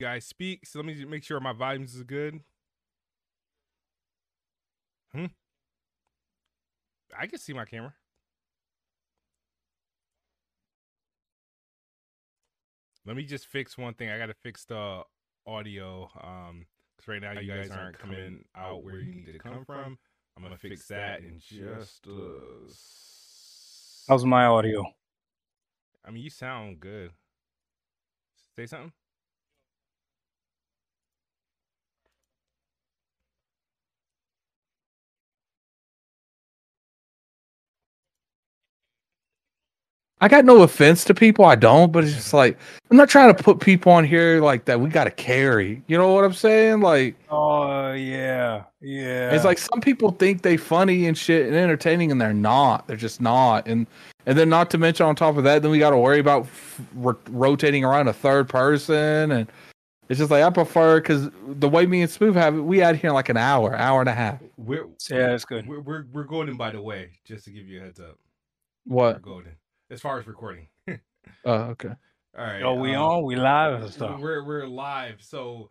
guys 0.00 0.24
speak. 0.26 0.66
So 0.66 0.78
let 0.78 0.86
me 0.86 1.04
make 1.04 1.24
sure 1.24 1.38
my 1.40 1.52
volumes 1.52 1.94
is 1.94 2.02
good. 2.02 2.40
Hmm. 5.12 5.26
I 7.18 7.26
can 7.26 7.38
see 7.38 7.52
my 7.52 7.64
camera. 7.64 7.94
Let 13.06 13.16
me 13.16 13.22
just 13.22 13.46
fix 13.46 13.78
one 13.78 13.94
thing. 13.94 14.10
I 14.10 14.18
got 14.18 14.26
to 14.26 14.34
fix 14.42 14.64
the 14.64 15.02
audio. 15.46 16.10
Um, 16.20 16.66
because 16.96 17.08
right 17.08 17.22
now 17.22 17.40
you 17.40 17.52
guys 17.52 17.70
aren't 17.70 17.98
coming 17.98 18.44
out 18.56 18.82
where 18.82 18.98
you 18.98 19.14
need 19.14 19.32
to 19.32 19.38
come 19.38 19.64
from. 19.64 19.98
I'm 20.36 20.42
gonna 20.42 20.56
fix 20.56 20.86
that 20.88 21.20
in 21.20 21.38
just. 21.38 22.06
Uh, 22.06 22.72
How's 24.08 24.24
my 24.24 24.46
audio? 24.46 24.84
I 26.04 26.10
mean, 26.10 26.22
you 26.22 26.30
sound 26.30 26.80
good. 26.80 27.10
Say 28.54 28.66
something. 28.66 28.92
I 40.26 40.28
got 40.28 40.44
no 40.44 40.62
offense 40.62 41.04
to 41.04 41.14
people. 41.14 41.44
I 41.44 41.54
don't, 41.54 41.92
but 41.92 42.02
it's 42.02 42.12
just 42.12 42.34
like 42.34 42.58
I'm 42.90 42.96
not 42.96 43.08
trying 43.08 43.32
to 43.32 43.40
put 43.40 43.60
people 43.60 43.92
on 43.92 44.04
here 44.04 44.42
like 44.42 44.64
that. 44.64 44.80
We 44.80 44.90
got 44.90 45.04
to 45.04 45.12
carry. 45.12 45.84
You 45.86 45.96
know 45.96 46.12
what 46.14 46.24
I'm 46.24 46.32
saying? 46.32 46.80
Like, 46.80 47.14
oh 47.30 47.92
yeah, 47.92 48.64
yeah. 48.80 49.30
It's 49.30 49.44
like 49.44 49.58
some 49.58 49.80
people 49.80 50.10
think 50.10 50.42
they 50.42 50.56
funny 50.56 51.06
and 51.06 51.16
shit 51.16 51.46
and 51.46 51.54
entertaining, 51.54 52.10
and 52.10 52.20
they're 52.20 52.34
not. 52.34 52.88
They're 52.88 52.96
just 52.96 53.20
not. 53.20 53.68
And 53.68 53.86
and 54.26 54.36
then 54.36 54.48
not 54.48 54.68
to 54.70 54.78
mention 54.78 55.06
on 55.06 55.14
top 55.14 55.36
of 55.36 55.44
that, 55.44 55.62
then 55.62 55.70
we 55.70 55.78
got 55.78 55.90
to 55.90 55.96
worry 55.96 56.18
about 56.18 56.42
f- 56.42 56.80
ro- 56.96 57.18
rotating 57.30 57.84
around 57.84 58.08
a 58.08 58.12
third 58.12 58.48
person, 58.48 59.30
and 59.30 59.46
it's 60.08 60.18
just 60.18 60.32
like 60.32 60.42
I 60.42 60.50
prefer 60.50 61.00
because 61.00 61.30
the 61.46 61.68
way 61.68 61.86
me 61.86 62.02
and 62.02 62.10
Smooth 62.10 62.34
have 62.34 62.56
it, 62.56 62.62
we 62.62 62.82
out 62.82 62.96
here 62.96 63.10
in 63.10 63.14
like 63.14 63.28
an 63.28 63.36
hour, 63.36 63.76
hour 63.76 64.00
and 64.00 64.08
a 64.08 64.14
half. 64.14 64.40
We're 64.56 64.88
yeah, 65.08 65.28
that's 65.28 65.44
good. 65.44 65.68
We're 65.68 65.78
we're, 65.78 66.06
we're 66.12 66.24
golden, 66.24 66.56
by 66.56 66.72
the 66.72 66.82
way, 66.82 67.10
just 67.24 67.44
to 67.44 67.52
give 67.52 67.68
you 67.68 67.78
a 67.78 67.84
heads 67.84 68.00
up. 68.00 68.18
What? 68.86 69.14
We're 69.14 69.20
golden 69.20 69.52
as 69.90 70.00
far 70.00 70.18
as 70.18 70.26
recording. 70.26 70.68
Oh, 71.44 71.52
okay. 71.52 71.90
All 72.38 72.44
right. 72.44 72.62
Oh, 72.62 72.74
we 72.74 72.94
um, 72.94 73.02
on? 73.02 73.24
We 73.24 73.36
live 73.36 73.82
and 73.82 73.92
stuff. 73.92 74.20
We're 74.20 74.44
we're 74.44 74.66
live. 74.66 75.16
So, 75.20 75.70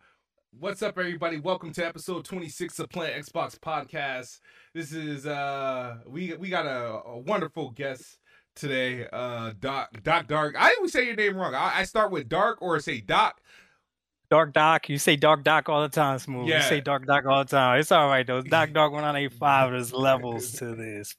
what's 0.58 0.82
up, 0.82 0.98
everybody? 0.98 1.38
Welcome 1.38 1.72
to 1.74 1.86
episode 1.86 2.24
26 2.24 2.78
of 2.78 2.90
Planet 2.90 3.24
Xbox 3.24 3.58
Podcast. 3.58 4.40
This 4.74 4.92
is 4.92 5.26
uh 5.26 5.98
we 6.06 6.34
we 6.34 6.48
got 6.48 6.66
a, 6.66 7.02
a 7.08 7.18
wonderful 7.18 7.70
guest 7.70 8.18
today. 8.54 9.06
Uh, 9.12 9.52
Doc 9.58 10.02
Doc 10.02 10.26
Dark. 10.26 10.56
I 10.58 10.74
always 10.76 10.92
say 10.92 11.06
your 11.06 11.16
name 11.16 11.36
wrong. 11.36 11.54
I, 11.54 11.80
I 11.80 11.84
start 11.84 12.10
with 12.10 12.28
Dark 12.28 12.60
or 12.60 12.78
say 12.80 13.00
Doc. 13.00 13.40
Dark 14.28 14.52
Doc, 14.52 14.88
you 14.88 14.98
say 14.98 15.14
Dark 15.14 15.44
Doc 15.44 15.68
all 15.68 15.82
the 15.82 15.88
time, 15.88 16.18
Smooth. 16.18 16.48
Yeah. 16.48 16.56
You 16.56 16.68
say 16.68 16.80
Dark 16.80 17.06
Doc 17.06 17.24
all 17.26 17.44
the 17.44 17.50
time. 17.50 17.78
It's 17.78 17.92
all 17.92 18.08
right 18.08 18.26
though. 18.26 18.42
Doc 18.42 18.72
Doc 18.72 18.92
1985. 18.92 19.70
There's 19.70 19.92
levels 19.92 20.52
to 20.52 20.74
this. 20.74 21.14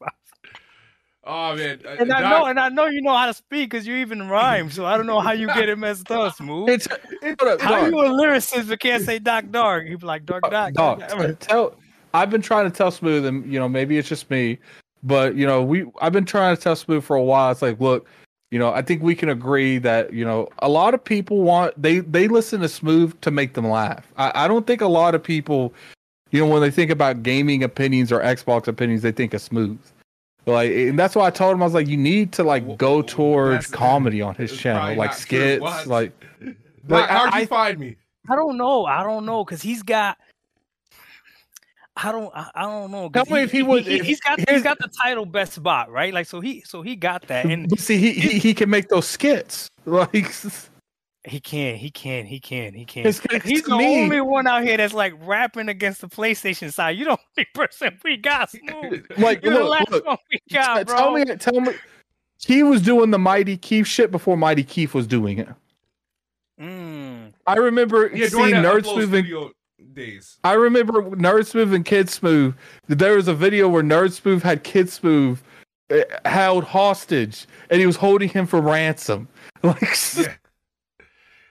Oh 1.30 1.56
man, 1.58 1.82
uh, 1.86 1.98
And 2.00 2.12
I 2.14 2.22
Doc- 2.22 2.30
know, 2.30 2.46
and 2.46 2.58
I 2.60 2.70
know 2.70 2.86
you 2.86 3.02
know 3.02 3.14
how 3.16 3.26
to 3.26 3.34
speak 3.34 3.70
because 3.70 3.86
you 3.86 3.96
even 3.98 4.30
rhyme. 4.30 4.72
So 4.72 4.86
I 4.86 4.96
don't 4.96 5.06
know 5.08 5.20
how 5.20 5.34
you 5.34 5.48
get 5.48 5.68
it 5.68 5.78
messed 5.78 6.10
up, 6.10 6.36
Smooth. 6.36 6.70
It's 6.70 6.88
hold 7.22 7.42
up, 7.42 7.60
How 7.62 7.72
Dark. 7.76 7.92
you 7.92 8.00
a 8.00 8.04
lyricist 8.10 8.70
but 8.70 8.80
can't 8.80 9.04
say 9.04 9.20
Doc 9.20 9.46
Dark? 9.52 9.88
You 9.88 9.98
be 9.98 10.06
like 10.06 10.26
Dark 10.26 10.44
Doc. 10.50 10.74
Dog, 10.74 11.00
Doc. 11.08 11.40
tell. 11.40 11.76
I've 12.14 12.30
been 12.30 12.42
trying 12.42 12.72
to 12.72 12.76
tell 12.76 12.92
Smooth, 12.92 13.26
and 13.26 13.52
you 13.52 13.60
know, 13.60 13.68
maybe 13.68 13.98
it's 13.98 14.08
just 14.08 14.30
me, 14.32 14.58
but 15.04 15.36
you 15.36 15.46
know, 15.46 15.62
we. 15.62 15.86
I've 16.02 16.14
been 16.14 16.26
trying 16.26 16.56
to 16.56 16.62
tell 16.62 16.76
Smooth 16.78 17.04
for 17.04 17.18
a 17.18 17.24
while. 17.24 17.52
It's 17.52 17.62
like, 17.62 17.80
look, 17.82 18.08
you 18.50 18.58
know, 18.58 18.72
I 18.72 18.82
think 18.82 19.04
we 19.04 19.14
can 19.14 19.28
agree 19.28 19.78
that 19.80 20.14
you 20.14 20.24
know, 20.24 20.48
a 20.60 20.70
lot 20.70 20.94
of 20.94 21.04
people 21.04 21.42
want 21.42 21.80
they 21.82 22.00
they 22.00 22.30
listen 22.30 22.62
to 22.62 22.70
Smooth 22.70 23.20
to 23.22 23.32
make 23.32 23.54
them 23.54 23.68
laugh. 23.68 24.08
I, 24.16 24.46
I 24.46 24.48
don't 24.48 24.66
think 24.66 24.80
a 24.80 24.88
lot 24.88 25.14
of 25.14 25.22
people, 25.22 25.74
you 26.32 26.40
know, 26.40 26.48
when 26.52 26.62
they 26.62 26.72
think 26.72 26.90
about 26.90 27.22
gaming 27.22 27.64
opinions 27.64 28.14
or 28.14 28.22
Xbox 28.22 28.68
opinions, 28.70 29.02
they 29.02 29.12
think 29.12 29.34
of 29.34 29.42
Smooth. 29.42 29.78
Like, 30.48 30.72
and 30.72 30.98
that's 30.98 31.16
why 31.16 31.28
I 31.28 31.30
told 31.30 31.54
him 31.54 31.62
I 31.62 31.66
was 31.66 31.74
like, 31.74 31.88
you 31.88 31.98
need 31.98 32.32
to 32.34 32.44
like 32.44 32.78
go 32.78 33.02
towards 33.02 33.68
that's- 33.68 33.72
comedy 33.72 34.22
on 34.22 34.34
his 34.36 34.56
channel, 34.58 34.96
like 34.96 34.98
not 34.98 35.18
true. 35.18 35.60
skits, 35.60 35.88
like. 35.88 36.12
Like, 36.88 37.10
how'd 37.10 37.34
I- 37.34 37.38
you 37.40 37.44
I- 37.44 37.46
find 37.48 37.78
me? 37.80 37.98
I 38.30 38.36
don't 38.36 38.58
know. 38.58 38.86
I 38.86 39.04
don't 39.04 39.26
know 39.26 39.44
because 39.46 39.62
he's 39.62 39.84
got. 39.84 40.18
I 41.96 42.12
don't. 42.12 42.32
I, 42.36 42.50
I 42.56 42.62
don't 42.64 42.92
know. 42.92 43.10
Tell 43.10 43.26
me 43.26 43.42
if 43.42 43.52
he 43.52 43.64
was- 43.64 43.88
if- 43.88 44.04
He's 44.06 44.20
got. 44.22 44.38
here's- 44.40 44.56
He's 44.58 44.64
got 44.64 44.78
the 44.80 44.88
title 44.88 45.26
best 45.26 45.62
bot, 45.64 45.90
right? 45.92 46.14
Like 46.14 46.28
so. 46.28 46.40
He. 46.40 46.62
So 46.66 46.82
he 46.82 46.96
got 46.96 47.28
that, 47.28 47.46
and 47.46 47.68
But 47.70 47.80
see, 47.80 47.98
he, 47.98 48.12
he 48.14 48.40
he 48.40 48.54
can 48.54 48.70
make 48.70 48.88
those 48.90 49.08
skits. 49.08 49.68
Like, 49.86 50.34
he 51.28 51.40
can. 51.40 51.76
He 51.76 51.90
can. 51.92 52.26
He 52.26 52.40
can. 52.40 52.74
He 52.74 52.86
can. 52.86 53.06
It's- 53.06 53.22
it's 53.32 53.46
He's 53.46 53.64
the 53.64 53.78
me- 53.78 54.04
only 54.04 54.22
one 54.22 54.48
out 54.48 54.64
here 54.64 54.78
that's 54.78 54.94
like 54.94 55.14
rapping 55.22 55.70
against 55.70 56.02
the 56.02 56.08
PlayStation 56.08 56.72
side. 56.74 56.98
You 56.98 57.06
the 57.06 57.12
only 57.12 57.48
person 57.54 58.00
we 58.04 58.18
got. 58.18 58.50
Smooth. 58.52 59.06
like 59.18 59.44
You're 59.44 59.54
the 59.54 59.60
look, 59.60 59.70
last 59.70 59.92
look. 59.92 60.06
one 60.06 60.18
we 60.32 60.40
got, 60.54 60.78
t- 60.80 60.84
bro. 60.86 60.96
tell 60.98 61.12
me, 61.14 61.26
tell 61.36 61.60
me. 61.62 61.74
He 62.46 62.64
was 62.64 62.82
doing 62.82 63.12
the 63.12 63.20
Mighty 63.20 63.58
Keith 63.58 63.88
shit 63.88 64.12
before 64.12 64.38
Mighty 64.38 64.64
Keith 64.64 64.94
was 64.94 65.08
doing 65.08 65.40
it. 65.40 65.50
Mm. 66.62 67.34
I 67.46 67.56
remember 67.56 68.08
Yeah, 68.14 68.28
seeing 68.28 68.50
during 68.50 68.64
that 68.64 68.66
Nerd 68.66 68.82
Upload 68.82 68.94
Smooth 69.08 69.14
and 69.80 69.94
days. 69.94 70.38
I 70.44 70.54
remember 70.54 70.94
Nerd 71.12 71.46
Smooth 71.48 71.74
and 71.74 71.86
Kid 71.86 72.10
Smooth. 72.10 72.56
There 72.88 73.16
was 73.16 73.28
a 73.28 73.34
video 73.34 73.68
where 73.70 73.84
Nerd 73.84 74.12
Smooth 74.14 74.44
had 74.44 74.64
Kid 74.64 74.90
Smooth 74.90 75.40
uh, 75.92 75.98
held 76.26 76.64
hostage, 76.64 77.46
and 77.70 77.80
he 77.80 77.86
was 77.86 77.96
holding 77.96 78.30
him 78.30 78.46
for 78.48 78.62
ransom. 78.62 79.28
Like, 79.64 79.82
Yeah. 80.16 80.34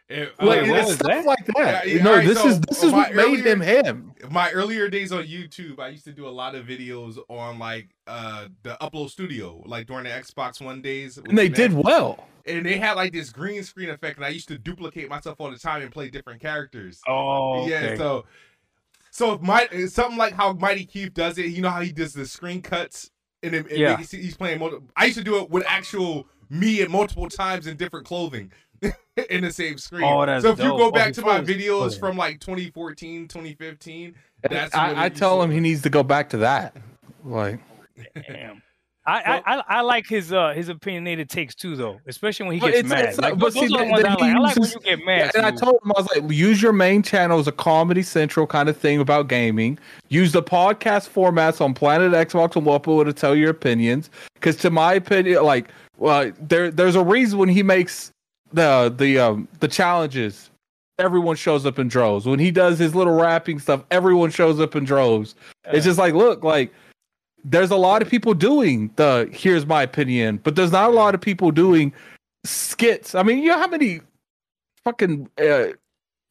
It- 0.08 0.40
like 0.40 0.60
it's 0.66 0.94
stuff 0.94 1.08
that? 1.08 1.24
like 1.24 1.46
that. 1.56 1.88
Yeah, 1.88 2.02
no, 2.04 2.10
alright, 2.12 2.28
this 2.28 2.40
so 2.40 2.48
is 2.48 2.60
this 2.60 2.82
is 2.84 2.92
what 2.92 3.12
made 3.12 3.24
earlier- 3.24 3.42
him 3.42 3.60
him. 3.60 4.12
my 4.30 4.52
earlier 4.52 4.88
days 4.88 5.10
on 5.10 5.24
YouTube, 5.24 5.80
I 5.80 5.88
used 5.88 6.04
to 6.04 6.12
do 6.12 6.28
a 6.28 6.30
lot 6.30 6.54
of 6.54 6.64
videos 6.64 7.18
on 7.28 7.58
like 7.58 7.88
uh 8.06 8.46
the 8.62 8.76
Upload 8.80 9.10
Studio, 9.10 9.62
like 9.66 9.88
during 9.88 10.04
the 10.04 10.10
Xbox 10.10 10.60
One 10.60 10.80
days. 10.80 11.18
And 11.18 11.36
they 11.36 11.48
did 11.48 11.72
well. 11.72 12.28
and 12.46 12.64
they 12.64 12.78
had 12.78 12.92
like 12.92 13.12
this 13.12 13.30
green 13.30 13.64
screen 13.64 13.90
effect, 13.90 14.16
and 14.16 14.24
I 14.24 14.28
used 14.28 14.46
to 14.48 14.58
duplicate 14.58 15.08
myself 15.08 15.40
all 15.40 15.50
the 15.50 15.58
time 15.58 15.82
and 15.82 15.90
play 15.90 16.08
different 16.08 16.40
characters. 16.40 17.00
Oh. 17.08 17.62
Okay. 17.64 17.70
Yeah, 17.90 17.96
so 17.96 18.26
so 19.10 19.32
if 19.32 19.40
my 19.40 19.66
something 19.88 20.16
like 20.18 20.34
how 20.34 20.52
Mighty 20.52 20.84
Keith 20.84 21.14
does 21.14 21.36
it, 21.38 21.46
you 21.46 21.62
know 21.62 21.70
how 21.70 21.80
he 21.80 21.90
does 21.90 22.12
the 22.12 22.26
screen 22.26 22.62
cuts 22.62 23.10
and 23.42 23.66
Yeah. 23.72 23.96
he's 23.96 24.36
playing. 24.36 24.60
Multiple, 24.60 24.86
I 24.96 25.06
used 25.06 25.18
to 25.18 25.24
do 25.24 25.38
it 25.42 25.50
with 25.50 25.64
actual 25.66 26.28
me 26.48 26.80
at 26.80 26.88
multiple 26.90 27.28
times 27.28 27.66
in 27.66 27.76
different 27.76 28.06
clothing. 28.06 28.52
in 29.30 29.42
the 29.42 29.50
same 29.52 29.78
screen. 29.78 30.04
Oh, 30.04 30.24
that's 30.26 30.44
so 30.44 30.50
if 30.52 30.58
you 30.58 30.64
go 30.64 30.84
Oh, 30.86 30.90
back 30.90 31.08
he 31.08 31.12
to 31.14 31.22
my 31.22 31.40
videos 31.40 31.78
posed. 31.80 32.00
from 32.00 32.16
like 32.16 32.40
2014, 32.40 33.28
2015, 33.28 34.14
that's 34.42 34.74
what 34.74 34.80
I, 34.96 35.04
I 35.04 35.08
tell 35.08 35.40
him 35.42 35.50
he 35.50 35.60
needs 35.60 35.82
to 35.82 35.90
go 35.90 36.02
back 36.02 36.28
to 36.30 36.36
that. 36.38 36.76
Like, 37.24 37.58
Damn. 38.28 38.62
I, 39.08 39.20
I, 39.46 39.54
I 39.56 39.62
I 39.68 39.80
like 39.82 40.08
his 40.08 40.32
uh 40.32 40.48
his 40.52 40.68
opinionated 40.68 41.30
takes 41.30 41.54
too 41.54 41.76
though, 41.76 42.00
especially 42.08 42.46
when 42.46 42.54
he 42.54 42.60
gets 42.60 42.78
it's- 42.78 42.90
mad. 42.90 43.04
it's 43.04 43.18
like, 43.18 43.34
not- 43.34 43.40
those, 43.40 43.54
but 43.54 43.60
see, 43.60 43.66
the 43.68 43.78
the- 43.78 43.84
I 43.84 43.88
like. 43.88 44.04
I 44.20 44.28
he 44.32 44.34
like 44.38 44.56
when 44.56 44.68
you 44.68 44.80
get 44.80 45.04
mad. 45.06 45.30
and 45.36 45.46
I 45.46 45.52
told 45.52 45.76
him 45.84 45.92
I 45.96 46.00
was 46.00 46.08
like, 46.16 46.28
use 46.32 46.60
your 46.60 46.72
main 46.72 47.04
channel 47.04 47.38
as 47.38 47.46
a 47.46 47.52
comedy 47.52 48.02
central 48.02 48.48
kind 48.48 48.68
of 48.68 48.76
thing 48.76 48.98
about 49.00 49.28
gaming. 49.28 49.78
Use 50.08 50.32
the 50.32 50.42
podcast 50.42 51.08
formats 51.08 51.60
on 51.60 51.72
Planet 51.72 52.10
Xbox 52.12 52.56
and 52.56 52.66
Whopper 52.66 53.04
to 53.04 53.12
tell 53.12 53.36
your 53.36 53.50
opinions. 53.50 54.10
Because 54.34 54.56
to 54.56 54.70
my 54.70 54.94
opinion, 54.94 55.44
like, 55.44 55.68
well, 55.98 56.32
there 56.40 56.72
there's 56.72 56.96
a 56.96 57.04
reason 57.04 57.38
when 57.38 57.48
he 57.48 57.62
makes 57.62 58.10
the 58.56 58.92
the 58.96 59.18
um 59.18 59.48
the 59.60 59.68
challenges. 59.68 60.50
Everyone 60.98 61.36
shows 61.36 61.66
up 61.66 61.78
in 61.78 61.88
droves. 61.88 62.26
When 62.26 62.38
he 62.38 62.50
does 62.50 62.78
his 62.78 62.94
little 62.94 63.14
rapping 63.14 63.58
stuff, 63.58 63.84
everyone 63.90 64.30
shows 64.30 64.58
up 64.58 64.74
in 64.74 64.84
droves. 64.84 65.34
It's 65.66 65.84
just 65.84 65.98
like, 65.98 66.14
look, 66.14 66.42
like 66.42 66.72
there's 67.44 67.70
a 67.70 67.76
lot 67.76 68.00
of 68.00 68.08
people 68.08 68.32
doing 68.32 68.90
the 68.96 69.28
here's 69.32 69.66
my 69.66 69.82
opinion, 69.82 70.40
but 70.42 70.56
there's 70.56 70.72
not 70.72 70.90
a 70.90 70.92
lot 70.92 71.14
of 71.14 71.20
people 71.20 71.50
doing 71.50 71.92
skits. 72.44 73.14
I 73.14 73.22
mean, 73.22 73.38
you 73.38 73.50
know 73.50 73.58
how 73.58 73.68
many 73.68 74.00
fucking 74.84 75.28
uh, 75.38 75.66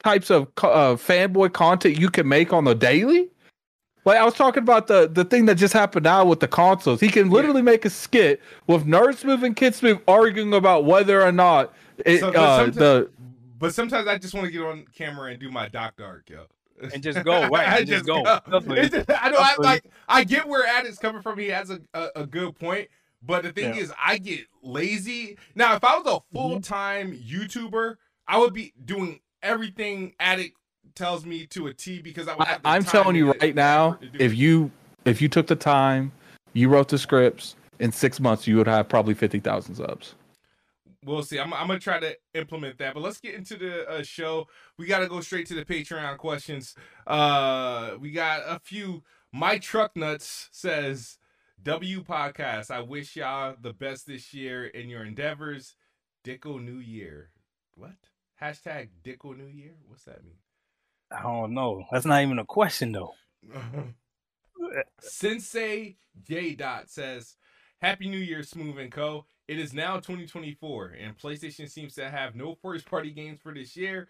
types 0.04 0.32
of 0.32 0.48
uh, 0.58 0.96
fanboy 0.96 1.54
content 1.54 2.00
you 2.00 2.10
can 2.10 2.28
make 2.28 2.52
on 2.52 2.64
the 2.64 2.74
daily? 2.74 3.30
Like 4.04 4.18
I 4.18 4.26
was 4.26 4.34
talking 4.34 4.64
about 4.64 4.88
the 4.88 5.08
the 5.08 5.26
thing 5.26 5.46
that 5.46 5.56
just 5.56 5.74
happened 5.74 6.06
now 6.06 6.26
with 6.26 6.40
the 6.40 6.48
consoles. 6.48 7.00
He 7.00 7.10
can 7.10 7.30
literally 7.30 7.62
make 7.62 7.86
a 7.86 7.90
skit 7.92 8.42
with 8.66 8.86
Nerd 8.86 9.16
Smooth 9.18 9.44
and 9.44 9.56
Kid 9.56 9.76
Smooth 9.76 10.00
arguing 10.08 10.54
about 10.54 10.86
whether 10.86 11.22
or 11.22 11.32
not 11.32 11.74
it, 12.06 12.20
So, 12.20 12.32
but 12.32 12.40
uh, 12.40 12.58
sometimes- 12.58 12.76
the 12.78 13.10
But 13.60 13.74
sometimes 13.74 14.08
I 14.08 14.18
just 14.18 14.34
want 14.34 14.46
to 14.48 14.52
get 14.52 14.62
on 14.62 14.86
camera 14.96 15.32
and 15.32 15.40
do 15.40 15.50
my 15.52 15.68
Doc 15.70 15.96
Dark, 15.98 16.30
yo. 16.30 16.46
and 16.94 17.02
just 17.02 17.24
go 17.24 17.48
right. 17.48 17.68
I 17.70 17.78
and 17.80 17.88
just 17.88 18.06
go. 18.06 18.22
Definitely. 18.24 18.80
It's 18.80 18.94
just- 18.96 19.10
I 19.10 19.30
know. 19.30 19.38
I 19.40 19.56
like. 19.60 19.86
I 20.10 20.24
get 20.26 20.46
where 20.48 20.68
Adam's 20.68 20.98
coming 21.00 21.22
from. 21.22 21.40
He 21.40 21.48
has 21.48 21.70
a, 21.70 21.80
a, 21.94 22.10
a 22.18 22.26
good 22.26 22.58
point. 22.60 22.90
But 23.24 23.44
the 23.44 23.52
thing 23.54 23.74
Yeah. 23.74 23.82
is, 23.82 23.94
I 24.04 24.18
get 24.20 24.42
lazy. 24.62 25.38
Now, 25.56 25.74
if 25.76 25.84
I 25.84 25.98
was 25.98 26.06
a 26.06 26.20
full 26.34 26.60
time 26.62 27.14
YouTuber, 27.18 27.96
I 28.28 28.38
would 28.38 28.54
be 28.54 28.74
doing 28.84 29.20
everything 29.42 30.14
Addict 30.20 30.58
tells 30.96 31.26
me 31.26 31.46
to 31.48 31.68
a 31.68 31.74
T 31.74 32.02
because 32.02 32.28
I 32.28 32.36
would. 32.36 32.46
I, 32.46 32.52
Have 32.52 32.62
the 32.64 32.68
I'm 32.70 32.84
time 32.84 32.92
telling 32.92 33.16
you 33.16 33.32
right 33.32 33.56
now, 33.56 33.92
effort 33.94 34.02
to 34.02 34.10
do 34.10 34.20
if 34.24 34.32
it. 34.34 34.38
you 34.38 34.70
if 35.06 35.22
you 35.22 35.30
took 35.30 35.48
the 35.48 35.56
time, 35.56 36.12
you 36.54 36.68
wrote 36.70 36.90
the 36.90 36.98
scripts 36.98 37.56
in 37.80 37.92
six 37.92 38.20
months, 38.20 38.48
you 38.48 38.58
would 38.58 38.68
have 38.68 38.90
probably 38.90 39.14
fifty 39.14 39.40
thousand 39.40 39.76
subs. 39.76 40.14
We'll 41.06 41.24
see. 41.24 41.40
I'm, 41.40 41.54
I'm 41.54 41.68
gonna 41.68 41.80
try 41.80 42.00
to 42.00 42.18
implement 42.34 42.78
that. 42.80 42.94
But 42.94 43.04
let's 43.04 43.20
get 43.20 43.36
into 43.36 43.56
the 43.58 43.88
uh, 43.90 44.04
show. 44.04 44.48
We 44.78 44.88
got 44.88 45.00
to 45.00 45.08
go 45.08 45.22
straight 45.22 45.48
to 45.48 45.54
the 45.54 45.66
Patreon 45.66 46.18
questions. 46.18 46.76
Uh, 47.08 47.92
we 48.00 48.12
got 48.12 48.42
a 48.46 48.60
few. 48.60 49.04
My 49.32 49.58
truck 49.58 49.96
nuts 49.96 50.50
says, 50.52 51.18
"W 51.62 52.04
podcast. 52.04 52.72
I 52.72 52.82
wish 52.82 53.16
y'all 53.16 53.56
the 53.60 53.74
best 53.74 54.08
this 54.08 54.34
year 54.34 54.66
in 54.66 54.90
your 54.90 55.06
endeavors. 55.06 55.76
Dicko 56.26 56.64
New 56.64 56.80
Year. 56.80 57.30
What? 57.76 57.92
Hashtag 58.42 58.90
Dicko 59.04 59.38
New 59.38 59.48
Year. 59.48 59.76
What's 59.88 60.06
that 60.06 60.24
mean? 60.24 60.38
I 61.12 61.22
don't 61.22 61.54
know. 61.54 61.86
That's 61.92 62.06
not 62.06 62.24
even 62.24 62.40
a 62.40 62.46
question 62.46 62.92
though. 62.92 63.14
Sensei 65.00 65.98
J 66.24 66.56
Dot 66.56 66.90
says, 66.90 67.36
"Happy 67.80 68.10
New 68.10 68.18
Year, 68.18 68.42
Smooth 68.44 68.80
and 68.80 68.92
Co. 68.92 69.26
It 69.48 69.60
is 69.60 69.74
now 69.74 69.96
2024, 69.96 70.96
and 71.00 71.18
PlayStation 71.18 71.70
seems 71.70 71.94
to 71.96 72.10
have 72.10 72.36
no 72.36 72.56
first 72.56 72.86
party 72.90 73.12
games 73.12 73.40
for 73.42 73.54
this 73.54 73.78
year. 73.78 74.08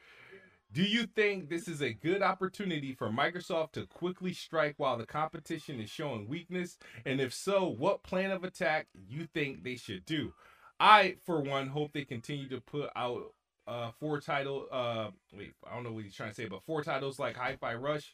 Do 0.71 0.81
you 0.83 1.05
think 1.05 1.49
this 1.49 1.67
is 1.67 1.81
a 1.81 1.93
good 1.93 2.21
opportunity 2.21 2.93
for 2.93 3.09
Microsoft 3.09 3.73
to 3.73 3.85
quickly 3.85 4.33
strike 4.33 4.75
while 4.77 4.97
the 4.97 5.05
competition 5.05 5.79
is 5.79 5.89
showing 5.89 6.27
weakness? 6.27 6.77
And 7.05 7.19
if 7.19 7.33
so, 7.33 7.67
what 7.67 8.03
plan 8.03 8.31
of 8.31 8.43
attack 8.43 8.87
you 9.07 9.27
think 9.33 9.63
they 9.63 9.75
should 9.75 10.05
do? 10.05 10.33
I, 10.79 11.15
for 11.25 11.41
one, 11.41 11.67
hope 11.67 11.91
they 11.93 12.05
continue 12.05 12.49
to 12.49 12.61
put 12.61 12.89
out 12.95 13.33
uh 13.67 13.89
four 13.99 14.21
title 14.21 14.67
uh 14.71 15.09
wait, 15.35 15.53
I 15.65 15.73
don't 15.73 15.83
know 15.83 15.91
what 15.91 16.03
he's 16.03 16.13
trying 16.13 16.29
to 16.29 16.35
say, 16.35 16.45
but 16.45 16.63
four 16.63 16.83
titles 16.83 17.17
like 17.17 17.35
Hi-Fi 17.35 17.73
Rush, 17.75 18.13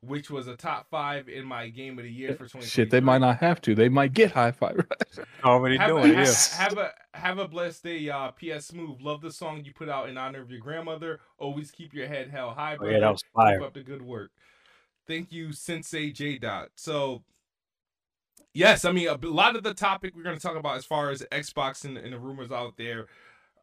which 0.00 0.30
was 0.30 0.46
a 0.46 0.56
top 0.56 0.88
five 0.90 1.28
in 1.28 1.44
my 1.44 1.68
game 1.68 1.98
of 1.98 2.04
the 2.04 2.10
year 2.10 2.34
for 2.34 2.46
20. 2.46 2.66
Shit, 2.66 2.90
they 2.90 3.00
might 3.00 3.18
not 3.18 3.38
have 3.38 3.60
to. 3.62 3.74
They 3.74 3.88
might 3.88 4.12
get 4.12 4.30
high 4.32 4.52
five. 4.52 4.80
Already 5.44 5.76
have, 5.76 5.88
doing 5.88 6.14
a, 6.14 6.20
it. 6.22 6.26
Yeah. 6.26 6.56
have 6.58 6.78
a 6.78 6.92
have 7.14 7.38
a 7.38 7.48
blessed 7.48 7.82
day, 7.82 7.98
y'all. 7.98 8.32
P.S. 8.32 8.66
Smooth, 8.66 9.00
love 9.00 9.20
the 9.20 9.32
song 9.32 9.64
you 9.64 9.72
put 9.72 9.88
out 9.88 10.08
in 10.08 10.16
honor 10.16 10.40
of 10.40 10.50
your 10.50 10.60
grandmother. 10.60 11.20
Always 11.38 11.70
keep 11.70 11.92
your 11.94 12.06
head 12.06 12.30
held 12.30 12.54
high, 12.54 12.74
Oh, 12.74 12.78
brother. 12.78 12.92
yeah, 12.92 13.00
that 13.00 13.10
was 13.10 13.22
Keep 13.22 13.62
up 13.62 13.74
the 13.74 13.82
good 13.82 14.02
work. 14.02 14.30
Thank 15.06 15.32
you, 15.32 15.52
Sensei 15.52 16.12
J 16.12 16.38
Dot. 16.38 16.68
So, 16.76 17.24
yes, 18.54 18.84
I 18.84 18.92
mean 18.92 19.08
a 19.08 19.16
lot 19.26 19.56
of 19.56 19.62
the 19.62 19.74
topic 19.74 20.14
we're 20.14 20.22
going 20.22 20.36
to 20.36 20.42
talk 20.42 20.56
about 20.56 20.76
as 20.76 20.84
far 20.84 21.10
as 21.10 21.22
Xbox 21.32 21.84
and, 21.84 21.98
and 21.98 22.12
the 22.12 22.18
rumors 22.18 22.52
out 22.52 22.76
there. 22.76 23.06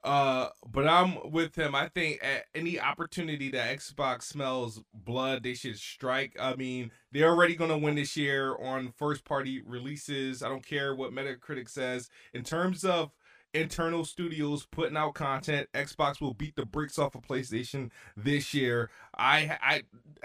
Uh, 0.05 0.49
but 0.71 0.87
I'm 0.87 1.31
with 1.31 1.55
him. 1.55 1.73
I 1.73 1.87
think 1.89 2.23
at 2.23 2.45
any 2.53 2.79
opportunity 2.79 3.49
that 3.49 3.75
Xbox 3.75 4.23
smells 4.23 4.81
blood, 4.93 5.41
they 5.41 5.55
should 5.55 5.79
strike. 5.79 6.37
I 6.39 6.55
mean, 6.55 6.91
they're 7.11 7.29
already 7.29 7.55
going 7.55 7.71
to 7.71 7.77
win 7.77 7.95
this 7.95 8.15
year 8.15 8.55
on 8.55 8.93
first 8.95 9.25
party 9.25 9.63
releases. 9.65 10.43
I 10.43 10.49
don't 10.49 10.65
care 10.65 10.95
what 10.95 11.11
Metacritic 11.11 11.67
says. 11.69 12.11
In 12.35 12.43
terms 12.43 12.85
of 12.85 13.13
internal 13.55 14.05
studios 14.05 14.67
putting 14.71 14.95
out 14.95 15.15
content, 15.15 15.69
Xbox 15.73 16.21
will 16.21 16.35
beat 16.35 16.55
the 16.55 16.67
bricks 16.67 16.99
off 16.99 17.15
of 17.15 17.23
PlayStation 17.23 17.89
this 18.15 18.53
year. 18.53 18.91
I, 19.17 19.57
I, 19.59 19.83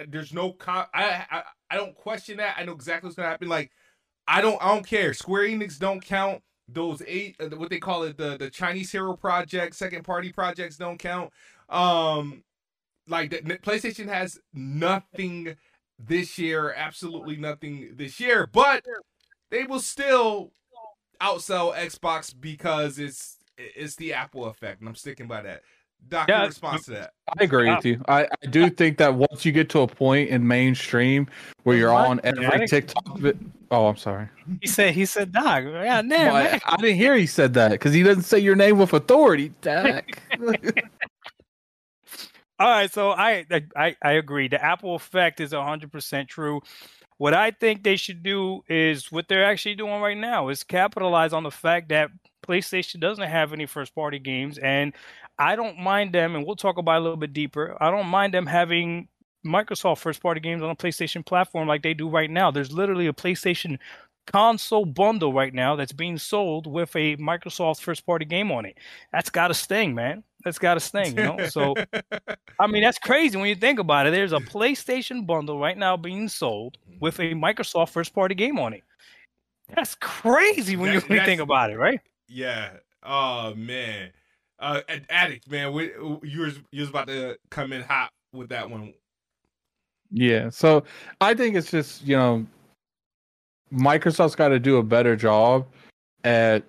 there's 0.09 0.35
no, 0.35 0.53
con- 0.53 0.89
I, 0.93 1.25
I, 1.31 1.43
I 1.71 1.77
don't 1.79 1.95
question 1.95 2.37
that. 2.37 2.57
I 2.59 2.65
know 2.65 2.73
exactly 2.73 3.09
what's 3.09 3.17
gonna 3.17 3.31
happen. 3.31 3.49
Like, 3.49 3.71
I 4.29 4.43
don't, 4.43 4.63
I 4.63 4.69
don't 4.75 4.87
care. 4.87 5.15
Square 5.15 5.45
Enix 5.49 5.79
don't 5.79 6.05
count. 6.05 6.43
Those 6.73 7.03
eight, 7.07 7.37
uh, 7.41 7.57
what 7.57 7.71
they 7.71 7.79
call 7.79 8.03
it, 8.05 8.17
the 8.17 8.37
the 8.37 8.51
Chinese 8.51 8.93
Hero 8.93 9.15
Project, 9.17 9.75
second 9.75 10.05
party 10.05 10.33
projects 10.33 10.77
don't 10.77 10.99
count. 10.99 11.33
Um, 11.69 12.45
like 13.09 13.31
the, 13.31 13.41
PlayStation 13.59 14.09
has 14.09 14.39
nothing 14.53 15.57
this 15.99 16.39
year, 16.39 16.73
absolutely 16.77 17.37
nothing 17.37 17.93
this 17.97 18.21
year, 18.21 18.49
but 18.51 18.85
they 19.51 19.65
will 19.65 19.81
still 19.81 20.53
outsell 21.21 21.75
Xbox 21.75 22.35
because 22.39 22.99
it's 22.99 23.39
it's 23.59 23.97
the 23.97 24.15
Apple 24.15 24.47
effect, 24.47 24.81
and 24.81 24.89
I'm 24.89 24.95
sticking 24.95 25.27
by 25.27 25.43
that. 25.43 25.63
Doc, 26.09 26.29
Yeah, 26.29 26.47
response 26.47 26.87
to 26.87 26.93
that? 26.93 27.13
I 27.39 27.45
agree 27.45 27.73
with 27.75 27.85
you. 27.85 28.03
I, 28.09 28.25
I 28.25 28.47
do 28.51 28.71
think 28.71 28.99
that 28.99 29.15
once 29.15 29.45
you 29.45 29.53
get 29.53 29.69
to 29.71 29.81
a 29.81 29.87
point 29.87 30.31
in 30.31 30.47
mainstream 30.47 31.29
where 31.63 31.77
you're 31.77 31.93
What? 31.93 32.07
on 32.07 32.21
every 32.25 32.47
Manic? 32.47 32.71
TikTok, 32.71 33.19
vi- 33.19 33.35
oh, 33.71 33.87
I'm 33.87 33.97
sorry. 33.97 34.29
He 34.61 34.67
said, 34.67 34.95
he 34.95 35.07
said, 35.07 35.31
Doc, 35.33 35.65
yeah, 35.65 36.03
damn, 36.03 36.09
Well, 36.09 36.35
I, 36.35 36.43
man. 36.45 36.61
I 36.67 36.77
didn't 36.77 36.97
hear 36.97 37.15
he 37.17 37.27
said 37.27 37.55
that 37.55 37.71
because 37.71 37.95
he 37.95 38.03
doesn't 38.03 38.25
say 38.25 38.39
your 38.39 38.57
name 38.57 38.79
with 38.79 38.93
authority. 38.93 39.53
Dak. 39.61 40.23
All 42.59 42.69
right, 42.69 42.93
so 42.93 43.13
I, 43.13 43.47
I 43.75 43.97
I 44.03 44.13
agree. 44.13 44.49
The 44.49 44.63
Apple 44.63 44.95
effect 44.95 45.41
is 45.41 45.53
hundred 45.55 45.91
percent 45.91 46.29
true. 46.29 46.61
What 47.17 47.33
I 47.33 47.53
think 47.53 47.83
they 47.83 47.97
should 47.97 48.23
do 48.23 48.63
is 48.69 49.11
what 49.11 49.29
they're 49.29 49.45
actually 49.45 49.77
doing 49.77 50.01
right 50.03 50.17
now 50.17 50.49
is 50.49 50.63
capitalize 50.63 51.33
on 51.33 51.43
the 51.43 51.51
fact 51.51 51.89
that 51.89 52.11
PlayStation 52.47 53.01
doesn't 53.01 53.29
have 53.29 53.53
any 53.55 53.65
first 53.65 53.95
party 53.95 54.19
games, 54.19 54.59
and 54.59 54.93
I 55.41 55.57
don't 55.57 55.79
mind 55.79 56.13
them. 56.13 56.37
And 56.37 56.47
we'll 56.47 56.55
talk 56.55 56.79
about 56.79 56.97
it 56.97 57.01
a 57.01 57.03
little 57.03 57.17
bit 57.17 57.33
deeper. 57.33 57.77
I 57.81 57.91
don't 57.91 58.07
mind 58.07 58.35
them 58.35 58.47
having 58.47 59.09
Microsoft 59.45 59.99
first 59.99 60.23
party 60.23 60.41
games 60.41 60.63
on 60.63 60.71
a 60.71 60.77
PlayStation 60.77 61.25
platform 61.25 61.67
like 61.67 61.83
they 61.83 61.95
do 61.95 62.09
right 62.09 62.31
now. 62.31 62.51
There's 62.51 62.73
literally 62.73 63.07
a 63.07 63.13
PlayStation 63.13 63.79
console 64.27 64.85
bundle 64.85 65.33
right 65.33 65.53
now 65.53 65.77
that's 65.77 65.93
being 65.93 66.19
sold 66.19 66.67
with 66.67 66.95
a 66.95 67.17
Microsoft 67.17 67.81
first 67.81 68.05
party 68.05 68.25
game 68.25 68.53
on 68.53 68.67
it. 68.67 68.77
That's 69.13 69.31
got 69.31 69.51
a 69.51 69.55
sting, 69.55 69.95
man. 69.95 70.23
That's 70.45 70.59
got 70.59 70.77
a 70.77 70.81
sting, 70.81 71.17
you 71.17 71.25
know. 71.25 71.47
So 71.49 71.75
I 72.59 72.67
mean, 72.67 72.83
that's 72.83 72.99
crazy 72.99 73.37
when 73.37 73.49
you 73.49 73.57
think 73.57 73.79
about 73.79 74.07
it. 74.07 74.11
There's 74.11 74.33
a 74.33 74.39
PlayStation 74.39 75.27
bundle 75.27 75.59
right 75.59 75.77
now 75.77 75.97
being 75.97 76.29
sold 76.29 76.77
with 77.01 77.19
a 77.19 77.35
Microsoft 77.35 77.91
first 77.91 78.15
party 78.15 78.35
game 78.35 78.59
on 78.59 78.75
it. 78.75 78.83
That's 79.75 79.95
crazy 79.97 80.77
when 80.77 80.93
you 80.93 81.01
really 81.09 81.25
think 81.25 81.41
about 81.41 81.71
it, 81.71 81.79
right? 81.79 82.01
Yeah. 82.29 82.71
Oh 83.03 83.55
man. 83.55 84.11
Uh, 84.61 84.83
Ad- 84.89 85.07
addict 85.09 85.51
man, 85.51 85.73
we, 85.73 85.91
you 86.23 86.41
was 86.43 86.61
you 86.71 86.81
was 86.81 86.91
about 86.91 87.07
to 87.09 87.39
come 87.51 87.73
in 87.73 87.83
hot 87.83 88.11
with 88.33 88.49
that 88.51 88.69
one. 88.69 88.93
yeah. 90.13 90.51
So 90.51 90.85
I 91.21 91.35
think 91.35 91.57
it's 91.57 91.71
just, 91.71 92.05
you 92.07 92.17
know, 92.17 92.47
Microsoft's 93.73 94.35
got 94.37 94.49
to 94.49 94.59
do 94.59 94.77
a 94.77 94.83
better 94.83 95.17
job 95.17 95.67
at 96.25 96.63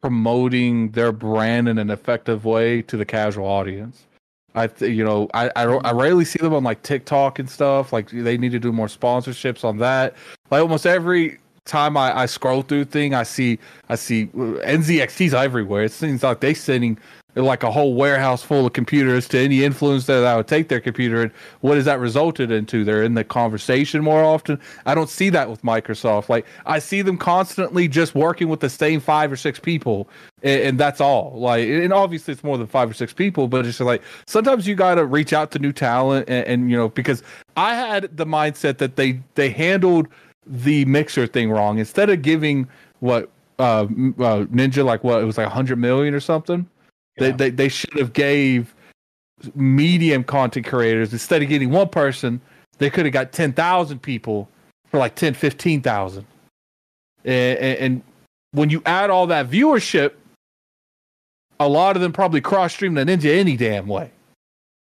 promoting 0.00 0.90
their 0.90 1.12
brand 1.12 1.68
in 1.68 1.78
an 1.78 1.90
effective 1.90 2.44
way 2.44 2.82
to 2.82 2.96
the 2.96 3.04
casual 3.04 3.46
audience. 3.46 4.06
I, 4.54 4.66
th- 4.68 4.90
you 4.94 5.04
know, 5.04 5.28
I, 5.34 5.50
I, 5.54 5.64
I 5.64 5.92
rarely 5.92 6.24
see 6.24 6.38
them 6.38 6.54
on 6.54 6.64
like 6.64 6.82
TikTok 6.82 7.38
and 7.38 7.48
stuff. 7.48 7.92
Like 7.92 8.10
they 8.10 8.38
need 8.38 8.52
to 8.52 8.58
do 8.58 8.72
more 8.72 8.86
sponsorships 8.86 9.64
on 9.64 9.76
that. 9.78 10.14
Like 10.50 10.62
almost 10.62 10.86
every 10.86 11.38
time 11.66 11.96
I, 11.96 12.20
I 12.20 12.26
scroll 12.26 12.62
through 12.62 12.86
thing, 12.86 13.12
I 13.14 13.22
see 13.22 13.58
I 13.90 13.96
see 13.96 14.24
uh, 14.34 14.58
NZXT's 14.64 15.34
everywhere. 15.34 15.84
It 15.84 15.92
seems 15.92 16.22
like 16.22 16.40
they're 16.40 16.54
sending 16.54 16.98
like 17.36 17.62
a 17.62 17.70
whole 17.70 17.94
warehouse 17.94 18.42
full 18.42 18.66
of 18.66 18.72
computers 18.72 19.28
to 19.28 19.38
any 19.38 19.58
influencer 19.58 20.06
that 20.06 20.24
I 20.24 20.36
would 20.36 20.48
take 20.48 20.68
their 20.68 20.80
computer. 20.80 21.22
And 21.22 21.32
what 21.60 21.76
has 21.76 21.84
that 21.84 22.00
resulted 22.00 22.50
into? 22.50 22.84
They're 22.84 23.02
in 23.02 23.14
the 23.14 23.24
conversation 23.24 24.02
more 24.02 24.24
often. 24.24 24.58
I 24.86 24.94
don't 24.94 25.10
see 25.10 25.28
that 25.30 25.50
with 25.50 25.62
Microsoft. 25.62 26.28
Like 26.28 26.46
I 26.64 26.78
see 26.78 27.02
them 27.02 27.18
constantly 27.18 27.88
just 27.88 28.14
working 28.14 28.48
with 28.48 28.60
the 28.60 28.70
same 28.70 29.00
five 29.00 29.30
or 29.30 29.36
six 29.36 29.58
people, 29.58 30.08
and, 30.42 30.62
and 30.62 30.80
that's 30.80 31.00
all. 31.00 31.38
Like, 31.38 31.68
and 31.68 31.92
obviously 31.92 32.32
it's 32.32 32.42
more 32.42 32.56
than 32.56 32.66
five 32.66 32.90
or 32.90 32.94
six 32.94 33.12
people, 33.12 33.48
but 33.48 33.66
it's 33.66 33.78
just 33.78 33.86
like 33.86 34.02
sometimes 34.26 34.66
you 34.66 34.74
got 34.74 34.94
to 34.94 35.04
reach 35.04 35.32
out 35.32 35.50
to 35.52 35.58
new 35.58 35.72
talent, 35.72 36.28
and, 36.28 36.46
and 36.46 36.70
you 36.70 36.76
know 36.76 36.88
because 36.88 37.22
I 37.56 37.74
had 37.74 38.16
the 38.16 38.26
mindset 38.26 38.78
that 38.78 38.96
they 38.96 39.20
they 39.34 39.50
handled 39.50 40.08
the 40.46 40.84
mixer 40.86 41.26
thing 41.26 41.50
wrong. 41.50 41.78
Instead 41.78 42.08
of 42.08 42.22
giving 42.22 42.68
what 43.00 43.30
uh, 43.58 43.82
uh 43.82 43.84
Ninja 44.46 44.84
like 44.84 45.04
what 45.04 45.20
it 45.20 45.24
was 45.24 45.38
like 45.38 45.46
100 45.46 45.76
million 45.76 46.14
or 46.14 46.20
something. 46.20 46.68
They, 47.16 47.32
they 47.32 47.50
they 47.50 47.68
should 47.68 47.98
have 47.98 48.12
gave 48.12 48.74
medium 49.54 50.24
content 50.24 50.66
creators 50.66 51.12
instead 51.12 51.42
of 51.42 51.48
getting 51.48 51.70
one 51.70 51.88
person, 51.88 52.40
they 52.78 52.90
could 52.90 53.04
have 53.06 53.12
got 53.12 53.32
10,000 53.32 54.00
people 54.00 54.48
for 54.86 54.98
like 54.98 55.14
10 55.14 55.34
15,000. 55.34 56.26
And, 57.24 57.58
and, 57.58 57.78
and 57.78 58.02
when 58.52 58.70
you 58.70 58.82
add 58.86 59.10
all 59.10 59.26
that 59.26 59.48
viewership, 59.50 60.12
a 61.58 61.68
lot 61.68 61.96
of 61.96 62.02
them 62.02 62.12
probably 62.12 62.40
cross 62.40 62.72
stream 62.72 62.94
the 62.94 63.04
Ninja 63.04 63.36
any 63.36 63.56
damn 63.56 63.86
way. 63.86 64.10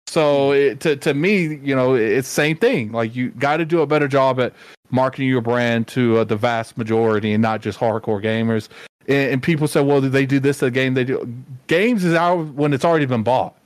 So 0.08 0.52
it, 0.52 0.82
to 0.82 0.98
to 0.98 1.14
me, 1.14 1.56
you 1.64 1.74
know, 1.74 1.96
it's 1.96 2.28
same 2.28 2.58
thing. 2.58 2.92
Like 2.92 3.16
you 3.16 3.30
got 3.30 3.58
to 3.58 3.66
do 3.66 3.82
a 3.82 3.88
better 3.88 4.10
job 4.10 4.42
at 4.42 4.54
marketing 4.90 5.30
your 5.30 5.42
brand 5.42 5.88
to 5.90 6.18
uh, 6.18 6.24
the 6.26 6.36
vast 6.36 6.78
majority 6.78 7.32
and 7.32 7.42
not 7.42 7.62
just 7.62 7.80
hardcore 7.80 8.22
gamers. 8.22 8.68
And, 9.12 9.34
and 9.34 9.44
people 9.44 9.68
say, 9.68 9.82
well, 9.82 10.00
they 10.00 10.26
do 10.26 10.40
this 10.40 10.62
a 10.62 10.72
game. 10.72 10.94
They 10.94 11.04
do 11.04 11.32
games 11.68 12.06
is 12.06 12.14
out 12.14 12.54
when 12.54 12.74
it's 12.74 12.86
already 12.86 13.06
been 13.06 13.24
bought. 13.24 13.58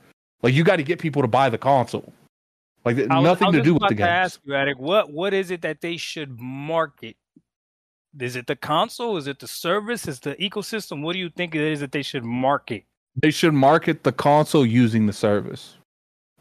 Like 0.42 0.54
you 0.54 0.64
got 0.64 0.76
to 0.76 0.82
get 0.82 0.98
people 0.98 1.22
to 1.22 1.28
buy 1.28 1.48
the 1.48 1.58
console. 1.58 2.12
Like 2.84 2.96
was- 2.96 3.06
nothing 3.08 3.52
to 3.52 3.62
do 3.62 3.74
with 3.74 3.82
the 3.82 3.88
to 3.88 3.94
games. 3.94 4.08
ask 4.08 4.40
you, 4.44 4.54
Attic, 4.54 4.78
what 4.78 5.12
what 5.12 5.32
is 5.32 5.50
it 5.50 5.62
that 5.62 5.80
they 5.80 5.96
should 5.96 6.38
market? 6.38 7.16
Is 8.18 8.34
it 8.34 8.46
the 8.46 8.56
console? 8.56 9.16
Is 9.16 9.26
it 9.26 9.38
the 9.38 9.48
service? 9.48 10.08
Is 10.08 10.20
the 10.20 10.34
ecosystem? 10.36 11.02
What 11.02 11.12
do 11.12 11.18
you 11.18 11.30
think 11.30 11.54
it 11.54 11.60
is 11.60 11.80
that 11.80 11.92
they 11.92 12.02
should 12.02 12.24
market? 12.24 12.84
They 13.14 13.30
should 13.30 13.54
market 13.54 14.04
the 14.04 14.12
console 14.12 14.66
using 14.66 15.06
the 15.06 15.12
service. 15.12 15.76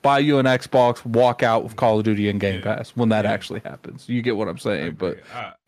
Buy 0.05 0.19
you 0.19 0.37
an 0.39 0.45
Xbox, 0.45 1.03
walk 1.05 1.43
out 1.43 1.63
with 1.63 1.75
Call 1.75 1.97
of 1.97 2.05
Duty 2.05 2.29
and 2.29 2.39
Game 2.39 2.61
Yeah. 2.63 2.75
Pass 2.75 2.91
when 2.95 3.09
that 3.09 3.25
Yeah. 3.25 3.31
actually 3.31 3.61
happens. 3.65 4.05
You 4.07 4.21
get 4.21 4.37
what 4.37 4.47
I'm 4.47 4.57
saying? 4.57 4.95
But 4.97 5.17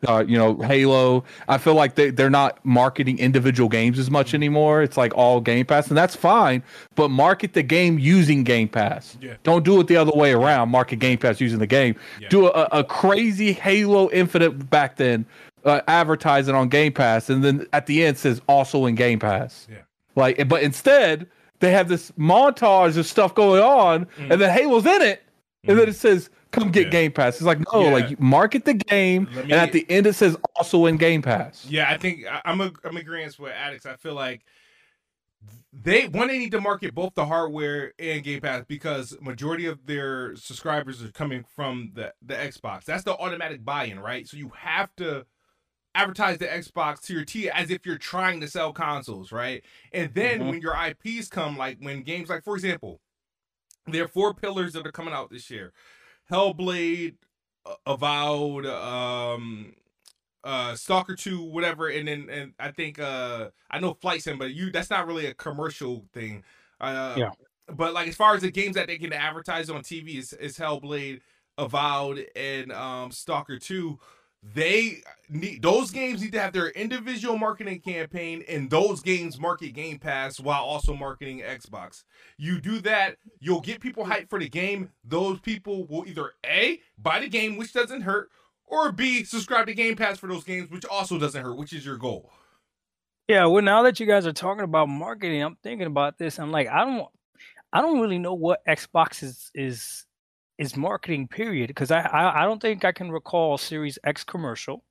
Uh, 0.06 0.24
you 0.26 0.38
know, 0.38 0.56
Halo. 0.58 1.24
I 1.48 1.58
feel 1.58 1.74
like 1.74 1.96
they 1.96 2.10
they're 2.10 2.30
not 2.30 2.64
marketing 2.64 3.18
individual 3.18 3.68
games 3.68 3.98
as 3.98 4.10
much 4.10 4.32
anymore. 4.32 4.80
It's 4.82 4.96
like 4.96 5.12
all 5.16 5.40
Game 5.40 5.66
Pass, 5.66 5.88
and 5.88 5.96
that's 5.98 6.14
fine. 6.14 6.62
But 6.94 7.10
market 7.10 7.52
the 7.52 7.62
game 7.64 7.98
using 7.98 8.44
Game 8.44 8.68
Pass. 8.68 9.18
Yeah. 9.20 9.34
Don't 9.42 9.64
do 9.64 9.80
it 9.80 9.88
the 9.88 9.96
other 9.96 10.12
way 10.12 10.32
around. 10.32 10.68
Market 10.68 11.00
Game 11.00 11.18
Pass 11.18 11.40
using 11.40 11.58
the 11.58 11.66
game. 11.66 11.96
Do 12.30 12.46
a, 12.46 12.68
a 12.70 12.84
crazy 12.84 13.52
Halo 13.52 14.08
Infinite 14.10 14.70
back 14.70 14.96
then. 14.96 15.26
Uh, 15.64 15.80
advertise 15.88 16.46
it 16.46 16.54
on 16.54 16.68
Game 16.68 16.92
Pass, 16.92 17.28
and 17.28 17.42
then 17.42 17.66
at 17.72 17.86
the 17.86 18.04
end 18.04 18.16
says 18.16 18.40
also 18.46 18.86
in 18.86 18.94
Game 18.94 19.18
Pass. 19.18 19.66
Yeah. 19.68 19.78
Like, 20.14 20.48
but 20.48 20.62
instead 20.62 21.26
they 21.60 21.72
have 21.72 21.88
this 21.88 22.10
montage 22.12 22.96
of 22.96 23.06
stuff 23.06 23.34
going 23.34 23.62
on, 23.62 24.06
Mhm. 24.06 24.30
and 24.32 24.40
then 24.40 24.50
Halo's 24.56 24.86
in 24.86 25.02
it, 25.02 25.22
and 25.64 25.78
then 25.78 25.88
it 25.88 25.96
says 25.96 26.30
"Come 26.50 26.70
get 26.70 26.84
Yeah. 26.86 26.90
Game 26.90 27.12
Pass." 27.12 27.36
It's 27.36 27.42
like 27.44 27.60
no, 27.72 27.84
Yeah. 27.84 27.90
like 27.90 28.20
market 28.20 28.64
the 28.64 28.74
game, 28.74 29.28
Let 29.34 29.44
and 29.44 29.52
at 29.52 29.72
the 29.72 29.84
end 29.90 30.06
it 30.06 30.14
says 30.14 30.36
also 30.56 30.86
in 30.86 30.96
Game 30.96 31.22
Pass. 31.22 31.66
Yeah, 31.68 31.90
I 31.90 31.96
think 31.98 32.24
I'm 32.44 32.60
a, 32.60 32.72
I'm 32.84 32.96
agreeing 32.96 33.30
with 33.38 33.52
addicts. 33.52 33.86
I 33.86 33.96
feel 33.96 34.14
like 34.14 34.42
they 35.72 36.08
one 36.08 36.28
they 36.28 36.38
need 36.38 36.50
to 36.52 36.60
market 36.60 36.94
both 36.94 37.14
the 37.14 37.26
hardware 37.26 37.92
and 37.98 38.22
Game 38.24 38.40
Pass 38.40 38.64
because 38.66 39.16
majority 39.20 39.66
of 39.66 39.84
their 39.86 40.34
subscribers 40.36 41.02
are 41.02 41.12
coming 41.12 41.44
from 41.54 41.90
the 41.94 42.12
the 42.22 42.34
Xbox. 42.34 42.84
That's 42.84 43.04
the 43.04 43.16
automatic 43.16 43.64
buy-in, 43.64 44.00
right? 44.00 44.26
So 44.26 44.36
you 44.36 44.50
have 44.56 44.94
to 44.96 45.26
advertise 45.98 46.38
the 46.38 46.46
Xbox 46.46 47.00
to 47.02 47.14
your 47.14 47.24
T 47.24 47.50
as 47.50 47.70
if 47.70 47.86
you're 47.86 47.98
trying 47.98 48.40
to 48.40 48.48
sell 48.48 48.72
consoles, 48.72 49.32
right? 49.32 49.64
And 49.92 50.14
then 50.14 50.46
Mhm. 50.46 50.48
when 50.48 50.60
your 50.62 50.74
IPs 50.76 51.28
come, 51.28 51.56
like 51.58 51.78
when 51.80 52.02
games 52.02 52.28
like 52.30 52.44
for 52.44 52.54
example, 52.56 53.00
there 53.86 54.04
are 54.04 54.08
four 54.08 54.34
pillars 54.34 54.72
that 54.74 54.86
are 54.86 54.92
coming 54.92 55.14
out 55.14 55.30
this 55.30 55.50
year: 55.50 55.72
Hellblade, 56.30 57.16
Avowed, 57.86 58.66
um, 58.66 59.74
uh 60.44 60.74
Stalker 60.76 61.16
2 61.16 61.42
whatever 61.42 61.88
and 61.88 62.08
then 62.08 62.28
and 62.30 62.54
I 62.60 62.70
think 62.70 62.98
uh 63.00 63.50
I 63.70 63.80
know 63.80 63.94
Flight 63.94 64.22
Sim 64.22 64.38
but 64.38 64.54
you 64.54 64.70
that's 64.70 64.90
not 64.90 65.06
really 65.06 65.26
a 65.26 65.34
commercial 65.34 66.06
thing. 66.12 66.44
Uh 66.80 67.22
Yeah. 67.22 67.32
but 67.68 67.92
like 67.94 68.08
as 68.08 68.16
far 68.16 68.34
as 68.34 68.42
the 68.42 68.50
games 68.50 68.76
that 68.76 68.86
they 68.86 68.98
can 68.98 69.12
advertise 69.12 69.68
on 69.70 69.82
TV 69.82 70.16
is, 70.18 70.32
is 70.34 70.56
Hellblade, 70.58 71.20
Avowed 71.58 72.26
and 72.36 72.72
um 72.72 73.10
Stalker 73.10 73.58
2 73.58 73.98
they 74.42 75.02
need 75.28 75.62
those 75.62 75.90
games 75.90 76.22
need 76.22 76.32
to 76.32 76.40
have 76.40 76.52
their 76.52 76.68
individual 76.70 77.36
marketing 77.36 77.80
campaign 77.80 78.44
and 78.48 78.70
those 78.70 79.00
games 79.02 79.38
market 79.38 79.70
Game 79.70 79.98
Pass 79.98 80.38
while 80.38 80.62
also 80.62 80.94
marketing 80.94 81.40
Xbox. 81.40 82.04
You 82.36 82.60
do 82.60 82.78
that, 82.80 83.16
you'll 83.40 83.60
get 83.60 83.80
people 83.80 84.04
hyped 84.04 84.30
for 84.30 84.38
the 84.38 84.48
game. 84.48 84.90
Those 85.04 85.40
people 85.40 85.86
will 85.86 86.06
either 86.06 86.32
A 86.46 86.80
buy 86.98 87.20
the 87.20 87.28
game, 87.28 87.56
which 87.56 87.72
doesn't 87.72 88.02
hurt, 88.02 88.30
or 88.64 88.92
B, 88.92 89.24
subscribe 89.24 89.66
to 89.66 89.74
Game 89.74 89.96
Pass 89.96 90.18
for 90.18 90.28
those 90.28 90.44
games, 90.44 90.70
which 90.70 90.84
also 90.84 91.18
doesn't 91.18 91.44
hurt, 91.44 91.56
which 91.56 91.72
is 91.72 91.84
your 91.84 91.96
goal. 91.96 92.30
Yeah, 93.26 93.44
well, 93.46 93.62
now 93.62 93.82
that 93.82 94.00
you 94.00 94.06
guys 94.06 94.26
are 94.26 94.32
talking 94.32 94.64
about 94.64 94.88
marketing, 94.88 95.42
I'm 95.42 95.56
thinking 95.62 95.86
about 95.86 96.16
this. 96.16 96.38
I'm 96.38 96.50
like, 96.50 96.68
I 96.68 96.84
don't, 96.84 97.08
I 97.72 97.82
don't 97.82 98.00
really 98.00 98.18
know 98.18 98.34
what 98.34 98.64
Xbox 98.66 99.22
is 99.22 99.50
is 99.54 100.06
is 100.58 100.76
marketing. 100.76 101.28
Period, 101.28 101.68
because 101.68 101.90
I, 101.90 102.00
I 102.00 102.42
I 102.42 102.44
don't 102.44 102.60
think 102.60 102.84
I 102.84 102.92
can 102.92 103.10
recall 103.10 103.56
Series 103.58 103.98
X 104.04 104.24
commercial. 104.24 104.84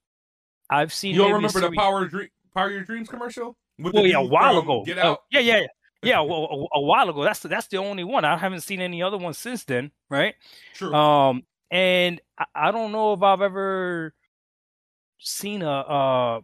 I've 0.69 0.93
seen. 0.93 1.13
You 1.15 1.21
don't 1.21 1.33
remember 1.33 1.59
the 1.61 1.71
Power 1.71 2.05
Dream, 2.05 2.29
Power 2.55 2.71
Your 2.71 2.83
Dreams 2.83 3.07
commercial? 3.09 3.55
With 3.79 3.93
Well, 3.93 4.03
the 4.03 4.09
yeah, 4.09 4.17
a 4.17 4.23
while 4.25 4.57
ago. 4.57 4.83
Get 4.83 4.97
Oh, 4.97 5.11
out. 5.11 5.19
yeah, 5.31 5.39
yeah, 5.39 5.57
yeah. 5.59 5.67
Yeah, 6.03 6.21
well, 6.21 6.69
a, 6.73 6.77
a 6.77 6.81
while 6.81 7.09
ago. 7.09 7.23
That's 7.23 7.39
the, 7.39 7.47
that's 7.47 7.65
the 7.67 7.77
only 7.77 8.03
one. 8.03 8.23
I 8.23 8.37
haven't 8.37 8.61
seen 8.61 8.81
any 8.81 9.01
other 9.01 9.17
ones 9.17 9.39
since 9.39 9.63
then, 9.63 9.89
right? 10.11 10.35
True. 10.75 10.93
Um, 10.93 11.41
and 11.71 12.21
I, 12.37 12.45
I 12.53 12.71
don't 12.71 12.91
know 12.91 13.13
if 13.13 13.23
I've 13.23 13.41
ever 13.41 14.13
seen 15.17 15.63
a, 15.63 15.67
a 15.67 16.41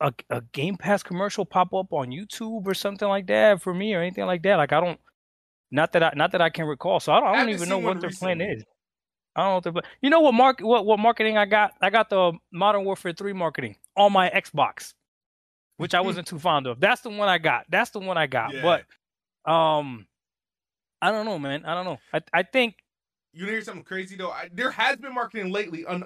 a 0.00 0.12
a 0.28 0.40
Game 0.52 0.76
Pass 0.76 1.04
commercial 1.04 1.44
pop 1.46 1.72
up 1.72 1.92
on 1.92 2.08
YouTube 2.08 2.66
or 2.66 2.74
something 2.74 3.06
like 3.08 3.28
that 3.28 3.62
for 3.62 3.72
me 3.72 3.94
or 3.94 4.00
anything 4.02 4.26
like 4.26 4.42
that. 4.42 4.56
Like 4.56 4.72
I 4.72 4.80
don't, 4.80 4.98
not 5.70 5.92
that 5.92 6.02
I 6.02 6.12
not 6.14 6.32
that 6.32 6.40
I 6.40 6.50
can 6.50 6.66
recall. 6.66 7.00
So 7.00 7.12
I 7.12 7.20
don't, 7.20 7.28
I 7.28 7.36
don't 7.36 7.50
even 7.50 7.68
know 7.68 7.78
what 7.78 8.00
their 8.00 8.10
plan 8.10 8.40
is. 8.40 8.64
I 9.34 9.42
don't 9.42 9.50
know 9.50 9.54
what 9.54 9.64
their 9.64 9.72
plan. 9.72 9.84
You 10.02 10.10
know 10.10 10.20
what 10.20 10.34
mark 10.34 10.60
what 10.60 10.86
what 10.86 10.98
marketing 10.98 11.36
I 11.36 11.46
got? 11.46 11.72
I 11.80 11.90
got 11.90 12.10
the 12.10 12.32
Modern 12.52 12.84
Warfare 12.84 13.12
Three 13.12 13.32
marketing 13.32 13.76
on 13.96 14.12
my 14.12 14.30
Xbox, 14.30 14.94
which 15.76 15.94
I 15.94 16.00
wasn't 16.00 16.26
too 16.28 16.38
fond 16.38 16.66
of. 16.66 16.80
That's 16.80 17.00
the 17.02 17.10
one 17.10 17.28
I 17.28 17.38
got. 17.38 17.66
That's 17.68 17.90
the 17.90 18.00
one 18.00 18.16
I 18.18 18.26
got. 18.26 18.54
Yeah. 18.54 18.62
But 18.62 19.50
um, 19.50 20.06
I 21.02 21.10
don't 21.10 21.26
know, 21.26 21.38
man. 21.38 21.64
I 21.64 21.74
don't 21.74 21.84
know. 21.84 21.98
I 22.12 22.20
I 22.32 22.42
think 22.42 22.76
you 23.36 23.44
hear 23.44 23.60
something 23.60 23.84
crazy 23.84 24.16
though? 24.16 24.30
I, 24.30 24.48
there 24.50 24.70
has 24.70 24.96
been 24.96 25.14
marketing 25.14 25.52
lately, 25.52 25.84
un, 25.84 26.04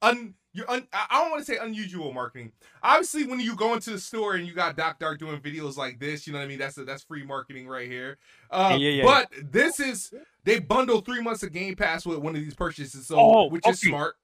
un, 0.00 0.34
you 0.52 0.64
un, 0.68 0.86
I 0.92 1.20
don't 1.20 1.30
want 1.30 1.44
to 1.44 1.52
say 1.52 1.58
unusual 1.58 2.12
marketing. 2.12 2.52
Obviously, 2.82 3.24
when 3.24 3.38
you 3.38 3.54
go 3.54 3.74
into 3.74 3.90
the 3.90 3.98
store 3.98 4.34
and 4.34 4.46
you 4.46 4.52
got 4.52 4.76
Doc 4.76 4.98
Dark 4.98 5.18
doing 5.18 5.40
videos 5.40 5.76
like 5.76 6.00
this, 6.00 6.26
you 6.26 6.32
know 6.32 6.40
what 6.40 6.44
I 6.44 6.48
mean? 6.48 6.58
That's 6.58 6.74
that's 6.76 7.04
free 7.04 7.24
marketing 7.24 7.68
right 7.68 7.88
here. 7.88 8.18
Uh, 8.50 8.76
Yeah, 8.78 8.88
yeah, 8.88 9.02
yeah. 9.02 9.04
But 9.04 9.52
this 9.52 9.78
is 9.78 10.12
they 10.44 10.58
bundle 10.58 11.00
three 11.00 11.22
months 11.22 11.42
of 11.42 11.52
Game 11.52 11.76
Pass 11.76 12.04
with 12.04 12.18
one 12.18 12.34
of 12.34 12.42
these 12.42 12.54
purchases, 12.54 13.06
so 13.06 13.16
Oh, 13.18 13.48
which 13.48 13.66
is 13.68 13.80
smart. 13.80 14.16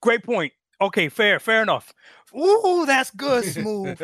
Great 0.00 0.24
point. 0.24 0.52
Okay, 0.80 1.08
fair, 1.08 1.38
fair 1.38 1.62
enough. 1.62 1.92
Ooh, 2.36 2.84
that's 2.86 3.10
good, 3.10 3.44
smooth. 3.52 4.00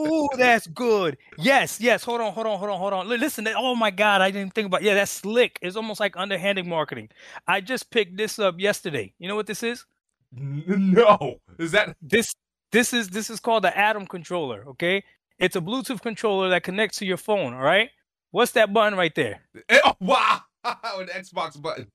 Ooh, 0.00 0.28
that's 0.36 0.66
good. 0.66 1.18
Yes, 1.38 1.80
yes. 1.80 2.02
Hold 2.02 2.20
on, 2.20 2.32
hold 2.32 2.46
on, 2.46 2.58
hold 2.58 2.70
on, 2.70 2.78
hold 2.78 2.92
on. 2.94 3.08
Listen, 3.08 3.46
oh 3.56 3.76
my 3.76 3.90
God, 3.90 4.22
I 4.22 4.30
didn't 4.30 4.54
think 4.54 4.66
about. 4.66 4.82
Yeah, 4.82 4.94
that's 4.94 5.12
slick. 5.12 5.58
It's 5.62 5.76
almost 5.76 6.00
like 6.00 6.16
underhanded 6.16 6.66
marketing. 6.66 7.10
I 7.46 7.60
just 7.60 7.90
picked 7.90 8.16
this 8.16 8.38
up 8.38 8.58
yesterday. 8.58 9.12
You 9.18 9.28
know 9.28 9.36
what 9.36 9.46
this 9.46 9.62
is? 9.62 9.84
no, 10.40 11.38
is 11.58 11.72
that 11.72 11.96
This, 12.02 12.34
this 12.72 12.92
is 12.92 13.08
this 13.08 13.30
is 13.30 13.40
called 13.40 13.64
the 13.64 13.76
Atom 13.76 14.06
controller. 14.06 14.64
Okay, 14.68 15.02
it's 15.38 15.56
a 15.56 15.60
Bluetooth 15.60 16.02
controller 16.02 16.48
that 16.50 16.62
connects 16.62 16.98
to 16.98 17.06
your 17.06 17.16
phone. 17.16 17.54
All 17.54 17.62
right. 17.62 17.90
What's 18.32 18.52
that 18.52 18.72
button 18.72 18.98
right 18.98 19.14
there? 19.14 19.40
eh, 19.68 19.78
oh, 19.84 19.94
wow? 20.00 20.40
An 20.64 21.06
Xbox 21.06 21.60
button. 21.60 21.86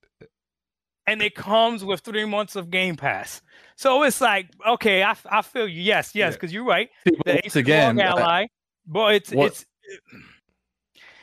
and 1.05 1.21
it 1.21 1.35
comes 1.35 1.83
with 1.83 1.99
three 1.99 2.25
months 2.25 2.55
of 2.55 2.71
Game 2.71 2.95
Pass. 2.95 3.41
So 3.75 4.01
it's 4.03 4.21
like, 4.21 4.47
okay, 4.67 5.03
I, 5.03 5.15
I 5.29 5.41
feel 5.43 5.67
you. 5.67 5.81
Yes, 5.81 6.15
yes, 6.15 6.15
Yeah. 6.15 6.29
because 6.31 6.53
you're 6.53 6.63
right. 6.65 6.89
See, 7.07 7.15
The 7.25 7.31
once 7.33 7.45
Ace 7.45 7.55
again, 7.57 7.99
uh, 7.99 8.03
ally, 8.03 8.45
but 8.87 9.15
it's 9.15 9.31
what- 9.31 9.47
it's 9.51 9.65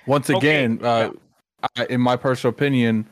once 0.06 0.30
Okay, 0.30 0.64
again, 0.64 0.78
uh, 0.84 1.10
I, 1.76 1.84
in 1.86 2.00
my 2.00 2.16
personal 2.16 2.54
opinion, 2.54 3.06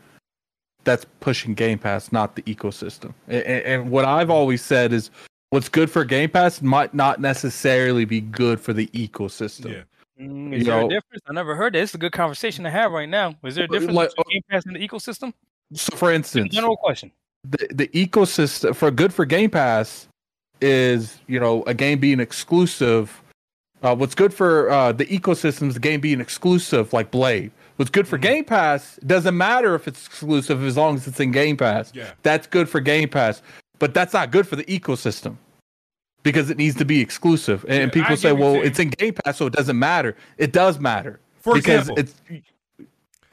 that's 0.86 1.04
pushing 1.20 1.52
Game 1.52 1.78
Pass, 1.78 2.10
not 2.12 2.34
the 2.36 2.42
ecosystem. 2.42 3.12
And, 3.28 3.42
and 3.44 3.90
what 3.90 4.06
I've 4.06 4.30
always 4.30 4.62
said 4.62 4.94
is, 4.94 5.10
what's 5.50 5.68
good 5.68 5.90
for 5.90 6.04
Game 6.04 6.30
Pass 6.30 6.62
might 6.62 6.94
not 6.94 7.20
necessarily 7.20 8.06
be 8.06 8.22
good 8.22 8.58
for 8.58 8.72
the 8.72 8.86
ecosystem. 8.88 9.72
Yeah. 9.72 9.82
Mm, 10.24 10.52
You 10.52 10.58
is 10.60 10.64
there 10.66 10.80
know- 10.80 10.86
a 10.86 10.88
difference? 10.88 11.22
I 11.28 11.32
never 11.34 11.54
heard 11.54 11.74
that. 11.74 11.80
It's 11.82 11.94
a 11.94 11.98
good 11.98 12.12
conversation 12.12 12.64
to 12.64 12.70
have 12.70 12.90
right 12.92 13.08
now. 13.08 13.34
Is 13.44 13.54
there 13.56 13.64
a 13.64 13.68
difference 13.68 13.92
like, 13.92 14.10
between 14.16 14.32
Game 14.36 14.42
Pass 14.48 14.64
and 14.64 14.74
the 14.74 14.88
ecosystem? 14.88 15.34
So, 15.74 15.94
for 15.96 16.10
instance, 16.12 16.54
General 16.54 16.76
question. 16.76 17.10
the 17.44 17.66
the 17.70 17.88
ecosystem 17.88 18.74
for 18.74 18.90
good 18.90 19.12
for 19.12 19.24
Game 19.26 19.50
Pass 19.50 20.08
is 20.60 21.18
you 21.26 21.38
know 21.40 21.64
a 21.64 21.74
game 21.74 21.98
being 21.98 22.20
exclusive. 22.20 23.20
Uh, 23.82 23.94
what's 23.94 24.14
good 24.14 24.32
for 24.32 24.70
uh, 24.70 24.92
the 24.92 25.04
ecosystem 25.06 25.68
is 25.68 25.74
the 25.74 25.80
game 25.80 26.00
being 26.00 26.20
exclusive, 26.20 26.92
like 26.92 27.10
Blade. 27.10 27.50
What's 27.76 27.90
good 27.90 28.08
for 28.08 28.18
Mhm. 28.18 28.22
Game 28.22 28.44
Pass 28.44 28.98
doesn't 29.06 29.36
matter 29.36 29.74
if 29.74 29.86
it's 29.86 30.06
exclusive 30.06 30.62
as 30.64 30.76
long 30.76 30.96
as 30.96 31.06
it's 31.06 31.20
in 31.20 31.30
Game 31.30 31.56
Pass. 31.56 31.92
Yeah. 31.94 32.12
That's 32.22 32.46
good 32.46 32.68
for 32.68 32.80
Game 32.80 33.08
Pass, 33.08 33.42
but 33.78 33.92
that's 33.94 34.12
not 34.14 34.30
good 34.30 34.48
for 34.48 34.56
the 34.56 34.64
ecosystem 34.64 35.36
because 36.22 36.48
it 36.50 36.56
needs 36.56 36.76
to 36.76 36.84
be 36.84 37.00
exclusive. 37.00 37.64
And, 37.68 37.78
Yeah, 37.78 37.88
people 37.90 38.08
get 38.10 38.18
say, 38.18 38.32
"Well, 38.32 38.54
it's 38.62 38.78
in 38.78 38.88
Game 38.90 39.14
Pass, 39.14 39.36
so 39.36 39.46
it 39.46 39.52
doesn't 39.52 39.78
matter." 39.78 40.16
It 40.38 40.52
does 40.52 40.80
matter 40.80 41.20
For 41.40 41.54
because 41.54 41.88
example, 41.90 41.98
it's 41.98 42.14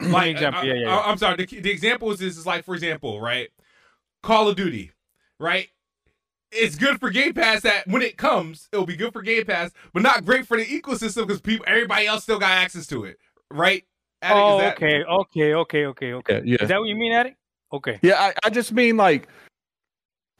like 0.12 0.30
example, 0.32 0.60
I, 0.60 0.64
yeah, 0.64 0.74
yeah, 0.74 0.96
I, 0.96 1.10
am 1.10 1.18
sorry. 1.18 1.36
The, 1.36 1.60
the 1.60 1.70
example 1.70 2.10
is 2.12 2.18
this 2.18 2.36
is 2.36 2.46
like, 2.46 2.64
for 2.64 2.74
example, 2.74 3.20
right? 3.20 3.48
Call 4.22 4.48
of 4.48 4.56
Duty, 4.56 4.92
right? 5.40 5.68
It's 6.52 6.76
good 6.76 7.00
for 7.00 7.10
Game 7.10 7.32
Pass 7.34 7.62
that 7.62 7.86
when 7.88 8.02
it 8.02 8.16
comes, 8.16 8.68
it'll 8.72 8.86
be 8.86 8.94
good 8.96 9.12
for 9.12 9.22
Game 9.22 9.44
Pass, 9.44 9.72
but 9.92 10.02
not 10.02 10.24
great 10.24 10.46
for 10.46 10.56
the 10.56 10.64
ecosystem 10.64 11.26
because 11.26 11.40
people, 11.40 11.64
everybody 11.66 12.06
else 12.06 12.22
still 12.22 12.38
got 12.38 12.50
access 12.52 12.86
to 12.88 13.04
it, 13.04 13.18
right? 13.50 13.84
Attic, 14.24 14.36
Oh, 14.42 14.56
is 14.56 14.60
that- 14.62 14.76
okay, 14.76 15.04
okay, 15.04 15.54
okay, 15.54 15.86
okay, 15.86 16.12
okay. 16.14 16.34
yeah, 16.36 16.40
yeah. 16.44 16.56
Is 16.62 16.68
that 16.68 16.78
what 16.80 16.88
you 16.88 16.96
mean, 16.96 17.12
Attic? 17.12 17.36
Okay. 17.72 17.98
Yeah, 18.02 18.14
I, 18.20 18.32
I 18.44 18.50
just 18.50 18.72
mean 18.72 18.96
like 18.96 19.28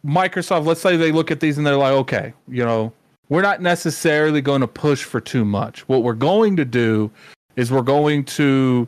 Microsoft, 0.05 0.67
let's 0.67 0.81
say 0.81 0.97
they 0.97 1.13
look 1.13 1.31
at 1.31 1.41
these 1.41 1.59
and 1.59 1.67
they're 1.67 1.77
like, 1.77 1.93
okay, 1.93 2.33
you 2.49 2.65
know, 2.65 2.93
we're 3.29 3.43
not 3.43 3.63
necessarily 3.63 4.41
going 4.41 4.61
to 4.61 4.67
push 4.69 5.03
for 5.03 5.21
too 5.21 5.45
much. 5.45 5.89
What 5.89 6.03
we're 6.03 6.13
going 6.15 6.57
to 6.57 6.65
do 6.65 7.11
is 7.57 7.73
we're 7.73 7.83
going 7.83 8.25
to 8.25 8.87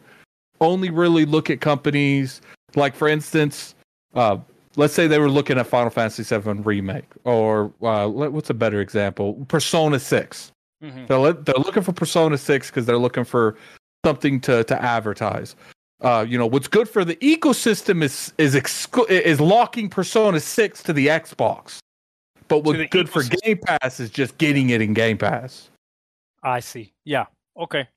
only 0.61 0.91
really 0.91 1.25
look 1.25 1.51
at 1.51 1.61
companies 1.61 2.41
like, 2.75 2.95
for 2.95 3.09
instance, 3.09 3.75
uh, 4.15 4.37
let's 4.77 4.93
say 4.93 5.07
they 5.07 5.19
were 5.19 5.31
looking 5.31 5.59
at 5.59 5.67
Final 5.67 5.91
Fantasy 5.91 6.23
VII 6.23 6.61
Remake, 6.61 7.07
or 7.25 7.73
uh, 7.83 8.07
what's 8.09 8.51
a 8.51 8.55
better 8.55 8.81
example? 8.81 9.35
Persona 9.49 9.99
6. 9.99 10.53
Mhm. 10.85 11.07
They're, 11.09 11.19
li- 11.19 11.39
they're 11.45 11.55
looking 11.57 11.83
for 11.83 11.93
Persona 11.93 12.37
6 12.37 12.71
because 12.71 12.85
they're 12.85 12.99
looking 12.99 13.25
for 13.25 13.57
something 14.07 14.41
to, 14.41 14.63
to 14.65 14.83
advertise. 14.83 15.57
uh, 16.03 16.27
you 16.29 16.37
know, 16.37 16.47
what's 16.47 16.69
good 16.69 16.89
for 16.89 17.05
the 17.05 17.17
ecosystem 17.17 18.03
is 18.03 18.33
is 18.39 18.55
is 19.09 19.41
locking 19.41 19.89
Persona 19.89 20.41
Six 20.41 20.83
to 20.85 20.93
the 20.93 21.07
Xbox, 21.07 21.79
but 22.49 22.65
what's 22.65 22.89
good 22.91 23.09
for. 23.09 23.23
Game 23.23 23.59
Pass 23.59 23.99
is 23.99 24.11
just 24.11 24.37
getting 24.39 24.71
it 24.71 24.83
in 24.83 24.93
Game 24.93 25.17
Pass. 25.17 25.71
I 26.43 26.61
see. 26.61 26.93
Yeah. 27.05 27.27
Okay. 27.57 27.89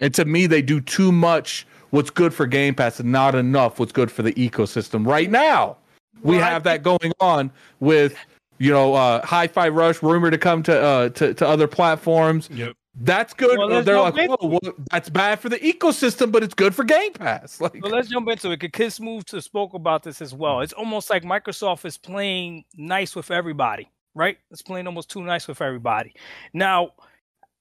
And 0.00 0.14
to 0.14 0.24
me, 0.24 0.46
they 0.46 0.62
do 0.62 0.80
too 0.80 1.10
much 1.10 1.66
what's 1.90 2.10
good 2.10 2.32
for 2.32 2.46
Game 2.46 2.74
Pass 2.74 3.00
and 3.00 3.10
not 3.10 3.34
enough 3.34 3.80
what's 3.80 3.92
good 3.92 4.12
for 4.12 4.22
the 4.22 4.32
ecosystem. 4.34 5.04
Right 5.04 5.30
now, 5.30 5.76
we 6.22 6.36
Well, 6.36 6.44
I 6.44 6.50
have 6.50 6.62
that 6.64 6.84
going 6.84 7.12
on 7.18 7.50
with 7.80 8.16
you 8.58 8.70
know 8.70 8.94
uh, 8.94 9.26
Hi-Fi 9.26 9.68
Rush 9.70 10.04
rumored 10.04 10.32
to 10.32 10.38
come 10.38 10.62
to 10.62 10.80
uh, 10.80 11.08
to 11.10 11.34
to 11.34 11.48
other 11.48 11.66
platforms. 11.66 12.48
Yep. 12.52 12.76
That's 13.00 13.32
good. 13.32 13.58
Well, 13.58 13.82
They're 13.82 14.00
like, 14.00 14.28
well, 14.40 14.60
that's 14.90 15.08
bad 15.08 15.38
for 15.40 15.48
the 15.48 15.58
ecosystem, 15.58 16.32
but 16.32 16.42
it's 16.42 16.54
good 16.54 16.74
for 16.74 16.84
Game 16.84 17.12
Pass. 17.12 17.60
Like, 17.68 17.76
So 17.82 17.88
let's 17.88 18.08
jump 18.08 18.28
into 18.28 18.50
it. 18.50 18.72
Kid 18.72 18.92
Smooth 18.92 19.24
to 19.26 19.40
spoke 19.40 19.74
about 19.74 20.02
this 20.02 20.20
as 20.20 20.34
well. 20.34 20.60
It's 20.60 20.72
almost 20.72 21.10
like 21.10 21.22
Microsoft 21.22 21.84
is 21.84 21.96
playing 21.96 22.64
nice 22.76 23.14
with 23.14 23.30
everybody, 23.30 23.88
right? 24.14 24.38
It's 24.50 24.62
playing 24.62 24.86
almost 24.86 25.10
too 25.10 25.22
nice 25.22 25.46
with 25.46 25.60
everybody. 25.60 26.14
Now, 26.52 26.90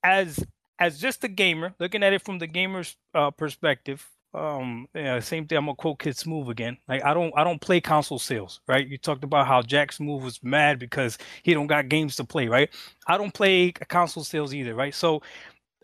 as 0.04 0.44
as 0.80 1.00
just 1.00 1.24
a 1.24 1.28
gamer, 1.28 1.74
looking 1.80 2.04
at 2.04 2.14
it 2.14 2.22
from 2.24 2.40
the 2.40 2.48
gamer's 2.48 2.96
uh, 3.14 3.32
perspective, 3.32 4.08
um, 4.34 4.88
yeah, 4.94 5.20
same 5.20 5.48
thing. 5.48 5.58
I'm 5.58 5.66
gonna 5.66 5.76
quote 5.76 6.00
Kid 6.00 6.18
Smooth 6.18 6.50
again. 6.50 6.78
Like 6.88 7.04
I 7.04 7.14
don't 7.14 7.34
I 7.36 7.44
don't 7.44 7.62
play 7.62 7.82
console 7.82 8.20
sales, 8.20 8.62
right? 8.68 8.88
You 8.88 8.98
talked 8.98 9.24
about 9.24 9.48
how 9.48 9.62
jack's 9.62 10.00
move 10.00 10.24
was 10.24 10.44
mad 10.44 10.80
because 10.80 11.18
he 11.44 11.54
don't 11.54 11.68
got 11.68 11.90
games 11.90 12.16
to 12.18 12.24
play, 12.24 12.48
right? 12.48 12.70
I 13.08 13.18
don't 13.18 13.34
play 13.34 13.72
console 13.72 14.24
sales 14.24 14.54
either, 14.54 14.76
right? 14.76 14.94
So 14.94 15.22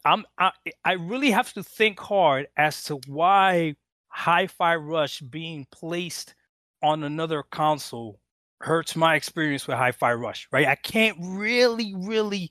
I'm 0.06 0.26
I, 0.38 0.52
I 0.86 0.94
really 0.94 1.32
have 1.32 1.54
to 1.54 1.64
think 1.64 2.00
hard 2.00 2.48
as 2.58 2.84
to 2.86 2.98
why 3.08 3.76
Hi-Fi 4.10 4.76
Rush 4.76 5.22
being 5.22 5.66
placed 5.72 6.36
on 6.84 7.04
another 7.04 7.44
console 7.44 8.20
hurts 8.62 8.96
my 8.96 9.16
experience 9.16 9.68
with 9.68 9.78
Hi-Fi 9.78 10.14
Rush, 10.14 10.48
right? 10.52 10.68
I 10.68 10.76
can't 10.76 11.18
really, 11.22 11.94
really, 11.96 12.50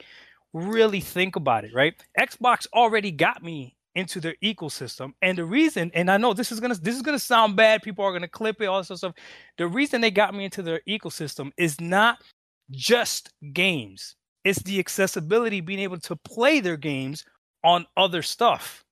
really 0.53 1.01
think 1.01 1.37
about 1.37 1.65
it, 1.65 1.73
right? 1.75 1.95
Xbox 2.19 2.67
already 2.75 3.11
got 3.13 3.43
me 3.43 3.77
into 3.95 4.21
their 4.21 4.35
ecosystem, 4.43 5.13
and 5.23 5.37
the 5.37 5.45
reason, 5.45 5.91
and 5.95 6.11
I 6.11 6.17
know 6.17 6.33
this 6.33 6.53
is 6.53 6.61
gonna 6.61 6.75
this 6.75 6.97
is 6.97 7.03
gonna 7.03 7.19
sound 7.19 7.57
bad, 7.57 7.83
people 7.83 8.05
are 8.05 8.13
gonna 8.13 8.29
clip 8.29 8.61
it, 8.63 8.67
all 8.67 8.79
this 8.79 8.91
other 8.91 8.99
stuff. 8.99 9.15
The 9.59 9.67
reason 9.67 10.01
they 10.01 10.11
got 10.11 10.35
me 10.35 10.45
into 10.45 10.63
their 10.63 10.81
ecosystem 10.89 11.51
is 11.57 11.81
not 11.81 12.19
just 12.71 13.33
games; 13.53 14.17
it's 14.45 14.63
the 14.63 14.79
accessibility, 14.79 15.61
being 15.61 15.81
able 15.81 16.01
to 16.01 16.17
play 16.17 16.61
their 16.61 16.77
games 16.77 17.25
on 17.65 17.87
other 17.97 18.23
stuff. 18.23 18.85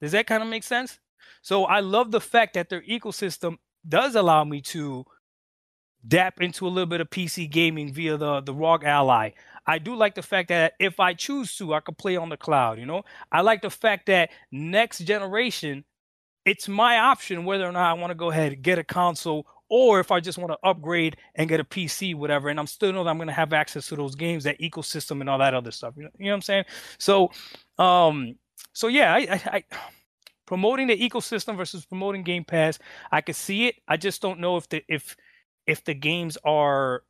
Does 0.00 0.12
that 0.12 0.26
kind 0.26 0.42
of 0.42 0.48
make 0.48 0.64
sense? 0.64 0.98
So 1.42 1.64
I 1.64 1.80
love 1.80 2.10
the 2.10 2.20
fact 2.20 2.54
that 2.54 2.68
their 2.68 2.82
ecosystem 2.82 3.56
does 3.88 4.14
allow 4.14 4.44
me 4.44 4.60
to 4.62 5.04
dap 6.08 6.40
into 6.40 6.66
a 6.66 6.70
little 6.70 6.86
bit 6.86 7.00
of 7.00 7.10
PC 7.10 7.50
gaming 7.50 7.92
via 7.92 8.16
the 8.16 8.40
the 8.40 8.54
ROG 8.54 8.84
Ally. 8.84 9.30
I 9.66 9.78
do 9.78 9.94
like 9.94 10.14
the 10.14 10.22
fact 10.22 10.48
that 10.48 10.74
if 10.78 11.00
I 11.00 11.14
choose 11.14 11.56
to, 11.56 11.74
I 11.74 11.80
could 11.80 11.98
play 11.98 12.16
on 12.16 12.28
the 12.28 12.36
cloud. 12.36 12.78
You 12.78 12.86
know, 12.86 13.02
I 13.32 13.40
like 13.40 13.62
the 13.62 13.70
fact 13.70 14.06
that 14.06 14.30
next 14.52 15.00
generation, 15.00 15.84
it's 16.44 16.68
my 16.68 16.98
option 16.98 17.44
whether 17.44 17.66
or 17.66 17.72
not 17.72 17.90
I 17.90 17.94
want 17.94 18.10
to 18.10 18.14
go 18.14 18.30
ahead 18.30 18.52
and 18.52 18.62
get 18.62 18.78
a 18.78 18.84
console 18.84 19.46
or 19.68 19.98
if 19.98 20.12
I 20.12 20.20
just 20.20 20.38
want 20.38 20.52
to 20.52 20.58
upgrade 20.68 21.16
and 21.34 21.48
get 21.48 21.58
a 21.58 21.64
PC, 21.64 22.14
whatever. 22.14 22.48
And 22.48 22.60
I'm 22.60 22.68
still 22.68 22.92
know 22.92 23.02
that 23.02 23.10
I'm 23.10 23.16
going 23.16 23.26
to 23.26 23.34
have 23.34 23.52
access 23.52 23.88
to 23.88 23.96
those 23.96 24.14
games, 24.14 24.44
that 24.44 24.60
ecosystem, 24.60 25.20
and 25.20 25.28
all 25.28 25.38
that 25.38 25.54
other 25.54 25.72
stuff. 25.72 25.94
You 25.96 26.04
know, 26.04 26.10
you 26.18 26.26
know 26.26 26.30
what 26.30 26.36
I'm 26.36 26.42
saying? 26.42 26.64
So, 26.98 27.32
um, 27.78 28.36
so 28.72 28.86
yeah, 28.86 29.12
I, 29.12 29.18
I, 29.18 29.40
I 29.56 29.64
promoting 30.46 30.86
the 30.86 30.96
ecosystem 30.96 31.56
versus 31.56 31.84
promoting 31.84 32.22
Game 32.22 32.44
Pass, 32.44 32.78
I 33.10 33.20
could 33.20 33.36
see 33.36 33.66
it. 33.66 33.76
I 33.86 33.96
just 33.96 34.22
don't 34.22 34.40
know 34.40 34.56
if 34.56 34.68
the 34.68 34.82
if 34.88 35.16
if 35.66 35.84
the 35.84 35.94
games 35.94 36.38
are 36.44 37.02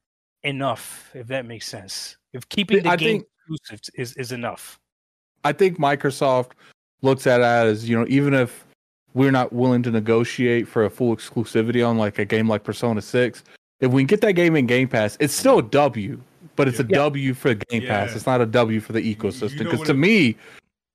enough, 0.43 1.11
if 1.15 1.29
that 1.29 1.47
makes 1.47 1.69
sense. 1.69 2.17
If 2.37 2.49
keeping 2.49 2.83
the 2.85 2.91
I 2.91 2.97
game 2.97 3.21
think- 3.21 3.27
exclusive 3.49 3.81
is 3.97 4.13
is 4.17 4.33
enough. 4.33 4.79
I 5.45 5.53
think 5.53 5.79
Microsoft 5.79 6.53
looks 7.03 7.27
at 7.27 7.41
it 7.41 7.45
as 7.45 7.89
you 7.89 7.99
know, 7.99 8.07
even 8.09 8.35
if 8.35 8.65
we're 9.15 9.31
not 9.31 9.53
willing 9.53 9.83
to 9.85 9.91
negotiate 9.91 10.69
for 10.69 10.85
a 10.85 10.91
full 10.91 11.15
exclusivity 11.17 11.87
on 11.87 11.97
like 11.99 12.19
a 12.19 12.25
game 12.25 12.49
like 12.49 12.65
Persona 12.65 13.01
Six, 13.01 13.45
if 13.81 13.91
we 13.93 14.03
can 14.03 14.07
get 14.07 14.21
that 14.23 14.33
game 14.33 14.57
in 14.57 14.67
Game 14.67 14.89
Pass, 14.89 15.17
it's 15.21 15.33
still 15.35 15.59
a 15.59 15.63
W, 15.63 16.21
but 16.57 16.69
it's 16.69 16.81
a 16.81 16.87
Yeah. 16.89 16.97
W 16.99 17.35
for 17.35 17.55
Game 17.55 17.83
Pass. 17.87 18.11
Yeah. 18.11 18.17
It's 18.17 18.27
not 18.27 18.41
a 18.41 18.47
W 18.47 18.81
for 18.81 18.93
the 18.93 19.01
ecosystem. 19.15 19.53
know 19.59 19.65
Because 19.65 19.79
what 19.81 19.87
to 19.87 19.93
it- 19.93 19.97
me, 19.99 20.37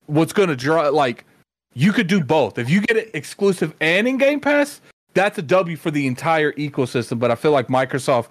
what's 0.08 0.34
going 0.34 0.50
to 0.50 0.56
draw 0.56 0.90
like 0.90 1.26
you 1.74 1.94
could 1.94 2.08
do 2.08 2.22
both. 2.22 2.58
If 2.60 2.70
you 2.70 2.82
get 2.82 2.98
it 2.98 3.10
exclusive 3.14 3.74
and 3.80 4.08
in 4.08 4.18
Game 4.18 4.40
Pass, 4.42 4.82
that's 5.14 5.38
a 5.38 5.42
W 5.42 5.78
for 5.78 5.90
the 5.92 6.06
entire 6.06 6.52
ecosystem. 6.54 7.18
But 7.18 7.32
I 7.32 7.36
feel 7.36 7.52
like 7.52 7.68
Microsoft 7.68 8.28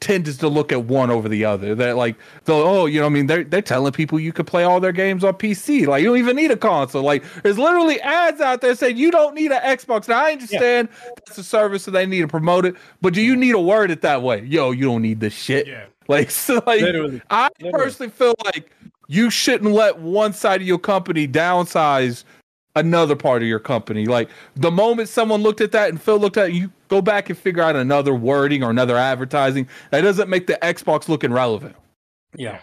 tends 0.00 0.36
to 0.38 0.48
look 0.48 0.72
at 0.72 0.84
one 0.84 1.10
over 1.10 1.28
the 1.28 1.44
other. 1.44 1.74
They're 1.74 1.94
like, 1.94 2.16
they'll, 2.44 2.56
oh, 2.56 2.86
you 2.86 3.00
know, 3.00 3.06
I 3.06 3.08
mean, 3.08 3.26
they're 3.26 3.44
they're 3.44 3.62
telling 3.62 3.92
people 3.92 4.18
you 4.18 4.32
could 4.32 4.46
play 4.46 4.64
all 4.64 4.80
their 4.80 4.92
games 4.92 5.24
on 5.24 5.34
PC. 5.34 5.86
Like, 5.86 6.02
you 6.02 6.08
don't 6.08 6.18
even 6.18 6.36
need 6.36 6.50
a 6.50 6.56
console. 6.56 7.02
Like, 7.02 7.24
there's 7.42 7.58
literally 7.58 8.00
ads 8.00 8.40
out 8.40 8.60
there 8.60 8.74
saying 8.74 8.96
you 8.96 9.10
don't 9.10 9.34
need 9.34 9.52
an 9.52 9.60
Xbox. 9.62 10.08
Now, 10.08 10.24
I 10.24 10.32
understand 10.32 10.88
that's 11.26 11.38
a 11.38 11.44
service, 11.44 11.84
so 11.84 11.90
they 11.90 12.06
need 12.06 12.22
to 12.22 12.28
promote 12.28 12.64
it. 12.64 12.76
But 13.00 13.14
do 13.14 13.20
you 13.20 13.36
need 13.36 13.52
to 13.52 13.60
word 13.60 13.90
it 13.90 14.02
that 14.02 14.22
way? 14.22 14.42
Yo, 14.44 14.70
you 14.70 14.84
don't 14.86 15.02
need 15.02 15.20
this 15.20 15.34
shit. 15.34 15.66
Yeah. 15.66 15.86
Like, 16.08 16.30
so 16.30 16.62
like, 16.66 16.80
Literally. 16.80 17.22
I 17.30 17.48
Literally. 17.60 17.84
personally 17.84 18.10
feel 18.10 18.34
like 18.44 18.70
you 19.08 19.28
shouldn't 19.30 19.72
let 19.72 19.98
one 19.98 20.32
side 20.32 20.60
of 20.60 20.66
your 20.66 20.78
company 20.78 21.26
downsize 21.26 22.24
another 22.76 23.16
part 23.16 23.42
of 23.42 23.48
your 23.48 23.58
company. 23.58 24.06
Like 24.06 24.30
the 24.56 24.70
moment 24.70 25.08
someone 25.08 25.42
looked 25.42 25.60
at 25.60 25.72
that 25.72 25.90
and 25.90 26.00
Phil 26.00 26.18
looked 26.18 26.36
at 26.36 26.50
it, 26.50 26.54
you 26.54 26.72
go 26.88 27.02
back 27.02 27.28
and 27.28 27.38
figure 27.38 27.62
out 27.62 27.76
another 27.76 28.14
wording 28.14 28.62
or 28.62 28.70
another 28.70 28.96
advertising. 28.96 29.68
That 29.90 30.02
doesn't 30.02 30.28
make 30.28 30.46
the 30.46 30.58
Xbox 30.62 31.08
looking 31.08 31.32
relevant. 31.32 31.76
Yeah. 32.36 32.60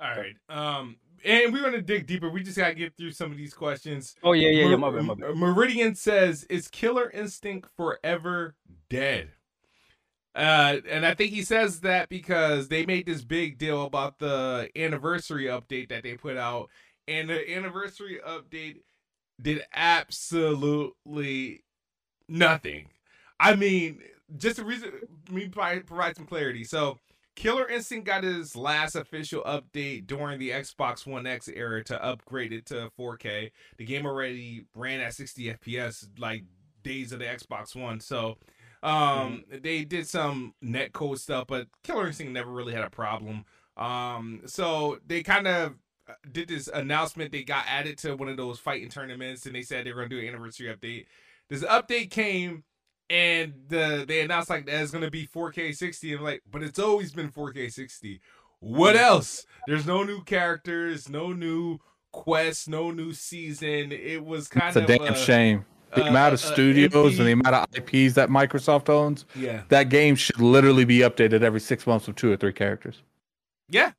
All 0.00 0.10
right. 0.10 0.34
Um, 0.48 0.96
and 1.24 1.52
we're 1.52 1.62
gonna 1.62 1.82
dig 1.82 2.06
deeper. 2.06 2.30
We 2.30 2.42
just 2.42 2.56
gotta 2.56 2.74
get 2.74 2.96
through 2.96 3.12
some 3.12 3.30
of 3.30 3.36
these 3.36 3.52
questions. 3.52 4.16
Oh 4.22 4.32
yeah, 4.32 4.48
yeah, 4.48 4.68
yeah. 4.68 4.76
My 4.76 4.90
bad, 4.90 5.04
my 5.04 5.14
bad. 5.14 5.36
Meridian 5.36 5.94
says, 5.94 6.44
"Is 6.44 6.68
Killer 6.68 7.10
Instinct 7.10 7.68
forever 7.76 8.54
dead?" 8.88 9.32
Uh, 10.34 10.78
and 10.88 11.04
I 11.04 11.14
think 11.14 11.32
he 11.32 11.42
says 11.42 11.80
that 11.80 12.08
because 12.08 12.68
they 12.68 12.86
made 12.86 13.04
this 13.04 13.22
big 13.22 13.58
deal 13.58 13.84
about 13.84 14.18
the 14.18 14.70
anniversary 14.76 15.44
update 15.46 15.88
that 15.88 16.04
they 16.04 16.14
put 16.14 16.36
out, 16.36 16.70
and 17.06 17.28
the 17.28 17.54
anniversary 17.54 18.20
update 18.26 18.76
did 19.40 19.62
absolutely 19.74 21.64
nothing. 22.28 22.88
I 23.38 23.56
mean, 23.56 24.02
just 24.36 24.58
a 24.58 24.64
reason 24.64 24.92
me 25.30 25.48
provide, 25.48 26.16
some 26.16 26.26
clarity. 26.26 26.64
So, 26.64 26.98
Killer 27.36 27.68
Instinct 27.68 28.06
got 28.06 28.24
his 28.24 28.54
last 28.54 28.96
official 28.96 29.42
update 29.44 30.06
during 30.06 30.38
the 30.38 30.50
Xbox 30.50 31.06
One 31.06 31.26
X 31.26 31.48
era 31.48 31.82
to 31.84 32.04
upgrade 32.04 32.52
it 32.52 32.66
to 32.66 32.90
4K. 32.98 33.50
The 33.78 33.84
game 33.84 34.04
already 34.04 34.66
ran 34.74 35.00
at 35.00 35.14
60 35.14 35.54
FPS 35.54 36.08
like 36.18 36.44
days 36.82 37.12
of 37.12 37.18
the 37.20 37.24
Xbox 37.24 37.74
One. 37.74 38.00
So, 38.00 38.36
um, 38.82 39.44
they 39.50 39.84
did 39.84 40.06
some 40.06 40.54
netcode 40.62 41.18
stuff, 41.18 41.46
but 41.48 41.68
Killer 41.82 42.06
Instinct 42.08 42.32
never 42.32 42.50
really 42.50 42.74
had 42.74 42.84
a 42.84 42.90
problem. 42.90 43.44
Um, 43.76 44.42
so 44.46 44.98
they 45.06 45.22
kind 45.22 45.46
of 45.46 45.74
did 46.30 46.48
this 46.48 46.68
announcement. 46.68 47.32
They 47.32 47.42
got 47.42 47.64
added 47.68 47.98
to 47.98 48.14
one 48.16 48.28
of 48.28 48.36
those 48.36 48.58
fighting 48.58 48.88
tournaments, 48.88 49.46
and 49.46 49.54
they 49.54 49.62
said 49.62 49.84
they 49.86 49.92
were 49.92 50.00
going 50.00 50.10
to 50.10 50.16
do 50.16 50.22
an 50.22 50.28
anniversary 50.34 50.66
update. 50.74 51.06
This 51.48 51.62
update 51.64 52.10
came, 52.10 52.64
and 53.08 53.54
the 53.68 54.04
they 54.06 54.20
announced 54.20 54.50
like 54.50 54.66
that 54.66 54.80
it's 54.82 54.90
going 54.92 55.04
to 55.04 55.10
be 55.10 55.26
4K 55.26 55.74
60. 55.74 56.14
I'm 56.14 56.22
like, 56.22 56.42
but 56.50 56.62
it's 56.62 56.78
always 56.78 57.12
been 57.12 57.30
4K 57.30 57.72
60. 57.72 58.20
What 58.60 58.94
else? 58.96 59.46
There's 59.66 59.86
no 59.86 60.02
new 60.02 60.22
characters, 60.24 61.08
no 61.08 61.32
new 61.32 61.78
quests, 62.12 62.68
no 62.68 62.90
new 62.90 63.12
season. 63.12 63.90
It 63.92 64.24
was 64.24 64.48
kind 64.48 64.68
It's 64.68 64.76
a 64.76 64.98
damn 64.98 65.12
uh, 65.12 65.16
shame. 65.16 65.64
The 65.94 66.04
uh, 66.04 66.08
amount 66.08 66.34
of 66.34 66.44
uh, 66.44 66.52
studios 66.52 66.94
empty- 66.94 67.18
and 67.18 67.26
the 67.26 67.32
amount 67.48 67.54
of 67.56 67.76
IPs 67.76 68.14
that 68.14 68.28
Microsoft 68.28 68.88
owns, 68.88 69.24
Yeah. 69.34 69.62
that 69.70 69.88
game 69.88 70.14
should 70.14 70.40
literally 70.40 70.84
be 70.84 70.98
updated 70.98 71.42
every 71.42 71.58
six 71.60 71.86
months 71.86 72.06
with 72.06 72.16
two 72.16 72.30
or 72.30 72.36
three 72.36 72.52
characters. 72.52 73.02
Yeah. 73.68 73.92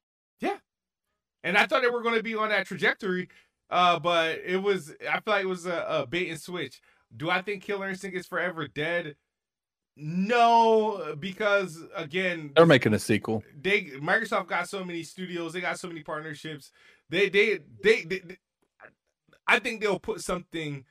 And 1.43 1.57
I 1.57 1.65
thought 1.65 1.81
they 1.81 1.89
were 1.89 2.03
going 2.03 2.15
to 2.17 2.23
be 2.23 2.35
on 2.35 2.49
that 2.49 2.67
trajectory, 2.67 3.29
uh, 3.69 3.99
but 3.99 4.39
it 4.45 4.57
was. 4.57 4.93
I 5.09 5.19
feel 5.21 5.33
like 5.33 5.43
it 5.43 5.47
was 5.47 5.65
a, 5.65 5.85
a 5.89 6.07
bait 6.07 6.29
and 6.29 6.39
switch. 6.39 6.81
Do 7.15 7.29
I 7.29 7.41
think 7.41 7.63
Killer 7.63 7.89
Instinct 7.89 8.17
is 8.17 8.27
forever 8.27 8.67
dead? 8.67 9.15
No, 9.97 11.15
because 11.19 11.77
again, 11.95 12.51
They're 12.55 12.65
making 12.65 12.93
a 12.93 12.99
sequel. 12.99 13.43
they 13.61 13.83
Microsoft 14.01 14.47
got 14.47 14.69
so 14.69 14.83
many 14.85 15.03
studios, 15.03 15.53
they 15.53 15.61
got 15.61 15.79
so 15.79 15.87
many 15.89 16.01
partnerships. 16.01 16.71
They 17.09 17.29
they 17.29 17.59
they, 17.83 18.03
they, 18.03 18.19
they- 18.19 18.37
I 19.47 19.59
think 19.59 19.81
they'll 19.81 19.99
put 19.99 20.21
something 20.21 20.85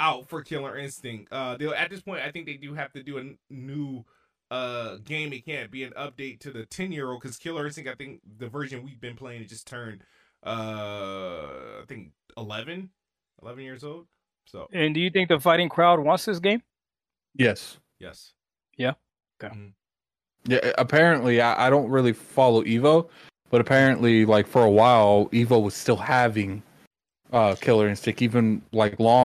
out 0.00 0.28
for 0.28 0.42
Killer 0.42 0.76
Instinct. 0.76 1.32
Uh, 1.32 1.56
they'll 1.56 1.74
at 1.74 1.90
this 1.90 2.00
point, 2.02 2.22
I 2.22 2.30
think 2.32 2.46
they 2.46 2.54
do 2.54 2.74
have 2.74 2.92
to 2.92 3.02
do 3.02 3.18
a 3.18 3.24
new 3.52 4.04
uh 4.50 4.96
game. 5.04 5.32
It 5.32 5.44
can't 5.44 5.70
be 5.70 5.84
an 5.84 5.92
update 5.98 6.40
to 6.40 6.50
the 6.50 6.66
ten 6.66 6.92
year 6.92 7.10
old 7.10 7.22
because 7.22 7.36
Killer 7.36 7.66
Instinct, 7.66 7.90
I 7.90 7.94
think 7.94 8.20
the 8.38 8.48
version 8.48 8.84
we've 8.84 9.00
been 9.00 9.16
playing, 9.16 9.42
it 9.42 9.48
just 9.48 9.66
turned 9.66 10.02
uh 10.44 11.80
I 11.82 11.84
think 11.88 12.12
11, 12.36 12.90
11 13.42 13.64
years 13.64 13.84
old. 13.84 14.06
So 14.46 14.68
And 14.72 14.94
do 14.94 15.00
you 15.00 15.10
think 15.10 15.28
the 15.28 15.38
fighting 15.38 15.68
crowd 15.68 16.00
wants 16.00 16.24
this 16.24 16.38
game? 16.38 16.62
Yes. 17.34 17.78
yes, 17.98 18.32
Yeah. 18.76 18.92
Yeah. 20.46 20.72
Apparently, 20.78 21.40
I, 21.40 21.66
I 21.66 21.70
don't 21.70 21.90
really 21.90 22.12
follow 22.12 22.64
Evo, 22.64 23.08
but 23.50 23.60
apparently, 23.60 24.24
like 24.24 24.46
for 24.46 24.64
a 24.64 24.70
while, 24.70 25.28
Evo 25.32 25.62
was 25.62 25.74
still 25.74 25.96
having 25.96 26.62
uh 27.32 27.54
Killer 27.60 27.88
Instinct, 27.88 28.22
even 28.22 28.62
like 28.72 28.98
long. 28.98 29.24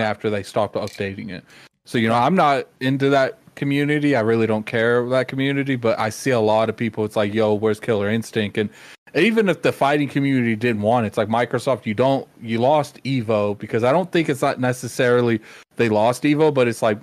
After 0.00 0.30
they 0.30 0.42
stopped 0.42 0.74
updating 0.74 1.30
it. 1.30 1.44
So 1.84 1.98
you 1.98 2.08
know, 2.08 2.14
I'm 2.14 2.34
not 2.34 2.66
into 2.80 3.10
that 3.10 3.38
community. 3.54 4.16
I 4.16 4.20
really 4.20 4.46
don't 4.46 4.66
care 4.66 5.06
that 5.10 5.28
community, 5.28 5.76
but 5.76 5.98
I 5.98 6.10
see 6.10 6.30
a 6.30 6.40
lot 6.40 6.68
of 6.68 6.76
people. 6.76 7.04
It's 7.04 7.16
like, 7.16 7.32
yo, 7.32 7.54
where's 7.54 7.80
Killer 7.80 8.08
Instinct? 8.08 8.58
And 8.58 8.70
even 9.14 9.48
if 9.48 9.62
the 9.62 9.72
fighting 9.72 10.08
community 10.08 10.56
didn't 10.56 10.82
want 10.82 11.04
it, 11.04 11.08
it's 11.08 11.18
like 11.18 11.28
Microsoft. 11.28 11.86
You 11.86 11.94
don't, 11.94 12.26
you 12.42 12.58
lost 12.58 13.02
Evo 13.04 13.56
because 13.56 13.84
I 13.84 13.92
don't 13.92 14.10
think 14.10 14.28
it's 14.28 14.42
not 14.42 14.58
necessarily 14.58 15.40
they 15.76 15.88
lost 15.88 16.24
Evo, 16.24 16.52
but 16.52 16.66
it's 16.66 16.82
like 16.82 16.98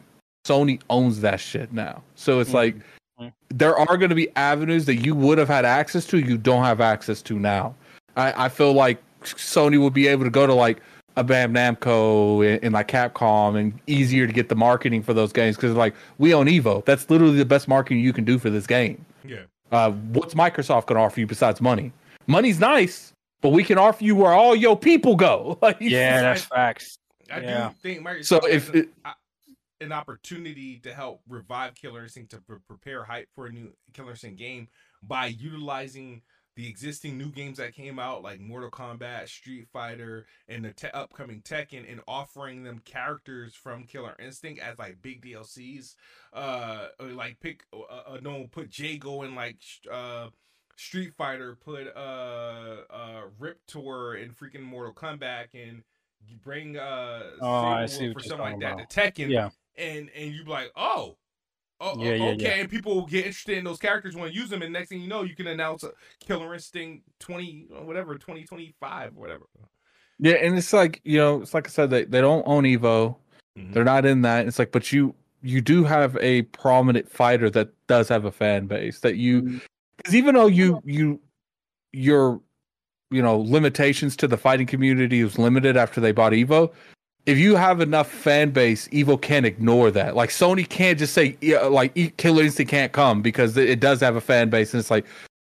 Sony 0.45 0.81
owns 0.89 1.21
that 1.21 1.39
shit 1.39 1.71
now. 1.71 2.03
So 2.15 2.39
it's 2.39 2.53
like 2.53 2.75
Mhm. 3.19 3.31
there 3.49 3.77
are 3.77 3.97
going 3.97 4.09
to 4.09 4.15
be 4.15 4.29
avenues 4.35 4.85
that 4.85 4.95
you 4.95 5.13
would 5.15 5.37
have 5.37 5.47
had 5.47 5.63
access 5.63 6.05
to, 6.07 6.17
you 6.17 6.37
don't 6.37 6.63
have 6.63 6.81
access 6.81 7.21
to 7.23 7.37
now. 7.37 7.75
I, 8.17 8.45
I 8.45 8.49
feel 8.49 8.73
like 8.73 8.97
Sony 9.23 9.79
would 9.79 9.93
be 9.93 10.07
able 10.07 10.23
to 10.23 10.29
go 10.31 10.47
to 10.47 10.53
like 10.53 10.81
a 11.17 11.23
Bandai 11.23 11.75
Namco 11.77 12.47
and, 12.49 12.63
and 12.63 12.73
like 12.73 12.87
Capcom 12.87 13.59
and 13.59 13.77
easier 13.87 14.27
to 14.27 14.33
get 14.33 14.49
the 14.49 14.55
marketing 14.55 15.03
for 15.03 15.13
those 15.13 15.33
games 15.33 15.55
because 15.55 15.75
like 15.75 15.93
we 16.17 16.33
own 16.33 16.47
Evo. 16.47 16.83
That's 16.85 17.09
literally 17.09 17.37
the 17.37 17.45
best 17.45 17.67
marketing 17.67 17.99
you 18.03 18.13
can 18.13 18.23
do 18.23 18.39
for 18.39 18.49
this 18.49 18.65
game. 18.67 19.03
yeah, 19.25 19.41
Uh, 19.71 19.91
what's 19.91 20.33
Microsoft 20.33 20.87
going 20.87 20.97
to 20.97 21.01
offer 21.05 21.19
you 21.19 21.27
besides 21.27 21.59
money? 21.61 21.91
Money's 22.27 22.59
nice, 22.59 23.11
but 23.41 23.49
we 23.49 23.63
can 23.63 23.77
offer 23.77 24.03
you 24.03 24.15
where 24.15 24.31
all 24.31 24.55
your 24.55 24.77
people 24.77 25.15
go. 25.15 25.57
Like, 25.61 25.77
Yeah, 25.79 26.21
that's 26.21 26.43
facts. 26.43 26.97
I 27.31 27.39
Yeah. 27.41 27.69
do 27.69 27.75
think 27.81 28.05
Microsoft 28.05 28.25
So 28.25 28.37
if 28.47 28.73
a- 28.73 28.77
it- 28.79 28.89
a- 29.05 29.15
an 29.81 29.91
opportunity 29.91 30.77
to 30.79 30.93
help 30.93 31.21
revive 31.27 31.73
Killer 31.75 32.03
Instinct 32.03 32.29
to 32.31 32.37
pre- 32.41 32.59
prepare 32.67 33.03
hype 33.03 33.27
for 33.33 33.47
a 33.47 33.51
new 33.51 33.73
Killer 33.93 34.11
Instinct 34.11 34.37
game 34.37 34.67
by 35.01 35.25
utilizing 35.25 36.21
the 36.61 36.69
existing 36.69 37.17
new 37.17 37.31
games 37.31 37.57
that 37.57 37.73
came 37.73 37.97
out 37.97 38.21
like 38.21 38.39
Mortal 38.39 38.69
Kombat, 38.69 39.27
Street 39.27 39.67
Fighter, 39.73 40.27
and 40.47 40.63
the 40.63 40.71
te- 40.71 40.89
upcoming 40.93 41.41
Tekken, 41.41 41.91
and 41.91 42.01
offering 42.07 42.63
them 42.63 42.83
characters 42.85 43.55
from 43.55 43.85
Killer 43.85 44.15
Instinct 44.19 44.61
as 44.61 44.77
like 44.77 45.01
big 45.01 45.25
DLCs. 45.25 45.95
Uh, 46.31 46.89
or, 46.99 47.07
like 47.07 47.39
pick 47.39 47.63
uh, 47.73 48.11
uh 48.11 48.19
no 48.21 48.45
put 48.51 48.77
Jago 48.77 49.23
in 49.23 49.33
like 49.33 49.57
uh. 49.91 50.27
Street 50.77 51.13
Fighter 51.15 51.55
put 51.63 51.87
uh 51.95 52.77
uh 52.89 53.21
Riptor 53.39 54.15
in 54.15 54.31
freaking 54.31 54.63
Mortal 54.63 54.93
Kombat 54.93 55.47
and 55.53 55.83
you 56.27 56.37
bring 56.37 56.77
uh 56.77 57.21
Oh, 57.39 57.49
I 57.49 57.85
see 57.85 58.05
Wolf 58.05 58.15
what 58.15 58.23
or 58.23 58.25
you're 58.25 58.29
something 58.29 58.37
like 58.39 58.59
talking 58.61 58.77
that 58.77 58.89
to 58.89 59.01
Tekken 59.01 59.29
Yeah. 59.29 59.49
and 59.77 60.09
and 60.15 60.31
you 60.31 60.43
be 60.43 60.49
like, 60.49 60.71
oh, 60.75 61.17
oh, 61.81 62.01
Yeah, 62.01 62.13
yeah, 62.13 62.23
okay, 62.31 62.43
yeah. 62.43 62.49
and 62.61 62.69
people 62.69 62.95
will 62.95 63.05
get 63.07 63.25
interested 63.25 63.57
in 63.57 63.63
those 63.65 63.79
characters 63.79 64.15
want 64.15 64.31
to 64.31 64.37
use 64.37 64.49
them, 64.49 64.61
and 64.61 64.71
next 64.71 64.89
thing 64.89 65.01
you 65.01 65.07
know, 65.09 65.23
you 65.23 65.35
can 65.35 65.47
announce 65.47 65.83
a 65.83 65.91
Killer 66.25 66.53
Instinct 66.53 67.03
twenty 67.19 67.65
whatever 67.69 68.17
twenty 68.17 68.43
twenty 68.45 68.73
five 68.79 69.13
whatever. 69.15 69.45
yeah, 70.19 70.35
and 70.35 70.57
it's 70.57 70.71
like 70.71 71.01
you 71.03 71.17
know, 71.17 71.41
it's 71.41 71.53
like 71.53 71.67
I 71.67 71.71
said, 71.71 71.89
they 71.89 72.05
they 72.05 72.21
don't 72.21 72.43
own 72.47 72.63
Evo. 72.63 73.17
Mhm. 73.57 73.73
They're 73.73 73.83
not 73.83 74.05
in 74.05 74.21
that. 74.21 74.47
It's 74.47 74.59
like, 74.59 74.71
but 74.71 74.91
you 74.93 75.13
you 75.43 75.59
do 75.59 75.83
have 75.83 76.15
a 76.21 76.43
prominent 76.43 77.09
fighter 77.09 77.49
that 77.49 77.69
does 77.87 78.07
have 78.07 78.25
a 78.25 78.31
fan 78.31 78.67
base 78.67 78.99
that 78.99 79.15
you 79.17 79.59
because 79.97 80.15
even 80.15 80.35
though 80.35 80.47
you 80.47 80.81
you 80.85 81.19
your 81.93 82.39
you 83.09 83.21
know 83.21 83.39
limitations 83.39 84.15
to 84.17 84.27
the 84.27 84.37
fighting 84.37 84.67
community 84.67 85.23
was 85.23 85.37
limited 85.37 85.75
after 85.75 85.99
they 85.99 86.11
bought 86.11 86.31
Evo. 86.33 86.71
If 87.25 87.37
you 87.37 87.55
have 87.55 87.81
enough 87.81 88.09
fan 88.09 88.49
base, 88.49 88.87
Evo 88.89 89.21
can't 89.21 89.45
ignore 89.45 89.91
that. 89.91 90.15
Like 90.15 90.29
Sony 90.29 90.67
can't 90.67 90.97
just 90.97 91.13
say 91.13 91.37
like 91.69 92.17
Killer 92.17 92.43
Instinct 92.43 92.71
can't 92.71 92.91
come 92.91 93.21
because 93.21 93.55
it 93.57 93.69
it 93.69 93.79
does 93.79 93.99
have 94.01 94.15
a 94.15 94.21
fan 94.21 94.49
base, 94.49 94.73
and 94.73 94.79
it's 94.79 94.91
like 94.91 95.05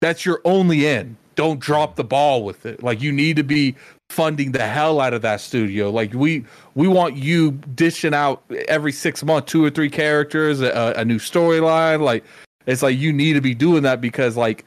that's 0.02 0.26
your 0.26 0.42
only 0.46 0.86
end. 0.86 1.16
Don't 1.36 1.60
drop 1.60 1.96
the 1.96 2.04
ball 2.04 2.44
with 2.44 2.66
it. 2.66 2.84
Like 2.84 3.02
you 3.02 3.12
need 3.12 3.36
to 3.38 3.44
be 3.44 3.76
funding 4.10 4.52
the 4.52 4.66
hell 4.66 5.02
out 5.02 5.14
of 5.14 5.22
that 5.24 5.42
studio. 5.42 5.90
Like 5.90 6.14
we 6.14 6.46
we 6.76 6.88
want 6.88 7.18
you 7.18 7.52
dishing 7.74 8.14
out 8.14 8.44
every 8.68 8.92
six 8.92 9.24
months 9.24 9.52
two 9.52 9.64
or 9.64 9.70
three 9.70 9.90
characters, 9.90 10.62
a, 10.62 10.94
a 10.96 11.04
new 11.04 11.18
storyline. 11.18 12.02
Like 12.02 12.24
it's 12.68 12.84
like 12.84 12.98
you 12.98 13.12
need 13.12 13.34
to 13.34 13.42
be 13.42 13.56
doing 13.56 13.84
that 13.84 14.02
because 14.02 14.38
like 14.38 14.66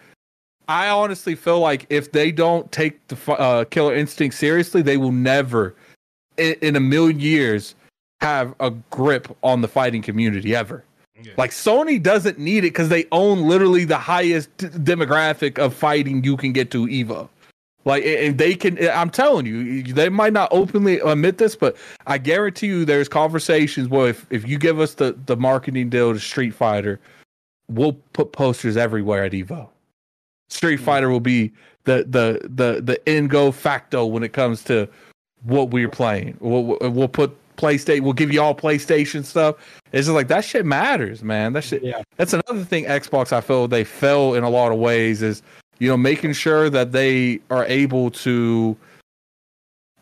I 0.69 0.91
honestly 0.91 1.35
feel 1.35 1.61
like 1.61 1.87
if 1.89 2.13
they 2.13 2.31
don't 2.31 2.71
take 2.73 3.07
the 3.09 3.33
uh, 3.33 3.65
Killer 3.65 3.95
Instinct 3.95 4.37
seriously, 4.37 4.83
they 4.83 4.99
will 4.99 5.13
never 5.13 5.75
in, 6.39 6.77
a 6.77 6.81
million 6.81 7.21
years 7.21 7.75
have 8.21 8.55
a 8.61 8.71
grip 8.91 9.29
on 9.43 9.61
the 9.61 9.69
fighting 9.69 10.03
community 10.03 10.55
ever. 10.55 10.85
Yeah. 11.23 11.33
Like 11.37 11.51
Sony 11.51 12.01
doesn't 12.01 12.39
need 12.39 12.59
it 12.59 12.71
because 12.71 12.89
they 12.89 13.07
own 13.11 13.43
literally 13.43 13.85
the 13.85 13.99
highest 13.99 14.57
d- 14.57 14.69
demographic 14.69 15.59
of 15.59 15.75
fighting 15.75 16.23
you 16.23 16.37
can 16.37 16.53
get 16.53 16.71
to 16.71 16.87
Evo. 16.87 17.29
Like, 17.85 18.05
and 18.05 18.37
they 18.37 18.55
can. 18.55 18.79
I'm 18.91 19.11
telling 19.11 19.47
you, 19.47 19.83
they 19.83 20.09
might 20.09 20.33
not 20.33 20.49
openly 20.53 21.01
admit 21.01 21.39
this, 21.39 21.57
but 21.57 21.77
I 22.07 22.19
guarantee 22.19 22.67
you, 22.67 22.85
there's 22.85 23.09
conversations 23.09 23.89
where 23.89 24.09
if 24.09 24.27
if 24.31 24.47
you 24.47 24.59
give 24.59 24.79
us 24.79 24.95
the 24.95 25.17
the 25.27 25.37
marketing 25.37 25.89
deal 25.89 26.13
to 26.13 26.21
Street 26.21 26.55
Fighter, 26.55 27.01
we'll 27.69 27.95
put 28.13 28.33
posters 28.33 28.77
everywhere 28.77 29.25
at 29.25 29.33
Evo. 29.33 29.69
Street 30.51 30.77
hmm. 30.77 30.85
Fighter 30.85 31.09
will 31.09 31.21
be 31.21 31.53
the 31.85 32.05
the 32.09 32.41
the 32.49 32.83
the 32.83 33.11
in 33.11 33.27
go 33.27 33.53
facto 33.53 34.05
when 34.05 34.23
it 34.23 34.33
comes 34.33 34.63
to 34.65 34.89
what 35.45 35.71
we're 35.71 35.89
playing. 35.89 36.37
We'll, 36.41 36.77
we'll 36.81 37.09
put 37.09 37.37
PlayStation. 37.57 38.01
We'll 38.03 38.13
give 38.13 38.33
you 38.33 38.41
all 38.43 38.55
PlayStation 38.55 39.25
stuff. 39.25 39.57
It's 39.93 40.07
just 40.07 40.15
like 40.15 40.29
that 40.29 40.45
shit 40.45 40.65
matters, 40.67 41.23
man. 41.23 41.53
That 41.53 41.65
shit. 41.65 41.83
Yeah. 41.83 42.03
That's 42.17 42.33
another 42.33 42.65
thing. 42.65 42.85
Xbox, 42.85 43.33
I 43.33 43.41
feel 43.41 43.67
they 43.69 43.85
fell 43.85 44.35
in 44.35 44.45
a 44.45 44.51
lot 44.51 44.73
of 44.73 44.79
ways. 44.79 45.23
Is 45.23 45.43
you 45.79 45.89
know 45.89 45.97
making 45.97 46.33
sure 46.35 46.71
that 46.71 46.93
they 46.93 47.41
are 47.51 47.65
able 47.67 48.11
to 48.11 48.77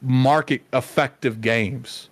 market 0.02 0.62
effective 0.72 1.40
games. 1.40 2.08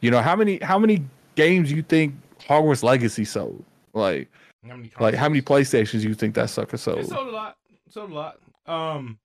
You 0.00 0.10
know 0.10 0.20
how 0.22 0.36
many 0.36 0.58
how 0.58 0.78
many 0.78 1.04
games 1.34 1.70
you 1.70 1.82
think 1.82 2.14
Hogwarts 2.40 2.82
Legacy 2.82 3.24
sold? 3.24 3.64
Like 3.92 4.28
How 4.68 4.76
many 4.76 4.90
like 5.00 5.14
how 5.14 5.28
many? 5.28 5.42
PlayStations 5.42 6.02
you 6.02 6.14
think 6.14 6.34
that 6.34 6.50
sucker 6.50 6.76
It 6.76 6.78
sold? 6.78 7.06
sold 7.06 7.28
a 7.28 7.30
lot. 7.30 7.56
It 7.86 7.92
sold 7.92 8.10
a 8.10 8.14
lot. 8.14 8.38
Um, 8.66 9.18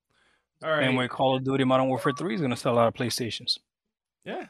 all 0.63 0.69
right. 0.71 0.83
And 0.83 0.95
when 0.97 1.07
Call 1.09 1.35
of 1.35 1.43
Duty 1.43 1.63
Modern 1.63 1.87
Warfare 1.87 2.13
3 2.17 2.35
is 2.35 2.41
going 2.41 2.51
to 2.51 2.57
sell 2.57 2.73
a 2.73 2.75
lot 2.75 2.87
of 2.87 2.93
PlayStations. 2.93 3.57
yeah. 4.25 4.47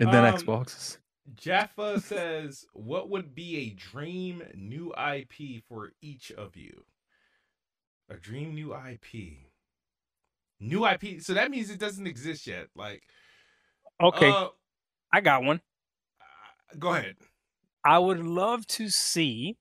And 0.00 0.12
then 0.12 0.24
Um, 0.24 0.34
Xboxes. 0.34 0.98
Jaffa 1.34 2.00
says, 2.04 2.64
"What 2.72 3.08
would 3.10 3.34
be 3.34 3.56
a 3.56 3.70
dream 3.70 4.42
new 4.54 4.92
IP 4.94 5.62
for 5.68 5.92
each 6.00 6.30
of 6.32 6.56
you? 6.56 6.84
A 8.08 8.14
dream 8.16 8.54
new 8.54 8.74
IP. 8.74 9.38
New 10.60 10.86
IP. 10.86 11.20
So 11.20 11.34
that 11.34 11.50
means 11.50 11.70
it 11.70 11.78
doesn't 11.80 12.06
exist 12.06 12.46
yet. 12.46 12.68
Like, 12.76 13.02
Okay, 14.00 14.30
uh, 14.30 14.48
I 15.12 15.20
got 15.20 15.42
one. 15.42 15.60
go 16.78 16.94
ahead. 16.94 17.16
I 17.84 17.98
would 17.98 18.20
love 18.20 18.66
to 18.68 18.88
see 18.88 19.56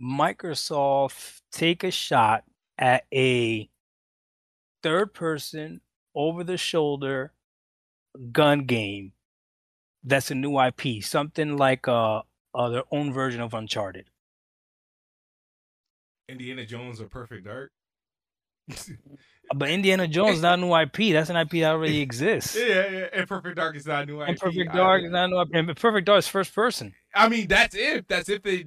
Microsoft 0.00 1.40
take 1.52 1.82
a 1.84 1.90
shot 1.90 2.44
at 2.78 3.04
a 3.12 3.68
third 4.86 5.12
person 5.12 5.80
over 6.14 6.44
the 6.44 6.56
shoulder 6.56 7.32
gun 8.30 8.66
game 8.66 9.12
that's 10.04 10.30
a 10.30 10.34
new 10.36 10.60
IP, 10.60 11.02
something 11.02 11.56
like 11.56 11.88
uh, 11.88 12.22
uh 12.54 12.68
their 12.68 12.84
own 12.92 13.12
version 13.12 13.40
of 13.40 13.52
Uncharted. 13.52 14.06
Indiana 16.28 16.64
Jones 16.64 17.00
or 17.00 17.06
Perfect 17.06 17.44
Dark. 17.44 17.72
But 19.54 19.70
Indiana 19.70 20.08
Jones 20.08 20.38
is 20.38 20.42
not 20.42 20.58
a 20.58 20.60
new 20.60 20.74
IP. 20.74 21.12
That's 21.12 21.30
an 21.30 21.36
IP 21.36 21.50
that 21.50 21.70
already 21.70 22.00
exists. 22.00 22.56
yeah, 22.58 22.90
yeah. 22.90 23.06
And 23.12 23.28
Perfect 23.28 23.54
Dark 23.54 23.76
is 23.76 23.86
not 23.86 24.02
a 24.02 24.06
new 24.06 24.20
IP. 24.20 24.30
And 24.30 24.38
Perfect 24.40 24.74
Dark 24.74 25.04
is 25.04 25.12
not 25.12 25.26
a 25.26 25.28
new 25.28 25.40
IP. 25.40 25.48
And 25.52 25.76
Perfect 25.76 26.04
Dark 26.04 26.18
is 26.18 26.26
first 26.26 26.52
person. 26.52 26.92
I 27.14 27.28
mean, 27.28 27.46
that's 27.46 27.76
if 27.76 28.08
that's 28.08 28.28
if 28.28 28.42
they 28.42 28.64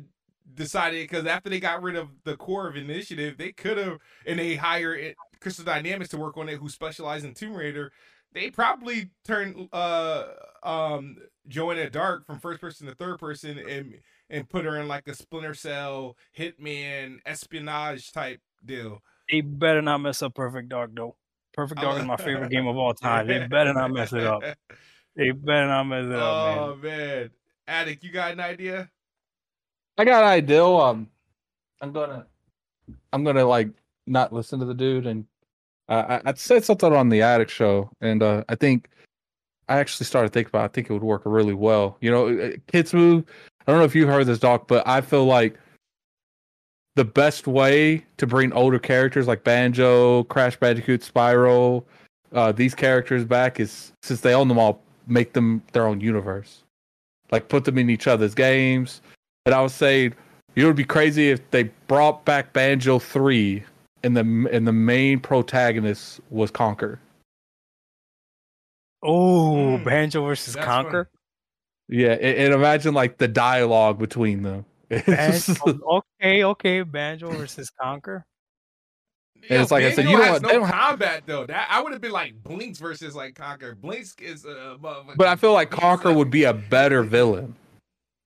decided 0.53 1.03
because 1.03 1.25
after 1.25 1.49
they 1.49 1.59
got 1.59 1.83
rid 1.83 1.97
of 1.97 2.07
the 2.23 2.37
core 2.37 2.69
of 2.69 2.77
initiative, 2.77 3.37
they 3.37 3.51
could 3.51 3.77
have 3.77 3.97
and 4.25 4.39
they 4.39 4.55
hire 4.55 4.95
it 4.95 5.17
Crystal 5.41 5.65
Dynamics 5.65 6.09
to 6.11 6.17
work 6.17 6.37
on 6.37 6.49
it, 6.49 6.57
who 6.57 6.69
specialize 6.69 7.23
in 7.23 7.33
Tomb 7.33 7.53
Raider, 7.55 7.91
they 8.33 8.49
probably 8.51 9.09
turn 9.25 9.67
uh 9.73 10.25
um 10.63 11.17
Joanna 11.47 11.89
Dark 11.89 12.25
from 12.25 12.39
first 12.39 12.61
person 12.61 12.87
to 12.87 12.95
third 12.95 13.19
person 13.19 13.57
and 13.57 13.95
and 14.29 14.47
put 14.47 14.65
her 14.65 14.77
in 14.77 14.87
like 14.87 15.07
a 15.07 15.15
Splinter 15.15 15.53
Cell 15.55 16.15
hitman 16.37 17.19
espionage 17.25 18.11
type 18.11 18.41
deal. 18.63 19.01
They 19.31 19.41
better 19.41 19.81
not 19.81 19.99
mess 19.99 20.21
up 20.21 20.35
Perfect 20.35 20.69
Dark 20.69 20.91
though. 20.93 21.15
Perfect 21.53 21.81
Dark 21.81 21.99
is 21.99 22.05
my 22.05 22.15
favorite 22.17 22.51
game 22.51 22.67
of 22.67 22.77
all 22.77 22.93
time. 22.93 23.27
They 23.27 23.47
better 23.47 23.73
not 23.73 23.91
mess 23.91 24.13
it 24.13 24.23
up. 24.23 24.43
They 25.15 25.31
better 25.31 25.67
not 25.67 25.83
mess 25.85 26.05
it 26.05 26.13
up, 26.13 26.57
Oh 26.57 26.75
man. 26.75 26.81
man, 26.83 27.29
Attic, 27.67 28.03
you 28.03 28.11
got 28.11 28.31
an 28.31 28.39
idea? 28.39 28.89
I 29.97 30.05
got 30.05 30.23
an 30.23 30.29
idea. 30.29 30.63
Um, 30.63 31.09
I'm 31.81 31.91
gonna, 31.91 32.25
I'm 33.11 33.23
gonna 33.25 33.43
like 33.43 33.69
not 34.09 34.33
listen 34.33 34.59
to 34.59 34.65
the 34.65 34.73
dude, 34.73 35.07
and 35.07 35.25
uh, 35.87 36.19
I, 36.25 36.29
I 36.29 36.33
said 36.33 36.63
something 36.63 36.93
on 36.93 37.09
the 37.09 37.21
Attic 37.21 37.49
show, 37.49 37.89
and 38.01 38.21
uh, 38.21 38.43
I 38.49 38.55
think 38.55 38.89
I 39.67 39.77
actually 39.77 40.05
started 40.05 40.33
thinking 40.33 40.49
about. 40.49 40.63
It. 40.63 40.65
I 40.65 40.67
think 40.69 40.89
it 40.89 40.93
would 40.93 41.03
work 41.03 41.21
really 41.25 41.53
well. 41.53 41.97
You 42.01 42.11
know, 42.11 42.53
kids 42.67 42.93
move. 42.93 43.25
I 43.67 43.71
don't 43.71 43.79
know 43.79 43.85
if 43.85 43.95
you 43.95 44.07
heard 44.07 44.25
this, 44.25 44.39
Doc, 44.39 44.67
but 44.67 44.87
I 44.87 45.01
feel 45.01 45.25
like 45.25 45.57
the 46.95 47.05
best 47.05 47.47
way 47.47 48.03
to 48.17 48.27
bring 48.27 48.51
older 48.53 48.79
characters 48.79 49.27
like 49.27 49.43
Banjo, 49.43 50.23
Crash 50.25 50.57
Bandicoot, 50.57 51.01
Spyro, 51.01 51.83
uh, 52.33 52.51
these 52.51 52.75
characters 52.75 53.23
back 53.25 53.59
is 53.59 53.93
since 54.01 54.21
they 54.21 54.33
own 54.33 54.47
them 54.47 54.57
all, 54.57 54.81
make 55.07 55.33
them 55.33 55.61
their 55.71 55.85
own 55.85 56.01
universe. 56.01 56.63
Like 57.31 57.47
put 57.47 57.63
them 57.65 57.77
in 57.77 57.89
each 57.89 58.07
other's 58.07 58.33
games. 58.33 59.01
And 59.45 59.53
I 59.53 59.61
was 59.61 59.73
saying, 59.73 60.15
know, 60.63 60.67
it'd 60.67 60.75
be 60.75 60.83
crazy 60.83 61.29
if 61.29 61.49
they 61.51 61.63
brought 61.87 62.25
back 62.25 62.53
Banjo 62.53 62.99
three, 62.99 63.63
and 64.03 64.15
the 64.17 64.49
and 64.51 64.67
the 64.67 64.73
main 64.73 65.19
protagonist 65.19 66.19
was 66.29 66.51
Conker. 66.51 66.97
Oh, 69.01 69.77
Mm, 69.79 69.85
Banjo 69.85 70.25
versus 70.25 70.53
that's 70.55 70.67
Conker. 70.67 71.05
Yeah, 71.87 72.11
and, 72.11 72.37
and 72.37 72.53
imagine 72.53 72.93
like 72.93 73.17
the 73.17 73.27
dialogue 73.27 73.97
between 73.97 74.43
them. 74.43 74.65
Banjo, 74.89 75.53
okay, 76.21 76.43
okay, 76.43 76.81
Banjo 76.83 77.29
versus 77.31 77.71
Conker. 77.79 78.23
And 79.49 79.61
it's 79.61 79.71
like 79.71 79.83
I 79.85 79.91
said, 79.91 80.05
Banjo 80.05 80.11
you 80.11 80.17
know 80.17 80.23
has 80.23 80.33
what, 80.33 80.41
No 80.41 80.47
they 80.49 80.53
don't 80.55 80.65
have- 80.65 80.75
combat 80.75 81.23
though. 81.25 81.45
That 81.45 81.67
I 81.71 81.81
would 81.81 81.93
have 81.93 82.01
been 82.01 82.11
like 82.11 82.33
Blinks 82.43 82.77
versus 82.79 83.15
like 83.15 83.35
Conker. 83.35 83.75
Blinks 83.75 84.15
is 84.19 84.43
a 84.45 84.77
motherfucker. 84.81 85.15
but 85.15 85.27
I 85.27 85.35
feel 85.37 85.53
like 85.53 85.71
Conker 85.71 86.13
would 86.13 86.29
be 86.29 86.43
a 86.43 86.53
better 86.53 87.01
villain. 87.03 87.55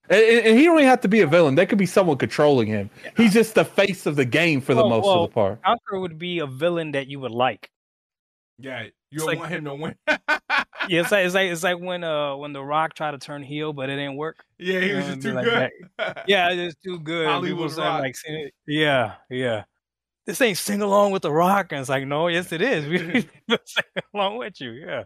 And, 0.09 0.19
and- 0.21 0.47
and 0.47 0.57
he 0.59 0.65
don't 0.65 0.77
even 0.79 0.89
have 0.89 1.01
to 1.01 1.07
be 1.07 1.21
a 1.21 1.27
villain. 1.27 1.55
There 1.55 1.65
could 1.65 1.77
be 1.77 1.85
someone 1.85 2.17
controlling 2.17 2.67
him. 2.67 2.89
He's 3.15 3.33
just 3.33 3.55
the 3.55 3.63
face 3.65 4.05
of 4.05 4.15
the 4.15 4.25
game 4.25 4.59
for 4.61 4.73
the 4.73 4.83
most 4.85 5.05
well, 5.05 5.23
of 5.23 5.29
the 5.29 5.33
part. 5.33 5.61
Conker 5.63 5.99
would 6.01 6.17
be 6.19 6.39
a 6.39 6.45
villain 6.47 6.91
that 6.91 7.07
you 7.07 7.19
would 7.21 7.31
like. 7.31 7.69
Yeah, 8.59 8.83
you 9.09 9.19
don't 9.19 9.27
like- 9.27 9.39
want 9.39 9.51
him 9.51 9.65
to 9.65 9.75
win. 9.75 9.95
Yeah, 10.89 10.99
it's 10.99 11.13
like 11.13 11.25
it's 11.25 11.33
like 11.33 11.49
it's 11.49 11.63
like 11.63 11.79
when 11.79 12.03
uh 12.03 12.35
when 12.35 12.51
The 12.51 12.61
Rock 12.61 12.93
tried 12.93 13.11
to 13.11 13.17
turn 13.17 13.41
heel, 13.41 13.71
but 13.71 13.89
it 13.89 13.95
didn't 13.95 14.17
work. 14.17 14.43
yeah, 14.59 14.81
he 14.81 14.91
was 14.91 15.07
know, 15.07 15.11
just 15.15 15.21
too 15.21 15.33
be 15.37 15.41
good. 15.43 15.71
like 15.97 16.17
Yeah, 16.27 16.49
it's 16.49 16.75
too 16.83 16.99
good. 16.99 17.25
Hollywood 17.25 17.57
People 17.57 17.69
said 17.69 17.83
Rock. 17.85 18.01
like, 18.01 18.15
yeah, 18.67 19.13
yeah. 19.29 19.63
This 20.25 20.41
ain't 20.41 20.57
sing 20.57 20.81
along 20.81 21.11
with 21.11 21.21
The 21.21 21.31
Rock, 21.31 21.71
and 21.71 21.79
it's 21.79 21.89
like, 21.89 22.05
no, 22.05 22.27
yes, 22.27 22.51
it 22.51 22.61
is. 22.61 22.85
We 23.47 23.57
sing 23.63 23.83
along 24.13 24.39
with 24.39 24.59
you. 24.59 24.71
Yeah. 24.71 25.03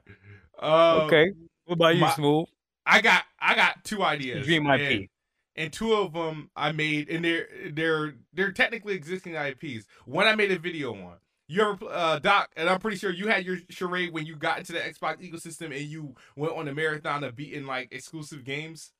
Um, 0.59 1.01
Okay. 1.01 1.31
What 1.65 1.75
about 1.75 1.93
you, 1.95 2.01
my- 2.01 2.11
Smooth? 2.15 2.47
I 2.87 3.01
got 3.01 3.23
I 3.39 3.55
got 3.55 3.83
two 3.83 4.01
ideas. 4.03 4.45
Dream 4.45 4.65
and, 4.67 4.81
IP. 4.81 5.09
and 5.57 5.73
two 5.73 5.93
of 5.93 6.13
them 6.13 6.49
I 6.55 6.71
made, 6.71 7.09
and 7.09 7.23
they're 7.23 7.47
they're 7.71 8.15
they're 8.33 8.51
technically 8.51 8.95
existing 8.95 9.35
IPs. 9.35 9.85
One 10.05 10.25
I 10.25 10.35
made 10.35 10.51
a 10.51 10.57
video 10.57 10.93
on. 10.93 11.17
You 11.49 11.61
ever, 11.61 11.85
uh, 11.89 12.19
Doc? 12.19 12.51
And 12.57 12.69
I'm 12.69 12.79
pretty 12.79 12.97
sure 12.97 13.11
you 13.11 13.27
had 13.27 13.45
your 13.45 13.57
charade 13.69 14.11
when 14.11 14.25
you 14.25 14.35
got 14.35 14.59
into 14.59 14.73
the 14.73 14.79
Xbox 14.79 15.21
ecosystem 15.21 15.67
and 15.67 15.85
you 15.85 16.13
went 16.35 16.53
on 16.53 16.67
a 16.67 16.73
marathon 16.73 17.23
of 17.23 17.35
beating 17.35 17.65
like 17.65 17.89
exclusive 17.91 18.43
games. 18.43 18.91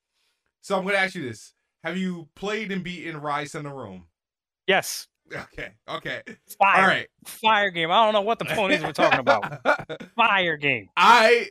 So 0.62 0.78
I'm 0.78 0.86
gonna 0.86 0.98
ask 0.98 1.16
you 1.16 1.24
this: 1.24 1.54
Have 1.84 1.98
you 1.98 2.28
played 2.36 2.72
and 2.72 2.84
beaten 2.84 3.20
Ryse: 3.20 3.50
Son 3.50 3.66
of 3.66 3.74
Rome? 3.74 4.06
Yes. 4.66 5.08
Okay, 5.34 5.72
okay, 5.90 6.22
Fire. 6.58 6.82
all 6.82 6.88
right. 6.88 7.08
Fire 7.26 7.70
game. 7.70 7.92
I 7.92 8.06
don't 8.06 8.14
know 8.14 8.22
what 8.22 8.40
the 8.40 8.46
ponies 8.46 8.82
were 8.82 8.94
talking 8.94 9.20
about. 9.20 9.62
Fire 10.16 10.56
game. 10.56 10.88
I 10.96 11.50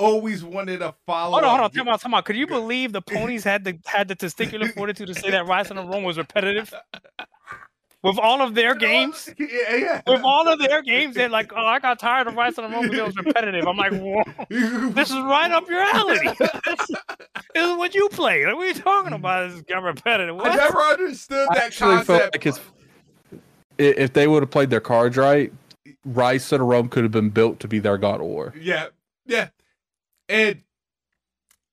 always 0.00 0.42
wanted 0.42 0.82
a 0.82 0.94
follow. 1.06 1.32
Hold 1.32 1.44
on, 1.44 1.50
hold 1.50 1.60
on. 1.62 1.70
Time 1.70 1.88
out, 1.88 2.00
time 2.00 2.14
out. 2.14 2.24
Could 2.24 2.36
you 2.36 2.46
believe 2.46 2.92
the 2.92 3.02
ponies 3.02 3.44
had 3.44 3.64
the 3.64 3.78
had 3.86 4.08
the 4.08 4.16
testicular 4.16 4.72
fortitude 4.72 5.08
to 5.08 5.14
say 5.14 5.30
that 5.30 5.46
Ryse: 5.46 5.66
Son 5.68 5.78
of 5.78 5.86
Rome 5.86 6.04
was 6.04 6.18
repetitive? 6.18 6.72
With 8.02 8.18
all 8.18 8.40
of 8.40 8.54
their 8.54 8.74
games? 8.88 9.28
Yeah, 9.38 9.76
yeah. 9.76 10.02
With 10.06 10.22
all 10.24 10.48
of 10.48 10.58
their 10.58 10.80
games, 10.82 11.14
they're 11.14 11.28
like, 11.28 11.52
oh, 11.54 11.66
I 11.66 11.78
got 11.78 11.98
tired 11.98 12.26
of 12.26 12.34
Ryse: 12.34 12.54
Son 12.54 12.64
of 12.64 12.72
Rome 12.72 12.88
because 12.88 12.98
it 12.98 13.06
was 13.06 13.16
repetitive. 13.16 13.66
I'm 13.68 13.76
like, 13.76 13.92
whoa, 13.92 14.22
this 14.90 15.10
is 15.10 15.16
right 15.16 15.50
up 15.52 15.68
your 15.68 15.82
alley. 15.82 16.18
this 16.64 16.90
is 17.54 17.76
what 17.76 17.94
you 17.94 18.08
play. 18.08 18.44
What 18.46 18.56
are 18.56 18.66
you 18.66 18.74
talking 18.74 19.12
about? 19.12 19.50
This 19.50 19.60
got 19.62 19.82
repetitive. 19.82 20.40
I 20.40 20.56
never 20.56 20.78
understood 20.78 21.46
I 21.50 21.54
that 21.54 21.64
actually 21.64 22.04
felt 22.04 22.32
concept. 22.32 22.44
like 22.46 23.40
if 23.78 24.12
they 24.12 24.26
would 24.26 24.42
have 24.42 24.50
played 24.50 24.70
their 24.70 24.80
cards 24.80 25.16
right, 25.16 25.52
Ryse: 26.08 26.40
Son 26.40 26.60
of 26.62 26.66
Rome 26.66 26.88
could 26.88 27.02
have 27.02 27.12
been 27.12 27.30
built 27.30 27.60
to 27.60 27.68
be 27.68 27.78
their 27.78 27.98
God 27.98 28.20
of 28.20 28.26
War. 28.26 28.54
Yeah, 28.58 28.86
yeah. 29.26 29.48
And 30.30 30.62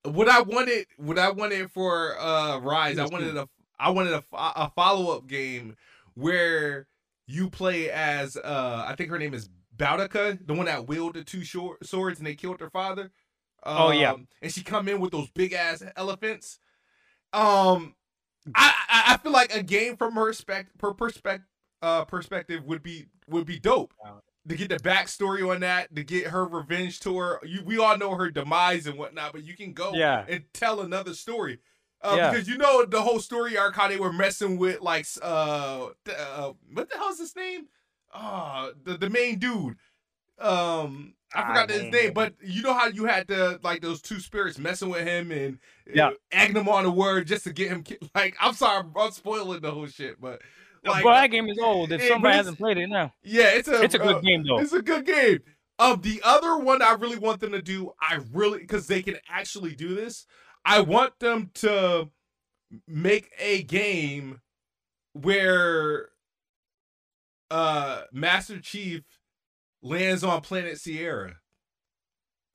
what 0.04 0.28
I 0.28 0.41
wanted, 0.41 0.88
what 0.98 1.20
I 1.20 1.30
wanted 1.30 1.72
for 1.72 2.17
uh 2.20 2.60
Ryse, 2.60 2.98
I 2.98 3.06
wanted 3.06 3.38
a, 3.38 3.48
I 3.80 3.91
wanted 3.91 4.13
a, 4.13 4.24
a 4.34 4.72
follow 4.76 5.15
up 5.15 5.28
game 5.28 5.76
where 6.15 6.88
you 7.28 7.50
play 7.50 7.91
as 7.91 8.36
uh 8.36 8.84
I 8.88 8.96
think 8.96 9.12
her 9.12 9.20
name 9.20 9.36
is 9.36 9.48
Boudica, 9.78 10.39
the 10.46 10.56
one 10.56 10.65
that 10.65 10.88
wielded 10.88 11.22
the 11.22 11.24
two 11.24 11.43
short 11.43 11.86
swords 11.86 12.17
and 12.20 12.26
they 12.26 12.34
killed 12.34 12.60
her 12.60 12.70
father. 12.72 13.12
Oh, 13.63 13.91
yeah. 13.91 14.13
Um, 14.13 14.28
and 14.41 14.52
she 14.52 14.63
come 14.63 14.88
in 14.88 15.00
with 15.00 15.12
those 15.12 15.30
big 15.30 15.54
ass 15.54 15.84
elephants. 15.96 16.58
Um, 17.34 17.96
I, 18.56 18.74
I 18.89 19.17
feel 19.17 19.32
like 19.32 19.54
a 19.54 19.62
game 19.62 19.98
from 19.98 20.13
her 20.13 20.34
spec 20.34 20.67
per 20.80 20.93
perspective 20.93 21.48
uh 21.84 22.06
perspective 22.06 22.65
would 22.65 22.82
be 22.82 23.06
would 23.28 23.46
be 23.46 23.60
dope 23.60 23.93
to 24.49 24.55
get 24.55 24.69
the 24.69 24.77
backstory 24.79 25.47
on 25.53 25.62
that, 25.62 25.95
to 25.95 26.03
get 26.03 26.27
her 26.27 26.45
revenge 26.45 26.99
tour. 26.99 27.39
You, 27.43 27.62
we 27.63 27.77
all 27.77 27.97
know 27.97 28.15
her 28.15 28.29
demise 28.29 28.88
and 28.88 28.97
whatnot, 28.97 29.31
but 29.33 29.43
you 29.43 29.55
can 29.55 29.73
go 29.73 29.93
Yeah. 29.93 30.25
and 30.27 30.43
tell 30.53 30.81
another 30.81 31.13
story. 31.13 31.60
Uh, 32.01 32.13
Yeah. 32.17 32.31
Because 32.31 32.47
you 32.47 32.57
know 32.57 32.86
the 32.86 33.01
whole 33.01 33.19
story 33.19 33.57
arc 33.57 33.75
how 33.75 33.88
they 33.88 33.97
were 33.97 34.13
messing 34.13 34.57
with 34.57 34.81
like 34.81 35.05
uh, 35.21 35.88
uh 36.15 36.53
what 36.73 36.89
the 36.89 36.95
hell's 36.97 37.19
his 37.19 37.36
name? 37.36 37.67
Uh 38.13 38.69
the 38.83 38.97
the 38.97 39.10
main 39.10 39.39
dude. 39.39 39.75
Um 40.39 41.13
I 41.33 41.41
I 41.41 41.47
forgot 41.47 41.69
his 41.69 41.81
don't 41.81 41.91
name, 41.91 42.13
but 42.13 42.33
you 42.41 42.62
know 42.62 42.73
how 42.73 42.88
you 42.88 43.05
had 43.05 43.27
the 43.27 43.60
like 43.63 43.81
those 43.81 44.01
two 44.01 44.19
spirits 44.19 44.57
messing 44.57 44.89
with 44.89 45.05
him 45.05 45.31
and 45.31 45.60
Yeah. 45.93 46.10
uh, 46.10 46.12
egging 46.31 46.55
him 46.55 46.69
on 46.69 46.83
the 46.83 46.91
word 46.91 47.27
just 47.27 47.43
to 47.45 47.53
get 47.53 47.69
him 47.69 47.83
like 48.15 48.36
I'm 48.39 48.53
sorry 48.53 48.86
I'm 48.95 49.12
spoiling 49.12 49.62
the 49.62 49.71
whole 49.71 49.88
shit, 49.88 50.21
but 50.21 50.41
like 50.88 51.04
But 51.04 51.13
that 51.21 51.28
game 51.28 51.50
is 51.50 51.58
old. 51.60 51.91
If 51.91 52.04
somebody 52.04 52.36
hasn't 52.36 52.58
played 52.58 52.78
it 52.78 52.88
now, 52.88 53.13
yeah, 53.23 53.50
it's 53.50 53.67
a 53.67 53.82
it's 53.84 53.95
a 53.95 54.00
good 54.00 54.15
uh, 54.17 54.19
game 54.19 54.45
though. 54.47 54.60
it's 54.60 54.73
a 54.73 54.82
good 54.82 55.06
game. 55.06 55.39
Um, 55.80 56.02
the 56.02 56.21
other 56.23 56.58
one 56.58 56.82
I 56.82 56.93
really 56.93 57.17
want 57.17 57.39
them 57.39 57.52
to 57.52 57.62
do, 57.62 57.91
I 58.02 58.19
really 58.34 58.60
because 58.60 58.88
they 58.88 59.02
can 59.02 59.17
actually 59.30 59.76
do 59.76 59.93
this. 59.95 60.26
I 60.65 60.82
want 60.82 61.19
them 61.19 61.52
to 61.56 62.10
make 62.88 63.32
a 63.39 63.63
game 63.63 64.41
where 65.13 66.10
uh 67.50 68.02
Master 68.12 68.60
Chief 68.60 69.04
lands 69.82 70.23
on 70.23 70.41
planet 70.41 70.80
Sera 70.80 71.36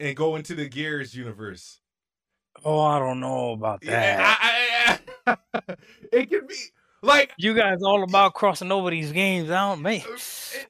and 0.01 0.16
go 0.16 0.37
into 0.37 0.55
the 0.55 0.68
Gears 0.68 1.14
universe. 1.14 1.81
Oh, 2.64 2.81
I 2.81 2.99
don't 2.99 3.21
know 3.21 3.53
about 3.53 3.81
that. 3.83 3.90
Yeah, 3.90 4.37
I, 4.40 4.99
I, 5.27 5.38
I- 5.66 5.77
it 6.12 6.29
can 6.29 6.47
be 6.47 6.57
like 7.03 7.33
You 7.37 7.55
guys 7.55 7.83
all 7.83 8.03
about 8.05 8.35
crossing 8.35 8.73
over 8.73 8.91
these 8.91 9.12
games. 9.12 9.51
I 9.51 9.75
don't. 9.75 9.85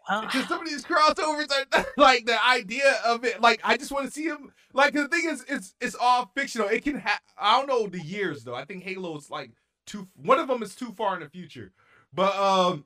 Uh, 0.08 0.22
because 0.22 0.48
some 0.48 0.60
of 0.62 0.68
these 0.68 0.84
crossovers 0.84 1.48
are 1.74 1.86
like 1.96 2.26
the 2.26 2.38
idea 2.46 3.00
of 3.04 3.24
it. 3.24 3.40
Like 3.40 3.60
I 3.64 3.76
just 3.76 3.92
want 3.92 4.06
to 4.06 4.10
see 4.12 4.24
him. 4.24 4.52
Like 4.72 4.94
the 4.94 5.08
thing 5.08 5.24
is, 5.26 5.44
it's 5.48 5.74
it's 5.80 5.94
all 6.00 6.30
fictional. 6.36 6.68
It 6.68 6.82
can 6.84 6.96
have. 6.98 7.20
I 7.38 7.58
don't 7.58 7.68
know 7.68 7.86
the 7.86 8.00
years 8.00 8.44
though. 8.44 8.54
I 8.54 8.64
think 8.64 8.82
Halo's 8.84 9.30
like 9.30 9.50
too. 9.86 10.08
One 10.14 10.38
of 10.38 10.48
them 10.48 10.62
is 10.62 10.74
too 10.74 10.92
far 10.92 11.14
in 11.14 11.20
the 11.20 11.28
future. 11.28 11.72
But 12.12 12.34
um, 12.36 12.84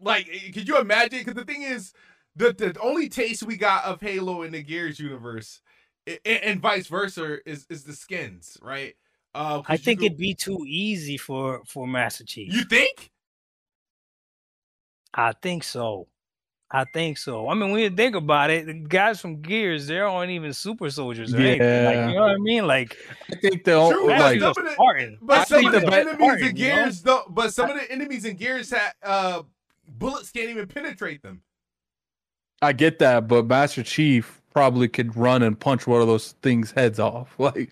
like, 0.00 0.28
eh, 0.32 0.50
could 0.52 0.68
you 0.68 0.78
imagine? 0.78 1.20
Because 1.20 1.34
the 1.34 1.44
thing 1.44 1.62
is, 1.62 1.92
the 2.36 2.52
the 2.52 2.76
only 2.80 3.08
taste 3.08 3.42
we 3.42 3.56
got 3.56 3.84
of 3.84 4.00
Halo 4.00 4.42
in 4.42 4.52
the 4.52 4.62
Gears 4.62 4.98
universe, 4.98 5.60
i- 6.08 6.18
and 6.26 6.60
vice 6.60 6.86
versa, 6.86 7.38
is 7.48 7.66
is 7.70 7.84
the 7.84 7.92
skins, 7.94 8.56
right? 8.62 8.94
Uh, 9.34 9.58
'cause 9.62 9.64
I 9.68 9.76
think 9.76 10.00
go- 10.00 10.06
it'd 10.06 10.18
be 10.18 10.34
too 10.34 10.64
easy 10.66 11.16
for 11.16 11.62
for 11.66 11.86
Master 11.86 12.24
Chief. 12.24 12.52
You 12.52 12.64
think? 12.64 13.10
I 15.12 15.32
think 15.32 15.64
so. 15.64 16.08
I 16.70 16.84
think 16.92 17.18
so. 17.18 17.48
I 17.48 17.54
mean, 17.54 17.70
when 17.70 17.80
you 17.80 17.90
think 17.90 18.16
about 18.16 18.50
it, 18.50 18.66
the 18.66 18.72
guys 18.74 19.20
from 19.20 19.40
Gears, 19.42 19.86
they 19.86 20.00
aren't 20.00 20.30
even 20.32 20.52
super 20.52 20.90
soldiers 20.90 21.32
or 21.32 21.36
anything. 21.38 21.84
Like, 21.84 21.94
Yeah. 21.94 22.08
you 22.08 22.14
know 22.16 22.22
what 22.22 22.30
I 22.32 22.38
mean? 22.38 22.66
Like, 22.66 22.96
I 23.30 23.36
think 23.36 23.62
they'll 23.62 23.92
True, 23.92 24.08
like 24.08 24.40
Master 24.40 24.40
some 24.40 24.54
Chief's 24.54 24.58
of 24.58 24.64
the- 24.64 25.18
But 25.22 25.38
I 25.38 25.44
some 25.44 25.66
of 25.66 25.72
the 25.72 25.80
the 25.80 25.86
enemies 25.96 26.14
Spartan, 26.16 26.48
in 26.48 26.56
you 26.56 26.68
know? 26.68 26.74
Gears 26.76 27.00
don't. 27.02 27.34
But 27.34 27.54
some 27.54 27.70
of 27.70 27.76
the 27.76 27.92
enemies 27.92 28.24
in 28.24 28.36
Gears 28.36 28.70
had 28.70 28.92
uh, 29.04 29.42
bullets 29.86 30.32
can't 30.32 30.48
even 30.50 30.66
penetrate 30.66 31.22
them. 31.22 31.42
I 32.60 32.72
get 32.72 32.98
that, 33.00 33.28
but 33.28 33.46
Master 33.46 33.82
Chief 33.84 34.40
probably 34.54 34.88
could 34.88 35.14
run 35.16 35.42
and 35.42 35.58
punch 35.58 35.86
one 35.86 36.00
of 36.00 36.06
those 36.06 36.32
things 36.42 36.70
heads 36.72 36.98
off. 36.98 37.34
Like, 37.38 37.70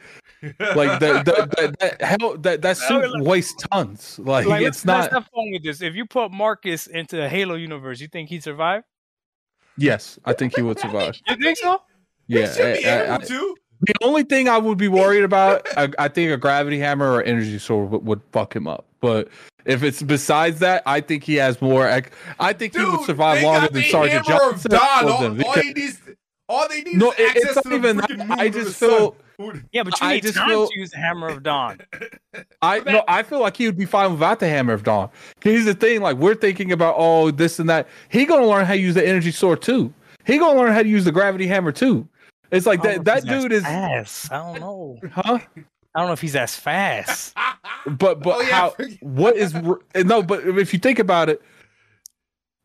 like 0.74 0.98
that 0.98 1.24
that 1.24 1.50
that, 1.56 1.78
that, 1.78 2.02
hell, 2.02 2.36
that, 2.38 2.62
that 2.62 2.76
suit 2.76 3.08
like- 3.12 3.22
weighs 3.22 3.54
tons. 3.70 4.18
Like, 4.18 4.44
Like, 4.46 4.62
it's 4.62 4.84
let's, 4.84 4.86
let's 5.04 5.12
not. 5.12 5.22
have 5.22 5.30
fun 5.32 5.52
with 5.52 5.62
this. 5.62 5.80
If 5.80 5.94
you 5.94 6.04
put 6.04 6.32
Marcus 6.32 6.88
into 6.88 7.14
the 7.14 7.28
Halo 7.28 7.54
universe, 7.54 8.00
you 8.00 8.08
think 8.08 8.28
he'd 8.28 8.42
survive? 8.42 8.82
Yes, 9.78 10.18
I 10.24 10.32
think 10.32 10.56
he 10.56 10.62
would 10.62 10.80
survive. 10.80 11.14
You 11.28 11.36
think 11.36 11.58
so? 11.58 11.80
Yeah, 12.26 12.40
he 12.48 12.54
should 12.56 12.82
be 12.82 12.86
I- 12.88 12.90
I- 12.98 13.02
able 13.04 13.12
I- 13.14 13.18
to. 13.26 13.56
the 13.82 13.94
only 14.02 14.24
thing 14.24 14.48
I 14.48 14.58
would 14.58 14.78
be 14.78 14.88
worried 14.88 15.22
about, 15.22 15.66
I, 15.76 15.88
I 15.98 16.08
think 16.08 16.32
a 16.32 16.36
gravity 16.36 16.78
hammer 16.80 17.10
or 17.12 17.22
energy 17.22 17.58
sword 17.60 17.90
would, 17.90 18.04
would 18.04 18.20
fuck 18.32 18.54
him 18.56 18.66
up. 18.66 18.84
But 19.00 19.28
if 19.64 19.84
it's 19.84 20.02
besides 20.02 20.58
that, 20.58 20.82
I 20.86 21.00
think 21.02 21.22
he 21.22 21.36
has 21.36 21.62
more. 21.62 21.86
ec- 21.88 22.12
I 22.40 22.52
think 22.52 22.76
he 22.76 22.84
would 22.84 23.02
survive 23.04 23.42
longer 23.44 23.68
than 23.68 23.84
Sergeant 23.84 24.26
Johnson. 24.26 24.72
Of 24.74 24.80
Don. 24.80 25.08
All, 25.08 25.22
them. 25.22 25.42
all 25.44 25.52
he 25.54 25.72
needs, 25.72 26.00
all 26.52 26.68
they 26.68 26.82
need 26.82 26.96
No, 26.98 27.10
is 27.12 27.18
it- 27.18 27.28
access 27.30 27.42
it's 27.56 27.62
to 27.62 27.68
not 27.68 27.82
the 27.82 27.88
even 27.88 27.96
that. 28.28 28.38
I 28.38 28.48
just 28.48 28.76
feel- 28.76 29.16
sun. 29.38 29.64
Yeah, 29.72 29.82
but 29.82 30.00
you 30.00 30.06
I 30.06 30.14
need 30.14 30.22
just 30.22 30.36
time 30.36 30.48
feel- 30.50 30.68
to 30.68 30.78
use 30.78 30.90
the 30.90 30.98
Hammer 30.98 31.28
of 31.28 31.42
Dawn. 31.42 31.80
I 32.62 32.78
no, 32.80 33.02
I 33.08 33.22
feel 33.24 33.40
like 33.40 33.56
he 33.56 33.66
would 33.66 33.76
be 33.78 33.86
fine 33.86 34.12
without 34.12 34.38
the 34.38 34.48
hammer 34.48 34.72
of 34.72 34.84
dawn. 34.84 35.10
Here's 35.42 35.64
the 35.64 35.74
thing: 35.74 36.00
like 36.00 36.16
we're 36.16 36.34
thinking 36.36 36.70
about 36.70 36.94
oh 36.96 37.30
this 37.32 37.58
and 37.58 37.68
that. 37.68 37.88
He 38.08 38.24
gonna 38.24 38.46
learn 38.46 38.66
how 38.66 38.74
to 38.74 38.78
use 38.78 38.94
the 38.94 39.04
energy 39.06 39.32
sword 39.32 39.60
too. 39.62 39.92
He 40.24 40.38
gonna 40.38 40.56
learn 40.58 40.72
how 40.72 40.82
to 40.82 40.88
use 40.88 41.04
the 41.04 41.10
gravity 41.12 41.46
hammer 41.48 41.72
too. 41.72 42.06
It's 42.52 42.66
like 42.66 42.82
that. 42.82 43.02
don't 43.02 43.06
know 43.06 43.12
if 43.14 43.24
That 43.24 43.40
dude 43.42 43.52
is, 43.52 43.62
fast. 43.64 44.30
I 44.32 44.36
don't 44.36 44.60
know. 44.60 44.98
huh? 45.12 45.38
I 45.94 45.98
don't 46.00 46.06
know 46.06 46.12
if 46.12 46.20
he's 46.20 46.36
as 46.36 46.54
fast. 46.54 47.34
But 47.86 48.22
but 48.22 48.36
Oh, 48.36 48.40
yeah, 48.42 48.48
how? 48.48 48.74
What 49.00 49.36
is 49.36 49.54
r- 49.56 49.80
no? 50.04 50.22
But 50.22 50.46
if 50.46 50.72
you 50.72 50.78
think 50.78 50.98
about 51.00 51.28
it, 51.28 51.42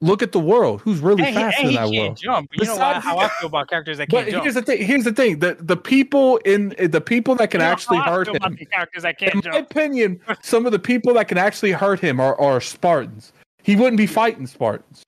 look 0.02 0.22
at 0.22 0.32
the 0.32 0.40
world. 0.40 0.82
Who's 0.82 1.00
really 1.00 1.24
he, 1.26 1.34
fast 1.34 1.58
hey, 1.58 1.64
in 1.64 1.70
he 1.70 1.76
that 1.76 1.90
can't 1.92 1.96
world? 2.08 2.18
jump. 2.18 2.50
You 2.54 2.66
know 2.66 2.74
Besides- 2.74 3.04
how 3.06 3.18
I 3.18 3.28
feel 3.30 3.48
about 3.48 3.70
characters 3.70 3.98
that 3.98 4.10
can't 4.10 4.30
jump. 4.30 4.44
here's 4.44 4.56
the 4.56 4.62
thing. 4.62 4.84
Here's 4.86 5.04
the 5.04 5.14
thing. 5.14 5.40
The 5.40 5.58
the 5.60 5.78
people 5.78 6.38
in 6.46 6.76
the 6.80 7.02
people 7.02 7.36
that 7.36 7.52
can 7.52 7.62
You 7.62 7.66
know 7.68 7.72
actually 7.72 7.98
hurt 8.00 8.28
him. 8.28 8.58
characters 8.72 9.04
that 9.04 9.18
can't 9.18 9.36
my 9.36 9.42
jump. 9.42 9.56
opinion, 9.72 10.20
some 10.42 10.66
of 10.66 10.72
the 10.72 10.80
people 10.80 11.14
that 11.16 11.28
can 11.28 11.38
actually 11.38 11.72
hurt 11.72 12.00
him 12.00 12.20
are, 12.20 12.40
are 12.40 12.62
Spartans. 12.62 13.34
He 13.64 13.76
wouldn't 13.76 13.98
be 13.98 14.08
fighting 14.08 14.48
Spartans. 14.48 15.04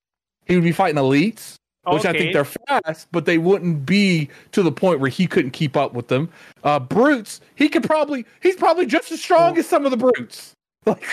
He 0.45 0.55
would 0.55 0.63
be 0.63 0.71
fighting 0.71 0.97
elites, 0.97 1.55
which 1.87 2.05
I 2.05 2.11
think 2.11 2.33
they're 2.33 2.43
fast, 2.45 3.07
but 3.11 3.25
they 3.25 3.37
wouldn't 3.37 3.85
be 3.85 4.27
to 4.51 4.63
the 4.63 4.71
point 4.71 4.99
where 4.99 5.09
he 5.09 5.27
couldn't 5.27 5.51
keep 5.51 5.77
up 5.77 5.93
with 5.93 6.07
them. 6.07 6.27
Uh, 6.63 6.79
brutes, 6.79 7.39
he 7.55 7.69
could 7.69 7.83
probably 7.83 8.25
he's 8.41 8.55
probably 8.55 8.85
just 8.87 9.11
as 9.11 9.21
strong 9.21 9.57
as 9.59 9.67
some 9.67 9.85
of 9.85 9.91
the 9.91 9.97
brutes. 9.97 10.53
Like, 10.85 11.03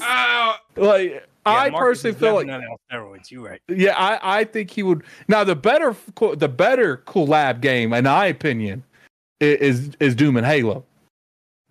Ah, 0.00 0.60
like 0.76 1.26
Yeah, 1.46 1.52
I 1.52 1.70
Marcus 1.70 2.02
personally 2.02 2.18
feel 2.18 2.34
like 2.34 2.48
on 2.48 2.76
steroids. 2.90 3.30
You're 3.30 3.42
right. 3.42 3.60
yeah, 3.68 3.96
I, 3.96 4.40
I 4.40 4.44
think 4.44 4.70
he 4.70 4.82
would. 4.82 5.02
Now 5.28 5.42
the 5.44 5.56
better 5.56 5.96
the 6.36 6.48
better 6.48 6.98
collab 7.06 7.60
game, 7.60 7.92
in 7.92 8.04
my 8.04 8.26
opinion, 8.26 8.84
is 9.40 9.90
is 9.98 10.14
Doom 10.14 10.36
and 10.36 10.46
Halo. 10.46 10.84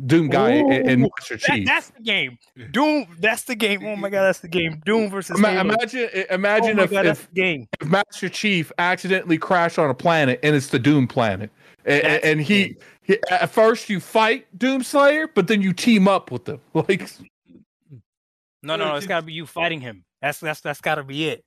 Doom 0.05 0.29
guy 0.29 0.49
and, 0.51 0.71
and 0.89 1.01
Ooh, 1.03 1.09
Master 1.19 1.37
That, 1.37 1.55
Chief. 1.55 1.65
that's 1.67 1.89
the 1.89 2.01
game. 2.01 2.37
Doom. 2.71 3.05
That's 3.19 3.43
the 3.43 3.55
game. 3.55 3.85
Oh 3.85 3.95
my 3.95 4.09
god, 4.09 4.23
that's 4.23 4.39
the 4.39 4.47
game. 4.47 4.81
Doom 4.85 5.09
versus 5.09 5.37
Ima- 5.37 5.51
Halo. 5.51 5.61
imagine 5.61 6.09
oh 6.13 6.33
imagine 6.33 6.77
my 6.77 6.83
if, 6.83 6.91
god, 6.91 7.05
if, 7.05 7.33
game. 7.33 7.67
if 7.79 7.87
Master 7.87 8.27
Chief 8.29 8.71
accidentally 8.79 9.37
crashed 9.37 9.77
on 9.77 9.89
a 9.89 9.93
planet 9.93 10.39
and 10.43 10.55
it's 10.55 10.67
the 10.67 10.79
Doom 10.79 11.07
planet, 11.07 11.51
and, 11.85 12.03
and 12.23 12.41
he, 12.41 12.77
he 13.03 13.19
at 13.29 13.51
first 13.51 13.89
you 13.89 13.99
fight 13.99 14.47
Doom 14.57 14.81
Slayer, 14.83 15.27
but 15.27 15.47
then 15.47 15.61
you 15.61 15.71
team 15.71 16.07
up 16.07 16.31
with 16.31 16.45
them. 16.45 16.59
Like 16.73 17.07
No, 18.63 18.75
no, 18.75 18.89
no. 18.89 18.95
It's 18.95 19.07
got 19.07 19.21
to 19.21 19.25
be 19.25 19.33
you 19.33 19.45
fighting 19.45 19.81
him. 19.81 20.03
That's 20.21 20.39
that's 20.39 20.61
that's 20.61 20.81
got 20.81 20.95
to 20.95 21.03
be 21.03 21.29
it. 21.29 21.43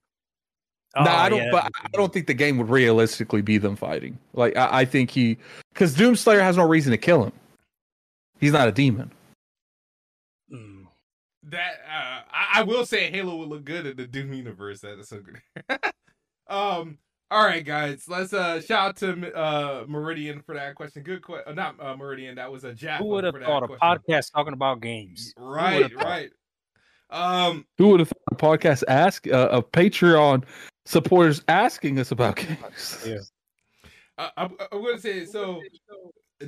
no, 0.96 1.02
I 1.02 1.26
Oh, 1.26 1.30
don't. 1.30 1.38
yeah, 1.44 1.48
but 1.52 1.64
I 1.76 1.88
don't 1.92 2.12
think 2.12 2.26
the 2.26 2.34
game 2.34 2.58
would 2.58 2.68
realistically 2.68 3.42
be 3.42 3.58
them 3.58 3.76
fighting. 3.76 4.18
Like 4.32 4.56
I, 4.56 4.80
I 4.80 4.84
think 4.84 5.10
he, 5.10 5.38
because 5.72 5.94
Doom 5.94 6.16
Slayer 6.16 6.40
has 6.42 6.56
no 6.56 6.66
reason 6.66 6.90
to 6.90 6.98
kill 6.98 7.24
him. 7.24 7.32
He's 8.40 8.52
not 8.52 8.68
a 8.68 8.72
demon. 8.72 9.10
Mm. 10.52 10.86
that 11.44 11.74
uh, 11.88 12.20
I, 12.32 12.60
I 12.60 12.62
will 12.62 12.84
say 12.84 13.10
Halo 13.10 13.36
would 13.36 13.48
look 13.48 13.64
good 13.64 13.86
in 13.86 13.96
the 13.96 14.06
Doom 14.06 14.32
universe. 14.32 14.80
That's 14.80 15.08
so 15.08 15.20
good. 15.20 15.40
um. 16.48 16.98
All 17.30 17.42
right, 17.44 17.64
guys. 17.64 18.04
Let's 18.06 18.32
uh 18.32 18.60
shout 18.60 18.88
out 18.90 18.96
to 18.98 19.34
uh 19.34 19.84
Meridian 19.88 20.42
for 20.42 20.54
that 20.54 20.74
question. 20.74 21.02
Good 21.02 21.22
question. 21.22 21.44
Uh, 21.48 21.54
not 21.54 21.80
uh, 21.80 21.96
Meridian. 21.96 22.34
That 22.36 22.52
was 22.52 22.64
a 22.64 22.72
Jack. 22.74 23.00
Who 23.00 23.06
would 23.06 23.24
have 23.24 23.34
thought 23.34 23.62
a 23.64 23.66
question. 23.68 23.78
podcast 23.80 24.32
talking 24.32 24.52
about 24.52 24.80
games? 24.80 25.32
Right. 25.36 25.92
Right. 25.96 26.30
Um. 27.14 27.64
Who 27.78 27.88
would 27.90 28.00
have 28.00 28.08
thought 28.08 28.32
a 28.32 28.34
podcast 28.34 28.82
ask 28.88 29.26
uh, 29.28 29.48
a 29.52 29.62
Patreon 29.62 30.44
supporters 30.84 31.42
asking 31.48 31.98
us 32.00 32.10
about 32.10 32.36
games? 32.36 33.04
Yeah. 33.06 33.18
I, 34.18 34.30
I'm, 34.36 34.56
I'm 34.72 34.84
gonna 34.84 34.98
say 34.98 35.24
so. 35.24 35.62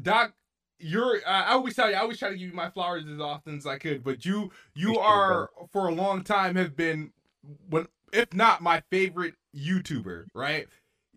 Doc, 0.02 0.32
you're. 0.80 1.20
I 1.26 1.42
I 1.42 1.52
always 1.52 1.76
tell 1.76 1.88
you. 1.88 1.96
I 1.96 2.00
always 2.00 2.18
try 2.18 2.30
to 2.30 2.36
give 2.36 2.48
you 2.48 2.54
my 2.54 2.68
flowers 2.70 3.04
as 3.06 3.20
often 3.20 3.56
as 3.56 3.66
I 3.66 3.78
could. 3.78 4.02
But 4.02 4.24
you, 4.24 4.50
you 4.74 4.98
are 4.98 5.50
for 5.72 5.88
a 5.88 5.94
long 5.94 6.24
time 6.24 6.56
have 6.56 6.76
been, 6.76 7.12
when 7.70 7.86
if 8.12 8.34
not 8.34 8.60
my 8.60 8.82
favorite 8.90 9.34
YouTuber. 9.54 10.26
Right. 10.34 10.66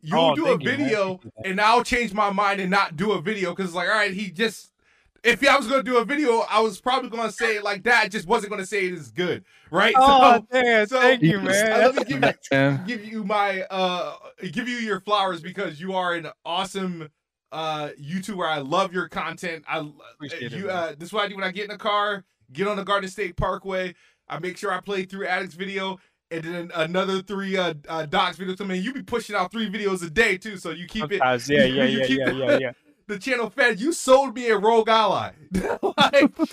You'll 0.02 0.20
Oh, 0.20 0.36
do 0.36 0.46
a 0.46 0.50
thank 0.50 0.64
you, 0.64 0.70
video, 0.70 1.20
and 1.44 1.60
I'll 1.60 1.84
change 1.84 2.14
my 2.14 2.32
mind 2.32 2.62
and 2.62 2.72
not 2.72 2.96
do 2.96 3.12
a 3.12 3.22
video 3.22 3.50
because 3.50 3.66
it's 3.66 3.76
like, 3.76 3.90
all 3.90 3.96
right, 3.96 4.14
he 4.14 4.30
just. 4.32 4.72
If 5.24 5.48
I 5.48 5.58
was 5.58 5.68
gonna 5.68 5.84
do 5.84 5.98
a 5.98 6.06
video, 6.06 6.40
I 6.50 6.60
was 6.62 6.80
probably 6.80 7.10
gonna 7.10 7.32
say 7.32 7.56
it 7.58 7.64
like 7.64 7.84
that. 7.84 8.04
I 8.04 8.08
just 8.08 8.28
wasn't 8.28 8.52
gonna 8.52 8.66
say 8.66 8.86
it 8.88 8.94
is 8.94 9.12
good, 9.12 9.44
right? 9.72 9.94
Oh, 9.98 10.46
damn! 10.52 10.88
so- 10.88 11.00
thank 11.02 11.22
you, 11.22 11.40
man. 11.42 11.70
Let 11.72 11.96
me 11.96 12.04
give 12.04 12.24
you 12.24 12.34
Man, 12.52 12.84
give 12.88 13.06
you 13.06 13.24
my 13.24 13.64
uh 13.64 14.16
give 14.52 14.68
you 14.70 14.78
your 14.78 15.00
flowers 15.02 15.42
because 15.42 15.80
you 15.82 15.94
are 15.94 16.14
an 16.16 16.28
awesome 16.46 17.10
uh 17.52 17.90
YouTuber. 18.02 18.48
I 18.48 18.60
love 18.60 18.94
your 18.94 19.08
content. 19.10 19.66
I 19.68 19.88
Appreciate 20.14 20.44
it, 20.44 20.52
you 20.54 20.68
man. 20.68 20.76
uh 20.76 20.94
this 20.98 21.08
is 21.10 21.14
what 21.14 21.26
I 21.26 21.28
do 21.28 21.36
when 21.36 21.44
I 21.44 21.52
get 21.52 21.64
in 21.66 21.72
the 21.72 21.78
car, 21.78 22.24
get 22.54 22.68
on 22.68 22.78
the 22.78 22.84
Garden 22.86 23.10
State 23.10 23.36
Parkway. 23.36 23.96
I 24.28 24.40
make 24.40 24.58
sure 24.58 24.72
I 24.72 24.80
play 24.80 25.06
through 25.06 25.26
Addict's 25.28 25.56
video 25.56 26.00
and 26.32 26.44
then 26.44 26.72
another 26.76 27.22
three 27.24 27.58
uh, 27.58 27.74
uh 27.88 28.06
Doc's 28.06 28.38
videos. 28.38 28.62
I 28.62 28.66
mean, 28.66 28.84
you 28.84 28.94
be 28.94 29.02
pushing 29.02 29.36
out 29.36 29.52
three 29.52 29.70
videos 29.70 30.06
a 30.06 30.10
day 30.10 30.38
too, 30.38 30.58
so 30.58 30.70
you 30.70 30.86
keep 30.88 31.12
it 31.12 31.18
Sometimes, 31.18 31.50
yeah, 31.50 31.64
yeah, 31.66 31.84
you 31.86 32.00
yeah, 32.00 32.06
keep 32.06 32.20
yeah, 32.20 32.26
the- 32.30 32.36
yeah, 32.36 32.58
yeah. 32.60 32.72
The 33.10 33.18
channel 33.18 33.50
fed. 33.50 33.80
You 33.82 33.92
sold 33.92 34.36
me 34.36 34.50
a 34.50 34.58
ROG 34.58 34.88
Ally. 34.88 35.32
like, 35.52 35.82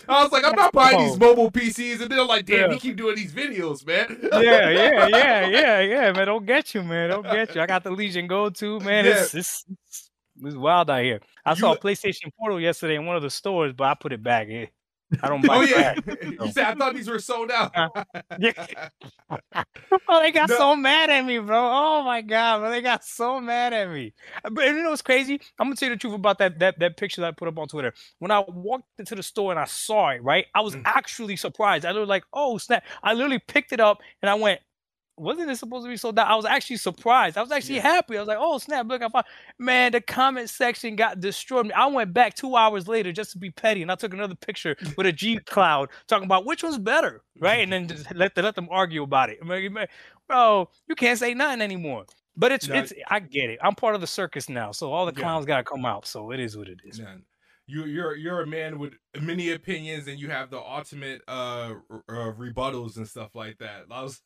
I 0.09 0.23
was 0.23 0.33
like, 0.33 0.43
I'm 0.43 0.57
not 0.57 0.73
buying 0.73 0.99
these 0.99 1.19
mobile 1.19 1.51
PCs, 1.51 2.01
and 2.01 2.11
they're 2.11 2.25
like, 2.25 2.47
damn, 2.47 2.71
Yeah. 2.71 2.73
you 2.73 2.81
keep 2.81 2.97
doing 2.97 3.15
these 3.15 3.31
videos, 3.33 3.87
man. 3.87 4.19
yeah, 4.33 4.71
yeah, 4.71 5.07
yeah, 5.09 5.47
yeah, 5.47 5.81
yeah, 5.81 6.13
man. 6.13 6.27
Don't 6.27 6.47
get 6.47 6.75
you, 6.75 6.83
man. 6.83 7.11
Don't 7.11 7.25
get 7.25 7.55
you. 7.55 7.61
I 7.61 7.67
got 7.67 7.85
the 7.85 7.91
Legion 7.91 8.27
Go 8.27 8.49
too, 8.49 8.81
man. 8.81 9.05
It's, 9.05 9.35
it's 9.35 9.67
it's 9.83 10.11
it's 10.43 10.57
wild 10.57 10.89
out 10.89 11.03
here. 11.03 11.21
I 11.45 11.51
You- 11.51 11.57
saw 11.57 11.73
a 11.75 11.79
PlayStation 11.79 12.33
Portal 12.39 12.59
yesterday 12.59 12.95
in 12.97 13.05
one 13.05 13.17
of 13.17 13.23
the 13.23 13.29
stores, 13.31 13.75
but 13.75 13.85
I 13.85 13.95
put 13.95 14.15
it 14.15 14.23
back. 14.23 14.49
Eh, 14.51 14.67
I 15.23 15.29
don't 15.29 15.43
buy 15.47 15.57
Oh 15.57 15.61
yeah, 15.63 15.95
you 16.23 16.53
said 16.53 16.65
I 16.65 16.75
thought 16.75 16.95
these 16.95 17.09
were 17.09 17.19
sold 17.19 17.51
out. 17.51 17.73
Yeah. 18.39 18.53
Oh, 20.09 20.21
they 20.23 20.31
got 20.33 20.49
No. 20.49 20.57
so 20.57 20.77
mad 20.77 21.11
at 21.11 21.25
me, 21.25 21.39
bro. 21.39 21.57
Oh 21.59 22.03
my 22.05 22.21
god, 22.21 22.59
bro. 22.61 22.71
They 22.71 22.81
got 22.83 23.05
so 23.05 23.41
mad 23.41 23.73
at 23.73 23.89
me. 23.91 24.15
Uh, 24.45 24.51
But 24.51 24.67
you 24.67 24.83
know 24.83 24.91
what's 24.91 25.03
crazy? 25.03 25.41
I'm 25.59 25.67
gonna 25.67 25.77
tell 25.77 25.89
you 25.89 25.95
the 25.95 25.99
truth 25.99 26.15
about 26.15 26.39
that 26.39 26.59
that 26.59 26.79
that 26.79 26.97
picture 26.97 27.21
that 27.23 27.29
I 27.29 27.31
put 27.33 27.49
up 27.49 27.59
on 27.59 27.69
Twitter. 27.69 27.93
When 28.19 28.31
I 28.31 28.41
walked 28.49 28.89
into 28.99 29.15
the 29.15 29.23
store 29.23 29.51
and 29.53 29.59
I 29.61 29.65
saw 29.65 30.11
it, 30.11 30.23
right, 30.23 30.47
I 30.55 30.61
was 30.61 30.77
Mm. 30.77 30.83
actually 30.85 31.37
surprised. 31.37 31.85
I 31.85 31.93
was 31.93 32.09
like, 32.09 32.25
oh 32.33 32.59
snap! 32.59 32.85
I 33.03 33.15
literally 33.15 33.39
picked 33.39 33.73
it 33.73 33.81
up 33.81 33.99
and 34.23 34.31
I 34.31 34.35
went. 34.35 34.61
Wasn't 35.19 35.51
it 35.51 35.57
supposed 35.57 35.85
to 35.87 35.91
be 35.91 35.97
sold 35.97 36.19
out? 36.19 36.29
I 36.29 36.37
was 36.37 36.45
actually 36.45 36.77
surprised. 36.77 37.39
I 37.39 37.43
was 37.43 37.51
actually 37.51 37.77
Yeah. 37.77 37.83
happy. 37.83 38.17
I 38.17 38.21
was 38.21 38.29
like, 38.29 38.39
"Oh 38.41 38.59
snap! 38.59 38.87
Look, 38.87 39.03
I 39.03 39.09
found 39.09 39.25
man." 39.59 39.93
The 39.93 40.01
comment 40.01 40.51
section 40.51 40.95
got 40.97 41.21
destroyed. 41.21 41.73
I 41.73 41.87
went 41.87 42.13
back 42.13 42.35
two 42.35 42.55
hours 42.57 42.87
later 42.87 43.13
just 43.13 43.33
to 43.33 43.39
be 43.39 43.51
petty, 43.51 43.83
and 43.83 43.91
I 43.91 43.95
took 43.95 44.13
another 44.13 44.35
picture 44.35 44.77
with 44.99 45.07
a 45.07 45.13
G 45.13 45.39
cloud 45.39 45.89
talking 46.07 46.27
about 46.27 46.45
which 46.45 46.63
one's 46.63 46.79
better, 46.79 47.23
right? 47.41 47.61
And 47.63 47.73
then 47.73 47.89
just 47.89 48.15
let 48.15 48.35
the, 48.35 48.43
let 48.43 48.55
them 48.55 48.69
argue 48.71 49.03
about 49.03 49.31
it. 49.31 49.39
I'm 49.41 49.49
like, 49.49 49.71
"Man, 49.71 49.87
bro, 50.29 50.69
you 50.89 50.95
can't 50.95 51.19
say 51.19 51.33
nothing 51.35 51.63
anymore. 51.63 52.05
But 52.37 52.53
it's 52.53 52.69
No. 52.69 52.75
it's 52.75 52.93
I 53.09 53.21
get 53.21 53.49
it. 53.49 53.59
I'm 53.63 53.75
part 53.75 53.95
of 53.95 54.03
the 54.03 54.07
circus 54.07 54.51
now, 54.51 54.71
so 54.73 54.93
all 54.93 55.07
the 55.07 55.13
Yeah. 55.17 55.23
clowns 55.23 55.47
gotta 55.47 55.65
come 55.65 55.87
out. 55.87 56.07
So 56.07 56.31
it 56.33 56.41
is 56.41 56.57
what 56.59 56.69
it 56.69 56.81
is. 56.85 57.01
Man, 57.01 57.23
you 57.67 57.87
you're 57.87 58.15
you're 58.17 58.43
a 58.43 58.47
man 58.47 58.79
with 58.79 58.93
many 59.19 59.53
opinions, 59.53 60.07
and 60.09 60.21
you 60.21 60.29
have 60.29 60.51
the 60.51 60.61
ultimate 60.61 61.23
uh, 61.27 61.77
r- 61.89 62.05
uh 62.11 62.33
rebuttals 62.37 62.99
and 62.99 63.09
stuff 63.09 63.31
like 63.35 63.57
that. 63.59 63.85
I 63.91 64.03
was 64.03 64.21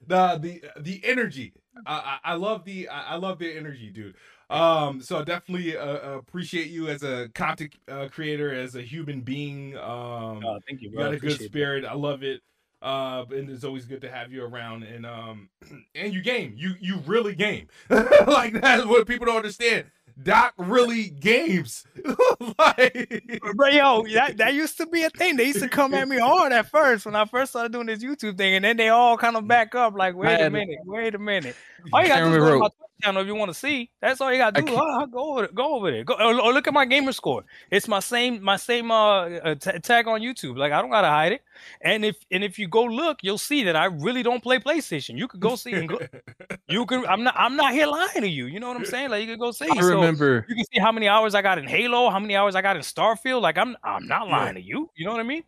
the 0.00 0.38
the 0.38 0.64
the 0.80 1.04
energy. 1.04 1.54
I 1.84 2.18
I 2.24 2.32
I 2.32 2.34
love 2.34 2.64
the 2.64 2.88
I 2.88 3.14
I 3.14 3.16
love 3.16 3.38
the 3.38 3.52
energy, 3.56 3.90
dude. 3.90 4.16
Um, 4.50 5.00
so 5.00 5.24
definitely 5.24 5.76
uh, 5.76 6.12
appreciate 6.18 6.68
you 6.68 6.88
as 6.88 7.02
a 7.02 7.28
content 7.34 7.74
uh, 7.88 8.08
creator, 8.10 8.52
as 8.52 8.74
a 8.76 8.82
human 8.82 9.22
being. 9.22 9.76
Um, 9.76 10.44
Oh, 10.44 10.58
thank 10.66 10.80
you, 10.82 10.90
you 10.92 10.98
got 10.98 11.12
a 11.12 11.20
good 11.20 11.40
appreciate 11.40 11.52
that. 11.52 11.60
spirit. 11.60 11.84
I 11.84 11.94
love 11.94 12.22
it. 12.22 12.42
Uh, 12.82 13.24
and 13.30 13.48
it's 13.48 13.64
always 13.64 13.86
good 13.86 14.00
to 14.02 14.10
have 14.10 14.32
you 14.32 14.44
around. 14.44 14.82
And 14.82 15.06
um, 15.06 15.48
and 15.94 16.12
you 16.12 16.22
game. 16.22 16.54
You 16.56 16.74
you 16.80 16.98
really 17.06 17.34
game. 17.34 17.68
like 17.90 18.52
that's 18.52 18.84
what 18.84 19.06
people 19.06 19.26
don't 19.26 19.36
understand. 19.36 19.86
Doc 20.22 20.54
really 20.56 21.10
games. 21.10 21.84
like, 22.58 23.22
But 23.54 23.74
yo, 23.74 24.02
that, 24.14 24.36
that 24.38 24.54
used 24.54 24.78
to 24.78 24.86
be 24.86 25.04
a 25.04 25.10
thing. 25.10 25.36
They 25.36 25.48
used 25.48 25.60
to 25.60 25.68
come 25.68 25.92
at 25.92 26.08
me 26.08 26.18
hard 26.18 26.52
at 26.52 26.70
first 26.70 27.04
when 27.04 27.14
I 27.14 27.26
first 27.26 27.52
started 27.52 27.72
doing 27.72 27.86
this 27.86 28.02
YouTube 28.02 28.38
thing, 28.38 28.54
and 28.54 28.64
then 28.64 28.78
they 28.78 28.88
all 28.88 29.18
kind 29.18 29.36
of 29.36 29.46
back 29.46 29.74
up. 29.74 29.94
Like, 29.94 30.16
wait 30.16 30.40
a 30.40 30.48
minute, 30.48 30.78
wait 30.86 31.14
a 31.14 31.18
minute. 31.18 31.54
All 31.92 32.02
you 32.02 32.08
gotta 32.08 32.24
do 32.24 32.30
is 32.30 32.38
go 32.38 32.50
to 32.50 32.58
my 32.58 32.68
Twitch 32.68 32.85
channel 33.02 33.20
if 33.22 33.26
you 33.26 33.34
want 33.34 33.50
to 33.50 33.54
see. 33.54 33.90
That's 34.00 34.20
all 34.20 34.32
you 34.32 34.38
got 34.38 34.54
to 34.54 34.62
do. 34.62 34.72
Oh, 34.76 35.06
go 35.06 35.32
over, 35.32 35.48
go 35.48 35.74
over 35.76 35.90
there. 35.90 36.04
Go 36.04 36.14
or, 36.14 36.40
or 36.40 36.52
look 36.52 36.66
at 36.66 36.74
my 36.74 36.84
gamer 36.84 37.12
score. 37.12 37.44
It's 37.70 37.88
my 37.88 38.00
same, 38.00 38.42
my 38.42 38.56
same 38.56 38.90
uh, 38.90 39.24
uh 39.26 39.54
ta- 39.54 39.78
tag 39.82 40.06
on 40.08 40.20
YouTube. 40.20 40.56
Like 40.56 40.72
I 40.72 40.80
don't 40.80 40.90
gotta 40.90 41.08
hide 41.08 41.32
it. 41.32 41.42
And 41.82 42.04
if 42.04 42.16
and 42.30 42.42
if 42.44 42.58
you 42.58 42.68
go 42.68 42.84
look, 42.84 43.18
you'll 43.22 43.38
see 43.38 43.62
that 43.64 43.76
I 43.76 43.86
really 43.86 44.22
don't 44.22 44.42
play 44.42 44.58
PlayStation. 44.58 45.16
You 45.18 45.28
could 45.28 45.40
go 45.40 45.56
see 45.56 45.72
and 45.72 45.88
go, 45.88 45.98
you 46.68 46.86
can. 46.86 47.06
I'm 47.06 47.22
not. 47.22 47.34
I'm 47.36 47.56
not 47.56 47.72
here 47.72 47.86
lying 47.86 48.20
to 48.20 48.28
you. 48.28 48.46
You 48.46 48.60
know 48.60 48.68
what 48.68 48.76
I'm 48.76 48.84
saying? 48.86 49.10
Like 49.10 49.22
you 49.22 49.28
could 49.28 49.40
go 49.40 49.50
see. 49.52 49.68
I 49.70 49.80
So, 49.80 49.88
remember. 49.94 50.44
you 50.48 50.54
can 50.54 50.64
see 50.72 50.80
how 50.80 50.92
many 50.92 51.08
hours 51.08 51.34
I 51.34 51.42
got 51.42 51.58
in 51.58 51.66
Halo, 51.66 52.10
how 52.10 52.18
many 52.18 52.36
hours 52.36 52.54
I 52.54 52.62
got 52.62 52.76
in 52.76 52.82
Starfield. 52.82 53.40
Like 53.42 53.58
I'm 53.58 53.76
I'm 53.84 54.06
not 54.06 54.26
Yeah. 54.28 54.36
lying 54.36 54.54
to 54.54 54.62
you. 54.62 54.90
You 54.96 55.04
know 55.04 55.12
what 55.12 55.20
I 55.20 55.24
mean? 55.24 55.42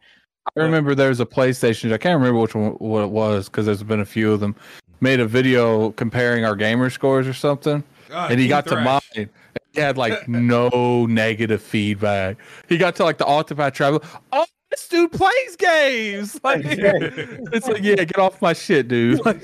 I 0.57 0.61
remember 0.61 0.95
there 0.95 1.11
was 1.11 1.21
a 1.21 1.27
PlayStation. 1.27 1.93
I 1.93 1.99
can't 1.99 2.19
remember 2.19 2.41
which 2.41 2.55
one 2.55 2.71
what 2.73 3.03
it 3.05 3.11
was 3.11 3.49
because 3.49 3.67
there's 3.67 3.83
been 3.83 4.01
a 4.01 4.07
few 4.07 4.33
of 4.33 4.41
them. 4.41 4.57
Made 5.01 5.21
a 5.21 5.27
video 5.27 5.93
comparing 5.93 6.45
our 6.45 6.57
gamer 6.57 6.91
scores 6.91 7.27
or 7.29 7.33
something, 7.35 7.85
Ah, 8.13 8.27
and 8.29 8.39
he 8.41 8.47
Team 8.47 8.49
got 8.51 8.65
to 8.67 8.71
Thrash. 8.71 9.03
mine. 9.17 9.31
He 9.73 9.81
had 9.81 9.97
like 9.97 10.29
no 10.29 11.07
negative 11.07 11.63
feedback. 11.63 12.37
He 12.69 12.79
got 12.79 12.97
to 12.97 13.05
like 13.05 13.19
the 13.19 13.25
Octopath 13.25 13.75
Travel. 13.75 14.03
Oh, 14.33 14.45
this 14.71 14.89
dude 14.89 15.13
plays 15.13 15.57
games. 15.57 16.41
Like, 16.45 16.63
it's 16.65 17.69
like, 17.69 17.83
yeah, 17.83 17.97
get 17.97 18.19
off 18.19 18.43
my 18.43 18.53
shit, 18.55 18.89
dude. 18.89 19.25
Like, 19.25 19.43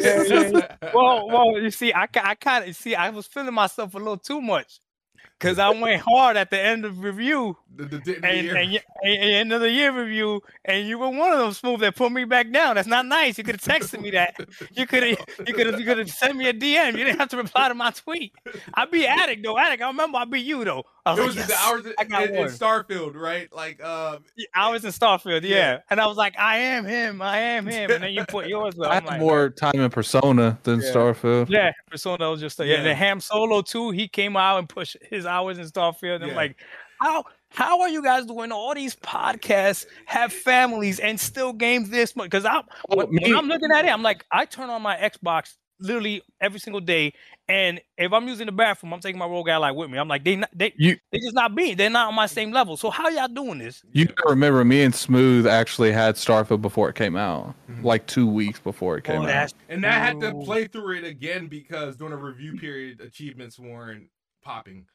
well, 0.93 1.29
well, 1.29 1.59
you 1.61 1.71
see, 1.71 1.93
I, 1.93 2.07
I 2.23 2.35
kind 2.35 2.69
of 2.69 2.75
see, 2.77 2.95
I 2.95 3.11
was 3.11 3.27
feeling 3.27 3.55
myself 3.55 3.95
a 3.95 3.99
little 3.99 4.17
too 4.17 4.41
much 4.41 4.81
because 5.39 5.59
I 5.59 5.71
went 5.71 6.01
hard 6.03 6.37
at 6.37 6.51
the 6.51 6.61
end 6.61 6.85
of 6.85 7.01
review 7.01 7.57
The, 7.77 7.85
the, 7.85 7.99
the, 7.99 8.15
and, 8.17 8.49
and, 8.49 8.57
and, 8.57 8.81
and 9.05 9.23
end 9.23 9.53
of 9.53 9.61
the 9.61 9.71
year 9.71 9.93
review, 9.93 10.41
and 10.65 10.87
you 10.89 10.99
were 10.99 11.09
one 11.11 11.33
of 11.33 11.39
them 11.39 11.53
smooth 11.53 11.81
that 11.81 11.97
put 11.97 12.13
me 12.13 12.25
back 12.25 12.51
down. 12.53 12.77
That's 12.77 12.89
not 12.89 13.07
nice. 13.07 13.37
You 13.37 13.45
could 13.45 13.61
have 13.61 13.81
texted 13.81 14.01
me 14.01 14.11
that. 14.13 14.35
You 14.73 14.87
could 14.87 15.03
have, 15.03 15.19
you 15.47 15.55
could 15.55 15.67
have, 15.67 15.79
you 15.81 15.87
could 15.87 15.99
have 15.99 16.11
sent 16.11 16.37
me 16.37 16.49
a 16.49 16.53
DM. 16.55 16.93
You 16.97 17.05
didn't 17.05 17.19
have 17.19 17.29
to 17.31 17.37
reply 17.37 17.69
to 17.69 17.75
my 17.75 17.91
tweet. 17.91 18.33
I'd 18.75 18.91
be 18.91 19.07
addict 19.07 19.43
though, 19.45 19.59
addict. 19.59 19.83
I 19.83 19.89
remember 19.89 20.19
I'd 20.19 20.31
be 20.31 20.41
you 20.41 20.65
though. 20.65 20.85
I 21.07 21.13
it 21.13 21.19
was, 21.19 21.27
was 21.27 21.37
like, 21.37 21.47
the 21.49 21.57
hours 21.59 21.87
in, 21.87 22.09
got 22.09 22.25
in, 22.25 22.35
in. 22.35 22.47
Starfield, 22.47 23.15
right? 23.15 23.53
Like, 23.53 23.83
um, 23.85 24.25
I 24.55 24.71
was 24.71 24.85
in 24.85 24.91
Starfield, 24.91 25.43
yeah. 25.43 25.49
Yeah. 25.57 25.79
and 25.91 26.01
I 26.01 26.07
was 26.07 26.17
like, 26.17 26.39
I 26.39 26.57
am 26.57 26.87
him, 26.87 27.21
I 27.21 27.39
am 27.39 27.67
him, 27.67 27.91
and 27.91 28.03
then 28.03 28.15
you 28.15 28.25
put 28.25 28.47
yours. 28.49 28.75
But 28.75 28.91
I 28.91 28.97
I'm 28.97 29.03
had 29.03 29.11
like, 29.11 29.21
more 29.21 29.51
time 29.51 29.79
in 29.79 29.91
Persona 29.91 30.59
than 30.63 30.81
Yeah. 30.81 30.93
Starfield. 30.93 31.51
Yeah, 31.51 31.73
Persona 31.91 32.31
was 32.31 32.41
just 32.41 32.59
yeah. 32.59 32.65
Yeah. 32.65 32.77
And 32.77 32.87
then 32.87 32.97
Ham 32.97 33.21
Solo 33.21 33.61
too. 33.61 33.91
He 33.91 34.09
came 34.09 34.37
out 34.37 34.59
and 34.59 34.69
pushed 34.69 34.97
his 35.11 35.27
hours 35.27 35.59
in 35.59 35.67
Starfield. 35.67 36.17
And 36.17 36.25
Yeah. 36.25 36.31
I'm 36.31 36.37
like, 36.37 36.57
how 37.01 37.25
how 37.51 37.83
are 37.83 37.89
you 37.89 38.03
guys 38.03 38.25
doing 38.27 38.51
all 38.51 38.75
these 38.75 38.97
podcasts, 38.97 39.87
have 40.07 40.33
families, 40.33 41.01
and 41.01 41.21
still 41.21 41.53
games 41.53 41.91
this 41.91 42.17
much? 42.17 42.31
Because 42.31 42.45
I'm 42.47 42.63
Oh, 42.89 42.97
when, 42.97 43.09
when 43.09 43.37
I'm 43.37 43.47
looking 43.47 43.71
at 43.71 43.85
it, 43.85 43.89
I'm 43.89 44.03
like, 44.03 44.25
I 44.33 44.45
turn 44.47 44.71
on 44.71 44.81
my 44.83 44.97
Xbox 44.97 45.55
literally 45.79 46.23
every 46.41 46.61
single 46.61 46.81
day, 46.81 47.13
and 47.49 47.81
if 47.99 48.13
I'm 48.13 48.27
using 48.29 48.47
the 48.47 48.53
bathroom, 48.53 48.93
I'm 48.93 49.01
taking 49.01 49.19
my 49.19 49.27
ROG 49.27 49.49
Ally 49.49 49.71
with 49.71 49.91
me. 49.91 49.99
I'm 49.99 50.09
like, 50.09 50.25
they 50.25 50.37
not, 50.37 50.51
they 50.55 50.73
You 50.77 50.97
they 51.13 51.19
just 51.19 51.35
not 51.35 51.55
being, 51.55 51.77
they're 51.77 51.91
not 51.91 52.09
on 52.09 52.15
my 52.15 52.27
same 52.27 52.53
level. 52.53 52.77
So 52.77 52.91
how 52.91 53.09
y'all 53.09 53.29
doing 53.29 53.59
this? 53.59 53.83
you 53.93 54.07
gotta 54.07 54.31
remember, 54.31 54.65
me 54.65 54.83
and 54.83 54.95
Smooth 54.95 55.47
actually 55.47 55.93
had 55.93 56.15
Starfield 56.17 56.63
before 56.63 56.89
it 56.89 56.95
came 56.95 57.17
out, 57.17 57.55
Mhm. 57.71 57.85
like 57.85 58.07
two 58.07 58.27
weeks 58.27 58.59
before 58.61 58.97
it 58.97 59.05
came 59.05 59.23
Oh, 59.23 59.29
out. 59.29 59.53
and 59.69 59.85
I 59.85 59.93
had 59.93 60.21
to 60.21 60.35
play 60.45 60.67
through 60.67 60.99
it 60.99 61.05
again 61.05 61.47
because 61.49 61.97
during 61.97 62.13
a 62.13 62.17
review 62.17 62.57
period, 62.57 63.01
achievements 63.01 63.59
weren't 63.59 64.09
popping. 64.43 64.87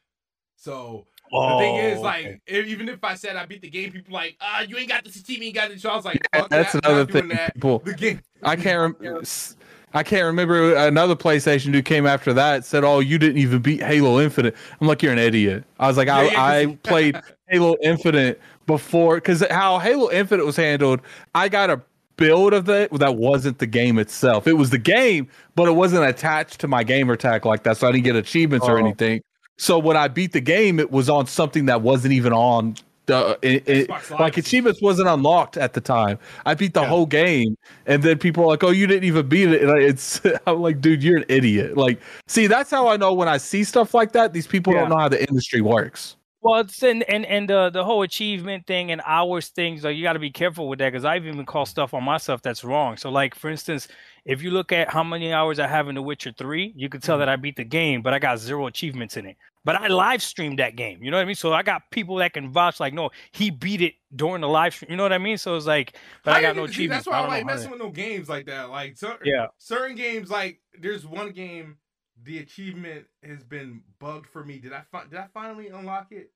So 0.55 1.07
the 1.31 1.57
thing 1.57 1.75
is, 1.75 1.99
Oh, 1.99 2.01
like, 2.01 2.25
okay. 2.25 2.39
if, 2.45 2.67
even 2.67 2.89
if 2.89 3.01
I 3.01 3.15
said 3.15 3.37
I 3.37 3.45
beat 3.45 3.61
the 3.61 3.69
game, 3.69 3.91
people 3.93 4.13
like, 4.13 4.35
ah, 4.41 4.61
you 4.61 4.77
ain't 4.77 4.89
got 4.89 5.05
this 5.05 5.15
achievement, 5.15 5.41
you 5.41 5.47
ain't 5.47 5.55
got 5.55 5.69
this. 5.69 5.81
So 5.81 5.89
I 5.89 5.95
was 5.95 6.03
like, 6.03 6.21
Yeah, 6.33 6.41
fuck 6.41 6.49
that's 6.49 6.73
that, 6.73 6.83
another 6.85 6.99
not 7.01 7.07
doing 7.07 7.19
thing. 7.29 7.37
That. 7.37 7.53
People, 7.53 7.79
The 7.79 7.93
game. 7.93 8.21
I 8.43 8.55
can't. 8.57 8.97
Rem- 8.99 9.23
I 9.93 10.03
can't 10.03 10.25
remember 10.25 10.75
another 10.75 11.15
PlayStation 11.15 11.73
who 11.73 11.81
came 11.81 12.05
after 12.05 12.33
that 12.33 12.65
said, 12.65 12.83
"Oh, 12.83 12.99
you 12.99 13.17
didn't 13.17 13.37
even 13.39 13.61
beat 13.61 13.81
Halo 13.81 14.19
Infinite." 14.19 14.55
I'm 14.79 14.87
like, 14.87 15.01
"You're 15.01 15.13
an 15.13 15.19
idiot." 15.19 15.63
I 15.79 15.87
was 15.87 15.97
like, 15.97 16.07
Yeah, 16.07 16.33
"I, 16.37 16.61
I 16.61 16.75
played 16.83 17.19
Halo 17.47 17.75
Infinite 17.81 18.39
before 18.67 19.15
because 19.15 19.43
how 19.49 19.79
Halo 19.79 20.11
Infinite 20.11 20.45
was 20.45 20.55
handled. 20.55 21.01
I 21.33 21.49
got 21.49 21.69
a 21.71 21.81
build 22.17 22.53
of 22.53 22.65
that 22.65 22.91
that 22.99 23.15
wasn't 23.15 23.57
the 23.59 23.65
game 23.65 23.97
itself. 23.97 24.45
It 24.45 24.53
was 24.53 24.69
the 24.69 24.77
game, 24.77 25.27
but 25.55 25.67
it 25.67 25.71
wasn't 25.71 26.05
attached 26.05 26.59
to 26.59 26.67
my 26.67 26.83
gamer 26.83 27.15
tag 27.15 27.45
like 27.45 27.63
that, 27.63 27.77
so 27.77 27.87
I 27.87 27.91
didn't 27.91 28.03
get 28.03 28.15
achievements 28.15 28.67
or 28.67 28.77
Oh. 28.77 28.85
anything. 28.85 29.21
So 29.57 29.79
when 29.79 29.97
I 29.97 30.07
beat 30.07 30.33
the 30.33 30.39
game, 30.41 30.79
it 30.79 30.91
was 30.91 31.09
on 31.09 31.25
something 31.27 31.65
that 31.65 31.81
wasn't 31.81 32.13
even 32.13 32.31
on 32.31 32.75
the 33.09 33.37
it, 33.41 33.67
it, 33.67 33.89
like 34.19 34.37
achievements 34.37 34.81
wasn't 34.81 35.09
unlocked 35.09 35.57
at 35.57 35.73
the 35.73 35.81
time. 35.81 36.17
I 36.45 36.53
beat 36.55 36.73
the 36.73 36.81
Yeah. 36.81 36.87
whole 36.87 37.05
game, 37.05 37.57
and 37.85 38.01
then 38.01 38.17
people 38.17 38.43
are 38.45 38.47
like, 38.47 38.63
"Oh, 38.63 38.69
you 38.71 38.87
didn't 38.87 39.03
even 39.03 39.27
beat 39.27 39.49
it." 39.49 39.61
And 39.61 39.71
I- 39.71 39.79
it's 39.81 40.21
I'm 40.47 40.61
like, 40.61 40.79
dude, 40.81 41.03
you're 41.03 41.17
an 41.17 41.25
idiot. 41.27 41.75
Like, 41.77 41.99
see, 42.27 42.47
that's 42.47 42.71
how 42.71 42.87
I 42.87 42.97
know 42.97 43.13
when 43.13 43.27
I 43.27 43.37
see 43.37 43.63
stuff 43.63 43.93
like 43.93 44.13
that. 44.13 44.33
These 44.33 44.47
people 44.47 44.73
Yeah. 44.73 44.81
don't 44.81 44.89
know 44.91 44.97
how 44.97 45.09
the 45.09 45.19
industry 45.27 45.61
works. 45.61 46.15
Well, 46.41 46.61
it's 46.61 46.81
and 46.83 47.03
and 47.09 47.25
and 47.25 47.49
the 47.49 47.69
the 47.69 47.83
whole 47.83 48.01
achievement 48.03 48.65
thing 48.65 48.91
and 48.91 49.01
hours 49.05 49.49
things, 49.49 49.83
like 49.83 49.97
you 49.97 50.03
got 50.03 50.13
to 50.13 50.19
be 50.19 50.31
careful 50.31 50.69
with 50.69 50.79
that 50.79 50.91
because 50.93 51.03
I've 51.03 51.25
even 51.25 51.45
called 51.45 51.67
stuff 51.67 51.93
on 51.93 52.03
myself 52.05 52.41
that's 52.41 52.63
wrong. 52.63 52.95
So, 52.95 53.09
like 53.11 53.35
for 53.35 53.49
instance, 53.49 53.89
if 54.23 54.41
you 54.41 54.51
look 54.51 54.71
at 54.71 54.89
how 54.89 55.03
many 55.03 55.33
hours 55.33 55.59
I 55.59 55.67
have 55.67 55.89
in 55.89 55.95
The 55.95 56.01
Witcher 56.01 56.31
Three, 56.31 56.71
you 56.77 56.87
can 56.87 57.01
tell 57.01 57.17
Mhm. 57.17 57.19
that 57.19 57.29
I 57.29 57.35
beat 57.35 57.57
the 57.57 57.65
game, 57.65 58.01
but 58.01 58.13
I 58.13 58.19
got 58.19 58.39
zero 58.39 58.67
achievements 58.67 59.17
in 59.17 59.25
it. 59.25 59.35
But 59.65 59.75
I 59.75 59.87
live 59.87 60.21
streamed 60.21 60.59
that 60.59 60.75
game. 60.75 61.03
You 61.03 61.11
know 61.11 61.17
what 61.17 61.23
I 61.23 61.25
mean? 61.25 61.35
So 61.35 61.51
I 61.53 61.63
got 61.63 61.91
people 61.91 62.15
that 62.17 62.33
can 62.33 62.49
vouch, 62.49 62.79
like, 62.79 62.93
no, 62.93 63.09
he 63.31 63.49
beat 63.49 63.81
it 63.81 63.95
during 64.15 64.41
the 64.41 64.47
live 64.47 64.73
stream. 64.73 64.89
You 64.91 64.97
know 64.97 65.03
what 65.03 65.13
I 65.13 65.17
mean? 65.17 65.37
So 65.37 65.55
it's 65.55 65.65
like, 65.65 65.97
but 66.23 66.31
I 66.31 66.35
How 66.35 66.41
got 66.41 66.55
no 66.55 66.63
achievements. 66.63 67.05
That's 67.05 67.11
why 67.11 67.19
I, 67.19 67.21
don't 67.21 67.29
like 67.29 67.45
messing 67.45 67.71
with 67.71 67.79
no 67.79 67.89
games 67.89 68.29
like 68.29 68.45
that. 68.45 68.69
Like 68.69 68.97
certain, 68.97 69.27
Yeah. 69.27 69.47
certain 69.57 69.95
games, 69.95 70.29
like 70.29 70.61
there's 70.79 71.05
one 71.05 71.31
game, 71.31 71.77
the 72.23 72.39
achievement 72.39 73.05
has 73.23 73.43
been 73.43 73.81
bugged 73.99 74.27
for 74.27 74.43
me. 74.43 74.59
Did 74.59 74.73
I 74.73 74.81
fi- 74.91 75.05
did 75.05 75.19
I 75.19 75.27
finally 75.33 75.67
unlock 75.67 76.11
it? 76.11 76.31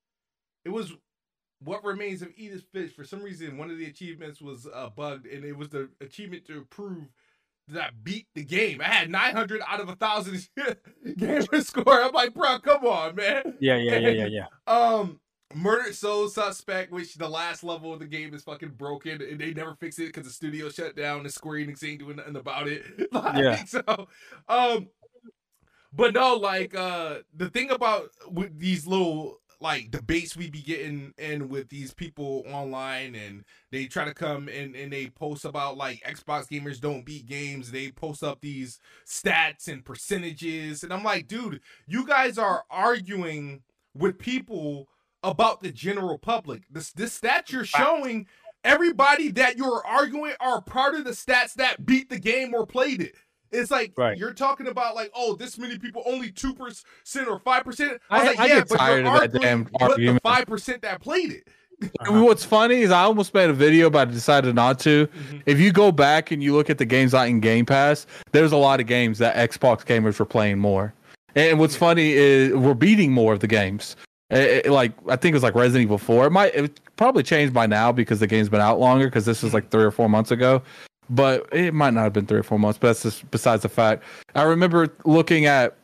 It 0.65 0.69
was 0.69 0.93
what 1.59 1.83
remains 1.83 2.21
of 2.21 2.29
Edith 2.35 2.65
Finch. 2.73 2.91
For 2.93 3.03
some 3.03 3.21
reason, 3.21 3.57
one 3.57 3.69
of 3.69 3.77
the 3.77 3.85
achievements 3.85 4.41
was 4.41 4.67
uh, 4.73 4.89
bugged, 4.89 5.27
and 5.27 5.43
it 5.43 5.57
was 5.57 5.69
the 5.69 5.89
achievement 6.01 6.45
to 6.47 6.65
prove 6.69 7.05
that 7.69 7.81
I 7.81 7.89
beat 8.03 8.27
the 8.35 8.43
game. 8.43 8.81
I 8.81 8.85
had 8.85 9.09
900 9.09 9.61
out 9.67 9.79
of 9.79 9.89
a 9.89 9.95
thousand 9.95 10.47
gamer 11.17 11.61
score. 11.61 12.01
I'm 12.01 12.11
like, 12.11 12.33
bro, 12.33 12.59
come 12.59 12.85
on, 12.85 13.15
man. 13.15 13.55
Yeah, 13.59 13.77
yeah, 13.77 13.97
yeah, 13.97 14.09
yeah, 14.09 14.25
yeah. 14.25 14.45
Um, 14.67 15.19
murdered 15.55 15.95
soul 15.95 16.27
suspect, 16.27 16.91
which 16.91 17.15
the 17.15 17.29
last 17.29 17.63
level 17.63 17.93
of 17.93 17.99
the 17.99 18.05
game 18.05 18.33
is 18.33 18.43
fucking 18.43 18.71
broken, 18.71 19.21
and 19.21 19.39
they 19.39 19.53
never 19.53 19.75
fix 19.75 19.99
it 19.99 20.07
because 20.07 20.25
the 20.25 20.33
studio 20.33 20.69
shut 20.69 20.95
down. 20.95 21.21
And 21.21 21.33
Square 21.33 21.59
Enix 21.59 21.83
ain't 21.83 21.99
doing 21.99 22.17
nothing 22.17 22.35
about 22.35 22.67
it. 22.67 22.83
Like, 23.11 23.37
Yeah. 23.37 23.63
So, 23.65 24.07
um, 24.47 24.89
but 25.93 26.13
no, 26.13 26.35
like 26.35 26.75
uh, 26.75 27.17
the 27.35 27.49
thing 27.49 27.69
about 27.69 28.09
with 28.27 28.59
these 28.59 28.87
little 28.87 29.39
like 29.63 29.89
debates 29.89 30.35
we 30.35 30.49
be 30.49 30.61
getting 30.61 31.13
in 31.17 31.47
with 31.47 31.69
these 31.69 31.93
people 31.93 32.43
online 32.51 33.15
and 33.15 33.45
they 33.71 33.85
try 33.85 34.03
to 34.03 34.13
come 34.13 34.49
and, 34.49 34.75
and 34.75 34.91
they 34.91 35.07
post 35.07 35.45
about 35.45 35.77
like 35.77 36.03
Xbox 36.03 36.49
gamers 36.49 36.81
don't 36.81 37.05
beat 37.05 37.25
games. 37.25 37.71
They 37.71 37.89
post 37.89 38.23
up 38.23 38.41
these 38.41 38.79
stats 39.07 39.69
and 39.69 39.83
percentages. 39.85 40.83
And 40.83 40.91
I'm 40.91 41.03
like, 41.03 41.27
dude, 41.27 41.61
you 41.87 42.05
guys 42.05 42.37
are 42.37 42.65
arguing 42.69 43.63
with 43.95 44.19
people 44.19 44.89
about 45.23 45.61
the 45.63 45.71
general 45.71 46.17
public. 46.17 46.63
This 46.69 46.91
this 46.91 47.17
stats 47.17 47.51
you're 47.51 47.63
showing, 47.63 48.27
everybody 48.65 49.29
that 49.31 49.57
you're 49.57 49.85
arguing 49.87 50.33
are 50.41 50.61
part 50.61 50.95
of 50.95 51.05
the 51.05 51.11
stats 51.11 51.53
that 51.53 51.85
beat 51.85 52.09
the 52.09 52.19
game 52.19 52.53
or 52.53 52.65
played 52.65 53.01
it. 53.01 53.15
It's 53.53 53.71
like 53.71 53.93
Right. 53.97 54.17
you're 54.17 54.33
talking 54.33 54.67
about 54.67 54.95
like, 54.95 55.11
oh, 55.15 55.35
this 55.35 55.57
many 55.57 55.77
people, 55.77 56.03
only 56.05 56.31
two 56.31 56.53
percent 56.53 57.27
or 57.27 57.39
five 57.39 57.63
percent. 57.63 58.01
I 58.09 58.21
I- 58.21 58.23
like, 58.27 58.39
I 58.39 58.45
yeah, 58.47 58.55
get 58.55 58.69
but 58.69 58.77
tired 58.77 59.05
of 59.05 59.31
that 59.31 59.41
damn 59.41 59.67
argument. 59.79 60.21
five 60.23 60.45
percent 60.45 60.81
that 60.81 61.01
played 61.01 61.31
it. 61.31 61.47
What's 62.07 62.45
funny 62.45 62.81
is 62.81 62.91
I 62.91 63.01
almost 63.01 63.33
made 63.33 63.49
a 63.49 63.53
video, 63.53 63.89
but 63.89 64.07
I 64.07 64.11
decided 64.11 64.55
not 64.55 64.79
to. 64.81 65.07
If 65.45 65.59
you 65.59 65.71
go 65.73 65.91
back 65.91 66.31
and 66.31 66.41
you 66.41 66.55
look 66.55 66.69
at 66.69 66.77
the 66.77 66.85
games 66.85 67.13
out 67.13 67.27
in 67.27 67.39
Game 67.41 67.65
Pass, 67.65 68.05
there's 68.31 68.53
a 68.53 68.57
lot 68.57 68.79
of 68.79 68.87
games 68.87 69.17
that 69.19 69.35
Xbox 69.35 69.83
gamers 69.83 70.17
were 70.17 70.25
playing 70.25 70.59
more. 70.59 70.93
And 71.35 71.59
what's 71.59 71.75
funny 71.75 72.11
is 72.13 72.53
we're 72.53 72.73
beating 72.75 73.11
more 73.11 73.33
of 73.33 73.39
the 73.41 73.47
games. 73.47 73.95
Eh, 74.31 74.61
eh, 74.63 74.71
like 74.71 74.93
I 75.09 75.15
think 75.17 75.33
it 75.33 75.35
was 75.35 75.43
like 75.43 75.55
Resident 75.55 75.83
Evil 75.83 75.97
4. 75.97 76.27
It 76.27 76.31
might 76.31 76.55
it 76.55 76.79
probably 76.95 77.23
changed 77.23 77.53
by 77.53 77.65
now 77.67 77.91
because 77.91 78.19
the 78.21 78.27
game's 78.27 78.49
been 78.49 78.61
out 78.61 78.79
longer 78.79 79.05
because 79.07 79.25
this 79.25 79.43
was 79.43 79.53
like 79.53 79.69
three 79.69 79.83
or 79.83 79.91
four 79.91 80.07
months 80.07 80.31
ago. 80.31 80.61
But 81.13 81.47
it 81.53 81.73
might 81.73 81.93
not 81.93 82.03
have 82.03 82.13
been 82.13 82.25
three 82.25 82.39
or 82.39 82.43
four 82.43 82.57
months. 82.59 82.77
But 82.79 82.87
that's 82.89 83.03
just 83.03 83.29
besides 83.31 83.61
the 83.63 83.69
fact. 83.69 84.03
I 84.35 84.43
remember 84.43 84.93
looking 85.05 85.45
at 85.45 85.75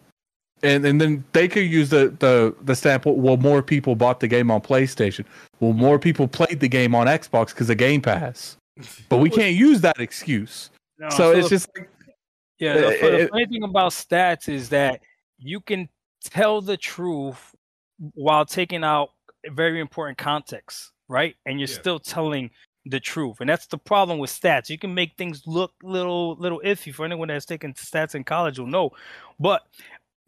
and 0.63 0.86
and 0.86 0.99
then 0.99 1.23
they 1.34 1.47
could 1.47 1.65
use 1.69 1.89
the 1.89 2.09
the 2.19 2.55
the 2.63 2.75
sample. 2.75 3.15
Well, 3.15 3.38
more 3.38 3.61
people 3.61 3.95
bought 3.95 4.19
the 4.19 4.27
game 4.27 4.49
on 4.51 4.61
PlayStation. 4.61 5.25
Well, 5.59 5.73
more 5.73 5.99
people 5.99 6.27
played 6.27 6.59
the 6.59 6.67
game 6.67 6.95
on 6.95 7.07
Xbox 7.07 7.49
because 7.49 7.69
of 7.69 7.77
Game 7.77 8.01
Pass. 8.01 8.57
But 9.09 9.17
we 9.17 9.30
can't 9.30 9.55
use 9.55 9.82
that 9.82 9.99
excuse. 9.99 10.69
No, 10.97 11.09
so 11.09 11.32
it's 11.32 11.49
the- 11.49 11.55
just 11.55 11.69
like, 11.77 11.89
Yeah, 12.59 12.73
the, 12.73 12.88
Uh, 12.88 12.91
fu- 12.91 13.11
the 13.11 13.19
it- 13.19 13.30
funny 13.30 13.45
thing 13.45 13.63
about 13.63 13.91
stats 13.93 14.49
is 14.49 14.67
that 14.69 14.99
you 15.38 15.61
can 15.61 15.88
tell 16.25 16.59
the 16.61 16.75
truth 16.75 17.55
while 18.15 18.45
taking 18.45 18.84
out 18.84 19.11
very 19.51 19.80
important 19.80 20.17
context, 20.17 20.91
right? 21.07 21.36
And 21.45 21.57
you're 21.59 21.69
Yeah. 21.69 21.80
still 21.80 21.99
telling 21.99 22.51
the 22.86 22.99
truth, 22.99 23.38
and 23.41 23.49
that's 23.49 23.67
the 23.67 23.77
problem 23.77 24.19
with 24.19 24.30
stats. 24.32 24.69
You 24.69 24.77
can 24.77 24.93
make 24.93 25.15
things 25.17 25.43
look 25.45 25.73
little 25.84 26.36
little 26.36 26.61
iffy 26.65 26.93
for 26.93 27.05
anyone 27.05 27.27
that's 27.27 27.45
taken 27.45 27.73
stats 27.73 28.15
in 28.15 28.23
college 28.23 28.59
will 28.59 28.67
know, 28.67 28.91
but 29.39 29.63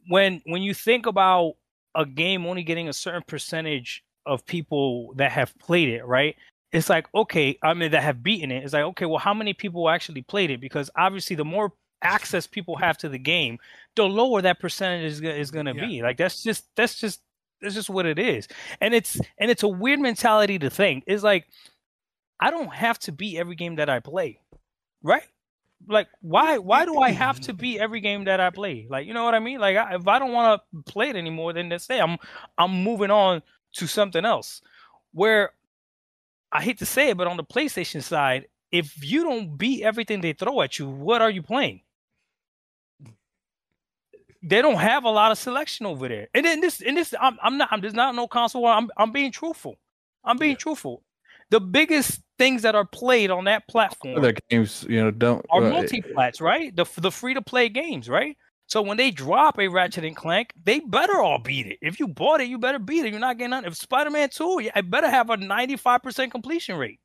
when 0.08 0.42
when 0.46 0.62
you 0.62 0.74
think 0.74 1.06
about 1.06 1.54
a 1.96 2.06
game 2.06 2.46
only 2.46 2.64
getting 2.64 2.90
a 2.90 2.94
certain 2.94 3.24
percentage 3.24 4.04
of 4.26 4.46
people 4.46 5.14
that 5.16 5.32
have 5.32 5.58
played 5.60 5.90
it, 5.90 6.06
right? 6.06 6.36
It's 6.72 6.90
like 6.90 7.08
okay, 7.14 7.58
I 7.64 7.74
mean 7.74 7.92
that 7.92 8.04
have 8.04 8.24
beaten 8.24 8.52
it. 8.52 8.64
It's 8.64 8.74
like 8.74 8.84
okay, 8.84 9.06
well, 9.06 9.20
how 9.20 9.34
many 9.34 9.54
people 9.54 9.90
actually 9.90 10.22
played 10.22 10.52
it? 10.52 10.62
Because 10.62 10.90
obviously, 10.96 11.36
the 11.36 11.46
more 11.46 11.74
access 12.02 12.48
people 12.48 12.76
have 12.78 12.98
to 12.98 13.10
the 13.10 13.20
game, 13.20 13.60
the 13.96 14.04
lower 14.04 14.42
that 14.42 14.60
percentage 14.60 15.06
is, 15.06 15.22
is 15.22 15.52
going 15.52 15.66
to 15.68 15.74
Yeah. 15.76 15.86
be. 15.86 16.02
Like 16.02 16.18
that's 16.18 16.42
just 16.44 16.66
that's 16.76 17.00
just 17.00 17.22
that's 17.62 17.76
just 17.76 17.90
what 17.90 18.06
it 18.06 18.18
is. 18.20 18.48
And 18.80 18.94
it's 18.94 19.20
and 19.38 19.52
it's 19.52 19.64
a 19.64 19.68
weird 19.68 20.00
mentality 20.00 20.58
to 20.60 20.70
think. 20.70 21.04
It's 21.08 21.24
like 21.24 21.48
I 22.42 22.52
don't 22.52 22.74
have 22.74 23.00
to 23.02 23.14
beat 23.14 23.38
every 23.38 23.56
game 23.56 23.78
that 23.78 23.90
I 23.90 24.00
play, 24.02 24.42
right? 25.04 25.24
Like 25.88 26.10
why 26.22 26.60
why 26.60 26.86
do 26.86 27.00
I 27.00 27.12
have 27.12 27.40
to 27.42 27.54
beat 27.54 27.80
every 27.80 28.02
game 28.02 28.26
that 28.26 28.40
I 28.40 28.52
play? 28.52 28.88
Like 28.90 29.08
you 29.08 29.14
know 29.14 29.26
what 29.26 29.36
I 29.36 29.40
mean? 29.40 29.60
Like 29.60 29.78
I, 29.78 29.96
if 29.96 30.08
I 30.08 30.20
don't 30.20 30.34
want 30.34 30.62
to 30.74 30.92
play 30.92 31.10
it 31.10 31.18
anymore, 31.18 31.54
then 31.54 31.70
that's 31.70 31.90
it. 31.90 32.02
I'm 32.02 32.18
I'm 32.58 32.84
moving 32.84 33.12
on 33.12 33.44
to 33.76 33.88
something 33.88 34.26
else. 34.26 34.62
Where 35.14 35.54
I 36.52 36.62
hate 36.64 36.80
to 36.80 36.86
say 36.86 37.10
it, 37.10 37.18
but 37.18 37.28
on 37.28 37.38
the 37.38 37.44
PlayStation 37.44 38.04
side, 38.04 38.48
if 38.72 39.04
you 39.04 39.24
don't 39.24 39.58
beat 39.58 39.84
everything 39.84 40.22
they 40.22 40.34
throw 40.34 40.62
at 40.62 40.80
you, 40.80 40.90
what 40.90 41.22
are 41.22 41.30
you 41.32 41.42
playing? 41.44 41.82
They 44.44 44.62
don't 44.62 44.80
have 44.80 45.04
a 45.04 45.10
lot 45.10 45.32
of 45.32 45.38
selection 45.38 45.86
over 45.86 46.08
there. 46.08 46.28
And 46.34 46.46
then 46.46 46.62
this 46.62 46.82
and 46.82 46.98
this 46.98 47.14
I'm 47.20 47.38
I'm 47.42 47.58
not 47.58 47.70
I'm 47.72 47.82
there's 47.82 47.94
not 47.94 48.16
no 48.16 48.28
console. 48.28 48.66
I'm 48.66 48.90
I'm 48.98 49.12
being 49.12 49.32
truthful. 49.32 49.78
I'm 50.24 50.38
being 50.38 50.56
Yeah. 50.56 50.58
truthful. 50.58 51.04
The 51.52 51.60
biggest 51.60 52.22
things 52.40 52.64
that 52.64 52.74
are 52.76 52.86
played 52.86 53.30
on 53.30 53.44
that 53.44 53.68
platform 53.68 54.18
Other 54.18 54.34
games, 54.50 54.86
you 54.90 55.04
know, 55.04 55.12
don't. 55.12 55.46
are 55.52 55.64
uh, 55.64 55.70
multi-plats, 55.70 56.42
right? 56.42 56.76
The 56.76 56.86
the 56.98 57.12
free 57.12 57.36
to 57.36 57.42
play 57.42 57.70
games, 57.70 58.10
right? 58.10 58.36
So 58.68 58.82
when 58.82 58.96
they 58.96 59.12
drop 59.12 59.60
a 59.60 59.68
Ratchet 59.68 60.06
and 60.06 60.16
Clank, 60.16 60.54
they 60.64 60.80
better 60.80 61.20
all 61.22 61.40
beat 61.40 61.68
it. 61.68 61.78
If 61.82 62.00
you 62.00 62.08
bought 62.08 62.40
it, 62.40 62.48
you 62.48 62.58
better 62.58 62.80
beat 62.80 63.06
it. 63.06 63.12
You're 63.12 63.20
not 63.20 63.38
getting 63.38 63.50
none. 63.50 63.66
If 63.66 63.76
Spider-Man 63.76 64.30
2, 64.30 64.62
yeah, 64.64 64.72
I 64.74 64.80
better 64.80 65.10
have 65.10 65.30
a 65.30 65.36
95% 65.36 66.32
completion 66.32 66.78
rate. 66.78 67.02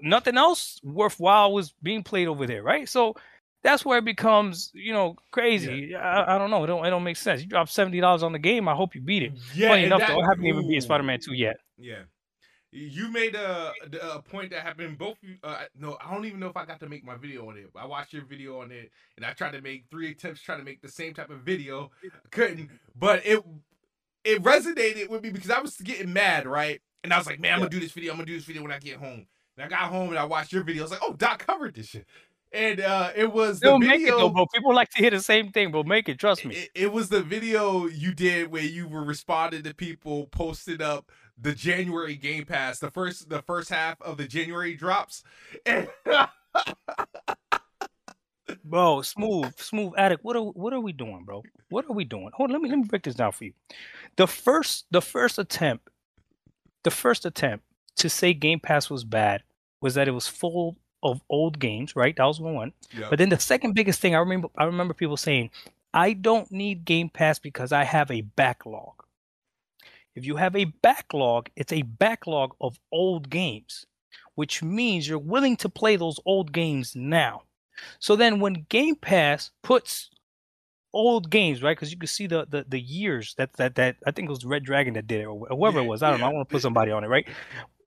Nothing 0.00 0.38
else 0.38 0.78
worthwhile 0.84 1.52
was 1.52 1.74
being 1.82 2.04
played 2.04 2.28
over 2.28 2.46
there, 2.46 2.62
right? 2.62 2.88
So 2.88 3.16
that's 3.64 3.84
where 3.84 3.98
it 3.98 4.04
becomes, 4.04 4.70
you 4.74 4.92
know, 4.92 5.16
crazy. 5.32 5.94
I, 5.96 6.36
I 6.36 6.38
don't 6.38 6.50
know. 6.50 6.62
It 6.62 6.68
don't 6.68 6.86
it 6.86 6.90
don't 6.90 7.04
make 7.04 7.16
sense. 7.16 7.40
You 7.40 7.48
drop 7.48 7.68
seventy 7.68 8.00
dollars 8.00 8.22
on 8.22 8.32
the 8.32 8.38
game. 8.38 8.68
I 8.68 8.74
hope 8.74 8.94
you 8.94 9.00
beat 9.00 9.24
it. 9.24 9.32
Yeah, 9.54 9.70
Funny 9.70 9.84
enough, 9.84 10.00
that- 10.00 10.08
though, 10.08 10.20
I 10.20 10.28
haven't 10.28 10.46
even 10.46 10.62
beaten 10.62 10.76
ooh. 10.76 10.80
Spider-Man 10.82 11.18
2 11.20 11.34
yet. 11.34 11.56
Yeah. 11.78 12.02
You 12.74 13.10
made 13.10 13.34
a, 13.34 13.72
a 14.02 14.22
point 14.22 14.50
that 14.50 14.60
happened 14.60 14.96
both 14.96 15.18
you 15.20 15.36
uh, 15.44 15.64
no 15.78 15.98
I 16.00 16.12
don't 16.12 16.24
even 16.24 16.40
know 16.40 16.46
if 16.46 16.56
I 16.56 16.64
got 16.64 16.80
to 16.80 16.88
make 16.88 17.04
my 17.04 17.16
video 17.16 17.48
on 17.48 17.58
it. 17.58 17.68
I 17.76 17.84
watched 17.84 18.14
your 18.14 18.24
video 18.24 18.60
on 18.60 18.70
it 18.72 18.90
and 19.16 19.26
I 19.26 19.32
tried 19.32 19.52
to 19.52 19.60
make 19.60 19.84
three 19.90 20.10
attempts 20.10 20.40
trying 20.40 20.58
to 20.58 20.64
make 20.64 20.80
the 20.80 20.88
same 20.88 21.12
type 21.12 21.28
of 21.28 21.40
video. 21.40 21.90
Couldn't. 22.30 22.70
But 22.98 23.26
it 23.26 23.44
it 24.24 24.42
resonated 24.42 25.10
with 25.10 25.22
me 25.22 25.30
because 25.30 25.50
I 25.50 25.60
was 25.60 25.76
getting 25.76 26.12
mad, 26.12 26.46
right? 26.46 26.80
And 27.04 27.12
I 27.12 27.18
was 27.18 27.26
like, 27.26 27.40
man, 27.40 27.54
I'm 27.54 27.58
gonna 27.58 27.70
do 27.70 27.80
this 27.80 27.92
video, 27.92 28.12
I'm 28.12 28.18
gonna 28.18 28.26
do 28.26 28.36
this 28.36 28.44
video 28.44 28.62
when 28.62 28.72
I 28.72 28.78
get 28.78 28.96
home. 28.96 29.26
And 29.56 29.66
I 29.66 29.68
got 29.68 29.90
home 29.90 30.08
and 30.08 30.18
I 30.18 30.24
watched 30.24 30.52
your 30.52 30.62
video. 30.62 30.82
I 30.82 30.84
was 30.84 30.92
like, 30.92 31.02
oh, 31.02 31.12
Doc 31.12 31.44
covered 31.46 31.74
this 31.74 31.88
shit. 31.88 32.06
And 32.54 32.80
uh 32.80 33.10
it 33.14 33.32
was 33.32 33.60
the 33.60 33.76
video 33.78 33.88
make 33.88 34.00
it 34.02 34.10
though, 34.10 34.28
bro. 34.28 34.46
People 34.46 34.74
like 34.74 34.90
to 34.90 34.98
hear 34.98 35.10
the 35.10 35.20
same 35.20 35.50
thing, 35.52 35.70
bro. 35.70 35.82
Make 35.82 36.08
it. 36.08 36.18
Trust 36.18 36.44
me. 36.44 36.54
it, 36.54 36.70
it 36.74 36.92
was 36.92 37.08
the 37.08 37.22
video 37.22 37.86
you 37.86 38.14
did 38.14 38.50
where 38.50 38.62
you 38.62 38.88
were 38.88 39.04
responding 39.04 39.62
to 39.62 39.74
people 39.74 40.26
posted 40.26 40.80
up 40.80 41.10
the 41.42 41.52
January 41.52 42.16
Game 42.16 42.44
Pass, 42.44 42.78
the 42.78 42.90
first 42.90 43.28
the 43.28 43.42
first 43.42 43.68
half 43.68 44.00
of 44.00 44.16
the 44.16 44.26
January 44.26 44.74
drops. 44.74 45.24
And 45.66 45.88
Bro, 48.64 49.02
smooth, 49.02 49.58
smooth 49.58 49.92
addict. 49.96 50.24
What 50.24 50.36
are 50.36 50.42
what 50.42 50.72
are 50.72 50.80
we 50.80 50.92
doing, 50.92 51.24
bro? 51.24 51.42
What 51.68 51.84
are 51.86 51.92
we 51.92 52.04
doing? 52.04 52.30
Hold 52.34 52.50
on, 52.50 52.54
let 52.54 52.62
me 52.62 52.68
let 52.68 52.78
me 52.78 52.84
break 52.84 53.02
this 53.02 53.14
down 53.14 53.32
for 53.32 53.44
you. 53.44 53.52
The 54.16 54.26
first 54.26 54.86
the 54.90 55.02
first 55.02 55.38
attempt, 55.38 55.88
the 56.84 56.90
first 56.90 57.26
attempt 57.26 57.64
to 57.96 58.08
say 58.08 58.34
Game 58.34 58.60
Pass 58.60 58.88
was 58.88 59.04
bad 59.04 59.42
was 59.80 59.94
that 59.94 60.08
it 60.08 60.12
was 60.12 60.28
full 60.28 60.76
of 61.02 61.20
old 61.28 61.58
games, 61.58 61.96
right? 61.96 62.16
That 62.16 62.24
was 62.24 62.40
one. 62.40 62.72
Yeah. 62.96 63.08
But 63.10 63.18
then 63.18 63.30
the 63.30 63.38
second 63.38 63.74
biggest 63.74 64.00
thing 64.00 64.14
I 64.14 64.18
remember 64.18 64.48
I 64.56 64.64
remember 64.64 64.94
people 64.94 65.16
saying, 65.16 65.50
I 65.92 66.12
don't 66.12 66.50
need 66.52 66.84
Game 66.84 67.08
Pass 67.08 67.38
because 67.38 67.72
I 67.72 67.84
have 67.84 68.10
a 68.10 68.20
backlog. 68.20 69.02
If 70.14 70.26
you 70.26 70.36
have 70.36 70.54
a 70.56 70.64
backlog, 70.64 71.48
it's 71.56 71.72
a 71.72 71.82
backlog 71.82 72.54
of 72.60 72.78
old 72.92 73.30
games, 73.30 73.86
which 74.34 74.62
means 74.62 75.08
you're 75.08 75.18
willing 75.18 75.56
to 75.58 75.68
play 75.68 75.96
those 75.96 76.20
old 76.26 76.52
games 76.52 76.94
now. 76.94 77.42
So 77.98 78.16
then 78.16 78.40
when 78.40 78.66
Game 78.68 78.96
Pass 78.96 79.50
puts 79.62 80.10
old 80.92 81.30
games, 81.30 81.62
right? 81.62 81.76
Because 81.76 81.90
you 81.90 81.98
can 81.98 82.06
see 82.06 82.26
the, 82.26 82.46
the 82.48 82.64
the 82.68 82.80
years 82.80 83.34
that 83.38 83.54
that 83.54 83.74
that 83.76 83.96
I 84.06 84.10
think 84.10 84.28
it 84.28 84.30
was 84.30 84.44
Red 84.44 84.64
Dragon 84.64 84.94
that 84.94 85.06
did 85.06 85.22
it, 85.22 85.24
or 85.24 85.46
whoever 85.48 85.78
Yeah, 85.78 85.84
it 85.84 85.88
was. 85.88 86.02
I 86.02 86.10
don't 86.10 86.20
know. 86.20 86.26
I 86.26 86.32
want 86.32 86.48
to 86.48 86.52
put 86.52 86.62
somebody 86.62 86.90
on 86.90 87.04
it, 87.04 87.08
right? 87.08 87.26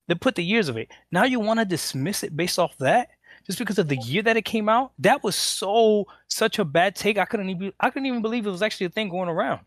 They 0.08 0.16
put 0.16 0.36
the 0.36 0.44
years 0.44 0.70
of 0.70 0.78
it. 0.78 0.90
Now 1.12 1.24
you 1.24 1.40
want 1.40 1.60
to 1.60 1.66
dismiss 1.66 2.24
it 2.24 2.36
based 2.36 2.60
off 2.60 2.78
that, 2.80 3.10
just 3.46 3.60
because 3.60 3.80
of 3.80 3.88
the 3.88 3.98
year 3.98 4.22
that 4.24 4.38
it 4.38 4.46
came 4.46 4.70
out. 4.70 4.92
That 5.00 5.24
was 5.24 5.36
so 5.36 6.08
such 6.28 6.60
a 6.60 6.66
bad 6.66 6.96
take. 6.96 7.18
I 7.18 7.26
couldn't 7.26 7.50
even 7.50 7.74
I 7.80 7.90
couldn't 7.90 8.08
even 8.08 8.22
believe 8.22 8.46
it 8.46 8.52
was 8.52 8.62
actually 8.62 8.88
a 8.88 8.92
thing 8.92 9.10
going 9.10 9.30
around. 9.30 9.62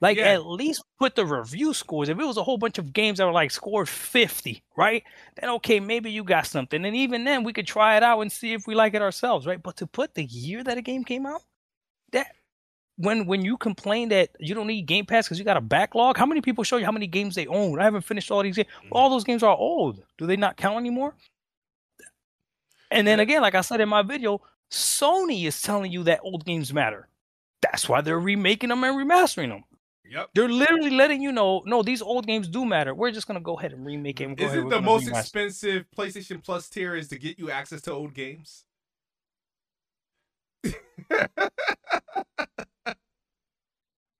Like 0.00 0.16
Yeah. 0.16 0.32
at 0.32 0.46
least 0.46 0.82
put 0.98 1.14
the 1.14 1.26
review 1.26 1.74
scores. 1.74 2.08
If 2.08 2.18
it 2.18 2.24
was 2.24 2.38
a 2.38 2.42
whole 2.42 2.56
bunch 2.58 2.78
of 2.78 2.92
games 2.92 3.18
that 3.18 3.26
were 3.26 3.32
like 3.32 3.50
scored 3.50 3.88
50, 3.88 4.62
right? 4.76 5.02
Then 5.36 5.50
okay, 5.50 5.78
maybe 5.80 6.10
you 6.10 6.24
got 6.24 6.46
something. 6.46 6.84
And 6.84 6.96
even 6.96 7.24
then 7.24 7.44
we 7.44 7.52
could 7.52 7.66
try 7.66 7.96
it 7.96 8.02
out 8.02 8.20
and 8.20 8.32
see 8.32 8.52
if 8.54 8.66
we 8.66 8.74
like 8.74 8.94
it 8.94 9.02
ourselves, 9.02 9.46
right? 9.46 9.62
But 9.62 9.76
to 9.78 9.86
put 9.86 10.14
the 10.14 10.24
year 10.24 10.64
that 10.64 10.78
a 10.78 10.82
game 10.82 11.04
came 11.04 11.26
out, 11.26 11.42
that 12.12 12.28
when 12.96 13.26
when 13.26 13.44
you 13.44 13.56
complain 13.56 14.08
that 14.10 14.30
you 14.38 14.54
don't 14.54 14.66
need 14.66 14.82
Game 14.86 15.06
Pass 15.06 15.26
because 15.26 15.38
you 15.38 15.44
got 15.44 15.56
a 15.56 15.60
backlog, 15.62 16.16
how 16.16 16.26
many 16.26 16.40
people 16.40 16.64
show 16.64 16.76
you 16.78 16.84
how 16.86 16.92
many 16.92 17.06
games 17.06 17.34
they 17.34 17.46
own? 17.46 17.78
I 17.78 17.84
haven't 17.84 18.02
finished 18.02 18.30
all 18.30 18.42
these 18.42 18.56
games. 18.56 18.68
Mm-hmm. 18.78 18.88
All 18.92 19.10
those 19.10 19.24
games 19.24 19.42
are 19.42 19.56
old. 19.56 20.02
Do 20.18 20.26
they 20.26 20.36
not 20.36 20.56
count 20.56 20.78
anymore? 20.78 21.14
And 22.90 23.06
then 23.06 23.20
again, 23.20 23.42
like 23.42 23.54
I 23.54 23.60
said 23.60 23.80
in 23.80 23.88
my 23.88 24.02
video, 24.02 24.40
Sony 24.70 25.44
is 25.46 25.60
telling 25.62 25.92
you 25.92 26.02
that 26.04 26.20
old 26.22 26.44
games 26.44 26.72
matter. 26.72 27.08
That's 27.62 27.88
why 27.88 28.00
they're 28.00 28.18
remaking 28.18 28.70
them 28.70 28.84
and 28.84 28.96
remastering 28.96 29.48
them. 29.50 29.64
Yep. 30.10 30.28
They're 30.34 30.48
literally 30.48 30.90
letting 30.90 31.22
you 31.22 31.32
know, 31.32 31.62
no, 31.64 31.82
these 31.82 32.02
old 32.02 32.26
games 32.26 32.48
do 32.48 32.64
matter. 32.66 32.94
We're 32.94 33.12
just 33.12 33.26
gonna 33.26 33.40
go 33.40 33.56
ahead 33.58 33.72
and 33.72 33.86
remake 33.86 34.20
it. 34.20 34.24
And 34.24 34.40
Is 34.40 34.46
ahead, 34.52 34.58
it 34.66 34.68
the 34.70 34.80
most 34.82 35.06
remaster 35.06 35.20
expensive 35.20 35.86
PlayStation 35.96 36.42
Plus 36.44 36.68
tier 36.68 36.94
is 36.96 37.08
to 37.08 37.18
get 37.18 37.38
you 37.38 37.50
access 37.50 37.80
to 37.82 37.92
old 37.92 38.12
games? 38.14 38.64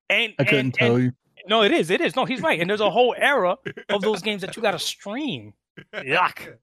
And, 0.08 0.34
I 0.38 0.44
couldn't 0.44 0.58
and- 0.58 0.74
tell 0.74 0.94
and- 0.96 1.04
you. 1.04 1.12
No, 1.48 1.62
it 1.62 1.72
is. 1.72 1.88
It 1.90 2.02
is. 2.02 2.14
No, 2.14 2.26
he's 2.26 2.42
right. 2.42 2.60
And 2.60 2.68
there's 2.68 2.82
a 2.82 2.90
whole 2.90 3.14
era 3.16 3.56
of 3.88 4.02
those 4.02 4.20
games 4.20 4.42
that 4.42 4.54
you 4.56 4.62
got 4.62 4.72
to 4.72 4.78
stream. 4.78 5.54
Yuck. 5.94 6.36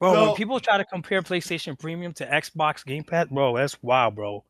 Bro, 0.00 0.14
So- 0.14 0.26
when 0.26 0.34
people 0.36 0.60
try 0.60 0.76
to 0.76 0.84
compare 0.84 1.22
PlayStation 1.22 1.78
Premium 1.78 2.12
to 2.14 2.26
Xbox 2.26 2.84
Game 2.84 3.02
Pass, 3.04 3.28
bro, 3.28 3.56
that's 3.56 3.82
wild, 3.82 4.16
bro. 4.16 4.44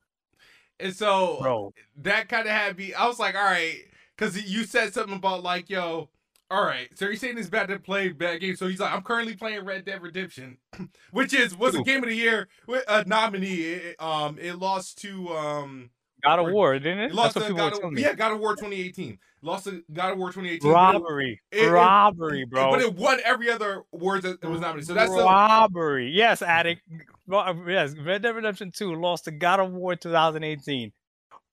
And 0.81 0.95
so 0.95 1.39
Bro, 1.41 1.75
that 2.03 2.29
kind 2.29 2.47
of 2.47 2.53
had 2.53 2.77
me. 2.77 2.95
I 2.95 3.07
was 3.07 3.19
like, 3.19 3.35
all 3.35 3.45
right, 3.45 3.79
because 4.17 4.41
you 4.43 4.65
said 4.65 4.93
something 4.93 5.17
about 5.17 5.43
like, 5.43 5.71
yo, 5.71 6.09
all 6.51 6.65
right. 6.65 6.89
So 6.95 7.07
you're 7.07 7.17
saying 7.17 7.39
it's 7.39 7.49
bad 7.49 7.69
to 7.69 7.79
play 7.79 8.09
bad 8.11 8.41
games. 8.41 8.59
So 8.59 8.67
he's 8.69 8.81
like, 8.81 8.93
I'm 8.93 9.03
currently 9.03 9.35
playing 9.35 9.65
Red 9.65 9.85
Dead 9.85 10.03
Redemption, 10.03 10.59
which 11.11 11.33
is 11.33 11.57
was 11.57 11.75
a 11.75 11.83
game 11.83 12.03
of 12.03 12.09
the 12.09 12.17
year 12.17 12.49
with 12.67 12.85
a 12.89 13.05
nominee. 13.07 13.63
It, 13.63 13.97
um, 14.01 14.39
it 14.41 14.59
lost 14.59 14.99
to 15.03 15.31
um, 15.31 15.91
God 16.23 16.39
of 16.39 16.53
War, 16.53 16.79
didn't 16.79 16.99
it? 17.01 17.11
it 17.11 17.15
lost 17.15 17.35
That's 17.35 17.47
to 17.49 17.55
God 17.55 17.73
of, 17.83 17.99
yeah, 17.99 18.15
God 18.15 18.33
of 18.33 18.41
War 18.41 18.55
2018. 18.57 19.19
Lost 19.43 19.65
to 19.65 19.85
God 19.93 20.13
of 20.13 20.19
War 20.19 20.29
2018. 20.33 20.61
but 20.61 20.69
it- 20.69 20.73
Robbery, 20.73 21.41
it- 21.51 21.71
robbery, 21.71 22.45
bro. 22.45 22.71
But 22.71 22.81
it 22.81 22.95
won 22.95 23.21
every 23.25 23.51
other 23.51 23.85
award 23.93 24.23
that 24.23 24.39
it 24.43 24.47
was 24.47 24.61
nominated. 24.61 24.87
So 24.89 24.95
that's 24.95 25.11
robbery. 25.11 26.11
Yes, 26.11 26.41
addict. 26.41 26.83
Well, 27.27 27.63
Yes, 27.67 27.95
Red 27.97 28.23
Dead 28.23 28.35
Redemption 28.35 28.71
2 28.71 28.95
lost 28.95 29.25
to 29.25 29.31
God 29.31 29.61
of 29.61 29.73
War 29.73 29.97
2018. 29.97 30.93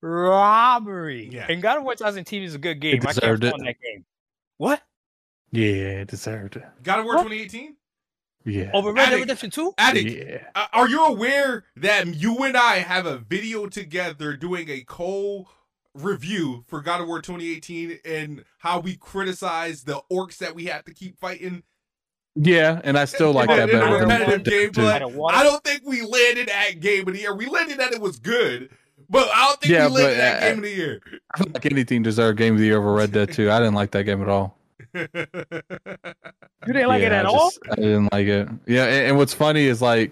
Robbery. 0.01 1.29
Yeah. 1.31 1.45
And 1.49 1.61
God 1.61 1.77
of 1.77 1.83
War 1.83 1.93
2018 1.93 2.43
is 2.43 2.55
a 2.55 2.57
good 2.57 2.79
game. 2.79 2.95
I 2.95 3.05
can't 3.05 3.15
deserved 3.15 3.43
it. 3.43 3.53
that 3.57 3.75
game. 3.81 4.05
What? 4.57 4.81
Yeah, 5.51 6.01
it 6.01 6.07
deserved 6.07 6.55
it. 6.55 6.63
God 6.83 6.99
of 6.99 7.05
War 7.05 7.15
What? 7.15 7.23
2018. 7.23 7.75
Yeah. 8.43 8.71
Over 8.73 8.91
Red 8.93 9.09
Dead 9.11 9.19
Redemption 9.19 9.51
2? 9.51 9.73
Addict. 9.77 10.27
Yeah. 10.27 10.47
Uh, 10.55 10.65
are 10.73 10.89
you 10.89 11.05
aware 11.05 11.65
that 11.75 12.07
you 12.07 12.37
and 12.43 12.57
I 12.57 12.77
have 12.79 13.05
a 13.05 13.17
video 13.19 13.67
together 13.67 14.35
doing 14.35 14.69
a 14.69 14.81
co 14.81 15.47
review 15.93 16.63
for 16.67 16.81
God 16.81 17.01
of 17.01 17.07
War 17.07 17.21
2018 17.21 17.99
and 18.03 18.43
how 18.59 18.79
we 18.79 18.95
criticize 18.95 19.83
the 19.83 20.01
orcs 20.11 20.37
that 20.37 20.55
we 20.55 20.65
have 20.65 20.83
to 20.85 20.93
keep 20.93 21.19
fighting? 21.19 21.63
Yeah, 22.35 22.79
and 22.83 22.97
I 22.97 23.05
still 23.05 23.33
like 23.33 23.49
that 23.49 23.67
the 23.67 23.73
better 23.73 23.99
than 23.99 24.07
repetitive 24.07 24.27
Red 24.29 24.43
Dead 24.43 24.73
2. 24.73 24.81
gameplay. 24.81 24.91
Out 24.93 25.01
of 25.01 25.15
water? 25.15 25.35
I 25.37 25.43
don't 25.43 25.63
think 25.63 25.81
we 25.85 26.01
landed 26.01 26.49
at 26.49 26.79
game 26.79 27.07
of 27.07 27.13
the 27.13 27.19
year. 27.19 27.35
We 27.35 27.45
landed 27.47 27.77
that 27.79 27.91
it 27.91 27.99
was 27.99 28.19
good, 28.19 28.69
but 29.09 29.27
I 29.33 29.45
don't 29.47 29.59
think 29.61 29.73
Yeah, 29.73 29.87
we 29.87 29.95
landed 29.95 30.15
but, 30.17 30.23
at 30.23 30.37
uh, 30.43 30.47
game 30.47 30.57
of 30.59 30.63
the 30.63 30.69
year. 30.69 31.01
I 31.33 31.37
feel 31.39 31.51
like 31.53 31.65
anything 31.65 32.03
deserved 32.03 32.37
Game 32.37 32.53
of 32.53 32.59
the 32.59 32.65
Year 32.65 32.77
over 32.77 32.93
Red 32.93 33.11
Dead 33.11 33.33
2. 33.33 33.51
I 33.51 33.59
didn't 33.59 33.73
like 33.75 33.91
that 33.91 34.03
game 34.03 34.21
at 34.21 34.29
all. 34.29 34.57
You 36.67 36.73
didn't 36.73 36.89
like 36.89 37.01
it 37.01 37.11
at 37.11 37.25
I 37.25 37.29
all? 37.29 37.49
just- 37.49 37.59
I 37.71 37.75
didn't 37.75 38.11
like 38.13 38.27
it. 38.27 38.47
Yeah, 38.67 38.85
and, 38.85 39.07
and 39.07 39.17
what's 39.17 39.33
funny 39.33 39.63
is 39.65 39.81
like 39.81 40.11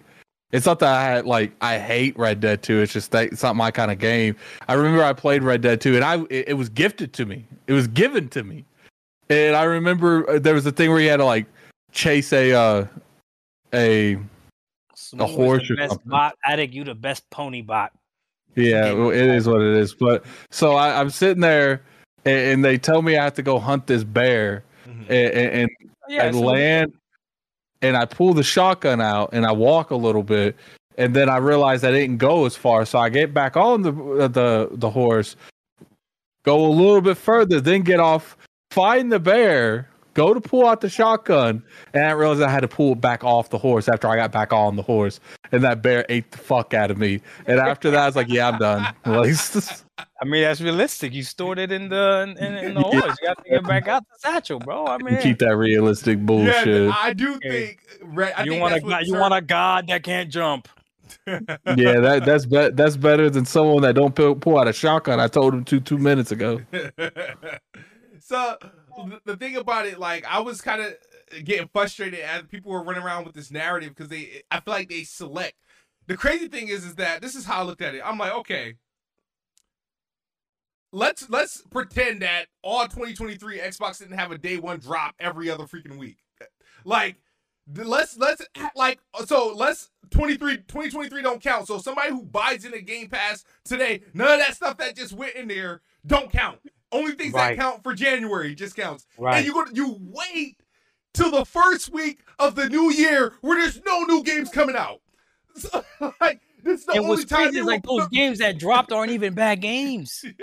It's 0.52 0.66
not 0.66 0.80
that 0.80 0.92
I 0.96 1.04
had, 1.04 1.26
like 1.28 1.52
I 1.62 1.78
hate 1.78 2.18
Red 2.18 2.40
Dead 2.40 2.64
2. 2.64 2.82
It's 2.82 2.92
just 2.92 3.12
that 3.12 3.26
it's 3.32 3.44
not 3.44 3.56
my 3.56 3.70
kind 3.70 3.92
of 3.92 4.00
game. 4.00 4.36
I 4.68 4.74
remember 4.74 5.04
I 5.04 5.14
played 5.14 5.44
Red 5.44 5.62
Dead 5.62 5.80
2 5.80 5.96
and 5.96 6.04
I 6.04 6.22
it, 6.32 6.50
it 6.50 6.54
was 6.56 6.70
gifted 6.70 7.14
to 7.14 7.26
me. 7.28 7.46
It 7.68 7.74
was 7.74 7.88
given 7.88 8.30
to 8.30 8.44
me. 8.44 8.66
And 9.30 9.56
I 9.56 9.64
remember 9.66 10.28
uh, 10.28 10.40
there 10.40 10.56
was 10.56 10.66
a 10.66 10.72
thing 10.72 10.90
where 10.90 11.00
you 11.00 11.10
had 11.10 11.18
to 11.18 11.26
like 11.26 11.46
chase 11.92 12.32
a 12.34 12.54
uh 12.54 12.86
a 13.74 14.18
Smooth 14.96 15.30
is 15.30 15.36
horse 15.36 15.72
or 15.72 15.78
something. 15.88 15.98
bot. 16.06 16.36
Addict, 16.46 16.74
you 16.74 16.84
the 16.84 16.96
best 16.96 17.30
pony 17.30 17.62
bot. 17.62 17.92
Yeah, 18.56 18.92
well, 18.94 19.12
it 19.12 19.28
is 19.28 19.48
what 19.48 19.62
it 19.62 19.76
is. 19.78 19.94
But 19.94 20.26
so 20.52 20.74
I, 20.76 21.00
I'm 21.00 21.10
sitting 21.10 21.42
there, 21.42 21.82
and, 22.26 22.38
and 22.40 22.66
they 22.66 22.78
tell 22.78 23.02
me 23.02 23.16
I 23.18 23.24
have 23.24 23.36
to 23.36 23.42
go 23.44 23.60
hunt 23.60 23.88
this 23.88 24.04
bear, 24.04 24.64
Mhm. 24.88 25.02
and, 25.10 25.12
and, 25.34 25.52
and 25.62 25.70
Yeah, 26.10 26.26
I 26.28 26.32
so- 26.32 26.40
land, 26.40 26.94
and 27.82 27.96
I 27.96 28.06
pull 28.06 28.34
the 28.34 28.44
shotgun 28.44 29.00
out, 29.02 29.30
and 29.34 29.46
I 29.46 29.52
walk 29.52 29.92
a 29.92 29.96
little 29.96 30.24
bit, 30.24 30.56
and 30.98 31.16
then 31.16 31.30
I 31.30 31.38
realize 31.38 31.84
I 31.84 31.92
didn't 31.92 32.18
go 32.18 32.46
as 32.46 32.56
far, 32.56 32.86
so 32.86 33.00
I 33.00 33.10
get 33.10 33.34
back 33.34 33.56
on 33.56 33.84
the 33.84 33.94
uh, 33.94 34.28
the 34.28 34.70
the 34.74 34.90
horse, 34.90 35.36
go 36.44 36.66
a 36.66 36.74
little 36.74 37.02
bit 37.02 37.18
further, 37.18 37.62
then 37.62 37.82
get 37.84 38.00
off, 38.00 38.36
find 38.72 39.12
the 39.12 39.20
bear. 39.20 39.88
Go 40.20 40.34
to 40.34 40.42
pull 40.42 40.68
out 40.68 40.82
the 40.82 40.90
shotgun, 40.90 41.64
and 41.94 42.04
I 42.06 42.12
realized 42.12 42.42
I 42.42 42.50
had 42.50 42.60
to 42.60 42.68
pull 42.68 42.92
it 42.92 43.00
back 43.00 43.24
off 43.24 43.52
the 43.52 43.58
horse 43.58 43.88
after 43.88 44.06
I 44.10 44.18
got 44.18 44.34
back 44.34 44.52
on 44.52 44.76
the 44.76 44.82
horse, 44.82 45.22
and 45.54 45.64
that 45.64 45.82
bear 45.82 46.06
ate 46.10 46.30
the 46.32 46.38
fuck 46.38 46.74
out 46.74 46.92
of 46.92 46.98
me. 46.98 47.22
And 47.48 47.58
after 47.58 47.90
that, 47.92 48.02
I 48.04 48.06
was 48.06 48.18
like, 48.18 48.28
"Yeah, 48.28 48.50
I'm 48.50 48.60
done." 48.60 48.94
Like, 49.06 49.34
I 50.22 50.26
mean, 50.26 50.42
that's 50.44 50.60
realistic. 50.60 51.14
You 51.14 51.24
stored 51.24 51.58
it 51.58 51.72
in 51.72 51.88
the 51.88 52.36
in, 52.38 52.54
in 52.58 52.74
the 52.74 52.82
horse. 52.86 53.16
You 53.22 53.28
got 53.28 53.42
to 53.46 53.50
get 53.50 53.64
back 53.64 53.88
out 53.88 54.04
the 54.10 54.20
satchel, 54.20 54.60
bro. 54.60 54.88
I 54.88 54.98
mean, 54.98 55.22
keep 55.22 55.40
that 55.40 55.56
realistic 55.56 56.18
Yeah, 56.18 56.26
bullshit. 56.26 56.92
I 56.92 57.14
do 57.14 57.40
think. 57.40 57.80
I 58.36 58.44
you 58.44 58.52
think 58.52 58.62
want 58.62 58.74
a 58.76 58.82
god, 58.82 59.04
you 59.06 59.14
want 59.16 59.34
a 59.34 59.42
god 59.42 59.88
that 59.88 60.04
can't 60.04 60.30
jump. 60.30 60.68
yeah, 61.26 61.40
that 61.66 62.24
that's 62.26 62.46
be- 62.46 62.72
that's 62.74 62.98
better 62.98 63.30
than 63.30 63.46
someone 63.46 63.84
that 63.84 63.96
don't 63.96 64.14
pull, 64.16 64.36
pull 64.36 64.60
out 64.60 64.68
a 64.68 64.74
shotgun. 64.74 65.22
I 65.22 65.30
told 65.30 65.54
him 65.54 65.64
to 65.64 65.80
two 65.80 65.98
minutes 65.98 66.34
ago. 66.34 66.60
so 68.20 68.58
th- 68.62 68.72
the 69.26 69.38
thing 69.38 69.56
about 69.56 69.86
it, 69.86 70.00
like 70.00 70.26
I 70.26 70.40
was 70.40 70.62
kind 70.62 70.82
of 70.82 71.46
getting 71.46 71.68
frustrated 71.68 72.20
as 72.20 72.44
people 72.44 72.72
were 72.72 72.84
running 72.84 73.04
around 73.04 73.26
with 73.26 73.36
this 73.36 73.52
narrative 73.52 73.90
because 73.90 74.10
they, 74.10 74.42
I 74.50 74.60
feel 74.60 74.74
like 74.74 74.90
they 74.90 75.04
select. 75.04 75.56
The 76.08 76.18
crazy 76.18 76.48
thing 76.48 76.70
is, 76.70 76.86
is 76.86 76.96
that 76.96 77.22
this 77.22 77.36
is 77.36 77.46
how 77.46 77.60
I 77.60 77.64
looked 77.64 77.82
at 77.82 77.94
it. 77.94 78.02
I'm 78.04 78.18
like, 78.18 78.34
okay, 78.34 78.76
let's 80.92 81.30
let's 81.30 81.62
pretend 81.70 82.22
that 82.22 82.46
all 82.64 82.84
2023 82.84 83.60
Xbox 83.60 84.00
didn't 84.00 84.18
have 84.18 84.32
a 84.32 84.38
day 84.38 84.58
one 84.58 84.80
drop 84.80 85.16
every 85.20 85.50
other 85.50 85.66
freaking 85.66 85.98
week. 85.98 86.18
Like, 86.84 87.18
let's 87.76 88.18
let's 88.18 88.42
like 88.76 89.00
so 89.26 89.54
let's 89.56 89.92
23 90.12 90.58
2023 90.58 91.22
don't 91.22 91.42
count. 91.42 91.68
So 91.68 91.78
somebody 91.78 92.10
who 92.10 92.24
buys 92.24 92.66
in 92.66 92.74
a 92.74 92.82
Game 92.82 93.10
Pass 93.10 93.44
today, 93.64 94.02
none 94.14 94.32
of 94.32 94.40
that 94.40 94.56
stuff 94.56 94.78
that 94.78 94.96
just 94.96 95.14
went 95.14 95.36
in 95.36 95.48
there 95.48 95.82
don't 96.06 96.32
count. 96.32 96.60
Only 96.92 97.12
things 97.14 97.34
Right. 97.34 97.56
that 97.56 97.62
count 97.62 97.84
for 97.84 97.94
January 97.94 98.56
just 98.56 98.76
counts. 98.76 99.06
Right. 99.18 99.38
And 99.38 99.46
you 99.46 99.54
go 99.54 99.66
you 99.74 99.98
wait 100.00 100.58
till 101.14 101.32
the 101.32 101.46
first 101.46 101.92
week 101.94 102.20
of 102.40 102.56
the 102.56 102.68
new 102.70 102.92
year 102.92 103.34
where 103.42 103.60
there's 103.60 103.82
no 103.86 104.02
new 104.04 104.24
games 104.24 104.50
coming 104.50 104.76
out. 104.76 105.02
So, 105.56 105.84
like 106.22 106.40
this 106.64 106.82
is 106.82 106.86
the 106.86 106.92
And 106.94 107.00
only 107.02 107.10
what's 107.10 107.26
time 107.26 107.44
crazy 107.44 107.56
you 107.58 107.62
is 107.64 107.68
like 107.68 107.84
those 107.84 108.08
games 108.10 108.38
that 108.40 108.58
dropped 108.60 108.92
aren't 108.92 109.12
even 109.12 109.34
bad 109.34 109.62
games. 109.62 110.24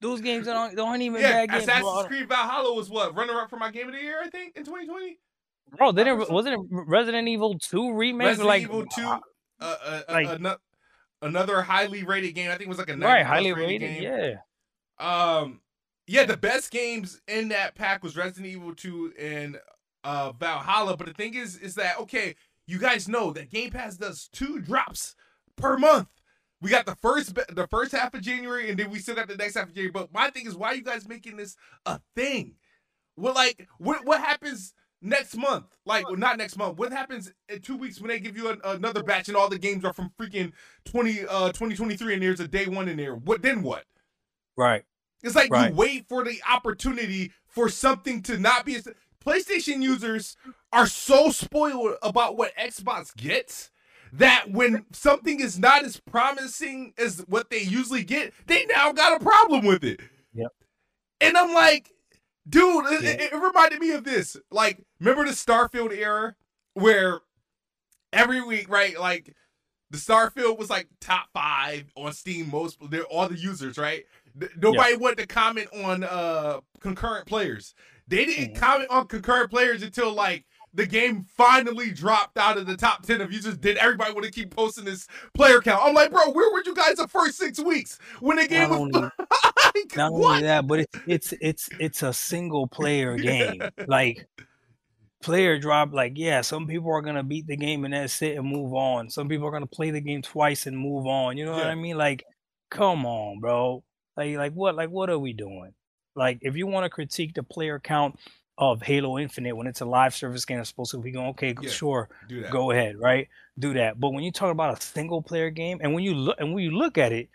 Those 0.00 0.20
games 0.22 0.46
that 0.46 0.56
aren't, 0.56 0.78
aren't 0.78 1.02
even 1.02 1.20
Yeah, 1.20 1.30
bad 1.46 1.50
games, 1.50 1.62
Assassin's 1.64 1.82
bro. 1.84 2.04
Creed 2.04 2.28
Valhalla 2.28 2.74
was 2.74 2.88
what 2.88 3.14
runner 3.14 3.38
up 3.40 3.50
for 3.50 3.58
my 3.58 3.70
game 3.70 3.86
of 3.88 3.92
the 3.94 4.00
year, 4.00 4.18
I 4.24 4.30
think, 4.30 4.56
in 4.56 4.64
2020. 4.64 5.18
Bro, 5.76 5.92
didn't 5.92 6.30
wasn't 6.30 6.54
it 6.54 6.60
Resident 6.70 7.28
Evil 7.28 7.58
Two 7.58 7.92
remake? 7.94 8.26
Resident 8.28 8.48
like, 8.48 8.62
Evil 8.62 8.86
2, 8.86 9.02
uh, 9.06 9.20
uh, 9.60 10.02
like- 10.08 10.26
ano- 10.28 10.56
another 11.22 11.60
highly 11.62 12.02
rated 12.02 12.34
game. 12.34 12.48
I 12.48 12.52
think 12.52 12.62
it 12.62 12.68
was 12.68 12.78
like 12.78 12.88
a 12.88 12.96
right? 12.96 13.24
Highly 13.24 13.52
rated 13.52 13.82
rated, 13.82 14.00
game. 14.00 14.02
yeah. 14.02 14.34
Um, 15.00 15.60
yeah, 16.06 16.24
the 16.24 16.36
best 16.36 16.70
games 16.70 17.20
in 17.26 17.48
that 17.48 17.74
pack 17.74 18.02
was 18.02 18.16
Resident 18.16 18.46
Evil 18.46 18.74
2 18.74 19.14
and 19.18 19.58
uh 20.04 20.32
Valhalla. 20.32 20.96
But 20.96 21.08
the 21.08 21.14
thing 21.14 21.34
is, 21.34 21.56
is 21.56 21.74
that 21.76 21.98
okay? 22.00 22.34
You 22.66 22.78
guys 22.78 23.08
know 23.08 23.32
that 23.32 23.50
Game 23.50 23.70
Pass 23.70 23.96
does 23.96 24.28
two 24.32 24.60
drops 24.60 25.14
per 25.56 25.76
month. 25.76 26.08
We 26.60 26.70
got 26.70 26.86
the 26.86 26.94
first 26.96 27.34
the 27.34 27.66
first 27.68 27.92
half 27.92 28.14
of 28.14 28.20
January, 28.20 28.70
and 28.70 28.78
then 28.78 28.90
we 28.90 28.98
still 28.98 29.14
got 29.14 29.28
the 29.28 29.36
next 29.36 29.56
half 29.56 29.68
of 29.68 29.74
January. 29.74 29.92
But 29.92 30.12
my 30.12 30.30
thing 30.30 30.46
is, 30.46 30.54
why 30.54 30.68
are 30.68 30.74
you 30.74 30.82
guys 30.82 31.08
making 31.08 31.36
this 31.36 31.56
a 31.86 32.00
thing? 32.14 32.56
Well, 33.16 33.34
like 33.34 33.68
what 33.78 34.04
what 34.04 34.20
happens 34.20 34.74
next 35.00 35.36
month? 35.36 35.66
Like 35.86 36.06
well, 36.06 36.16
not 36.16 36.38
next 36.38 36.56
month. 36.56 36.78
What 36.78 36.92
happens 36.92 37.32
in 37.48 37.60
two 37.60 37.76
weeks 37.76 38.00
when 38.00 38.08
they 38.08 38.20
give 38.20 38.36
you 38.36 38.50
an, 38.50 38.60
another 38.64 39.02
batch 39.02 39.28
and 39.28 39.36
all 39.36 39.48
the 39.48 39.58
games 39.58 39.84
are 39.84 39.92
from 39.92 40.12
freaking 40.18 40.52
20 40.84 41.20
uh 41.26 41.48
2023 41.48 42.14
and 42.14 42.22
there's 42.22 42.40
a 42.40 42.48
day 42.48 42.66
one 42.66 42.88
in 42.88 42.96
there? 42.96 43.14
What 43.14 43.42
then 43.42 43.62
what? 43.62 43.84
Right. 44.56 44.84
It's 45.22 45.34
like 45.34 45.50
Right. 45.50 45.70
you 45.70 45.76
wait 45.76 46.08
for 46.08 46.24
the 46.24 46.40
opportunity 46.48 47.32
for 47.48 47.68
something 47.68 48.22
to 48.22 48.38
not 48.38 48.64
be. 48.64 48.78
PlayStation 49.24 49.82
users 49.82 50.36
are 50.72 50.86
so 50.86 51.30
spoiled 51.30 51.96
about 52.02 52.36
what 52.36 52.56
Xbox 52.56 53.14
gets 53.14 53.70
that 54.12 54.50
when 54.50 54.86
something 54.92 55.40
is 55.40 55.58
not 55.58 55.84
as 55.84 56.00
promising 56.00 56.94
as 56.98 57.20
what 57.28 57.50
they 57.50 57.60
usually 57.60 58.02
get, 58.02 58.32
they 58.46 58.64
now 58.66 58.92
got 58.92 59.20
a 59.20 59.24
problem 59.24 59.64
with 59.66 59.84
it. 59.84 60.00
Yep. 60.32 60.52
And 61.20 61.36
I'm 61.36 61.52
like, 61.52 61.92
dude, 62.48 62.86
it, 62.86 63.02
Yeah. 63.02 63.10
it- 63.10 63.32
it 63.32 63.36
reminded 63.36 63.78
me 63.78 63.90
of 63.92 64.04
this. 64.04 64.36
Like, 64.50 64.82
remember 64.98 65.24
the 65.26 65.32
Starfield 65.32 65.92
era 65.92 66.34
where 66.74 67.20
every 68.12 68.40
week, 68.40 68.68
right? 68.68 68.98
Like, 68.98 69.36
the 69.90 69.98
Starfield 69.98 70.56
was 70.58 70.70
like 70.70 70.88
top 71.00 71.28
five 71.34 71.92
on 71.96 72.12
Steam, 72.12 72.48
most 72.50 72.78
they're 72.90 73.02
all 73.04 73.28
the 73.28 73.36
users, 73.36 73.76
right? 73.76 74.06
Nobody 74.60 74.96
wanted 74.96 75.18
to 75.18 75.26
comment 75.26 75.68
on 75.84 76.04
uh 76.04 76.60
concurrent 76.80 77.26
players. 77.26 77.74
They 78.08 78.24
didn't 78.24 78.54
Mhm. 78.54 78.60
comment 78.60 78.90
on 78.90 79.06
concurrent 79.06 79.50
players 79.50 79.82
until 79.82 80.12
like 80.12 80.44
the 80.72 80.86
game 80.86 81.24
finally 81.36 81.90
dropped 81.90 82.38
out 82.38 82.56
of 82.56 82.64
the 82.66 82.76
top 82.76 83.02
10 83.04 83.20
of 83.20 83.32
users. 83.32 83.56
Did 83.58 83.76
everybody 83.78 84.12
want 84.12 84.24
to 84.24 84.30
keep 84.30 84.54
posting 84.54 84.84
this 84.84 85.08
player 85.34 85.60
count? 85.60 85.82
I'm 85.84 85.94
like, 85.94 86.12
bro, 86.12 86.30
where 86.30 86.52
were 86.52 86.62
you 86.64 86.74
guys 86.74 86.94
the 86.96 87.08
first 87.08 87.38
six 87.38 87.58
weeks 87.58 87.98
when 88.20 88.36
the 88.36 88.46
game 88.46 88.70
Not 88.70 88.70
was 88.70 88.78
only- 88.80 89.10
like, 89.74 89.96
Not 89.96 90.12
what? 90.12 90.30
only 90.36 90.42
that, 90.44 90.66
but 90.68 90.80
it's 90.80 90.96
it's 91.06 91.34
it's 91.40 91.68
it's 91.80 92.02
a 92.04 92.12
single 92.12 92.66
player 92.68 93.16
game. 93.16 93.60
Like 93.88 94.26
player 95.22 95.58
drop, 95.58 95.92
like 95.92 96.12
yeah, 96.16 96.40
some 96.40 96.66
people 96.66 96.90
are 96.92 97.02
gonna 97.02 97.22
beat 97.24 97.46
the 97.46 97.56
game 97.56 97.84
and 97.84 97.92
that's 97.94 98.20
it 98.22 98.36
and 98.38 98.46
move 98.48 98.72
on. 98.74 99.10
Some 99.10 99.28
people 99.28 99.46
are 99.46 99.52
gonna 99.52 99.66
play 99.66 99.90
the 99.90 100.00
game 100.00 100.22
twice 100.22 100.66
and 100.66 100.76
move 100.78 101.06
on. 101.06 101.36
You 101.36 101.44
know 101.44 101.52
what 101.52 101.66
I 101.66 101.74
mean? 101.74 101.98
Like, 101.98 102.24
come 102.70 103.04
on, 103.06 103.40
bro. 103.40 103.82
Like 104.16 104.36
like 104.36 104.52
what 104.52 104.74
like 104.74 104.90
what 104.90 105.10
are 105.10 105.18
we 105.18 105.32
doing? 105.32 105.72
Like 106.16 106.38
if 106.42 106.56
you 106.56 106.66
want 106.66 106.84
to 106.84 106.90
critique 106.90 107.34
the 107.34 107.42
player 107.42 107.78
count 107.78 108.18
of 108.58 108.82
Halo 108.82 109.18
Infinite 109.18 109.56
when 109.56 109.66
it's 109.66 109.80
a 109.80 109.86
live 109.86 110.14
service 110.14 110.44
game, 110.44 110.58
it's 110.58 110.68
supposed 110.68 110.90
to 110.90 110.98
be 110.98 111.12
going 111.12 111.28
okay, 111.28 111.54
Yeah. 111.60 111.70
sure, 111.70 112.08
go 112.50 112.70
ahead, 112.72 112.96
right? 112.98 113.28
Do 113.58 113.72
that. 113.74 113.98
But 113.98 114.10
when 114.10 114.22
you 114.22 114.32
talk 114.32 114.50
about 114.50 114.78
a 114.78 114.82
single 114.82 115.22
player 115.22 115.50
game, 115.50 115.78
and 115.82 115.94
when 115.94 116.04
you 116.04 116.14
look 116.14 116.36
and 116.38 116.52
when 116.52 116.62
you 116.64 116.72
look 116.72 116.98
at 116.98 117.12
it, 117.12 117.30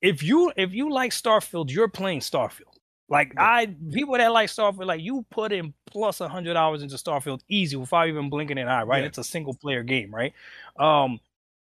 if 0.00 0.22
you 0.22 0.52
if 0.56 0.72
you 0.72 0.90
like 0.92 1.10
Starfield, 1.10 1.70
you're 1.70 1.88
playing 1.88 2.20
Starfield. 2.20 2.72
Like 3.10 3.32
Yeah. 3.34 3.42
I 3.42 3.76
people 3.92 4.16
that 4.16 4.32
like 4.32 4.48
Starfield, 4.48 4.86
like 4.86 5.02
you 5.02 5.26
put 5.30 5.52
in 5.52 5.74
plus 5.86 6.20
a 6.20 6.28
hundred 6.28 6.56
hours 6.56 6.82
into 6.82 6.96
Starfield 6.96 7.40
easy 7.48 7.76
without 7.76 8.08
even 8.08 8.30
blinking 8.30 8.56
an 8.58 8.68
eye, 8.68 8.82
right? 8.84 9.02
Yeah. 9.02 9.08
It's 9.08 9.18
a 9.18 9.24
single 9.24 9.54
player 9.54 9.82
game, 9.82 10.14
right? 10.14 10.32
Um, 10.78 11.20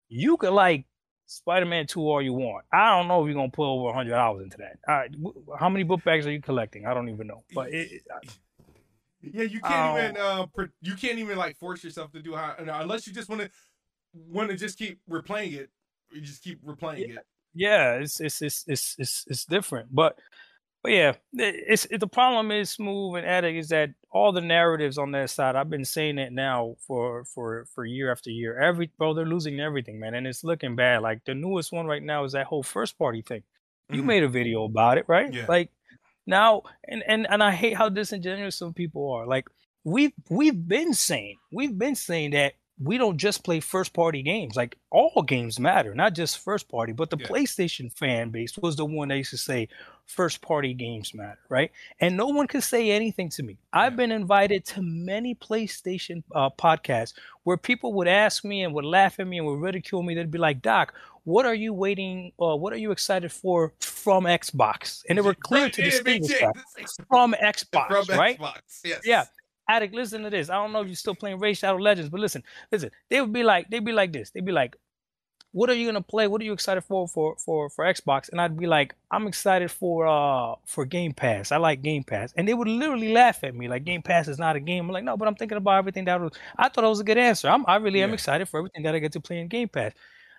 you 0.08 0.36
could 0.36 0.52
like 0.52 0.84
Spider-Man 1.30 1.86
2 1.86 2.00
all 2.00 2.20
you 2.20 2.32
want. 2.32 2.64
I 2.72 2.96
don't 2.96 3.08
know 3.08 3.22
if 3.22 3.26
you're 3.26 3.34
gonna 3.34 3.50
put 3.50 3.66
over 3.66 3.92
hundred 3.92 4.14
hours 4.14 4.42
into 4.42 4.56
that. 4.58 4.78
All 4.88 4.94
right, 4.96 5.10
how 5.58 5.68
many 5.68 5.84
book 5.84 6.02
bags 6.04 6.26
are 6.26 6.32
you 6.32 6.40
collecting? 6.40 6.86
I 6.86 6.94
don't 6.94 7.08
even 7.08 7.26
know. 7.26 7.42
But 7.54 7.70
it, 7.72 7.92
it- 7.92 8.02
Yeah, 9.22 9.42
you 9.44 9.60
can't 9.60 9.98
even 9.98 10.16
uh 10.16 10.46
per- 10.46 10.72
you 10.82 10.94
can't 10.94 11.18
even 11.18 11.36
like 11.38 11.56
force 11.58 11.84
yourself 11.84 12.10
to 12.12 12.22
do 12.22 12.34
how 12.34 12.54
unless 12.58 13.06
you 13.06 13.12
just 13.12 13.28
want 13.28 13.42
to 13.42 13.50
want 14.14 14.50
to 14.50 14.56
just 14.56 14.78
keep 14.78 14.98
replaying 15.08 15.54
it. 15.54 15.70
You 16.12 16.20
just 16.20 16.42
keep 16.42 16.64
replaying 16.64 17.16
it. 17.16 17.26
yeah, 17.54 17.94
it's 17.94 18.20
it's 18.20 18.42
it's 18.42 18.64
it's 18.66 18.96
it's, 18.98 19.24
it's 19.28 19.44
different. 19.44 19.94
But 19.94 20.18
but 20.82 20.92
yeah, 20.92 21.12
it's 21.34 21.84
it, 21.86 21.98
the 22.00 22.06
problem 22.08 22.50
is 22.50 22.70
smooth 22.70 23.16
and 23.18 23.26
addict 23.26 23.58
is 23.58 23.68
that 23.68 23.90
all 24.10 24.32
the 24.32 24.40
narratives 24.40 24.98
on 24.98 25.12
that 25.12 25.30
side. 25.30 25.56
I've 25.56 25.70
been 25.70 25.84
saying 25.84 26.18
it 26.18 26.32
now 26.32 26.76
for 26.86 27.24
for 27.24 27.66
for 27.66 27.84
year 27.84 28.10
after 28.10 28.30
year. 28.30 28.58
Every 28.58 28.90
bro, 28.98 29.14
they're 29.14 29.26
losing 29.26 29.60
everything, 29.60 30.00
man, 30.00 30.14
and 30.14 30.26
it's 30.26 30.44
looking 30.44 30.76
bad. 30.76 31.02
Like 31.02 31.24
the 31.24 31.34
newest 31.34 31.72
one 31.72 31.86
right 31.86 32.02
now 32.02 32.24
is 32.24 32.32
that 32.32 32.46
whole 32.46 32.62
first 32.62 32.98
party 32.98 33.22
thing. 33.22 33.42
You 33.90 34.02
Mhm. 34.02 34.06
made 34.06 34.22
a 34.22 34.28
video 34.28 34.64
about 34.64 34.98
it, 34.98 35.04
right? 35.08 35.32
Yeah. 35.32 35.46
Like 35.48 35.70
now, 36.26 36.62
and 36.84 37.02
and 37.06 37.26
and 37.30 37.42
I 37.42 37.52
hate 37.52 37.76
how 37.76 37.88
disingenuous 37.88 38.56
some 38.56 38.74
people 38.74 39.10
are. 39.12 39.26
Like 39.26 39.48
we've 39.84 40.12
we've 40.28 40.66
been 40.68 40.94
saying 40.94 41.36
we've 41.52 41.76
been 41.78 41.94
saying 41.94 42.32
that 42.32 42.54
we 42.82 42.96
don't 42.96 43.18
just 43.18 43.44
play 43.44 43.60
first 43.60 43.92
party 43.92 44.22
games. 44.22 44.56
Like 44.56 44.76
all 44.90 45.22
games 45.22 45.60
matter, 45.60 45.94
not 45.94 46.14
just 46.14 46.38
first 46.38 46.68
party. 46.68 46.92
But 46.92 47.10
the 47.10 47.18
Yeah. 47.18 47.26
PlayStation 47.28 47.92
fan 47.96 48.30
base 48.30 48.56
was 48.58 48.76
the 48.76 48.86
one 48.86 49.08
that 49.08 49.18
used 49.18 49.30
to 49.30 49.38
say 49.38 49.68
first 50.10 50.42
party 50.42 50.74
games 50.74 51.14
matter, 51.14 51.38
right? 51.48 51.70
And 52.00 52.16
no 52.16 52.26
one 52.26 52.46
can 52.46 52.60
say 52.60 52.90
anything 52.90 53.28
to 53.30 53.42
me. 53.42 53.58
I've 53.72 53.96
been 53.96 54.10
invited 54.12 54.64
to 54.66 54.82
many 54.82 55.34
PlayStation 55.34 56.22
uh, 56.34 56.50
podcasts 56.50 57.14
where 57.44 57.56
people 57.56 57.92
would 57.94 58.08
ask 58.08 58.44
me 58.44 58.62
and 58.64 58.74
would 58.74 58.84
laugh 58.84 59.20
at 59.20 59.26
me 59.26 59.38
and 59.38 59.46
would 59.46 59.60
ridicule 59.60 60.02
me. 60.02 60.14
They'd 60.14 60.30
be 60.30 60.38
like, 60.38 60.60
Doc, 60.62 60.94
what 61.24 61.46
are 61.46 61.54
you 61.54 61.72
waiting, 61.72 62.32
uh, 62.40 62.56
what 62.56 62.72
are 62.72 62.78
you 62.78 62.90
excited 62.90 63.30
for 63.30 63.72
from 63.80 64.24
Xbox? 64.24 65.02
And 65.08 65.16
they 65.16 65.22
were 65.22 65.34
clear 65.40 65.64
Right, 65.64 65.72
to 65.74 65.82
distinguish 65.82 66.38
that 66.40 66.54
from 67.08 67.34
Xbox, 67.42 68.06
from 68.06 68.18
right? 68.18 68.38
Xbox. 68.38 68.80
Yes. 68.84 69.00
Yeah. 69.04 69.24
Addict, 69.68 69.94
listen 69.94 70.22
to 70.24 70.30
this. 70.30 70.50
I 70.50 70.54
don't 70.54 70.72
know 70.72 70.80
if 70.80 70.88
you're 70.88 70.96
still 70.96 71.14
playing 71.14 71.38
Raid 71.38 71.54
Shadow 71.54 71.78
Legends, 71.78 72.10
but 72.10 72.18
listen, 72.20 72.42
listen. 72.72 72.90
They 73.08 73.20
would 73.20 73.32
be 73.32 73.44
like, 73.44 73.70
they'd 73.70 73.84
be 73.84 73.92
like 73.92 74.12
this. 74.12 74.30
They'd 74.30 74.44
be 74.44 74.50
like, 74.50 74.76
"What 75.52 75.70
are 75.70 75.74
you 75.74 75.86
gonna 75.86 76.02
play? 76.02 76.26
What 76.26 76.40
are 76.40 76.44
you 76.44 76.52
excited 76.52 76.82
for 76.82 77.08
for 77.08 77.36
for 77.36 77.68
for 77.70 77.84
Xbox?" 77.84 78.30
And 78.30 78.40
I'd 78.40 78.58
be 78.58 78.66
like, 78.66 78.94
"I'm 79.10 79.26
excited 79.26 79.70
for 79.70 80.06
uh 80.06 80.56
for 80.66 80.84
Game 80.84 81.12
Pass. 81.12 81.52
I 81.52 81.56
like 81.58 81.82
Game 81.82 82.04
Pass." 82.04 82.32
And 82.36 82.46
they 82.46 82.54
would 82.54 82.68
literally 82.68 83.12
laugh 83.12 83.42
at 83.44 83.54
me 83.54 83.68
like, 83.68 83.84
"Game 83.84 84.02
Pass 84.02 84.28
is 84.28 84.38
not 84.38 84.56
a 84.56 84.60
game." 84.60 84.86
I'm 84.86 84.92
like, 84.92 85.04
"No, 85.04 85.16
but 85.16 85.28
I'm 85.28 85.34
thinking 85.34 85.58
about 85.58 85.78
everything 85.78 86.04
that 86.06 86.20
was." 86.20 86.32
I 86.56 86.68
thought 86.68 86.84
it 86.84 86.88
was 86.88 87.00
a 87.00 87.04
good 87.04 87.18
answer. 87.18 87.48
I'm, 87.48 87.64
I 87.66 87.76
really 87.76 88.02
am 88.02 88.14
excited 88.14 88.48
for 88.48 88.58
everything 88.58 88.82
that 88.84 88.94
I 88.94 88.98
get 88.98 89.12
to 89.12 89.20
play 89.20 89.38
in 89.40 89.48
Game 89.48 89.68
Pass. 89.68 89.92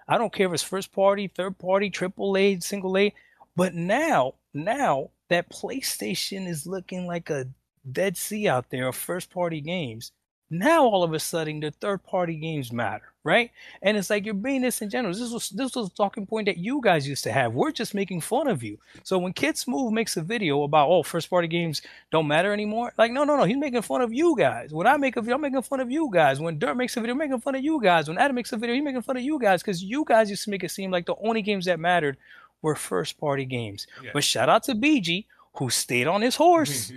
I 0.07 0.17
don't 0.17 0.33
care 0.33 0.47
if 0.47 0.53
it's 0.53 0.63
first 0.63 0.91
party, 0.91 1.27
third 1.27 1.57
party, 1.57 1.89
triple 1.89 2.35
A, 2.37 2.59
single 2.59 2.97
A. 2.97 3.13
But 3.55 3.73
now, 3.75 4.35
now 4.53 5.11
that 5.29 5.49
PlayStation 5.49 6.47
is 6.47 6.65
looking 6.67 7.07
like 7.07 7.29
a 7.29 7.47
dead 7.89 8.17
sea 8.17 8.47
out 8.47 8.69
there 8.69 8.87
of 8.87 8.95
first 8.95 9.29
party 9.31 9.61
games. 9.61 10.11
Now 10.49 10.83
all 10.85 11.03
of 11.03 11.13
a 11.13 11.19
sudden 11.19 11.61
the 11.61 11.71
third 11.71 12.03
party 12.03 12.35
games 12.35 12.71
matter, 12.71 13.10
right? 13.23 13.51
And 13.81 13.97
it's 13.97 14.09
like 14.09 14.25
you're 14.25 14.33
being 14.33 14.61
disingenuous. 14.61 15.19
This 15.19 15.31
was 15.31 15.49
this 15.49 15.75
was 15.75 15.87
a 15.87 15.93
talking 15.93 16.25
point 16.25 16.45
that 16.47 16.57
you 16.57 16.81
guys 16.81 17.07
used 17.07 17.23
to 17.25 17.31
have. 17.31 17.53
We're 17.53 17.71
just 17.71 17.93
making 17.93 18.21
fun 18.21 18.47
of 18.47 18.63
you. 18.63 18.77
So 19.03 19.17
when 19.17 19.33
Kid 19.33 19.57
Smooth 19.57 19.93
makes 19.93 20.17
a 20.17 20.21
video 20.21 20.63
about 20.63 20.89
oh 20.89 21.03
first 21.03 21.29
party 21.29 21.47
games 21.47 21.81
don't 22.11 22.27
matter 22.27 22.53
anymore, 22.53 22.93
like 22.97 23.11
no 23.11 23.23
no 23.23 23.37
no, 23.37 23.43
he's 23.43 23.57
making 23.57 23.81
fun 23.83 24.01
of 24.01 24.13
you 24.13 24.35
guys. 24.37 24.73
When 24.73 24.87
I 24.87 24.97
make 24.97 25.17
a 25.17 25.21
video, 25.21 25.35
I'm 25.35 25.41
making 25.41 25.61
fun 25.63 25.79
of 25.79 25.91
you 25.91 26.09
guys. 26.11 26.39
When 26.39 26.57
Dirt 26.57 26.75
makes 26.75 26.97
a 26.97 27.01
video, 27.01 27.13
I'm 27.13 27.19
making 27.19 27.39
fun 27.41 27.55
of 27.55 27.63
you 27.63 27.81
guys. 27.81 28.07
When 28.07 28.17
Adam 28.17 28.35
makes 28.35 28.51
a 28.53 28.57
video, 28.57 28.75
he's 28.75 28.83
making 28.83 29.03
fun 29.03 29.17
of 29.17 29.23
you 29.23 29.39
guys 29.39 29.61
because 29.61 29.83
you 29.83 30.03
guys 30.05 30.29
used 30.29 30.43
to 30.45 30.49
make 30.49 30.63
it 30.63 30.71
seem 30.71 30.91
like 30.91 31.05
the 31.05 31.15
only 31.23 31.41
games 31.41 31.65
that 31.65 31.79
mattered 31.79 32.17
were 32.61 32.75
first 32.75 33.19
party 33.19 33.45
games. 33.45 33.87
Yeah. 34.03 34.11
But 34.13 34.23
shout 34.23 34.49
out 34.49 34.63
to 34.63 34.75
BG 34.75 35.25
who 35.55 35.69
stayed 35.69 36.07
on 36.07 36.21
his 36.21 36.35
horse 36.35 36.93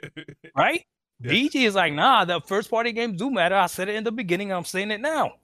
right? 0.56 0.86
Yeah. 1.20 1.32
BG 1.32 1.66
is 1.66 1.74
like, 1.74 1.92
nah, 1.92 2.24
the 2.24 2.40
first 2.40 2.70
party 2.70 2.92
games 2.92 3.18
do 3.18 3.30
matter. 3.30 3.56
I 3.56 3.66
said 3.66 3.88
it 3.88 3.96
in 3.96 4.04
the 4.04 4.12
beginning. 4.12 4.52
I'm 4.52 4.64
saying 4.64 4.90
it 4.90 5.00
now. 5.00 5.34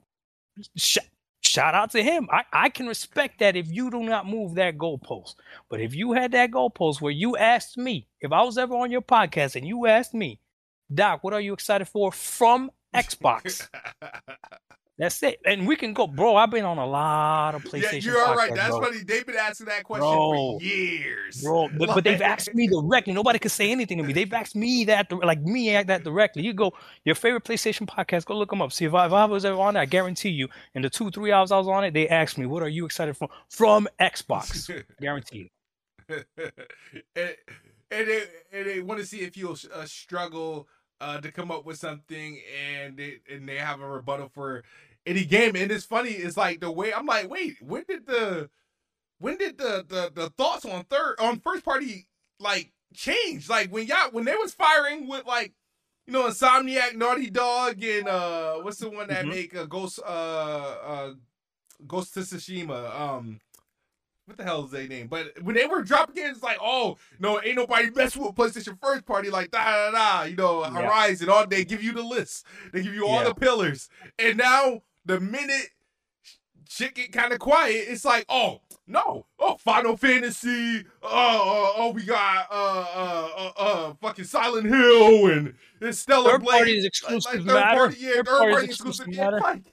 Sh- 0.75 0.97
shout 1.41 1.75
out 1.75 1.91
to 1.91 2.03
him. 2.03 2.27
I, 2.31 2.43
I 2.51 2.69
can 2.69 2.87
respect 2.87 3.39
that 3.39 3.55
if 3.55 3.67
you 3.69 3.89
do 3.89 4.03
not 4.03 4.27
move 4.27 4.55
that 4.55 4.77
goalpost. 4.77 5.35
But 5.69 5.81
if 5.81 5.95
you 5.95 6.13
had 6.13 6.31
that 6.33 6.51
goalpost 6.51 7.01
where 7.01 7.11
you 7.11 7.37
asked 7.37 7.77
me, 7.77 8.07
if 8.21 8.31
I 8.31 8.43
was 8.43 8.57
ever 8.57 8.75
on 8.75 8.91
your 8.91 9.01
podcast 9.01 9.55
and 9.55 9.67
you 9.67 9.87
asked 9.87 10.13
me, 10.13 10.39
Doc, 10.93 11.23
what 11.23 11.33
are 11.33 11.41
you 11.41 11.53
excited 11.53 11.87
for 11.87 12.11
from 12.11 12.71
Xbox? 12.93 13.67
That's 14.97 15.21
it. 15.23 15.41
And 15.45 15.67
we 15.67 15.75
can 15.75 15.93
go, 15.93 16.07
bro. 16.07 16.37
I've 16.37 16.51
been 16.51 16.63
on 16.63 16.77
a 16.77 16.85
lot 16.85 17.53
of 17.53 17.63
PlayStation. 17.65 17.93
yeah, 17.93 18.11
you're 18.11 18.25
all 18.25 18.35
right. 18.35 18.49
podcasts, 18.49 18.55
That's 18.55 18.69
bro. 18.69 18.81
funny. 18.81 18.97
They've 19.03 19.25
been 19.25 19.35
asking 19.35 19.65
that 19.67 19.83
question 19.83 20.07
Bro. 20.07 20.59
for 20.59 20.61
years. 20.61 21.41
Bro, 21.41 21.69
but, 21.77 21.89
but 21.95 22.03
they've 22.05 22.21
asked 22.21 22.53
me 22.55 22.67
directly. 22.67 23.11
Nobody 23.11 23.37
could 23.39 23.51
say 23.51 23.71
anything 23.71 23.97
to 23.97 24.03
me. 24.05 24.13
They've 24.13 24.31
asked 24.31 24.55
me 24.55 24.85
that, 24.85 25.11
like 25.11 25.41
me, 25.41 25.71
that 25.71 26.03
directly. 26.05 26.43
You 26.43 26.53
go, 26.53 26.71
your 27.03 27.15
favorite 27.15 27.43
PlayStation 27.43 27.87
podcast, 27.87 28.25
go 28.25 28.37
look 28.37 28.49
them 28.51 28.61
up. 28.61 28.71
See 28.71 28.85
if 28.85 28.93
I, 28.93 29.05
if 29.07 29.11
I 29.11 29.25
was 29.25 29.43
ever 29.43 29.59
on 29.59 29.75
it, 29.75 29.79
I 29.81 29.85
guarantee 29.85 30.29
you, 30.29 30.47
in 30.75 30.81
the 30.81 30.89
two, 30.89 31.11
three 31.11 31.31
hours 31.33 31.51
I 31.51 31.57
was 31.57 31.67
on 31.67 31.83
it, 31.83 31.93
they 31.93 32.07
asked 32.07 32.37
me, 32.37 32.45
what 32.45 32.63
are 32.63 32.69
you 32.69 32.85
excited 32.85 33.17
for? 33.17 33.27
From 33.49 33.89
Xbox. 33.99 34.69
guarantee 35.01 35.49
you. 36.09 36.23
and, 37.15 37.35
and 37.91 38.07
they 38.07 38.23
and 38.53 38.65
they 38.67 38.79
want 38.79 38.99
to 38.99 39.05
see 39.05 39.21
if 39.21 39.35
you'll 39.35 39.57
uh, 39.73 39.85
struggle 39.85 40.67
uh, 41.05 41.21
to 41.21 41.31
come 41.31 41.51
up 41.51 41.65
with 41.65 41.77
something, 41.77 42.39
and 42.75 42.97
they 42.97 43.19
and 43.31 43.47
they 43.47 43.57
have 43.57 43.79
a 43.81 43.87
rebuttal 43.87 44.29
for 44.33 44.63
any 45.05 45.23
game. 45.25 45.55
And 45.55 45.71
it's 45.71 45.85
funny, 45.85 46.11
it's 46.11 46.37
like 46.37 46.59
the 46.61 46.71
way 46.71 46.93
I'm 46.93 47.05
like, 47.05 47.29
wait, 47.29 47.57
when 47.61 47.83
did 47.87 48.07
the 48.07 48.49
when 49.19 49.37
did 49.37 49.57
the 49.57 49.85
the, 49.87 50.11
the 50.13 50.29
thoughts 50.31 50.65
on 50.65 50.83
third 50.85 51.15
on 51.19 51.39
first 51.39 51.63
party 51.63 52.07
like 52.39 52.71
change? 52.93 53.49
Like 53.49 53.71
when 53.71 53.87
y'all 53.87 54.11
when 54.11 54.25
they 54.25 54.35
was 54.35 54.53
firing 54.53 55.07
with 55.07 55.25
like. 55.25 55.53
You 56.07 56.13
know, 56.13 56.27
Insomniac, 56.27 56.93
Naughty 56.93 57.31
Dog, 57.31 57.83
and 57.83 58.07
uh, 58.07 58.57
what's 58.61 58.77
the 58.77 58.91
one 58.91 59.07
that 59.07 59.25
Mhm. 59.25 59.29
make 59.29 59.55
a 59.55 59.65
Ghost, 59.65 59.99
uh, 60.05 60.07
uh, 60.07 61.13
Ghost 61.87 62.13
to 62.13 62.21
Tsushima? 62.21 62.93
Um, 62.99 63.41
what 64.25 64.37
the 64.37 64.43
hell 64.43 64.65
is 64.65 64.71
their 64.71 64.87
name? 64.87 65.07
But 65.07 65.41
when 65.43 65.55
they 65.55 65.65
were 65.67 65.83
dropping 65.83 66.17
it, 66.23 66.27
it's 66.27 66.43
like, 66.43 66.57
oh 66.61 66.97
no, 67.19 67.39
ain't 67.41 67.55
nobody 67.55 67.89
messing 67.91 68.23
with 68.23 68.35
PlayStation 68.35 68.77
first 68.81 69.05
party 69.05 69.29
like 69.29 69.51
da 69.51 69.63
da 69.63 69.91
da. 69.91 70.23
You 70.23 70.35
know, 70.35 70.63
Yeah. 70.63 70.71
Horizon. 70.71 71.29
All 71.29 71.45
they 71.47 71.63
give 71.65 71.83
you 71.83 71.93
the 71.93 72.03
list, 72.03 72.45
they 72.73 72.81
give 72.81 72.93
you 72.93 73.07
all 73.07 73.19
Yeah. 73.21 73.29
the 73.29 73.35
pillars, 73.35 73.89
and 74.19 74.37
now 74.37 74.81
the 75.05 75.19
minute 75.19 75.69
shit 76.67 76.95
get 76.95 77.11
kind 77.13 77.31
of 77.31 77.39
quiet, 77.39 77.85
it's 77.87 78.03
like, 78.03 78.25
oh 78.27 78.61
no, 78.87 79.25
oh 79.39 79.57
Final 79.57 79.95
Fantasy. 79.95 80.83
Oh, 81.03 81.09
oh, 81.11 81.73
oh 81.77 81.91
we 81.91 82.03
got 82.03 82.47
uh 82.51 82.85
uh 82.95 83.29
uh, 83.37 83.51
uh 83.61 83.93
fucking 84.01 84.25
Silent 84.25 84.67
Hill 84.67 85.27
and 85.31 85.53
it's 85.81 85.99
Stellar 85.99 86.31
Third 86.31 86.43
Blade. 86.43 86.57
party's 86.57 86.83
Like- 86.83 86.87
exclusive 86.87 87.31
like 87.35 87.45
third 87.45 87.53
matter. 87.53 87.77
Party, 87.77 87.97
yeah, 87.99 88.09
Third 88.15 88.25
third 88.27 88.51
party 88.51 88.65
exclusive 88.65 89.07
exclusive. 89.07 89.13
Yeah, 89.13 89.23
matter. 89.25 89.39
like, 89.39 89.63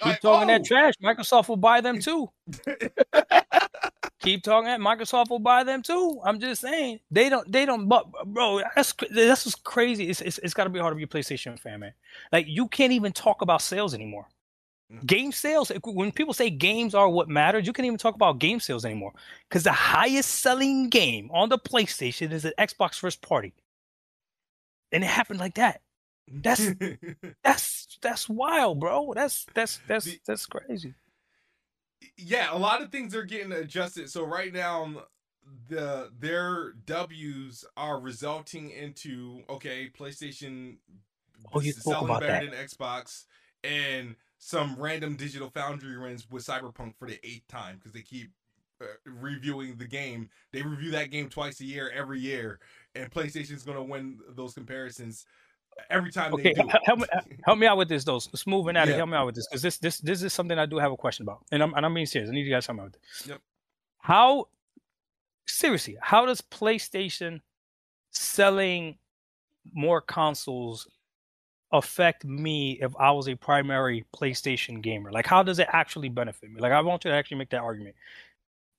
Keep 0.00 0.20
talking 0.20 0.46
that 0.46 0.60
oh. 0.60 0.64
trash. 0.64 0.94
Microsoft 1.02 1.48
will 1.48 1.56
buy 1.56 1.80
them 1.80 1.98
too. 2.00 2.30
Keep 4.28 4.42
talking 4.42 4.68
Microsoft 4.72 5.30
will 5.30 5.38
buy 5.38 5.64
them 5.64 5.80
too. 5.82 6.20
I'm 6.22 6.38
just 6.38 6.60
saying 6.60 7.00
they 7.10 7.30
don't. 7.30 7.50
They 7.50 7.64
don't. 7.64 7.88
But 7.88 8.04
bro, 8.26 8.60
that's 8.76 8.92
that's 9.10 9.46
what's 9.46 9.54
crazy. 9.54 10.10
It's 10.10 10.20
it's, 10.20 10.36
it's 10.36 10.52
got 10.52 10.64
to 10.64 10.70
be 10.70 10.78
hard 10.78 10.92
to 10.92 10.96
be 10.96 11.04
a 11.04 11.06
PlayStation 11.06 11.58
fan, 11.58 11.80
man. 11.80 11.94
Like 12.30 12.44
you 12.46 12.68
can't 12.68 12.92
even 12.92 13.12
talk 13.12 13.40
about 13.40 13.62
sales 13.62 13.94
anymore. 13.94 14.26
Mm. 14.92 15.06
Game 15.06 15.32
sales. 15.32 15.72
When 15.82 16.12
people 16.12 16.34
say 16.34 16.50
games 16.50 16.94
are 16.94 17.08
what 17.08 17.30
matters, 17.30 17.66
you 17.66 17.72
can't 17.72 17.86
even 17.86 17.96
talk 17.96 18.16
about 18.16 18.38
game 18.38 18.60
sales 18.60 18.84
anymore. 18.84 19.12
Because 19.48 19.62
the 19.64 19.72
highest 19.72 20.28
selling 20.28 20.90
game 20.90 21.30
on 21.32 21.48
the 21.48 21.58
PlayStation 21.58 22.30
is 22.30 22.44
an 22.44 22.52
Xbox 22.58 22.96
first 22.98 23.22
party, 23.22 23.54
and 24.92 25.02
it 25.02 25.06
happened 25.06 25.40
like 25.40 25.54
that. 25.54 25.80
That's- 26.30 26.74
That's 27.42 27.98
that's 28.02 28.28
wild, 28.28 28.78
bro. 28.78 29.14
That's 29.14 29.46
that's 29.54 29.80
that's 29.88 30.18
that's 30.26 30.44
crazy. 30.44 30.92
Yeah, 32.16 32.48
a 32.52 32.58
lot 32.58 32.82
of 32.82 32.90
things 32.90 33.14
are 33.14 33.24
getting 33.24 33.52
adjusted. 33.52 34.10
So 34.10 34.24
right 34.24 34.52
now, 34.52 35.04
the 35.68 36.10
their 36.18 36.72
W's 36.86 37.64
are 37.76 38.00
resulting 38.00 38.70
into 38.70 39.42
okay, 39.48 39.90
PlayStation 39.96 40.76
Oh, 41.52 41.60
you 41.60 41.70
is 41.70 41.76
spoke 41.78 41.92
selling 41.94 42.06
about 42.06 42.20
better 42.20 42.44
that. 42.44 42.50
than 42.50 42.66
Xbox, 42.66 43.24
and 43.64 44.16
some 44.38 44.76
random 44.78 45.16
digital 45.16 45.50
foundry 45.50 45.98
wins 45.98 46.26
with 46.30 46.44
Cyberpunk 46.46 46.96
for 46.96 47.08
the 47.08 47.18
eighth 47.26 47.46
time 47.48 47.76
because 47.76 47.92
they 47.92 48.02
keep 48.02 48.30
uh, 48.80 48.86
reviewing 49.04 49.76
the 49.76 49.86
game. 49.86 50.28
They 50.52 50.62
review 50.62 50.90
that 50.92 51.10
game 51.10 51.28
twice 51.28 51.60
a 51.60 51.64
year, 51.64 51.90
every 51.94 52.20
year, 52.20 52.60
and 52.94 53.10
PlayStation's 53.10 53.62
gonna 53.62 53.82
win 53.82 54.18
those 54.30 54.54
comparisons 54.54 55.24
every 55.90 56.10
time 56.12 56.32
Okay, 56.34 56.52
they 56.52 56.62
do. 56.62 56.68
help 56.84 56.98
me 57.00 57.06
help 57.44 57.58
me 57.58 57.66
out 57.66 57.76
with 57.76 57.88
this 57.88 58.04
though. 58.04 58.18
Smooth 58.18 58.68
and 58.68 58.78
Addy, 58.78 58.90
Yeah. 58.92 58.96
help 58.98 59.08
me 59.10 59.16
out 59.16 59.26
with 59.26 59.34
this 59.34 59.46
because 59.48 59.62
this 59.62 59.78
this 59.78 59.98
this 59.98 60.22
is 60.22 60.32
something 60.32 60.58
I 60.58 60.66
do 60.66 60.76
have 60.78 60.92
a 60.92 60.96
question 60.96 61.24
about, 61.24 61.44
and 61.52 61.62
I'm 61.62 61.74
and 61.74 61.84
I'm 61.86 61.94
being 61.94 62.06
serious. 62.06 62.30
I 62.30 62.34
need 62.34 62.46
you 62.46 62.52
guys 62.52 62.64
to 62.66 62.72
help 62.72 62.76
me 62.78 62.82
out 62.82 62.92
with 62.92 63.00
this. 63.02 63.26
Yep. 63.28 63.40
How 64.00 64.48
seriously? 65.46 65.96
How 66.00 66.26
does 66.26 66.40
PlayStation 66.40 67.40
selling 68.10 68.98
more 69.72 70.00
consoles 70.00 70.88
affect 71.72 72.24
me 72.24 72.78
if 72.80 72.94
I 72.98 73.10
was 73.10 73.28
a 73.28 73.34
primary 73.34 74.04
PlayStation 74.16 74.80
gamer? 74.82 75.12
Like, 75.12 75.26
how 75.26 75.42
does 75.42 75.58
it 75.58 75.68
actually 75.72 76.08
benefit 76.08 76.50
me? 76.50 76.60
Like, 76.60 76.72
I 76.72 76.80
want 76.80 77.04
you 77.04 77.10
to 77.10 77.16
actually 77.16 77.36
make 77.38 77.50
that 77.50 77.60
argument. 77.60 77.94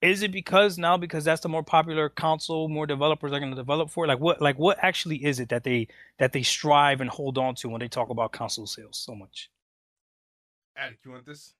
Is 0.02 0.22
it 0.22 0.32
because 0.32 0.78
now 0.78 0.96
because 0.96 1.24
that's 1.24 1.42
the 1.42 1.48
more 1.48 1.62
popular 1.62 2.08
console, 2.08 2.68
more 2.68 2.86
developers 2.86 3.32
are 3.32 3.38
going 3.38 3.50
to 3.50 3.56
develop 3.56 3.90
for? 3.90 4.04
it? 4.04 4.08
Like, 4.08 4.18
what 4.20 4.40
like 4.40 4.58
what 4.58 4.78
actually 4.80 5.22
is 5.24 5.40
it 5.40 5.50
that 5.50 5.62
they 5.62 5.88
that 6.18 6.32
they 6.32 6.42
strive 6.42 7.02
and 7.02 7.10
hold 7.10 7.36
on 7.36 7.54
to 7.56 7.68
when 7.68 7.80
they 7.80 7.88
talk 7.88 8.08
about 8.08 8.32
console 8.32 8.66
sales 8.66 8.96
so 8.96 9.14
much? 9.14 9.50
Addict, 10.74 11.04
you 11.04 11.10
want 11.10 11.26
this? 11.26 11.52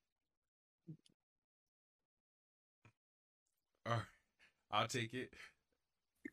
All 3.86 3.92
right, 3.92 4.02
I'll 4.70 4.86
take 4.86 5.12
it. 5.12 5.30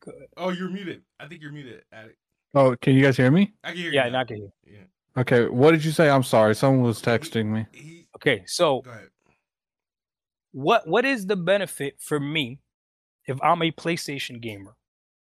Go. 0.04 0.12
Oh, 0.36 0.50
you're 0.50 0.70
muted. 0.70 1.02
I 1.20 1.26
think 1.26 1.42
you're 1.42 1.52
muted, 1.52 1.82
Addict. 1.92 2.16
Oh, 2.54 2.74
can 2.80 2.94
you 2.94 3.02
guys 3.02 3.16
hear 3.16 3.30
me? 3.30 3.52
I 3.62 3.68
can 3.72 3.76
hear 3.78 3.92
Yeah, 3.92 4.06
you. 4.06 4.12
not 4.12 4.28
get 4.28 4.38
you. 4.38 4.52
Yeah. 4.66 4.78
Okay, 5.18 5.46
what 5.48 5.72
did 5.72 5.84
you 5.84 5.90
say? 5.90 6.08
I'm 6.08 6.22
sorry. 6.22 6.54
Someone 6.54 6.82
was 6.82 7.02
texting 7.02 7.46
me. 7.46 7.66
He, 7.72 8.06
Okay, 8.16 8.42
so 8.46 8.80
go 8.80 8.90
ahead. 8.90 9.08
What 10.52 10.86
what 10.86 11.04
is 11.04 11.26
the 11.26 11.36
benefit 11.36 11.96
for 11.98 12.18
me 12.18 12.60
if 13.26 13.38
I'm 13.42 13.62
a 13.62 13.70
PlayStation 13.70 14.40
gamer 14.40 14.76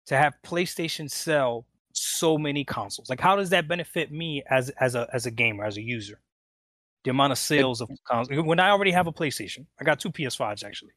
to 0.07 0.17
have 0.17 0.35
PlayStation 0.45 1.11
sell 1.11 1.67
so 1.93 2.37
many 2.37 2.65
consoles? 2.65 3.09
Like 3.09 3.21
how 3.21 3.37
does 3.37 3.51
that 3.51 3.69
benefit 3.69 4.13
me 4.13 4.43
as 4.51 4.71
as 4.81 4.95
a 4.95 5.09
as 5.13 5.27
a 5.27 5.31
gamer, 5.31 5.65
as 5.65 5.77
a 5.77 5.83
user? 5.83 6.21
The 7.05 7.11
amount 7.11 7.33
of 7.33 7.39
sales 7.39 7.81
of 7.81 7.91
consoles 8.09 8.45
when 8.47 8.61
I 8.61 8.71
already 8.71 8.91
have 8.93 9.07
a 9.07 9.13
PlayStation. 9.13 9.67
I 9.81 9.85
got 9.85 10.01
two 10.01 10.11
PS5s 10.11 10.65
actually. 10.65 10.93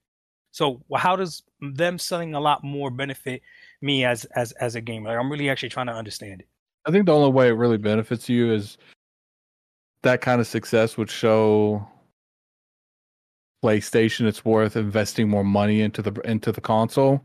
So 0.52 0.82
how 0.96 1.16
does 1.16 1.44
them 1.62 2.00
selling 2.00 2.34
a 2.34 2.40
lot 2.40 2.64
more 2.64 2.90
benefit 2.90 3.42
me 3.82 4.06
as 4.06 4.26
as 4.36 4.54
as 4.54 4.76
a 4.76 4.82
gamer? 4.82 5.10
Like, 5.10 5.20
I'm 5.20 5.32
really 5.32 5.50
actually 5.50 5.70
trying 5.70 5.88
to 5.88 5.94
understand 5.94 6.42
it. 6.42 6.48
I 6.86 6.92
think 6.92 7.06
the 7.06 7.14
only 7.14 7.32
way 7.32 7.50
it 7.50 7.52
really 7.52 7.78
benefits 7.78 8.30
you 8.30 8.52
is 8.52 8.78
that 10.04 10.22
kind 10.22 10.40
of 10.40 10.48
success 10.48 10.98
would 10.98 11.10
show 11.10 11.86
PlayStation 13.64 14.26
it's 14.26 14.45
worth 14.45 14.76
investing 14.76 15.30
more 15.30 15.43
money 15.43 15.82
into 15.82 16.01
the 16.01 16.12
into 16.22 16.51
the 16.51 16.62
console. 16.62 17.24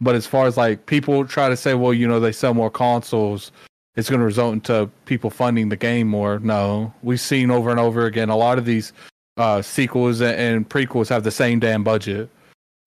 But 0.00 0.14
as 0.14 0.26
far 0.26 0.46
as 0.46 0.56
like 0.56 0.86
people 0.86 1.24
try 1.24 1.48
to 1.48 1.56
say, 1.56 1.74
well, 1.74 1.94
you 1.94 2.06
know, 2.06 2.20
they 2.20 2.32
sell 2.32 2.54
more 2.54 2.70
consoles, 2.70 3.52
it's 3.96 4.10
going 4.10 4.20
to 4.20 4.26
result 4.26 4.54
into 4.54 4.90
people 5.06 5.30
funding 5.30 5.68
the 5.68 5.76
game 5.76 6.08
more. 6.08 6.38
No, 6.40 6.92
we've 7.02 7.20
seen 7.20 7.50
over 7.50 7.70
and 7.70 7.80
over 7.80 8.06
again 8.06 8.28
a 8.28 8.36
lot 8.36 8.58
of 8.58 8.64
these 8.64 8.92
uh, 9.36 9.62
sequels 9.62 10.20
and 10.20 10.68
prequels 10.68 11.08
have 11.08 11.24
the 11.24 11.30
same 11.30 11.60
damn 11.60 11.84
budget. 11.84 12.28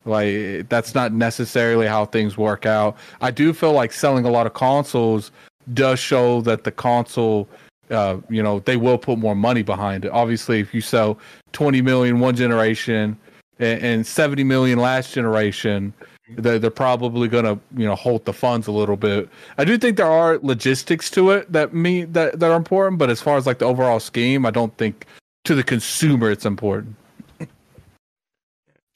Like 0.05 0.69
that's 0.69 0.95
not 0.95 1.11
necessarily 1.11 1.87
how 1.87 2.05
things 2.05 2.37
work 2.37 2.65
out. 2.65 2.95
I 3.21 3.31
do 3.31 3.53
feel 3.53 3.73
like 3.73 3.91
selling 3.91 4.25
a 4.25 4.31
lot 4.31 4.47
of 4.47 4.53
consoles 4.53 5.31
does 5.73 5.99
show 5.99 6.41
that 6.41 6.63
the 6.63 6.71
console 6.71 7.47
uh, 7.89 8.17
you 8.29 8.43
know, 8.43 8.59
they 8.59 8.77
will 8.77 8.97
put 8.97 9.17
more 9.19 9.35
money 9.35 9.61
behind 9.61 10.05
it. 10.05 10.11
Obviously, 10.11 10.59
if 10.59 10.73
you 10.73 10.81
sell 10.81 11.17
20 11.53 11.81
million 11.81 12.19
one 12.19 12.35
generation 12.35 13.17
and, 13.59 13.81
and 13.81 14.07
70 14.07 14.43
million 14.43 14.79
last 14.79 15.13
generation, 15.13 15.93
they're, 16.37 16.59
they're 16.59 16.69
probably 16.69 17.27
going 17.27 17.45
to, 17.45 17.59
you 17.75 17.85
know, 17.85 17.95
hold 17.95 18.25
the 18.25 18.33
funds 18.33 18.67
a 18.67 18.71
little 18.71 18.97
bit. 18.97 19.29
I 19.57 19.63
do 19.63 19.77
think 19.77 19.97
there 19.97 20.05
are 20.05 20.39
logistics 20.41 21.09
to 21.11 21.31
it 21.31 21.51
that 21.51 21.73
me 21.73 22.03
that, 22.05 22.39
that 22.39 22.51
are 22.51 22.57
important, 22.57 22.99
but 22.99 23.09
as 23.09 23.21
far 23.21 23.37
as 23.37 23.45
like 23.45 23.59
the 23.59 23.65
overall 23.65 23.99
scheme, 23.99 24.45
I 24.45 24.51
don't 24.51 24.75
think 24.77 25.05
to 25.45 25.55
the 25.55 25.63
consumer 25.63 26.29
it's 26.29 26.45
important. 26.45 26.95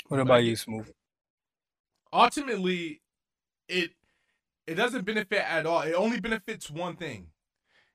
What 0.09 0.19
about 0.19 0.43
you, 0.43 0.57
Smooth? 0.57 0.91
Ultimately, 2.11 2.99
it 3.69 3.91
it 4.67 4.75
doesn't 4.75 5.05
benefit 5.05 5.49
at 5.49 5.65
all. 5.65 5.81
It 5.83 5.93
only 5.93 6.19
benefits 6.19 6.69
one 6.69 6.97
thing 6.97 7.27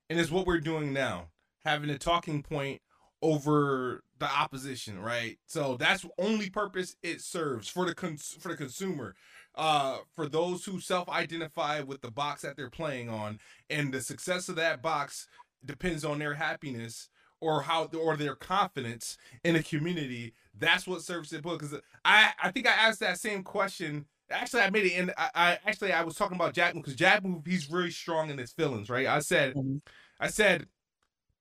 and 0.08 0.18
it's 0.18 0.30
what 0.30 0.46
we're 0.46 0.60
doing 0.60 0.92
now, 0.92 1.28
having 1.64 1.90
a 1.90 1.98
talking 1.98 2.42
point 2.42 2.80
over 3.22 4.02
the 4.18 4.26
opposition, 4.26 5.00
right? 5.00 5.38
So 5.46 5.76
that's 5.76 6.04
only 6.18 6.50
purpose 6.50 6.96
it 7.02 7.20
serves 7.20 7.68
for 7.68 7.86
the 7.86 7.94
cons- 7.94 8.36
for 8.38 8.48
the 8.48 8.56
consumer. 8.56 9.14
Uh, 9.54 9.98
for 10.14 10.28
those 10.28 10.66
who 10.66 10.80
self-identify 10.80 11.80
with 11.80 12.02
the 12.02 12.10
box 12.10 12.42
that 12.42 12.56
they're 12.56 12.68
playing 12.68 13.08
on, 13.08 13.38
and 13.70 13.92
the 13.92 14.02
success 14.02 14.50
of 14.50 14.56
that 14.56 14.82
box 14.82 15.28
depends 15.64 16.04
on 16.04 16.18
their 16.18 16.34
happiness 16.34 17.08
or 17.40 17.62
how 17.62 17.84
or 17.86 18.16
their 18.16 18.34
confidence 18.34 19.16
in 19.44 19.56
a 19.56 19.62
community. 19.62 20.34
That's 20.58 20.86
what 20.86 21.02
serves 21.02 21.32
book. 21.32 21.60
Because 21.60 21.80
I 22.04 22.32
I 22.42 22.50
think 22.50 22.66
I 22.66 22.72
asked 22.72 23.00
that 23.00 23.18
same 23.18 23.42
question. 23.42 24.06
Actually, 24.30 24.62
I 24.62 24.70
made 24.70 24.86
it 24.86 24.92
in. 24.92 25.12
I, 25.16 25.30
I 25.34 25.58
actually 25.66 25.92
I 25.92 26.02
was 26.02 26.16
talking 26.16 26.34
about 26.34 26.52
Jack 26.54 26.74
because 26.74 26.94
Jack 26.94 27.24
Move, 27.24 27.44
he's 27.46 27.70
really 27.70 27.90
strong 27.90 28.30
in 28.30 28.38
his 28.38 28.52
feelings, 28.52 28.90
right? 28.90 29.06
I 29.06 29.20
said, 29.20 29.54
mm-hmm. 29.54 29.76
I 30.18 30.28
said, 30.28 30.66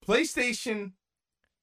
PlayStation 0.08 0.92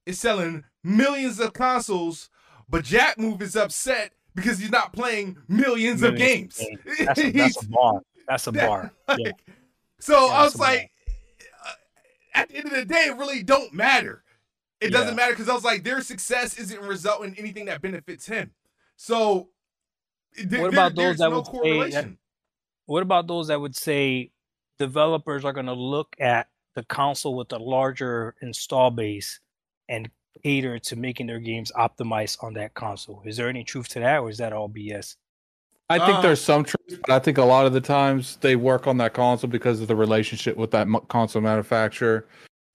is 0.05 0.19
selling 0.19 0.65
millions 0.83 1.39
of 1.39 1.53
consoles, 1.53 2.29
but 2.69 2.85
Jack 2.85 3.19
Move 3.19 3.41
is 3.41 3.55
upset 3.55 4.13
because 4.35 4.59
he's 4.59 4.71
not 4.71 4.93
playing 4.93 5.37
millions, 5.49 6.01
millions 6.01 6.03
of 6.03 6.17
games. 6.17 6.61
That's 6.99 7.21
a, 7.21 7.31
that's 7.31 7.63
a 7.63 7.69
bar. 7.69 8.03
That's 8.29 8.47
a 8.47 8.53
bar. 8.53 8.93
Yeah. 9.19 9.33
So 10.01 10.27
yeah, 10.27 10.33
I 10.33 10.45
was 10.45 10.59
like, 10.59 10.91
uh, 11.65 11.73
at 12.35 12.49
the 12.49 12.57
end 12.57 12.67
of 12.67 12.73
the 12.73 12.85
day, 12.85 13.05
it 13.07 13.17
really 13.17 13.43
don't 13.43 13.73
matter. 13.73 14.25
It 14.81 14.91
yeah. 14.91 14.99
doesn't 14.99 15.15
matter 15.15 15.33
because 15.33 15.49
I 15.49 15.55
was 15.55 15.65
like, 15.65 15.85
their 15.85 16.01
success 16.01 16.59
isn't 16.59 16.81
resulting 16.81 17.33
in 17.33 17.39
anything 17.39 17.67
that 17.67 17.83
benefits 17.83 18.27
him. 18.27 18.51
So, 18.97 19.51
what 20.51 20.73
about 20.73 20.95
those 20.95 21.19
that 21.19 21.31
no 21.31 21.41
would 21.41 21.93
say? 21.93 22.17
what 22.87 23.03
about 23.03 23.27
those 23.27 23.49
that 23.49 23.61
would 23.61 23.77
say 23.77 24.31
developers 24.79 25.45
are 25.45 25.53
going 25.53 25.67
to 25.67 25.73
look 25.73 26.15
at 26.19 26.49
the 26.75 26.83
console 26.85 27.37
with 27.37 27.53
a 27.53 27.59
larger 27.59 28.35
install 28.43 28.91
base 28.91 29.41
and 29.89 30.11
cater 30.43 30.79
to 30.79 30.97
making 30.97 31.27
their 31.27 31.39
games 31.39 31.71
optimized 31.77 32.43
on 32.43 32.55
that 32.55 32.75
console. 32.75 33.23
Is 33.25 33.37
there 33.37 33.49
any 33.49 33.65
truth 33.65 33.89
to 33.91 34.01
that, 34.01 34.19
or 34.19 34.31
is 34.31 34.39
that 34.39 34.53
all 34.53 34.69
BS? 34.69 35.17
I 35.91 35.99
think 35.99 36.19
uh, 36.19 36.23
there's 36.23 36.41
some 36.41 36.65
truth, 36.65 37.01
but 37.01 37.11
I 37.11 37.19
think 37.19 37.39
a 37.39 37.45
lot 37.45 37.67
of 37.67 37.75
the 37.75 37.81
times 37.81 38.37
they 38.41 38.57
work 38.57 38.87
on 38.87 38.97
that 38.99 39.13
console 39.13 39.51
because 39.51 39.81
of 39.81 39.89
the 39.89 39.97
relationship 39.97 40.57
with 40.57 40.71
that 40.71 40.89
console 41.09 41.43
manufacturer. 41.43 42.27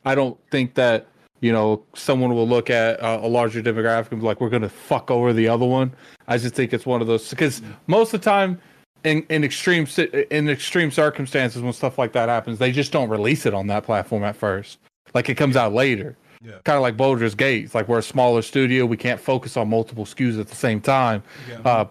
I 0.06 0.14
don't 0.14 0.38
think 0.52 0.76
that 0.76 1.08
you 1.40 1.52
know 1.52 1.84
someone 1.96 2.34
will 2.34 2.48
look 2.48 2.70
at 2.70 3.00
a, 3.00 3.26
a 3.26 3.28
larger 3.28 3.62
demographic 3.62 4.12
and 4.12 4.22
be 4.22 4.28
like, 4.28 4.42
"We're 4.42 4.50
going 4.50 4.62
to 4.64 4.70
fuck 4.70 5.12
over 5.12 5.34
the 5.34 5.48
other 5.48 5.66
one." 5.66 5.94
I 6.28 6.38
just 6.38 6.56
think 6.56 6.74
it's 6.74 6.86
one 6.86 7.02
of 7.02 7.08
those 7.08 7.30
because 7.30 7.62
most 7.88 8.14
of 8.14 8.22
the 8.22 8.26
time 8.26 8.60
in, 9.04 9.26
in 9.30 9.44
extreme 9.44 9.88
in 10.32 10.50
extreme 10.50 10.92
circumstances 10.92 11.62
when 11.62 11.74
stuff 11.74 11.98
like 11.98 12.14
that 12.14 12.30
happens, 12.30 12.60
they 12.60 12.72
just 12.72 12.92
don't 12.92 13.10
release 13.10 13.46
it 13.46 13.54
on 13.54 13.68
that 13.68 13.84
platform 13.84 14.24
at 14.24 14.36
first. 14.36 14.80
Like 15.14 15.30
it 15.30 15.36
comes 15.36 15.56
out 15.56 15.74
later. 15.74 16.18
Yeah. 16.44 16.60
Kind 16.66 16.76
of 16.76 16.84
like 16.84 16.96
Baldur's 16.96 17.34
Gates, 17.34 17.74
like 17.74 17.88
we're 17.88 17.98
a 17.98 18.04
smaller 18.04 18.42
studio, 18.44 18.86
we 18.86 18.98
can't 18.98 19.20
focus 19.20 19.58
on 19.58 19.70
multiple 19.70 20.06
SKUs 20.06 20.40
at 20.40 20.48
the 20.48 20.56
same 20.56 20.80
time. 20.80 21.24
Yeah. 21.50 21.60
Uh, 21.66 21.88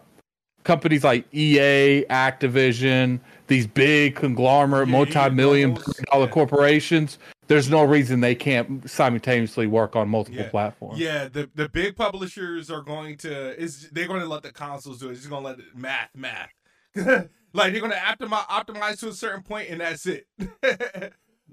companies 0.63 1.03
like 1.03 1.25
EA, 1.35 2.05
Activision, 2.11 3.19
these 3.47 3.67
big 3.67 4.15
conglomerate, 4.15 4.89
yeah, 4.89 4.93
multi-million 4.93 5.79
dollar 6.11 6.29
corporations, 6.29 7.19
there's 7.49 7.71
no 7.71 7.85
reason 7.85 8.21
they 8.21 8.35
can't 8.35 8.89
simultaneously 8.89 9.67
work 9.67 9.97
on 9.97 10.09
multiple 10.09 10.43
yeah. 10.43 10.51
platforms. 10.51 10.99
Yeah, 10.99 11.29
the 11.29 11.49
the 11.55 11.69
big 11.69 11.97
publishers 11.97 12.71
are 12.71 12.83
going 12.83 13.17
to 13.19 13.61
is 13.61 13.91
they're 13.91 14.09
going 14.09 14.21
to 14.21 14.27
let 14.27 14.43
the 14.43 14.53
consoles 14.53 14.99
do 14.99 15.09
it. 15.09 15.13
It's 15.13 15.21
just 15.21 15.31
going 15.31 15.43
to 15.43 15.49
let 15.49 15.59
it 15.59 15.77
math 15.77 16.11
math. 16.15 16.51
like 17.53 17.73
they're 17.73 17.81
gonna 17.81 17.95
optimize 17.95 18.47
optimize 18.47 19.01
to 19.01 19.09
a 19.09 19.13
certain 19.13 19.43
point 19.43 19.69
and 19.69 19.81
that's 19.81 20.07
it. 20.07 20.27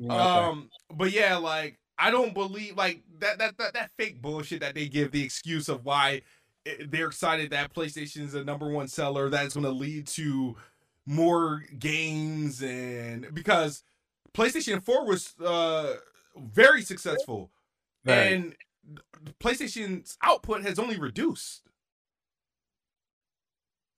um, 0.09 0.69
but 0.93 1.11
yeah, 1.11 1.37
like 1.37 1.79
I 1.97 2.11
don't 2.11 2.33
believe 2.33 2.77
like 2.77 3.03
that, 3.19 3.39
that 3.39 3.57
that 3.57 3.73
that 3.73 3.91
fake 3.97 4.21
bullshit 4.21 4.61
that 4.61 4.75
they 4.75 4.87
give 4.87 5.11
the 5.11 5.23
excuse 5.23 5.69
of 5.69 5.85
why 5.85 6.21
they're 6.87 7.07
excited 7.07 7.51
that 7.51 7.73
PlayStation 7.73 8.21
is 8.21 8.33
the 8.33 8.43
number 8.43 8.69
one 8.69 8.87
seller. 8.87 9.29
That's 9.29 9.53
going 9.53 9.65
to 9.65 9.71
lead 9.71 10.07
to 10.07 10.55
more 11.05 11.63
games 11.77 12.63
and 12.63 13.33
because 13.33 13.83
PlayStation 14.33 14.83
Four 14.83 15.05
was 15.05 15.33
uh 15.39 15.95
very 16.35 16.81
successful, 16.81 17.51
right. 18.05 18.33
and 18.33 18.55
PlayStation's 19.39 20.17
output 20.21 20.63
has 20.63 20.79
only 20.79 20.97
reduced. 20.97 21.61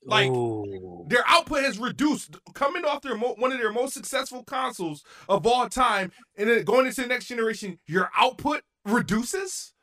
Like 0.04 0.30
Ooh. 0.30 1.06
their 1.10 1.24
output 1.26 1.64
has 1.64 1.80
reduced, 1.80 2.38
coming 2.54 2.86
off 2.86 3.02
their 3.02 3.18
mo- 3.18 3.36
one 3.40 3.52
of 3.52 3.58
their 3.58 3.72
most 3.72 3.94
successful 3.96 4.44
consoles 4.44 5.04
of 5.28 5.48
all 5.48 5.68
time, 5.68 6.12
and 6.38 6.48
then 6.48 6.64
going 6.64 6.86
into 6.86 7.02
the 7.02 7.08
next 7.08 7.26
generation, 7.26 7.80
your 7.88 8.12
output 8.16 8.62
reduces. 8.86 9.74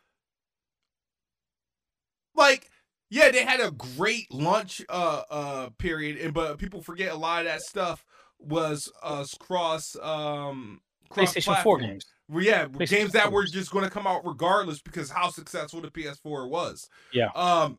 Like, 2.36 2.70
yeah, 3.11 3.32
they 3.32 3.44
had 3.44 3.61
a 3.61 3.72
great 3.72 4.32
launch 4.32 4.80
uh 4.88 5.22
uh 5.28 5.68
period, 5.78 6.18
and 6.18 6.32
but 6.32 6.59
people 6.59 6.82
forget 6.82 7.12
a 7.12 7.16
lot 7.16 7.40
of 7.40 7.46
that 7.46 7.62
stuff 7.62 8.05
was 8.45 8.90
uh 9.03 9.24
cross 9.40 9.97
um 10.03 10.80
cross 11.11 11.34
PlayStation 11.34 11.62
Four 11.62 11.78
games. 11.78 12.05
Well, 12.28 12.43
yeah, 12.43 12.66
games 12.66 13.12
that 13.12 13.30
were 13.30 13.45
just 13.45 13.70
going 13.70 13.84
to 13.84 13.90
come 13.90 14.07
out 14.07 14.26
regardless 14.26 14.80
because 14.80 15.11
how 15.11 15.28
successful 15.28 15.82
the 15.82 15.90
PS4 15.90 16.49
was. 16.49 16.88
Yeah. 17.12 17.28
Um, 17.34 17.78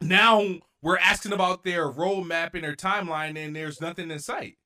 now 0.00 0.42
we're 0.82 0.98
asking 0.98 1.32
about 1.32 1.62
their 1.62 1.90
roadmap 1.90 2.54
and 2.54 2.64
their 2.64 2.74
timeline, 2.74 3.38
and 3.38 3.54
there's 3.54 3.80
nothing 3.80 4.10
in 4.10 4.18
sight. 4.18 4.56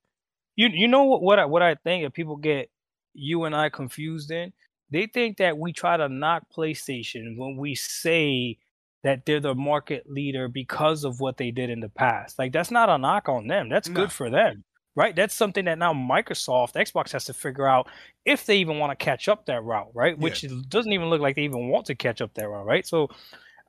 You 0.56 0.68
you 0.72 0.88
know 0.88 1.04
what 1.04 1.22
what 1.22 1.38
I, 1.38 1.44
what 1.44 1.62
I 1.62 1.74
think 1.74 2.04
if 2.04 2.12
people 2.12 2.36
get 2.36 2.70
you 3.14 3.44
and 3.44 3.54
I 3.54 3.68
confused 3.68 4.30
in, 4.30 4.52
they 4.90 5.06
think 5.06 5.38
that 5.38 5.58
we 5.58 5.72
try 5.72 5.96
to 5.96 6.08
knock 6.08 6.44
PlayStation 6.56 7.36
when 7.36 7.56
we 7.56 7.74
say 7.74 8.58
that 9.04 9.26
they're 9.26 9.40
the 9.40 9.54
market 9.54 10.10
leader 10.10 10.48
because 10.48 11.04
of 11.04 11.20
what 11.20 11.36
they 11.36 11.50
did 11.50 11.70
in 11.70 11.80
the 11.80 11.88
past. 11.88 12.38
Like 12.38 12.52
that's 12.52 12.70
not 12.70 12.88
a 12.88 12.98
knock 12.98 13.28
on 13.28 13.46
them. 13.46 13.68
That's 13.68 13.88
no. 13.88 13.94
good 13.94 14.12
for 14.12 14.30
them. 14.30 14.64
Right? 14.98 15.14
That's 15.14 15.32
something 15.32 15.66
that 15.66 15.78
now 15.78 15.92
Microsoft, 15.92 16.72
Xbox 16.74 17.12
has 17.12 17.24
to 17.26 17.32
figure 17.32 17.68
out 17.68 17.86
if 18.24 18.46
they 18.46 18.56
even 18.56 18.80
want 18.80 18.90
to 18.90 19.04
catch 19.04 19.28
up 19.28 19.46
that 19.46 19.62
route, 19.62 19.90
right? 19.94 20.18
Which 20.18 20.42
yeah. 20.42 20.50
doesn't 20.68 20.92
even 20.92 21.08
look 21.08 21.20
like 21.20 21.36
they 21.36 21.42
even 21.42 21.68
want 21.68 21.86
to 21.86 21.94
catch 21.94 22.20
up 22.20 22.34
that 22.34 22.48
route, 22.48 22.66
right? 22.66 22.84
So 22.84 23.08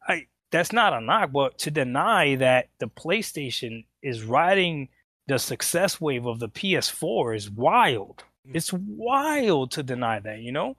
I 0.07 0.25
that's 0.49 0.73
not 0.73 0.91
a 0.91 0.99
knock, 0.99 1.31
but 1.31 1.59
to 1.59 1.69
deny 1.69 2.33
that 2.37 2.69
the 2.79 2.87
PlayStation 2.87 3.85
is 4.01 4.23
riding 4.23 4.89
the 5.27 5.37
success 5.37 6.01
wave 6.01 6.25
of 6.25 6.39
the 6.39 6.49
PS4 6.49 7.35
is 7.35 7.51
wild. 7.51 8.23
Mm. 8.47 8.55
It's 8.55 8.73
wild 8.73 9.69
to 9.73 9.83
deny 9.83 10.17
that, 10.21 10.39
you 10.39 10.51
know? 10.51 10.77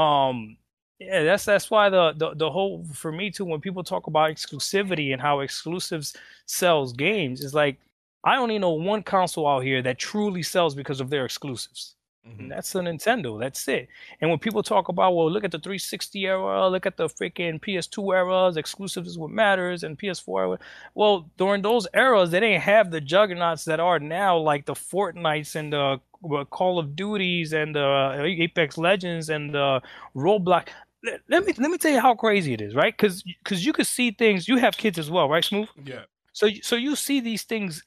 Um 0.00 0.58
yeah, 1.00 1.24
that's 1.24 1.44
that's 1.44 1.72
why 1.72 1.90
the, 1.90 2.12
the 2.16 2.34
the 2.34 2.50
whole 2.52 2.86
for 2.94 3.10
me 3.10 3.32
too 3.32 3.46
when 3.46 3.60
people 3.60 3.82
talk 3.82 4.06
about 4.06 4.30
exclusivity 4.30 5.12
and 5.12 5.20
how 5.20 5.40
exclusives 5.40 6.16
sells 6.46 6.92
games 6.92 7.40
is 7.40 7.52
like 7.52 7.80
I 8.28 8.36
only 8.36 8.58
know 8.58 8.70
one 8.70 9.02
console 9.02 9.46
out 9.48 9.64
here 9.64 9.80
that 9.82 9.98
truly 9.98 10.42
sells 10.42 10.74
because 10.74 11.00
of 11.00 11.08
their 11.10 11.24
exclusives. 11.24 11.94
Mhm. 12.28 12.48
That's 12.48 12.72
the 12.72 12.80
Nintendo. 12.80 13.40
That's 13.40 13.66
it. 13.68 13.88
And 14.20 14.28
when 14.30 14.38
people 14.38 14.62
talk 14.62 14.88
about, 14.88 15.14
well, 15.14 15.30
look 15.30 15.44
at 15.44 15.50
the 15.50 15.58
360 15.58 16.26
era, 16.26 16.68
look 16.68 16.84
at 16.84 16.96
the 16.96 17.08
freaking 17.08 17.60
PS2 17.60 18.12
eras, 18.12 18.56
exclusives 18.56 19.08
is 19.08 19.18
what 19.18 19.30
matters, 19.30 19.82
and 19.82 19.98
PS4 19.98 20.40
era. 20.42 20.58
Well, 20.94 21.30
during 21.38 21.62
those 21.62 21.86
eras, 21.94 22.30
they 22.30 22.40
didn't 22.40 22.60
have 22.62 22.90
the 22.90 23.00
juggernauts 23.00 23.64
that 23.64 23.80
are 23.80 23.98
now, 23.98 24.36
like 24.36 24.66
the 24.66 24.74
Fortnites 24.74 25.54
and 25.54 25.72
the 25.72 26.00
uh, 26.36 26.44
Call 26.46 26.78
of 26.78 26.94
Duties 26.96 27.52
and 27.54 27.74
the 27.74 28.22
Apex 28.24 28.76
Legends 28.76 29.30
and 29.30 29.54
the 29.54 29.80
Roblox. 30.14 30.68
Let, 31.04 31.20
let 31.28 31.46
me 31.46 31.52
let 31.56 31.70
me 31.70 31.78
tell 31.78 31.92
you 31.92 32.00
how 32.00 32.14
crazy 32.14 32.52
it 32.52 32.60
is, 32.60 32.74
right? 32.74 32.92
Because 32.94 33.22
because 33.22 33.64
you 33.64 33.72
could 33.72 33.86
see 33.86 34.10
things. 34.10 34.48
You 34.48 34.56
have 34.56 34.76
kids 34.76 34.98
as 34.98 35.10
well, 35.10 35.28
right, 35.28 35.44
Smooth? 35.44 35.68
Yeah. 35.84 36.02
So 36.32 36.48
so 36.62 36.74
you 36.76 36.96
see 36.96 37.20
these 37.20 37.44
things 37.44 37.84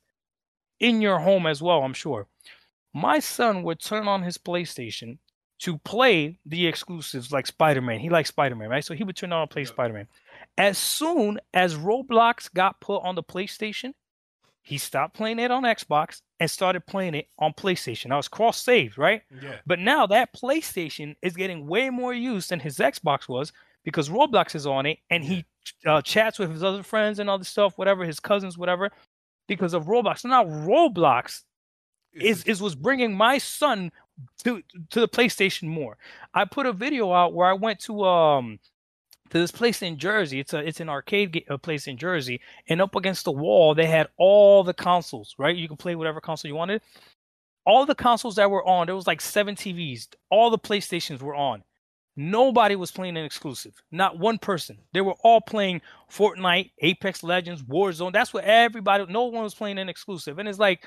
in 0.82 1.02
your 1.02 1.20
home 1.20 1.48
as 1.48 1.62
well, 1.62 1.84
I'm 1.84 1.94
sure. 1.94 2.28
My 2.94 3.20
son 3.20 3.64
would 3.64 3.80
turn 3.80 4.08
on 4.08 4.24
his 4.24 4.38
PlayStation 4.38 5.20
to 5.60 5.78
play 5.78 6.40
the 6.46 6.68
exclusives 6.68 7.32
like 7.32 7.46
Spider-Man. 7.48 8.00
He 8.00 8.10
likes 8.10 8.30
Spider-Man, 8.30 8.68
right? 8.68 8.84
So 8.84 8.96
he 8.96 9.04
would 9.04 9.16
turn 9.16 9.32
on 9.32 9.44
and 9.44 9.50
play 9.50 9.62
Yeah. 9.62 9.68
Spider-Man. 9.70 10.08
As 10.58 10.78
soon 10.78 11.40
as 11.54 11.76
Roblox 11.76 12.52
got 12.54 12.82
put 12.82 13.04
on 13.04 13.16
the 13.16 13.24
PlayStation, 13.24 13.94
he 14.64 14.78
stopped 14.78 15.16
playing 15.16 15.40
it 15.40 15.52
on 15.52 15.64
Xbox 15.64 16.22
and 16.40 16.50
started 16.50 16.86
playing 16.86 17.14
it 17.14 17.28
on 17.40 17.54
PlayStation. 17.54 18.08
Now 18.08 18.20
it's 18.20 18.28
cross-saved, 18.28 18.98
right? 18.98 19.22
Yeah. 19.42 19.58
But 19.66 19.80
now 19.80 20.08
that 20.08 20.34
PlayStation 20.34 21.16
is 21.22 21.36
getting 21.36 21.68
way 21.68 21.90
more 21.90 22.14
use 22.14 22.48
than 22.48 22.60
his 22.60 22.78
Xbox 22.78 23.30
was 23.30 23.54
because 23.84 24.10
Roblox 24.10 24.56
is 24.56 24.66
on 24.68 24.86
it 24.86 25.00
and 25.10 25.24
he 25.24 25.46
uh, 25.86 26.02
chats 26.02 26.40
with 26.40 26.52
his 26.52 26.64
other 26.64 26.84
friends 26.84 27.20
and 27.20 27.30
other 27.30 27.44
stuff, 27.44 27.78
whatever, 27.78 28.04
his 28.04 28.20
cousins, 28.20 28.58
whatever, 28.58 28.92
because 29.56 29.74
of 29.74 29.86
Roblox. 29.86 30.24
Now 30.24 30.45
Roblox 30.45 31.43
is, 32.14 32.43
is 32.45 32.62
was 32.62 32.74
bringing 32.74 33.14
my 33.14 33.38
son 33.38 33.91
to 34.43 34.62
to 34.91 34.99
the 35.02 35.08
PlayStation 35.08 35.68
more. 35.68 35.97
I 36.34 36.45
put 36.45 36.66
a 36.66 36.74
video 36.74 37.12
out 37.12 37.34
where 37.34 37.47
I 37.47 37.54
went 37.54 37.80
to 37.82 38.04
um 38.06 38.60
to 39.30 39.39
this 39.39 39.52
place 39.52 39.82
in 39.82 39.97
Jersey. 39.97 40.39
It's 40.39 40.54
a 40.54 40.60
it's 40.60 40.80
an 40.80 40.89
arcade 40.89 41.34
ga- 41.34 41.58
place 41.58 41.88
in 41.88 41.97
Jersey, 41.97 42.39
and 42.70 42.82
up 42.82 42.95
against 42.95 43.26
the 43.26 43.32
wall 43.32 43.76
they 43.76 43.88
had 43.88 44.08
all 44.18 44.64
the 44.64 44.74
consoles. 44.74 45.36
Right, 45.38 45.56
you 45.56 45.68
can 45.68 45.78
play 45.78 45.95
whatever 45.95 46.22
console 46.22 46.49
you 46.49 46.56
wanted. 46.56 46.82
All 47.66 47.86
the 47.86 47.95
consoles 47.95 48.36
that 48.36 48.49
were 48.49 48.66
on, 48.66 48.88
there 48.88 48.95
was 48.95 49.06
like 49.06 49.22
seven 49.22 49.56
TVs. 49.56 50.08
All 50.30 50.49
the 50.49 50.58
PlayStations 50.58 51.22
were 51.22 51.36
on. 51.36 51.64
Nobody 52.18 52.76
was 52.76 52.91
playing 52.91 53.16
an 53.18 53.24
exclusive. 53.24 53.74
Not 53.91 54.20
one 54.20 54.38
person. 54.38 54.78
They 54.93 55.01
were 55.01 55.16
all 55.24 55.39
playing 55.41 55.82
Fortnite, 56.12 56.72
Apex 56.80 57.24
Legends, 57.24 57.64
Warzone. 57.64 58.12
That's 58.12 58.34
what 58.34 58.43
everybody. 58.43 59.05
No 59.07 59.26
one 59.26 59.43
was 59.43 59.55
playing 59.55 59.78
an 59.80 59.88
exclusive, 59.89 60.38
and 60.38 60.47
it's 60.47 60.59
like, 60.59 60.86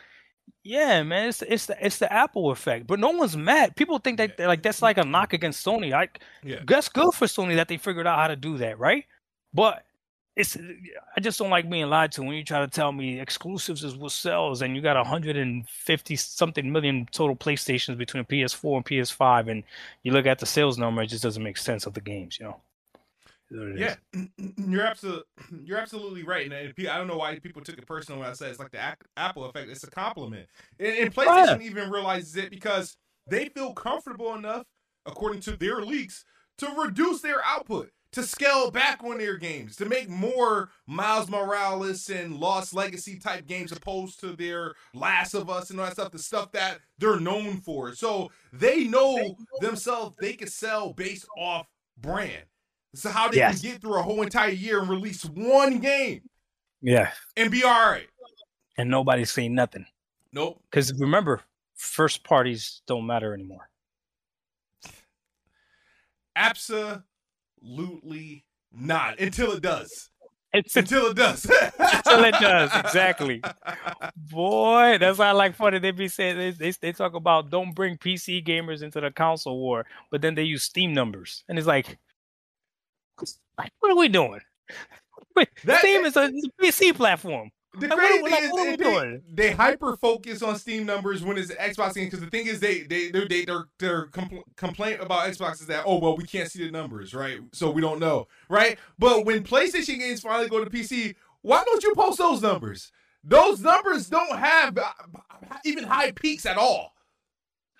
yeah, 0.62 1.02
man, 1.02 1.28
it's 1.28 1.40
it's 1.40 1.66
the 1.66 1.76
it's 1.84 1.98
the 1.98 2.12
Apple 2.12 2.50
effect. 2.50 2.86
But 2.86 3.00
no 3.00 3.10
one's 3.10 3.36
mad. 3.36 3.74
People 3.76 3.98
think 3.98 4.18
that 4.18 4.38
like 4.38 4.62
that's 4.62 4.82
like 4.82 4.98
a 4.98 5.04
knock 5.04 5.32
against 5.32 5.64
Sony. 5.64 5.94
I 5.94 6.08
Yeah. 6.42 6.60
that's 6.66 6.90
good 6.90 7.14
for 7.14 7.26
Sony 7.26 7.56
that 7.56 7.68
they 7.68 7.78
figured 7.78 8.06
out 8.06 8.18
how 8.18 8.28
to 8.28 8.36
do 8.36 8.58
that, 8.58 8.78
right? 8.78 9.04
But 9.54 9.84
it's 10.36 10.56
I 11.16 11.20
just 11.20 11.38
don't 11.38 11.50
like 11.50 11.70
being 11.70 11.88
lied 11.88 12.12
to 12.12 12.22
when 12.22 12.34
you 12.34 12.44
try 12.44 12.60
to 12.60 12.68
tell 12.68 12.92
me 12.92 13.20
exclusives 13.20 13.84
is 13.84 13.96
what 13.96 14.12
sells, 14.12 14.62
and 14.62 14.74
you 14.74 14.82
got 14.82 14.96
150 14.96 16.16
something 16.16 16.72
million 16.72 17.08
total 17.12 17.36
PlayStations 17.36 17.96
between 17.96 18.24
PS4 18.24 18.76
and 18.76 18.84
PS5, 18.84 19.50
and 19.50 19.62
you 20.02 20.12
look 20.12 20.26
at 20.26 20.40
the 20.40 20.46
sales 20.46 20.76
number, 20.76 21.02
it 21.02 21.06
just 21.06 21.22
doesn't 21.22 21.42
make 21.42 21.56
sense 21.56 21.86
of 21.86 21.94
the 21.94 22.00
games, 22.00 22.38
you 22.40 22.46
know. 22.46 22.60
It 23.50 23.80
is. 23.80 23.80
Yeah, 23.80 24.24
you're 24.68 24.86
absolutely 24.86 25.24
you're 25.64 25.78
absolutely 25.78 26.24
right, 26.24 26.50
and 26.50 26.54
and 26.54 26.88
I 26.88 26.98
don't 26.98 27.06
know 27.06 27.18
why 27.18 27.38
people 27.38 27.62
took 27.62 27.78
it 27.78 27.86
personal 27.86 28.20
when 28.20 28.28
I 28.28 28.32
said 28.32 28.50
it's 28.50 28.58
like 28.58 28.72
the 28.72 28.96
Apple 29.16 29.44
effect. 29.44 29.70
It's 29.70 29.84
a 29.84 29.90
compliment, 29.90 30.48
and, 30.80 30.96
and 30.98 31.14
PlayStation 31.14 31.62
even 31.62 31.90
realizes 31.90 32.36
it 32.36 32.50
because 32.50 32.96
they 33.28 33.50
feel 33.50 33.72
comfortable 33.72 34.34
enough, 34.34 34.64
according 35.06 35.42
to 35.42 35.56
their 35.56 35.80
leaks, 35.82 36.24
to 36.58 36.68
reduce 36.76 37.20
their 37.20 37.44
output, 37.44 37.90
to 38.14 38.22
scale 38.22 38.70
back 38.70 39.02
on 39.04 39.18
their 39.18 39.36
games, 39.36 39.76
to 39.76 39.84
make 39.86 40.08
more 40.08 40.70
Miles 40.86 41.28
Morales 41.28 42.08
and 42.08 42.36
Lost 42.36 42.72
Legacy 42.72 43.18
type 43.18 43.46
games, 43.46 43.72
opposed 43.72 44.20
to 44.20 44.34
their 44.36 44.74
Last 44.94 45.34
of 45.34 45.50
Us 45.50 45.70
and 45.70 45.80
all 45.80 45.86
that 45.86 45.94
stuff, 45.94 46.12
the 46.12 46.18
stuff 46.18 46.52
that 46.52 46.78
they're 46.98 47.18
known 47.20 47.58
for. 47.58 47.94
So 47.94 48.30
they 48.52 48.84
know 48.84 49.36
themselves 49.60 50.16
they 50.20 50.34
can 50.34 50.48
sell 50.48 50.92
based 50.92 51.26
off 51.36 51.66
brand. 51.98 52.44
So 52.94 53.10
how 53.10 53.28
they 53.28 53.38
Yes. 53.38 53.60
can 53.60 53.72
get 53.72 53.80
through 53.80 53.98
a 53.98 54.02
whole 54.02 54.22
entire 54.22 54.50
year 54.50 54.78
and 54.80 54.88
release 54.88 55.24
one 55.24 55.80
game 55.80 56.22
Yeah, 56.80 57.12
and 57.36 57.50
be 57.50 57.64
all 57.64 57.90
right. 57.90 58.08
and 58.78 58.88
nobody's 58.88 59.32
saying 59.32 59.54
nothing 59.54 59.86
Nope. 60.32 60.62
because 60.70 60.92
remember, 61.00 61.42
first 61.74 62.22
parties 62.22 62.82
don't 62.86 63.04
matter 63.06 63.34
anymore. 63.34 63.68
Absolutely 66.36 67.02
not. 68.72 69.18
Until 69.20 69.52
it 69.52 69.62
does. 69.62 70.10
It's 70.52 70.76
Until 70.76 71.06
it 71.06 71.16
does. 71.16 71.44
Until 71.46 72.24
it 72.24 72.34
does, 72.40 72.70
exactly. 72.76 73.42
Boy, 74.16 74.98
that's 75.00 75.18
why 75.18 75.26
I 75.26 75.32
like 75.32 75.56
funny. 75.56 75.80
They 75.80 75.90
be 75.90 76.06
saying 76.06 76.36
they, 76.38 76.50
they 76.52 76.70
they 76.80 76.92
talk 76.92 77.14
about 77.14 77.50
don't 77.50 77.74
bring 77.74 77.98
PC 77.98 78.46
gamers 78.46 78.82
into 78.82 79.00
the 79.00 79.10
console 79.10 79.58
war, 79.58 79.84
but 80.12 80.22
then 80.22 80.36
they 80.36 80.44
use 80.44 80.62
Steam 80.62 80.94
numbers, 80.94 81.42
and 81.48 81.58
it's 81.58 81.66
like, 81.66 81.98
like 83.58 83.72
what 83.80 83.90
are 83.90 83.96
we 83.96 84.06
doing? 84.08 84.40
Wait, 85.34 85.48
That- 85.64 85.80
Steam 85.80 86.04
is 86.04 86.16
a, 86.16 86.30
it's 86.32 86.46
a 86.46 86.62
PC 86.62 86.94
platform. 86.94 87.50
The 87.80 87.88
Like, 87.88 87.98
crazy 87.98 88.22
thing 88.22 88.32
like, 88.32 88.42
is 88.44 88.52
what 88.52 88.66
are 88.66 88.70
we 88.70 88.76
they, 88.76 89.20
they 89.34 89.50
hyper 89.52 89.96
focus 89.96 90.42
on 90.42 90.56
Steam 90.56 90.86
numbers 90.86 91.22
when 91.22 91.36
it's 91.38 91.50
an 91.50 91.56
Xbox 91.56 91.94
game 91.94 92.04
because 92.06 92.20
the 92.20 92.26
thing 92.26 92.46
is 92.46 92.60
they 92.60 92.82
they 92.82 93.10
they 93.10 93.26
they 93.26 93.44
their 93.44 93.64
their 93.78 94.06
compl- 94.08 94.44
complaint 94.56 95.00
about 95.00 95.28
Xbox 95.28 95.60
is 95.60 95.66
that 95.66 95.84
oh 95.86 95.98
well 95.98 96.16
we 96.16 96.24
can't 96.24 96.50
see 96.50 96.64
the 96.64 96.70
numbers 96.70 97.14
right? 97.14 97.40
So 97.52 97.70
we 97.70 97.80
don't 97.80 97.98
know 98.00 98.28
right? 98.48 98.78
But 98.98 99.24
when 99.24 99.42
PlayStation 99.42 99.98
games 99.98 100.20
finally 100.20 100.48
go 100.48 100.62
to 100.64 100.70
PC 100.70 101.14
why 101.42 101.62
don't 101.64 101.82
you 101.82 101.94
post 101.94 102.18
those 102.18 102.40
numbers? 102.42 102.90
Those 103.22 103.60
numbers 103.60 104.08
don't 104.08 104.38
have 104.38 104.78
uh, 104.78 104.92
even 105.64 105.84
high 105.84 106.12
peaks 106.12 106.46
at 106.46 106.56
all. 106.56 106.92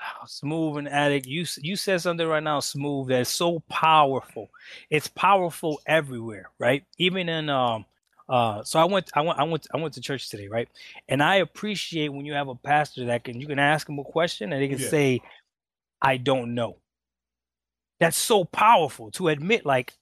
Oh, 0.01 0.27
Smooth 0.27 0.79
and 0.79 0.89
Addict, 0.89 1.27
you 1.27 1.47
you 1.63 1.77
said 1.77 2.01
something 2.01 2.27
right 2.27 2.43
now, 2.43 2.61
Smooth, 2.61 3.09
that's 3.09 3.31
so 3.31 3.61
powerful. 3.71 4.49
It's 4.91 5.09
powerful 5.09 5.81
everywhere, 5.87 6.51
right? 6.59 6.85
Even 6.99 7.29
in 7.29 7.49
um 7.49 7.87
uh 8.29 8.63
so 8.65 8.79
I 8.81 8.85
went 8.85 9.11
I 9.15 9.21
went 9.23 9.39
I 9.39 9.45
went 9.45 9.67
I 9.75 9.79
went 9.79 9.95
to 9.95 10.01
church 10.01 10.31
today, 10.31 10.49
right? 10.49 10.69
And 11.09 11.23
I 11.23 11.37
appreciate 11.37 12.09
when 12.09 12.25
you 12.27 12.35
have 12.35 12.49
a 12.49 12.55
pastor 12.55 13.07
that 13.07 13.25
can 13.25 13.41
you 13.41 13.47
can 13.47 13.59
ask 13.59 13.89
him 13.89 13.99
a 13.99 14.05
question 14.05 14.53
and 14.53 14.63
they 14.63 14.69
can 14.69 14.79
Yeah. 14.79 14.89
say, 14.89 15.21
I 16.03 16.17
don't 16.19 16.55
know. 16.55 16.79
That's 18.01 18.17
so 18.17 18.45
powerful 18.45 19.11
to 19.13 19.29
admit, 19.29 19.65
like, 19.65 19.95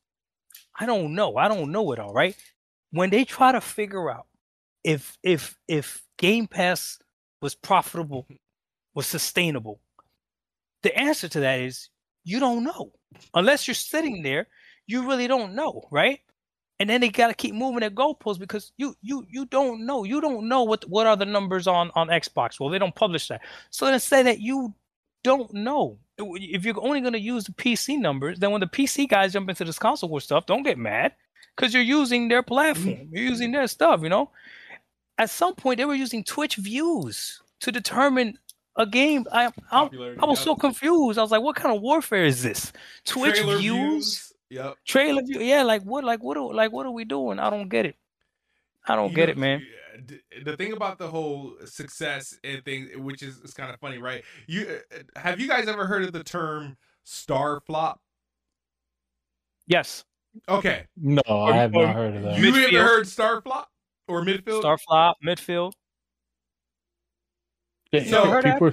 I 0.78 0.86
don't 0.86 1.14
know. 1.14 1.36
I 1.36 1.48
don't 1.48 1.72
know 1.72 1.92
it 1.92 1.98
all, 1.98 2.12
right? 2.12 2.36
When 2.92 3.10
they 3.10 3.24
try 3.24 3.52
to 3.52 3.60
figure 3.60 4.10
out 4.10 4.26
if 4.84 5.18
if 5.22 5.58
if 5.68 6.02
Game 6.18 6.46
Pass 6.46 6.98
was 7.40 7.54
profitable, 7.54 8.26
was 8.94 9.06
sustainable, 9.06 9.80
the 10.82 10.96
answer 10.98 11.28
to 11.28 11.40
that 11.40 11.60
is 11.60 11.90
you 12.24 12.40
don't 12.40 12.64
know. 12.64 12.92
Unless 13.34 13.66
you're 13.68 13.74
sitting 13.74 14.22
there, 14.22 14.48
you 14.86 15.06
really 15.08 15.26
don't 15.28 15.54
know, 15.54 15.82
right? 15.90 16.20
And 16.82 16.90
then 16.90 17.00
they 17.00 17.10
gotta 17.10 17.32
keep 17.32 17.54
moving 17.54 17.78
their 17.78 17.92
goalposts 17.92 18.40
because 18.40 18.72
you 18.76 18.96
you 19.02 19.24
you 19.30 19.46
don't 19.46 19.86
know. 19.86 20.02
You 20.02 20.20
don't 20.20 20.48
know 20.48 20.64
what 20.64 20.84
what 20.90 21.06
are 21.06 21.16
the 21.16 21.24
numbers 21.24 21.68
on 21.68 21.92
on 21.94 22.08
Xbox. 22.08 22.58
Well, 22.58 22.70
they 22.70 22.80
don't 22.80 22.92
publish 22.92 23.28
that. 23.28 23.40
So 23.70 23.86
let's 23.86 24.04
say 24.04 24.24
that 24.24 24.40
you 24.40 24.74
don't 25.22 25.54
know. 25.54 26.00
If 26.18 26.64
you're 26.64 26.74
only 26.82 27.00
gonna 27.00 27.18
use 27.18 27.44
the 27.44 27.52
PC 27.52 28.00
numbers, 28.00 28.40
then 28.40 28.50
when 28.50 28.60
the 28.60 28.66
PC 28.66 29.08
guys 29.08 29.32
jump 29.32 29.48
into 29.48 29.64
this 29.64 29.78
console 29.78 30.10
war 30.10 30.20
stuff, 30.20 30.46
don't 30.46 30.64
get 30.64 30.76
mad. 30.76 31.12
Because 31.54 31.72
you're 31.72 31.84
using 31.84 32.26
their 32.26 32.42
platform. 32.42 32.96
Mm-hmm. 32.96 33.14
You're 33.14 33.26
using 33.26 33.52
their 33.52 33.68
stuff, 33.68 34.00
you 34.02 34.08
know? 34.08 34.30
At 35.18 35.30
some 35.30 35.54
point 35.54 35.76
they 35.76 35.84
were 35.84 35.94
using 35.94 36.24
Twitch 36.24 36.56
views 36.56 37.42
to 37.60 37.70
determine 37.70 38.38
a 38.74 38.86
game. 38.86 39.24
I 39.30 39.52
I, 39.70 39.88
I 40.18 40.24
was 40.24 40.40
so 40.40 40.56
confused. 40.56 41.16
I 41.16 41.22
was 41.22 41.30
like, 41.30 41.42
what 41.42 41.54
kind 41.54 41.76
of 41.76 41.80
warfare 41.80 42.24
is 42.24 42.42
this? 42.42 42.72
Twitch 43.04 43.36
Trailer 43.36 43.58
views? 43.58 44.31
Yep 44.52 44.74
Trailer 44.86 45.22
view? 45.22 45.40
Yeah, 45.40 45.62
like 45.62 45.82
what 45.82 46.04
like 46.04 46.22
what 46.22 46.36
are, 46.36 46.52
like 46.54 46.72
what 46.72 46.86
are 46.86 46.92
we 46.92 47.04
doing? 47.04 47.38
I 47.38 47.50
don't 47.50 47.68
get 47.68 47.86
it. 47.86 47.96
I 48.86 48.94
don't 48.96 49.10
You 49.10 49.16
get 49.16 49.26
know, 49.28 49.32
it, 49.32 49.38
man. 49.38 49.62
The 50.44 50.56
thing 50.56 50.72
about 50.72 50.98
the 50.98 51.06
whole 51.08 51.54
success 51.64 52.36
and 52.42 52.64
thing, 52.64 52.88
which 53.04 53.22
is, 53.22 53.38
is 53.38 53.54
kind 53.54 53.70
of 53.72 53.78
funny, 53.78 53.98
right? 53.98 54.24
You 54.48 54.80
uh, 54.92 55.20
have 55.20 55.38
you 55.40 55.46
guys 55.48 55.68
ever 55.68 55.86
heard 55.86 56.02
of 56.04 56.12
the 56.12 56.24
term 56.24 56.76
star 57.04 57.60
flop? 57.66 58.00
Yes. 59.66 60.04
Okay, 60.48 60.86
No, 60.96 61.20
I 61.28 61.56
have 61.56 61.72
not 61.72 61.94
heard 61.94 62.16
of 62.16 62.22
that. 62.22 62.38
you 62.38 62.52
Midfield. 62.52 62.72
ever 62.72 62.84
heard 62.84 63.06
star 63.06 63.42
flop 63.42 63.68
or 64.08 64.24
midfield? 64.24 64.60
Star 64.60 64.78
flop, 64.78 65.18
midfield. 65.24 65.72
Yeah, 67.92 68.04
So- 68.04 68.42
people, 68.42 68.68
are- 68.68 68.72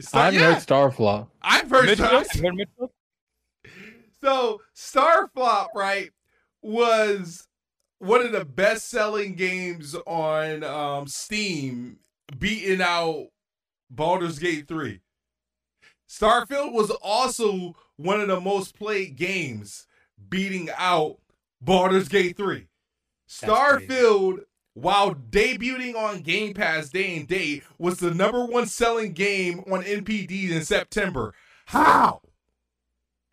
Star- 0.00 0.22
I 0.22 0.24
haven't 0.24 0.40
yeah, 0.40 0.54
heard 0.54 0.62
Starflop. 0.66 1.28
I've 1.42 1.70
heard 1.70 1.90
star. 1.96 2.08
Midfield? 2.10 2.34
You 2.34 2.42
heard 2.42 2.54
midfield? 2.54 2.88
So 4.24 4.62
Starflop, 4.74 5.66
right, 5.74 6.10
was 6.62 7.46
one 7.98 8.24
of 8.24 8.32
the 8.32 8.46
best 8.46 8.88
selling 8.88 9.34
games 9.34 9.94
on 10.06 10.64
um, 10.64 11.06
Steam, 11.08 11.98
beating 12.38 12.80
out 12.80 13.26
Baldur's 13.90 14.38
Gate 14.38 14.66
three. 14.66 15.00
Starfield 16.08 16.72
was 16.72 16.90
also 17.02 17.76
one 17.96 18.18
of 18.18 18.28
the 18.28 18.40
most 18.40 18.78
played 18.78 19.16
games, 19.16 19.86
beating 20.30 20.70
out 20.74 21.18
Baldur's 21.60 22.08
Gate 22.08 22.36
3. 22.36 22.66
Starfield, 23.28 24.40
while 24.74 25.14
debuting 25.14 25.96
on 25.96 26.20
Game 26.20 26.54
Pass 26.54 26.88
day 26.88 27.16
and 27.16 27.26
date, 27.26 27.64
was 27.78 27.98
the 27.98 28.14
number 28.14 28.44
one 28.44 28.66
selling 28.66 29.12
game 29.12 29.60
on 29.70 29.82
NPD 29.82 30.50
in 30.50 30.64
September. 30.64 31.34
How? 31.66 32.20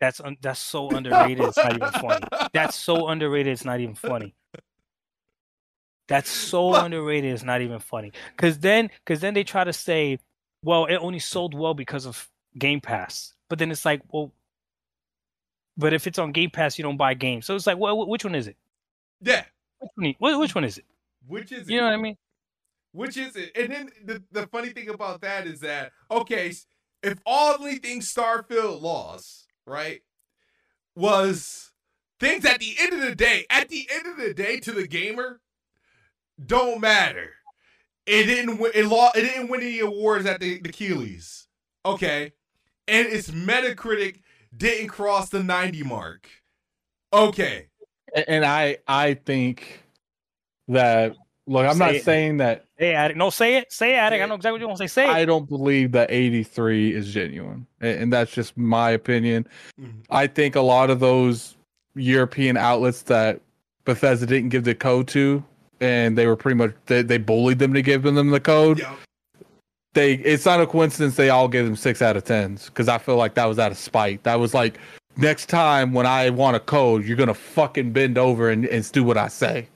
That's 0.02 0.20
un- 0.20 0.36
that's 0.40 0.58
so 0.58 0.90
underrated. 0.90 1.44
It's 1.44 1.56
not 1.56 1.76
even 1.76 1.92
funny. 1.92 2.24
That's 2.52 2.74
so 2.74 3.06
underrated. 3.06 3.52
It's 3.52 3.64
not 3.64 3.78
even 3.78 3.94
funny. 3.94 4.34
That's 6.08 6.28
so 6.28 6.74
underrated. 6.74 7.32
It's 7.32 7.44
not 7.44 7.60
even 7.60 7.78
funny. 7.78 8.10
Cause 8.36 8.58
then, 8.58 8.90
cause 9.06 9.20
then 9.20 9.32
they 9.32 9.44
try 9.44 9.62
to 9.62 9.72
say, 9.72 10.18
well, 10.64 10.86
it 10.86 10.96
only 10.96 11.20
sold 11.20 11.54
well 11.54 11.72
because 11.72 12.04
of 12.04 12.28
Game 12.58 12.80
Pass. 12.80 13.34
But 13.48 13.60
then 13.60 13.70
it's 13.70 13.84
like, 13.84 14.02
well, 14.10 14.32
but 15.76 15.92
if 15.92 16.08
it's 16.08 16.18
on 16.18 16.32
Game 16.32 16.50
Pass, 16.50 16.78
you 16.78 16.82
don't 16.82 16.96
buy 16.96 17.14
games. 17.14 17.46
So 17.46 17.54
it's 17.54 17.68
like, 17.68 17.78
well, 17.78 18.04
which 18.08 18.24
one 18.24 18.34
is 18.34 18.48
it? 18.48 18.56
Yeah. 19.20 19.44
Which 19.94 20.16
one, 20.18 20.40
which 20.40 20.54
one 20.56 20.64
is 20.64 20.78
it? 20.78 20.84
Which 21.28 21.52
is 21.52 21.70
You 21.70 21.76
know 21.76 21.84
what 21.84 21.92
I 21.92 21.98
mean? 21.98 22.16
Which 22.90 23.16
is 23.16 23.36
it? 23.36 23.52
And 23.54 23.72
then 23.72 23.90
the, 24.04 24.20
the 24.32 24.48
funny 24.48 24.70
thing 24.70 24.88
about 24.88 25.20
that 25.20 25.46
is 25.46 25.60
that, 25.60 25.92
okay, 26.10 26.52
if 27.04 27.18
all 27.24 27.54
only 27.60 27.76
things 27.76 28.12
Starfield 28.12 28.82
lost, 28.82 29.41
right, 29.72 30.02
was 30.94 31.72
things 32.20 32.44
at 32.44 32.60
the 32.60 32.76
end 32.78 32.92
of 32.92 33.00
the 33.00 33.14
day, 33.14 33.46
at 33.50 33.68
the 33.68 33.88
end 33.92 34.06
of 34.06 34.16
the 34.16 34.34
day 34.34 34.60
to 34.60 34.72
the 34.72 34.86
gamer, 34.86 35.40
don't 36.44 36.80
matter. 36.80 37.30
It 38.06 38.24
didn't 38.24 38.58
win 38.58 38.72
it 38.74 38.86
lost 38.86 39.16
it 39.16 39.22
didn't 39.22 39.48
win 39.48 39.62
any 39.62 39.80
awards 39.80 40.26
at 40.26 40.40
the, 40.40 40.60
the 40.60 40.68
Keighleys. 40.70 41.46
Okay. 41.84 42.32
And 42.88 43.06
its 43.08 43.30
Metacritic 43.30 44.20
didn't 44.56 44.88
cross 44.88 45.28
the 45.28 45.42
90 45.42 45.84
mark. 45.84 46.28
Okay. 47.12 47.68
And 48.26 48.44
I 48.44 48.78
I 48.86 49.14
think 49.14 49.82
that 50.68 51.16
look, 51.46 51.66
I'm 51.66 51.72
Say 51.74 51.78
not 51.78 51.94
it. 51.96 52.04
saying 52.04 52.36
that 52.38 52.64
Hey, 52.76 52.94
Addict. 52.94 53.16
No, 53.18 53.30
say 53.30 53.56
it. 53.58 53.72
Say 53.72 53.92
it, 53.92 53.96
Addict. 53.96 54.22
I 54.22 54.26
know 54.26 54.34
exactly 54.34 54.52
what 54.52 54.60
you 54.60 54.66
want 54.68 54.78
to 54.80 54.88
say. 54.88 55.02
Say 55.02 55.10
it. 55.10 55.14
I 55.14 55.24
don't 55.24 55.48
believe 55.48 55.92
that 55.92 56.10
83 56.10 56.94
is 56.94 57.12
genuine. 57.12 57.66
And 57.80 58.12
that's 58.12 58.32
just 58.32 58.56
my 58.56 58.90
opinion. 58.90 59.46
Mhm. 59.80 60.02
I 60.10 60.26
think 60.26 60.56
a 60.56 60.60
lot 60.60 60.90
of 60.90 60.98
those 61.00 61.56
European 61.94 62.56
outlets 62.56 63.02
that 63.02 63.40
Bethesda 63.84 64.26
didn't 64.26 64.48
give 64.50 64.64
the 64.64 64.74
code 64.74 65.06
to, 65.08 65.44
and 65.80 66.16
they 66.18 66.26
were 66.26 66.36
pretty 66.36 66.56
much 66.56 66.72
they, 66.86 67.02
they 67.02 67.18
bullied 67.18 67.58
them 67.58 67.72
to 67.74 67.82
give 67.82 68.02
them 68.02 68.30
the 68.30 68.40
code. 68.40 68.78
Yeah. 68.80 68.94
They 69.94 70.14
it's 70.14 70.46
not 70.46 70.60
a 70.60 70.66
coincidence 70.66 71.16
they 71.16 71.28
all 71.28 71.48
gave 71.48 71.64
them 71.66 71.76
six 71.76 72.00
out 72.00 72.16
of 72.16 72.24
tens 72.24 72.66
because 72.66 72.88
I 72.88 72.96
feel 72.98 73.16
like 73.16 73.34
that 73.34 73.44
was 73.46 73.58
out 73.58 73.70
of 73.72 73.76
spite. 73.78 74.22
That 74.22 74.40
was 74.40 74.54
like 74.54 74.78
next 75.18 75.46
time 75.50 75.92
when 75.92 76.06
I 76.06 76.30
want 76.30 76.56
a 76.56 76.60
code, 76.60 77.04
you're 77.04 77.16
gonna 77.16 77.34
fucking 77.34 77.92
bend 77.92 78.16
over 78.16 78.48
and, 78.48 78.64
and 78.66 78.90
do 78.92 79.04
what 79.04 79.18
I 79.18 79.28
say. 79.28 79.68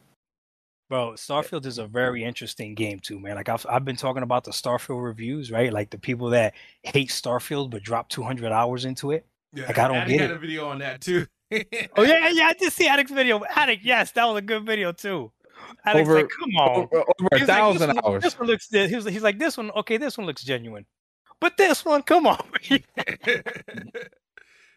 Bro, 0.89 1.13
Starfield 1.17 1.67
is 1.67 1.79
a 1.79 1.87
very 1.87 2.23
interesting 2.23 2.75
game 2.75 3.01
too, 3.01 3.19
man. 3.19 3.35
Like 3.35 3.49
I've 3.49 3.67
I've 3.69 3.85
been 3.85 3.97
talking 3.97 4.23
about 4.23 4.45
the 4.45 4.53
Starfield 4.53 5.03
reviews, 5.03 5.51
right? 5.51 5.73
Like 5.73 5.91
the 5.91 5.99
people 5.99 6.31
that 6.31 6.55
hate 6.83 7.09
Starfield 7.09 7.71
but 7.71 7.83
drop 7.83 8.09
200 8.09 8.53
hours 8.53 8.85
into 8.85 9.11
it. 9.11 9.27
Yeah. 9.53 9.67
Like, 9.67 9.79
I 9.79 9.89
don't 9.89 10.07
get 10.09 10.21
had 10.21 10.31
it. 10.31 10.37
a 10.37 10.39
video 10.39 10.69
on 10.69 10.79
that 10.79 11.01
too. 11.01 11.27
Oh 11.97 12.03
yeah, 12.03 12.29
yeah, 12.33 12.47
I 12.47 12.53
did 12.59 12.73
see 12.73 12.87
Addict's 12.87 13.11
video. 13.13 13.43
Addict, 13.55 13.85
yes, 13.85 14.13
that 14.13 14.25
was 14.27 14.39
a 14.39 14.43
good 14.43 14.65
video 14.65 14.93
too. 14.93 15.33
Addict's 15.85 16.09
Over- 16.09 16.21
like, 16.21 16.29
come 16.29 16.57
on. 16.57 16.71
Over, 16.71 16.97
over 16.99 17.05
a 17.21 17.29
was 17.33 17.41
like, 17.41 17.47
thousand 17.47 17.89
this 17.89 17.97
one, 17.97 18.05
hours. 18.05 18.23
This 18.23 18.39
one 18.39 18.49
looks. 18.49 18.69
He 18.71 18.95
was, 18.95 19.05
he's 19.07 19.23
like, 19.23 19.39
this 19.39 19.57
one. 19.57 19.71
Okay, 19.73 19.97
this 19.97 20.17
one 20.17 20.27
looks 20.27 20.45
genuine, 20.45 20.87
but 21.41 21.57
this 21.57 21.85
one, 21.85 22.03
come 22.03 22.27
on. 22.27 22.45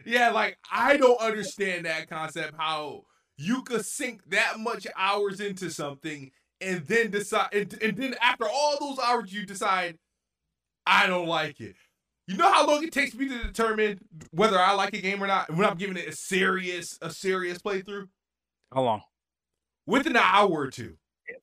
yeah, 0.05 0.31
like 0.31 0.57
I 0.71 0.97
don't 0.97 1.19
understand 1.19 1.85
that 1.85 2.09
concept 2.09 2.53
how 2.57 3.03
you 3.39 3.61
could 3.61 3.85
sink 3.85 4.21
that 4.29 4.59
much 4.59 4.85
hours 4.97 5.39
into 5.39 5.69
something 5.69 6.29
and 6.59 6.85
then 6.85 7.09
decide 7.09 7.47
and, 7.53 7.81
and 7.81 7.97
then 7.97 8.15
after 8.21 8.45
all 8.45 8.77
those 8.79 8.99
hours 8.99 9.31
you 9.31 9.45
decide 9.45 9.97
I 10.85 11.07
don't 11.07 11.27
like 11.27 11.61
it. 11.61 11.75
You 12.27 12.35
know 12.35 12.51
how 12.51 12.67
long 12.67 12.83
it 12.83 12.91
takes 12.91 13.15
me 13.15 13.27
to 13.29 13.43
determine 13.43 13.99
whether 14.31 14.59
I 14.59 14.73
like 14.73 14.93
a 14.93 15.01
game 15.01 15.23
or 15.23 15.27
not 15.27 15.49
when 15.49 15.65
I'm 15.65 15.77
giving 15.77 15.97
it 15.97 16.07
a 16.07 16.11
serious 16.11 16.97
a 17.01 17.09
serious 17.11 17.59
playthrough? 17.59 18.07
How 18.73 18.81
long? 18.81 19.01
Within 19.85 20.15
an 20.15 20.23
hour 20.23 20.51
or 20.51 20.69
two. 20.69 20.95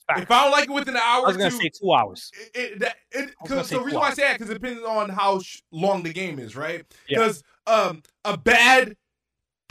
Facts. 0.06 0.22
If 0.22 0.30
I 0.30 0.44
don't 0.44 0.52
like 0.52 0.64
it 0.64 0.72
within 0.72 0.94
an 0.94 1.02
hour 1.02 1.24
I 1.24 1.28
was 1.28 1.36
gonna 1.36 1.50
two, 1.50 1.56
say 1.56 1.70
two 1.70 1.92
hours. 1.92 2.30
it, 2.54 2.82
it, 2.82 2.82
it, 2.82 2.94
I 3.12 3.20
was 3.20 3.30
gonna 3.48 3.60
cause 3.60 3.68
say 3.68 3.76
the 3.78 3.84
reason 3.84 4.00
why 4.00 4.08
I 4.08 4.14
say 4.14 4.22
that 4.22 4.38
because 4.38 4.50
it 4.50 4.54
depends 4.54 4.82
on 4.82 5.08
how 5.08 5.40
sh- 5.40 5.62
long 5.70 6.02
the 6.02 6.12
game 6.12 6.38
is, 6.38 6.54
right? 6.56 6.84
Yeah. 7.08 7.18
Because 7.18 7.42
um, 7.66 8.02
a 8.24 8.36
bad 8.36 8.96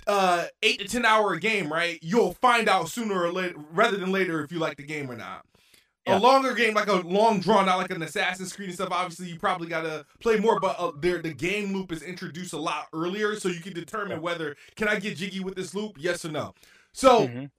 uh 0.07 0.45
eight 0.63 0.79
to 0.79 0.87
ten 0.87 1.05
hour 1.05 1.35
game, 1.37 1.71
right? 1.71 1.99
You'll 2.01 2.33
find 2.33 2.69
out 2.69 2.89
sooner 2.89 3.21
or 3.21 3.31
later, 3.31 3.55
rather 3.71 3.97
than 3.97 4.11
later, 4.11 4.43
if 4.43 4.51
you 4.51 4.59
like 4.59 4.77
the 4.77 4.83
game 4.83 5.09
or 5.09 5.15
not. 5.15 5.45
Yeah. 6.07 6.17
A 6.17 6.19
longer 6.19 6.53
game, 6.53 6.75
like 6.75 6.87
a 6.87 6.97
long 6.97 7.39
drawn 7.39 7.67
out, 7.67 7.79
like 7.79 7.89
an 7.89 8.03
Assassin's 8.03 8.53
Creed 8.53 8.69
and 8.69 8.75
stuff. 8.75 8.89
Obviously, 8.91 9.27
you 9.27 9.39
probably 9.39 9.67
gotta 9.67 10.05
play 10.21 10.37
more, 10.37 10.59
but 10.59 10.75
uh, 10.79 10.91
there 10.99 11.21
the 11.21 11.33
game 11.33 11.73
loop 11.73 11.91
is 11.91 12.03
introduced 12.03 12.53
a 12.53 12.57
lot 12.57 12.87
earlier, 12.93 13.35
so 13.39 13.49
you 13.49 13.59
can 13.59 13.73
determine 13.73 14.21
whether 14.21 14.55
can 14.75 14.87
I 14.87 14.99
get 14.99 15.17
jiggy 15.17 15.39
with 15.39 15.55
this 15.55 15.73
loop, 15.73 15.97
yes 15.97 16.23
or 16.25 16.31
no. 16.31 16.53
So. 16.93 17.27
Mhm. 17.27 17.49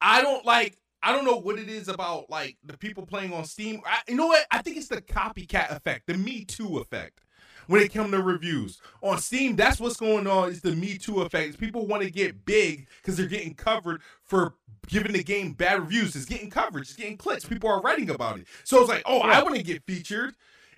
I 0.00 0.22
don't 0.22 0.44
like. 0.44 0.78
I 1.02 1.12
don't 1.12 1.24
know 1.24 1.36
what 1.36 1.58
it 1.58 1.68
is 1.68 1.88
about 1.88 2.30
like 2.30 2.56
the 2.64 2.78
people 2.78 3.04
playing 3.04 3.32
on 3.32 3.44
Steam. 3.44 3.80
I, 3.84 3.98
you 4.08 4.14
know 4.14 4.28
what? 4.28 4.46
I 4.50 4.62
think 4.62 4.76
it's 4.76 4.88
the 4.88 5.02
copycat 5.02 5.74
effect, 5.74 6.06
the 6.06 6.14
Me 6.14 6.44
Too 6.44 6.78
effect. 6.78 7.20
When 7.66 7.80
it 7.80 7.92
comes 7.92 8.10
to 8.10 8.22
reviews 8.22 8.80
on 9.00 9.18
Steam, 9.18 9.56
that's 9.56 9.80
what's 9.80 9.96
going 9.96 10.26
on. 10.26 10.50
Is 10.50 10.60
the 10.60 10.72
Me 10.72 10.98
Too 10.98 11.22
effect? 11.22 11.58
People 11.58 11.86
want 11.86 12.02
to 12.02 12.10
get 12.10 12.44
big 12.44 12.88
because 13.00 13.16
they're 13.16 13.26
getting 13.26 13.54
covered 13.54 14.02
for 14.22 14.54
giving 14.88 15.12
the 15.12 15.22
game 15.22 15.52
bad 15.52 15.80
reviews. 15.80 16.16
It's 16.16 16.24
getting 16.24 16.50
coverage. 16.50 16.88
It's 16.88 16.96
getting 16.96 17.16
clicks. 17.16 17.44
People 17.44 17.70
are 17.70 17.80
writing 17.80 18.10
about 18.10 18.38
it. 18.38 18.46
So 18.64 18.80
it's 18.80 18.88
like, 18.88 19.02
oh, 19.06 19.20
I 19.20 19.42
want 19.42 19.56
to 19.56 19.62
get 19.62 19.84
featured. 19.86 20.34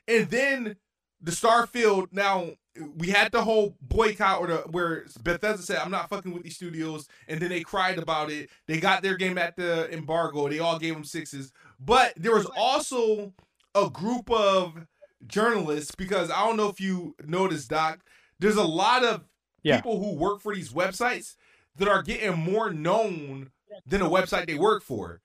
And 0.06 0.28
then 0.28 0.76
the 1.24 1.30
Starfield. 1.30 2.08
Now 2.12 2.50
we 2.96 3.08
had 3.08 3.32
the 3.32 3.42
whole 3.42 3.76
boycott 3.80 4.40
or 4.40 4.46
the 4.46 4.56
where 4.70 5.06
Bethesda 5.22 5.62
said, 5.62 5.78
"I'm 5.78 5.90
not 5.90 6.08
fucking 6.08 6.32
with 6.32 6.42
these 6.42 6.56
studios," 6.56 7.08
and 7.26 7.40
then 7.40 7.48
they 7.48 7.62
cried 7.62 7.98
about 7.98 8.30
it. 8.30 8.50
They 8.68 8.78
got 8.78 9.02
their 9.02 9.16
game 9.16 9.38
at 9.38 9.56
the 9.56 9.92
embargo. 9.92 10.48
They 10.48 10.58
all 10.58 10.78
gave 10.78 10.94
them 10.94 11.04
sixes, 11.04 11.52
but 11.80 12.12
there 12.16 12.34
was 12.34 12.46
also 12.56 13.32
a 13.74 13.90
group 13.90 14.30
of 14.30 14.86
journalists 15.26 15.94
because 15.96 16.30
I 16.30 16.46
don't 16.46 16.56
know 16.56 16.68
if 16.68 16.80
you 16.80 17.14
noticed, 17.24 17.70
Doc. 17.70 18.00
There's 18.38 18.56
a 18.56 18.62
lot 18.64 19.04
of 19.04 19.24
Yeah. 19.62 19.76
people 19.76 20.02
who 20.02 20.14
work 20.16 20.40
for 20.40 20.54
these 20.54 20.72
websites 20.72 21.36
that 21.76 21.88
are 21.88 22.02
getting 22.02 22.36
more 22.38 22.70
known 22.70 23.50
than 23.86 24.02
a 24.02 24.08
website 24.08 24.46
they 24.46 24.54
work 24.54 24.82
for. 24.82 25.20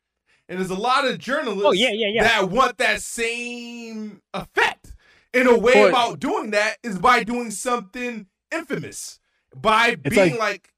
And 0.47 0.57
there's 0.57 0.71
a 0.71 0.75
lot 0.75 1.05
of 1.05 1.19
journalists 1.19 1.65
Oh 1.65 1.71
yeah, 1.73 1.91
yeah, 1.91 2.07
yeah. 2.07 2.23
that 2.23 2.49
want 2.49 2.77
that 2.79 3.01
same 3.01 4.21
effect. 4.33 4.93
And 5.33 5.47
a 5.47 5.57
way 5.57 5.83
about 5.87 6.19
doing 6.19 6.51
that 6.51 6.77
is 6.81 6.97
by 6.97 7.23
doing 7.23 7.51
something 7.51 8.25
infamous. 8.51 9.19
By 9.55 9.95
being 9.95 10.31
like- 10.31 10.39
like, 10.39 10.73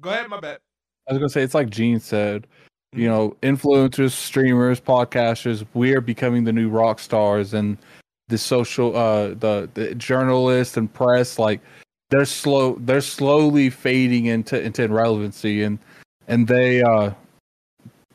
go 0.00 0.10
ahead, 0.10 0.28
my 0.28 0.40
bad. 0.40 0.60
I 1.08 1.12
was 1.12 1.18
gonna 1.18 1.28
say 1.28 1.42
it's 1.42 1.54
like 1.54 1.68
Gene 1.70 2.00
said. 2.00 2.42
Mm-hmm. 2.94 3.00
You 3.00 3.08
know, 3.08 3.36
influencers, 3.42 4.12
streamers, 4.12 4.80
podcasters, 4.80 5.66
we're 5.74 6.00
becoming 6.00 6.44
the 6.44 6.52
new 6.52 6.70
rock 6.70 6.98
stars, 6.98 7.52
and 7.52 7.76
the 8.28 8.38
social, 8.38 8.96
uh, 8.96 9.28
the 9.34 9.68
the 9.74 9.94
journalists 9.94 10.76
and 10.76 10.92
press, 10.92 11.38
like 11.38 11.60
they're 12.10 12.24
slow, 12.24 12.76
they're 12.80 13.00
slowly 13.00 13.70
fading 13.70 14.26
into 14.26 14.60
into 14.60 14.84
irrelevancy, 14.84 15.62
and 15.62 15.78
and 16.28 16.46
they 16.48 16.82
uh, 16.82 17.10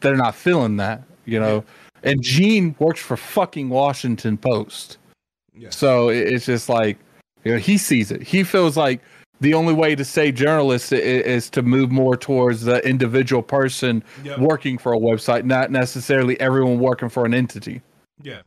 they're 0.02 0.15
not 0.15 0.35
feeling 0.35 0.77
that, 0.77 1.03
you 1.26 1.40
know. 1.40 1.64
And 2.03 2.22
Gene 2.22 2.76
works 2.80 2.99
for 2.99 3.15
fucking 3.15 3.69
Washington 3.69 4.38
Post. 4.38 4.98
Yeah. 5.56 5.69
So 5.69 6.10
it- 6.10 6.27
it's 6.34 6.45
just 6.45 6.68
like, 6.68 6.98
you 7.45 7.53
know, 7.53 7.57
he 7.57 7.77
sees 7.77 8.11
it. 8.11 8.22
He 8.22 8.44
feels 8.44 8.76
like 8.76 8.99
the 9.40 9.53
only 9.53 9.73
way 9.73 9.95
to 9.95 10.03
say 10.03 10.31
journalists 10.31 10.91
i- 10.91 10.98
is 10.98 11.49
to 11.52 11.61
move 11.61 11.91
more 11.91 12.18
towards 12.18 12.64
the 12.64 12.85
individual 12.88 13.41
person 13.41 14.03
Yep. 14.26 14.40
working 14.40 14.77
for 14.77 14.94
a 14.94 14.98
website, 14.98 15.45
not 15.45 15.72
necessarily 15.72 16.38
everyone 16.41 16.80
working 16.80 17.07
for 17.10 17.26
an 17.26 17.34
entity. 17.34 17.81
Yeah. 18.22 18.41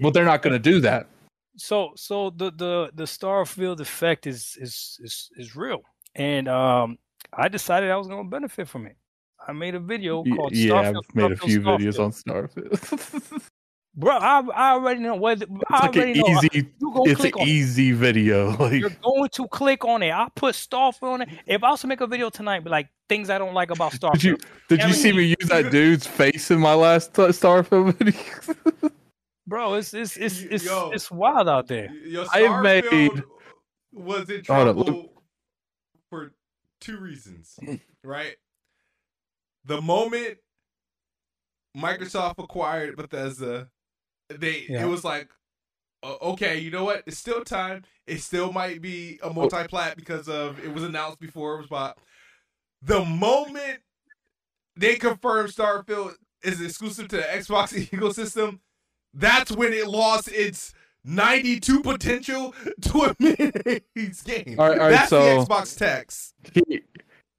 But 0.00 0.14
they're 0.14 0.24
not 0.24 0.42
going 0.42 0.52
to 0.54 0.58
do 0.58 0.80
that. 0.80 1.06
so 1.56 1.92
so 1.96 2.30
the 2.30 2.50
the 2.50 2.90
the 2.94 3.04
Starfield 3.04 3.80
effect 3.80 4.26
is 4.26 4.56
is 4.60 4.98
is 5.02 5.30
is 5.36 5.54
real, 5.56 5.82
and 6.14 6.48
um, 6.48 6.98
I 7.32 7.48
decided 7.48 7.90
I 7.90 7.96
was 7.96 8.08
going 8.08 8.24
to 8.24 8.30
benefit 8.30 8.68
from 8.68 8.86
it. 8.86 8.96
I 9.46 9.52
made 9.52 9.74
a 9.74 9.80
video 9.80 10.24
called 10.24 10.54
yeah, 10.54 10.72
Starfield, 10.72 10.96
I've 11.08 11.14
made 11.14 11.32
a 11.32 11.36
few 11.36 11.60
Starfield. 11.60 11.80
videos 11.80 11.98
on 11.98 12.12
Starfield. 12.12 13.42
Bro, 13.94 14.16
I, 14.16 14.40
I 14.54 14.70
already 14.72 15.00
know 15.00 15.16
whether 15.16 15.44
it's 15.44 15.52
I 15.68 15.80
like 15.86 15.96
an 15.96 16.12
know. 16.14 16.26
easy, 16.28 16.48
it's 17.04 17.24
an 17.24 17.32
on 17.34 17.46
it. 17.46 17.48
easy 17.48 17.92
video. 17.92 18.56
Like, 18.58 18.80
You're 18.80 18.90
going 19.02 19.28
to 19.28 19.48
click 19.48 19.84
on 19.84 20.02
it. 20.02 20.12
I 20.12 20.28
put 20.34 20.54
Starfield 20.54 21.02
on 21.02 21.22
it. 21.22 21.28
If 21.46 21.62
I 21.62 21.70
was 21.70 21.82
to 21.82 21.86
make 21.88 22.00
a 22.00 22.06
video 22.06 22.30
tonight, 22.30 22.64
like 22.66 22.88
things 23.08 23.28
I 23.28 23.36
don't 23.36 23.52
like 23.52 23.70
about 23.70 23.92
Starfield. 23.92 24.12
did 24.12 24.24
you 24.24 24.38
did 24.68 24.82
you 24.84 24.92
see 24.94 25.12
me 25.12 25.24
use 25.38 25.48
that 25.48 25.70
dude's 25.70 26.06
face 26.06 26.50
in 26.50 26.58
my 26.60 26.72
last 26.74 27.12
Starfield 27.12 27.94
video? 27.98 28.90
Bro. 29.52 29.74
It's 29.74 29.92
it's 29.92 30.16
it's 30.16 30.40
it's, 30.40 30.64
Yo. 30.64 30.90
it's 30.94 31.10
wild 31.10 31.46
out 31.46 31.68
there. 31.68 31.90
I've 32.32 32.62
made- 32.62 33.22
was 33.92 34.30
in 34.30 34.42
Hold 34.46 34.68
up, 34.68 34.76
trouble 34.76 35.12
for 36.08 36.32
two 36.80 36.96
reasons, 36.96 37.58
right? 38.04 38.36
The 39.66 39.82
moment 39.82 40.38
Microsoft 41.76 42.36
acquired 42.38 42.96
Bethesda, 42.96 43.68
they 44.30 44.64
Yeah. 44.70 44.84
it 44.84 44.88
was 44.88 45.04
like, 45.04 45.28
uh, 46.02 46.16
okay, 46.22 46.58
you 46.58 46.70
know 46.70 46.84
what? 46.84 47.02
It's 47.06 47.18
still 47.18 47.44
time. 47.44 47.84
It 48.06 48.22
still 48.22 48.50
might 48.52 48.80
be 48.80 49.20
a 49.22 49.30
multi-plat 49.30 49.96
because 49.98 50.26
of 50.30 50.58
it 50.64 50.72
was 50.72 50.84
announced 50.84 51.20
before 51.20 51.56
it 51.56 51.58
was 51.58 51.66
bought. 51.66 51.98
The 52.80 53.04
moment 53.04 53.80
they 54.76 54.96
confirmed 54.96 55.50
Starfield 55.50 56.14
is 56.42 56.62
exclusive 56.62 57.08
to 57.08 57.16
the 57.18 57.22
Xbox 57.24 57.74
ecosystem, 57.90 58.60
that's 59.14 59.50
when 59.52 59.72
it 59.72 59.86
lost 59.88 60.28
its 60.28 60.72
92 61.04 61.82
potential 61.82 62.54
to 62.82 62.98
a 63.02 63.16
mid-80s 63.18 64.24
game. 64.24 64.56
All 64.58 64.68
right, 64.68 64.78
all 64.78 64.84
right, 64.86 64.90
that's 64.92 65.10
so- 65.10 65.24
the 65.40 65.44
Xbox 65.46 65.76
text. 65.76 66.34
He- 66.54 66.82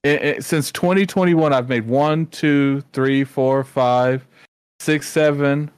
eh, 0.04 0.18
eh, 0.36 0.40
since 0.41 0.72
2021, 0.72 1.54
I've 1.54 1.70
made 1.70 1.88
one, 1.88 2.26
two, 2.28 2.82
three, 2.94 3.24
four, 3.24 3.64
five, 3.64 4.28
six, 4.80 5.08
seven, 5.08 5.72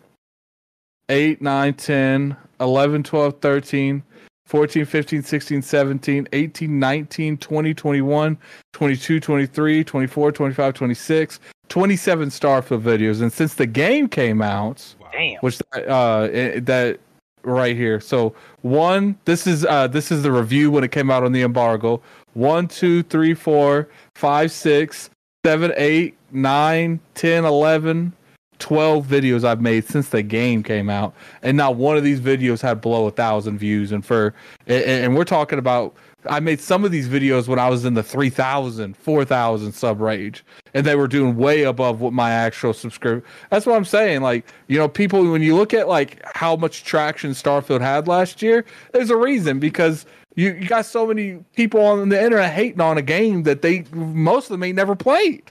eight, 1.10 1.42
nine, 1.42 1.74
10, 1.76 2.36
11, 2.60 3.04
12, 3.04 3.40
13, 3.42 4.02
14, 4.46 4.86
15, 4.86 5.24
16, 5.24 5.62
17, 5.62 6.28
18, 6.32 6.80
19, 6.80 7.38
20, 7.38 7.74
21, 7.74 8.38
22, 8.74 9.20
23, 9.20 9.84
24, 9.84 10.32
25, 10.32 10.74
26, 10.74 11.40
27 11.68 12.30
Starfield 12.30 12.82
videos. 12.82 13.22
And 13.22 13.34
since 13.34 13.56
the 13.56 13.66
game 13.66 14.08
came 14.08 14.42
out, 14.42 14.96
Damn. 15.12 15.38
which 15.40 15.60
uh 15.74 16.28
eh, 16.32 16.60
that 16.62 17.00
right 17.44 17.76
here 17.76 18.00
so 18.00 18.36
one 18.64 19.18
this 19.26 19.48
is 19.48 19.66
uh 19.66 19.88
this 19.88 20.12
is 20.12 20.24
the 20.24 20.32
review 20.32 20.72
when 20.72 20.84
it 20.84 20.92
came 20.92 21.12
out 21.12 21.24
on 21.24 21.32
the 21.32 21.44
embargo 21.44 22.02
one 22.34 22.68
two 22.68 23.04
three 23.04 23.34
four 23.34 23.88
five 24.16 24.52
six 24.52 25.10
seven 25.46 25.72
eight 25.78 26.18
nine 26.32 27.00
ten 27.14 27.46
eleven 27.46 28.12
12 28.60 29.06
videos 29.06 29.44
I've 29.44 29.62
made 29.62 29.86
since 29.86 30.10
the 30.10 30.24
game 30.24 30.64
came 30.64 30.90
out, 30.90 31.14
and 31.42 31.58
not 31.58 31.76
one 31.76 31.98
of 31.98 32.04
these 32.04 32.20
videos 32.20 32.62
had 32.62 32.82
below 32.82 33.08
a 33.08 33.12
thousand 33.12 33.58
views. 33.58 33.92
And 33.92 34.06
for 34.06 34.34
and, 34.68 34.84
and 34.84 35.16
we're 35.16 35.26
talking 35.26 35.60
about 35.60 35.96
I 36.30 36.40
made 36.40 36.60
some 36.60 36.84
of 36.84 36.92
these 36.92 37.08
videos 37.08 37.48
when 37.48 37.60
I 37.60 37.70
was 37.70 37.86
in 37.86 37.94
the 37.94 38.04
3,000, 38.04 38.98
4,000 38.98 39.72
sub 39.72 40.02
range, 40.02 40.44
and 40.74 40.86
they 40.86 40.96
were 40.96 41.08
doing 41.08 41.36
way 41.36 41.64
above 41.64 42.02
what 42.02 42.14
my 42.14 42.32
actual 42.32 42.74
subscription. 42.74 43.28
That's 43.50 43.66
what 43.66 43.76
I'm 43.76 43.86
saying. 43.86 44.22
Like 44.22 44.46
you 44.68 44.78
know, 44.78 44.88
people 44.88 45.30
when 45.32 45.42
you 45.42 45.56
look 45.56 45.74
at 45.74 45.88
like 45.88 46.22
how 46.36 46.56
much 46.56 46.84
traction 46.84 47.32
Starfield 47.32 47.82
had 47.82 48.08
last 48.08 48.42
year, 48.42 48.66
there's 48.94 49.10
a 49.10 49.18
reason 49.18 49.60
because. 49.60 50.06
You, 50.38 50.52
you 50.52 50.68
got 50.68 50.86
so 50.86 51.08
many 51.08 51.38
people 51.56 51.80
on 51.80 52.10
the 52.10 52.22
internet 52.22 52.52
hating 52.52 52.82
on 52.82 52.98
a 52.98 53.02
game 53.02 53.44
that 53.44 53.62
they 53.62 53.86
most 53.94 54.48
of 54.48 54.50
them 54.50 54.64
ain't 54.64 54.76
never 54.76 54.94
played. 54.94 55.50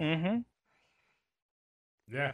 Mm-hmm. 0.00 0.38
Yeah. 2.12 2.32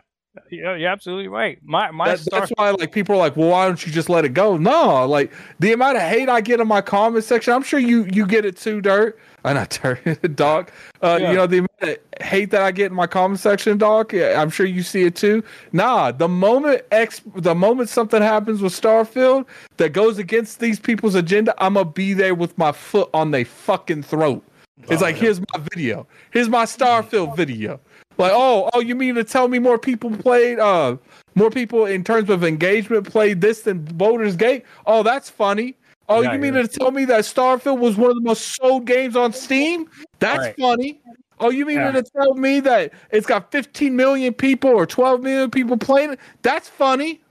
Yeah, 0.50 0.74
you're 0.76 0.90
absolutely 0.90 1.28
right. 1.28 1.58
My 1.64 1.90
my 1.90 2.08
That- 2.10 2.20
Star- 2.20 2.40
that's 2.40 2.52
why 2.56 2.70
like 2.70 2.92
people 2.92 3.14
are 3.14 3.18
like, 3.18 3.36
well, 3.36 3.48
why 3.50 3.66
don't 3.66 3.84
you 3.86 3.92
just 3.92 4.08
let 4.08 4.24
it 4.24 4.34
go? 4.34 4.56
No, 4.56 5.06
like 5.06 5.32
the 5.60 5.72
amount 5.72 5.96
of 5.96 6.02
hate 6.02 6.28
I 6.28 6.40
get 6.40 6.60
in 6.60 6.68
my 6.68 6.80
comment 6.80 7.24
section, 7.24 7.52
I'm 7.54 7.62
sure 7.62 7.80
you 7.80 8.04
you 8.12 8.26
get 8.26 8.44
it 8.44 8.56
too, 8.56 8.80
Dirt. 8.80 9.18
Uh, 9.44 9.52
not 9.52 9.70
Dirt, 9.82 10.02
Doc. 10.36 10.72
Uh, 11.02 11.18
Yeah. 11.20 11.30
You 11.30 11.36
know 11.36 11.46
the 11.46 11.58
amount 11.58 11.70
of 11.82 11.96
hate 12.26 12.50
that 12.50 12.62
I 12.62 12.70
get 12.72 12.86
in 12.90 12.94
my 12.96 13.06
comment 13.06 13.38
section, 13.40 13.78
Doc. 13.78 14.12
yeah, 14.12 14.40
I'm 14.42 14.50
sure 14.50 14.66
you 14.66 14.82
see 14.82 15.04
it 15.04 15.14
too. 15.14 15.42
Nah, 15.72 16.10
the 16.12 16.28
moment 16.28 16.82
X, 16.90 17.22
the 17.36 17.54
moment 17.54 17.88
something 17.88 18.20
happens 18.20 18.60
with 18.60 18.72
Starfield 18.78 19.46
that 19.76 19.92
goes 19.92 20.18
against 20.18 20.58
these 20.60 20.80
people's 20.80 21.14
agenda, 21.14 21.54
I'm 21.58 21.74
gonna 21.74 21.84
be 21.84 22.14
there 22.14 22.34
with 22.34 22.58
my 22.58 22.72
foot 22.72 23.08
on 23.14 23.30
their 23.30 23.44
fucking 23.44 24.02
throat. 24.02 24.42
It's 24.90 25.02
Oh, 25.02 25.06
like 25.06 25.16
yeah. 25.16 25.22
here's 25.22 25.40
my 25.40 25.60
video. 25.74 26.06
Here's 26.30 26.48
my 26.48 26.64
Starfield 26.64 27.36
video. 27.36 27.80
Like, 28.18 28.32
oh, 28.34 28.68
oh, 28.74 28.80
you 28.80 28.94
mean 28.94 29.14
to 29.14 29.24
tell 29.24 29.48
me 29.48 29.58
more 29.58 29.78
people 29.78 30.10
played 30.10 30.58
uh 30.58 30.96
more 31.36 31.50
people 31.50 31.86
in 31.86 32.02
terms 32.02 32.30
of 32.30 32.42
engagement 32.42 33.08
played 33.08 33.40
this 33.40 33.62
than 33.62 33.84
Baldur's 33.84 34.36
Gate? 34.36 34.64
Oh, 34.86 35.02
that's 35.04 35.30
funny. 35.30 35.76
Oh, 36.08 36.22
Yeah, 36.22 36.32
you 36.32 36.38
mean 36.38 36.54
yeah. 36.54 36.62
to 36.62 36.68
tell 36.68 36.90
me 36.90 37.04
that 37.04 37.24
Starfield 37.24 37.78
was 37.78 37.96
one 37.96 38.10
of 38.10 38.16
the 38.16 38.22
most 38.22 38.56
sold 38.56 38.86
games 38.86 39.14
on 39.14 39.32
Steam? 39.32 39.88
That's 40.18 40.38
Right. 40.38 40.56
funny. 40.58 41.00
Oh, 41.38 41.50
you 41.50 41.64
mean 41.64 41.76
Yeah. 41.76 41.92
to 41.92 42.02
tell 42.02 42.34
me 42.34 42.60
that 42.60 42.92
it's 43.12 43.26
got 43.26 43.52
15 43.52 43.94
million 43.94 44.34
people 44.34 44.70
or 44.70 44.86
12 44.86 45.22
million 45.22 45.50
people 45.50 45.76
playing 45.76 46.14
it? 46.14 46.20
That's 46.42 46.68
funny. 46.68 47.22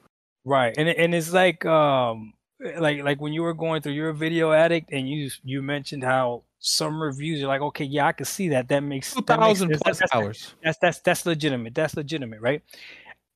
Right, 0.45 0.73
and 0.77 0.87
and 0.87 1.13
it's 1.13 1.33
like 1.33 1.65
um 1.65 2.33
like 2.79 3.03
like 3.03 3.19
when 3.19 3.33
you 3.33 3.41
were 3.43 3.53
going 3.53 3.81
through 3.81 3.91
your 3.93 4.13
video 4.13 4.53
addict 4.53 4.93
and 4.93 5.09
you 5.09 5.29
you 5.43 5.61
mentioned 5.61 6.03
how 6.05 6.43
some 6.59 7.01
reviews 7.01 7.43
are 7.43 7.47
like 7.47 7.61
okay 7.61 7.85
yeah 7.85 8.07
I 8.07 8.11
can 8.11 8.25
see 8.25 8.49
that 8.49 8.67
that 8.69 8.81
makes 8.81 9.13
2,000 9.13 9.69
sense. 9.69 9.81
plus 9.81 9.99
that's, 9.99 10.13
hours. 10.13 10.55
that's 10.63 10.77
that's 10.79 10.99
that's 10.99 11.25
legitimate 11.25 11.75
that's 11.75 11.95
legitimate 11.95 12.41
right? 12.41 12.61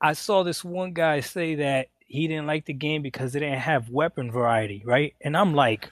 I 0.02 0.14
saw 0.14 0.44
this 0.44 0.64
one 0.64 0.94
guy 0.94 1.20
say 1.20 1.56
that 1.56 1.90
he 2.08 2.28
didn't 2.28 2.48
like 2.48 2.66
the 2.66 2.74
game 2.74 3.04
because 3.04 3.36
it 3.36 3.42
didn't 3.42 3.60
have 3.60 3.90
weapon 3.90 4.32
variety 4.32 4.82
right? 4.86 5.14
And 5.22 5.38
I'm 5.38 5.54
like 5.54 5.90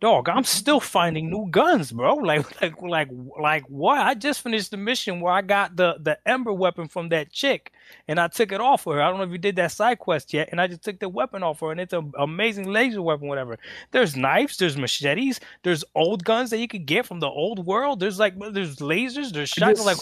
dog 0.00 0.28
I'm 0.28 0.44
still 0.44 0.80
finding 0.80 1.30
new 1.30 1.48
guns 1.50 1.92
bro. 1.92 2.14
Like 2.30 2.60
like 2.60 2.82
like 2.82 3.08
like 3.40 3.64
what 3.68 3.98
I 3.98 4.14
just 4.14 4.42
finished 4.42 4.72
the 4.72 4.76
mission 4.76 5.20
where 5.20 5.32
I 5.32 5.42
got 5.42 5.76
the 5.76 5.98
the 6.00 6.18
ember 6.26 6.52
weapon 6.52 6.88
from 6.88 7.10
that 7.10 7.30
chick 7.30 7.72
and 8.08 8.18
I 8.20 8.28
took 8.28 8.52
it 8.52 8.60
off 8.60 8.86
of 8.86 8.94
her. 8.94 9.02
I 9.02 9.08
don't 9.08 9.18
know 9.18 9.24
if 9.24 9.30
you 9.30 9.38
did 9.38 9.56
that 9.56 9.72
side 9.72 9.98
quest 9.98 10.32
yet, 10.32 10.48
and 10.50 10.60
I 10.60 10.66
just 10.66 10.82
took 10.82 10.98
the 10.98 11.08
weapon 11.08 11.42
off 11.42 11.60
her, 11.60 11.70
and 11.72 11.80
it's 11.80 11.92
an 11.92 12.12
amazing 12.18 12.70
laser 12.72 13.02
weapon, 13.02 13.28
whatever. 13.28 13.58
There's 13.90 14.16
knives, 14.16 14.56
there's 14.56 14.76
machetes, 14.76 15.40
there's 15.62 15.84
old 15.94 16.24
guns 16.24 16.50
that 16.50 16.58
you 16.58 16.68
could 16.68 16.86
get 16.86 17.06
from 17.06 17.20
the 17.20 17.28
old 17.28 17.64
world. 17.66 18.00
There's 18.00 18.18
like 18.18 18.34
there's 18.52 18.76
lasers, 18.76 19.32
there's 19.32 19.48
shotguns, 19.50 19.84
like 19.86 19.98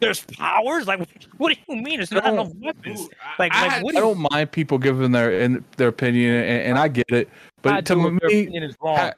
there's 0.00 0.24
powers. 0.24 0.86
Like 0.86 1.06
what 1.36 1.54
do 1.54 1.60
you 1.68 1.76
mean? 1.82 1.96
There's 1.98 2.10
not 2.10 2.26
enough 2.26 2.52
weapons. 2.60 3.00
Ooh, 3.02 3.08
I- 3.22 3.34
Like 3.38 3.52
I 3.54 3.62
like 3.62 3.70
had- 3.72 3.82
what 3.82 3.94
I 3.96 4.00
do 4.00 4.06
you 4.06 4.14
don't 4.14 4.28
mind 4.32 4.52
people 4.52 4.78
giving 4.78 5.12
their 5.12 5.32
in 5.40 5.64
their 5.76 5.88
opinion, 5.88 6.34
and, 6.34 6.62
and 6.62 6.78
I 6.78 6.88
get 6.88 7.10
it. 7.10 7.28
But 7.62 7.72
I 7.74 7.80
to 7.82 7.94
do 7.94 8.06
if 8.06 8.20
their 8.20 8.28
me, 8.30 8.40
opinion 8.42 8.62
is 8.62 8.76
wrong. 8.82 9.12